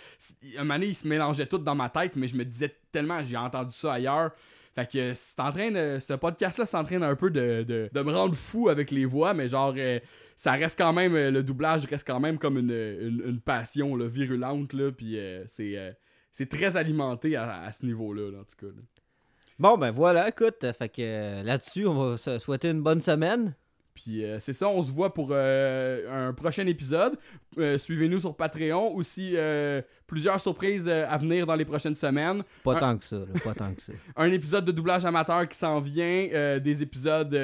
un 0.56 0.64
moment 0.64 0.74
donné, 0.74 0.86
ils 0.86 0.94
se 0.96 1.06
mélangeaient 1.06 1.46
toutes 1.46 1.64
dans 1.64 1.76
ma 1.76 1.90
tête, 1.90 2.16
mais 2.16 2.26
je 2.26 2.34
me 2.36 2.44
disais 2.44 2.74
tellement, 2.90 3.22
j'ai 3.22 3.36
entendu 3.36 3.72
ça 3.72 3.92
ailleurs. 3.92 4.32
Fait 4.74 4.90
que 4.90 5.14
c'est 5.14 5.38
en 5.38 5.52
train 5.52 5.70
de. 5.70 5.98
Ce 6.00 6.14
podcast-là, 6.14 6.66
c'est 6.66 6.76
en 6.76 6.82
train 6.82 7.00
un 7.02 7.14
peu 7.14 7.30
de, 7.30 7.62
de, 7.62 7.88
de 7.92 8.00
me 8.00 8.12
rendre 8.12 8.34
fou 8.34 8.68
avec 8.68 8.90
les 8.90 9.04
voix, 9.04 9.32
mais 9.32 9.48
genre, 9.48 9.74
euh, 9.76 10.00
ça 10.36 10.52
reste 10.52 10.78
quand 10.78 10.92
même. 10.92 11.14
euh, 11.14 11.30
le 11.30 11.42
doublage 11.42 11.84
reste 11.86 12.06
quand 12.06 12.20
même 12.20 12.38
comme 12.38 12.58
une, 12.58 12.70
une, 12.70 13.22
une 13.26 13.40
passion 13.40 13.96
là, 13.96 14.06
virulente, 14.06 14.72
là, 14.72 14.90
puis 14.92 15.18
euh, 15.18 15.44
c'est. 15.46 15.76
euh, 15.76 15.92
c'est 16.36 16.48
très 16.48 16.76
alimenté 16.76 17.36
à, 17.36 17.60
à 17.62 17.70
ce 17.70 17.86
niveau-là, 17.86 18.32
là, 18.32 18.38
en 18.40 18.42
tout 18.44 18.56
cas. 18.66 18.66
là. 18.66 18.82
Bon, 19.60 19.78
ben 19.78 19.92
voilà, 19.92 20.28
écoute, 20.28 20.66
fait 20.76 20.88
que 20.88 21.42
là-dessus, 21.44 21.86
on 21.86 21.94
va 22.10 22.16
se 22.16 22.40
souhaiter 22.40 22.70
une 22.70 22.82
bonne 22.82 23.00
semaine. 23.00 23.54
Puis 23.94 24.24
euh, 24.24 24.40
c'est 24.40 24.52
ça, 24.52 24.66
on 24.68 24.82
se 24.82 24.90
voit 24.90 25.14
pour 25.14 25.28
euh, 25.30 26.28
un 26.28 26.32
prochain 26.32 26.66
épisode. 26.66 27.16
Euh, 27.58 27.78
Suivez-nous 27.78 28.18
sur 28.18 28.34
Patreon. 28.34 28.92
Aussi, 28.96 29.36
plusieurs 30.14 30.40
surprises 30.40 30.88
euh, 30.88 31.04
à 31.10 31.16
venir 31.18 31.44
dans 31.46 31.56
les 31.56 31.64
prochaines 31.64 31.96
semaines. 31.96 32.42
Pas 32.62 32.76
Un- 32.76 32.80
tant 32.80 32.96
que 32.98 33.04
ça, 33.04 33.16
là, 33.16 33.26
pas 33.42 33.52
tant 33.54 33.74
que 33.74 33.82
ça. 33.82 33.92
un 34.16 34.30
épisode 34.30 34.64
de 34.64 34.70
doublage 34.72 35.04
amateur 35.04 35.48
qui 35.48 35.58
s'en 35.58 35.80
vient, 35.80 36.28
euh, 36.32 36.60
des 36.60 36.82
épisodes 36.82 37.34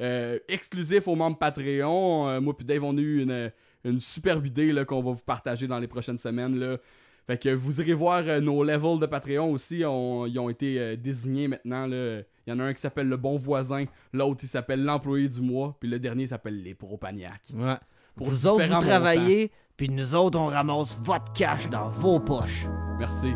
euh, 0.00 0.38
exclusifs 0.48 1.06
aux 1.06 1.14
membres 1.14 1.38
Patreon. 1.38 2.40
Moi 2.40 2.56
puis 2.56 2.66
Dave, 2.66 2.82
on 2.84 2.96
a 2.96 3.00
eu 3.00 3.22
une, 3.22 3.52
une 3.84 4.00
superbe 4.00 4.44
idée 4.46 4.74
qu'on 4.86 5.02
va 5.02 5.12
vous 5.12 5.22
partager 5.24 5.66
dans 5.68 5.78
les 5.78 5.86
prochaines 5.86 6.18
semaines. 6.18 6.58
Là. 6.58 6.78
Fait 7.28 7.38
que 7.38 7.48
vous 7.48 7.80
irez 7.80 7.92
voir 7.94 8.22
nos 8.40 8.62
levels 8.64 8.98
de 9.00 9.06
Patreon 9.06 9.50
aussi, 9.52 9.84
on- 9.86 10.26
ils 10.26 10.38
ont 10.38 10.48
été 10.48 10.96
désignés 10.96 11.48
maintenant. 11.48 11.86
là. 11.86 12.20
Il 12.46 12.50
y 12.50 12.52
en 12.52 12.60
a 12.60 12.64
un 12.64 12.74
qui 12.74 12.80
s'appelle 12.80 13.08
le 13.08 13.16
bon 13.16 13.36
voisin, 13.36 13.84
l'autre 14.12 14.40
il 14.44 14.48
s'appelle 14.48 14.84
l'employé 14.84 15.28
du 15.28 15.40
mois, 15.40 15.76
puis 15.80 15.88
le 15.88 15.98
dernier 15.98 16.26
s'appelle 16.28 16.62
les 16.62 16.74
propaniacs. 16.74 17.48
Ouais. 17.54 17.74
Pour 18.14 18.28
vous 18.28 18.46
autres, 18.46 18.64
vous 18.64 18.80
travaillez, 18.80 19.50
puis 19.76 19.90
nous 19.90 20.14
autres, 20.14 20.38
on 20.38 20.46
ramasse 20.46 20.96
votre 21.02 21.32
cash 21.32 21.68
dans 21.68 21.88
vos 21.88 22.18
poches. 22.18 22.66
Merci. 22.98 23.34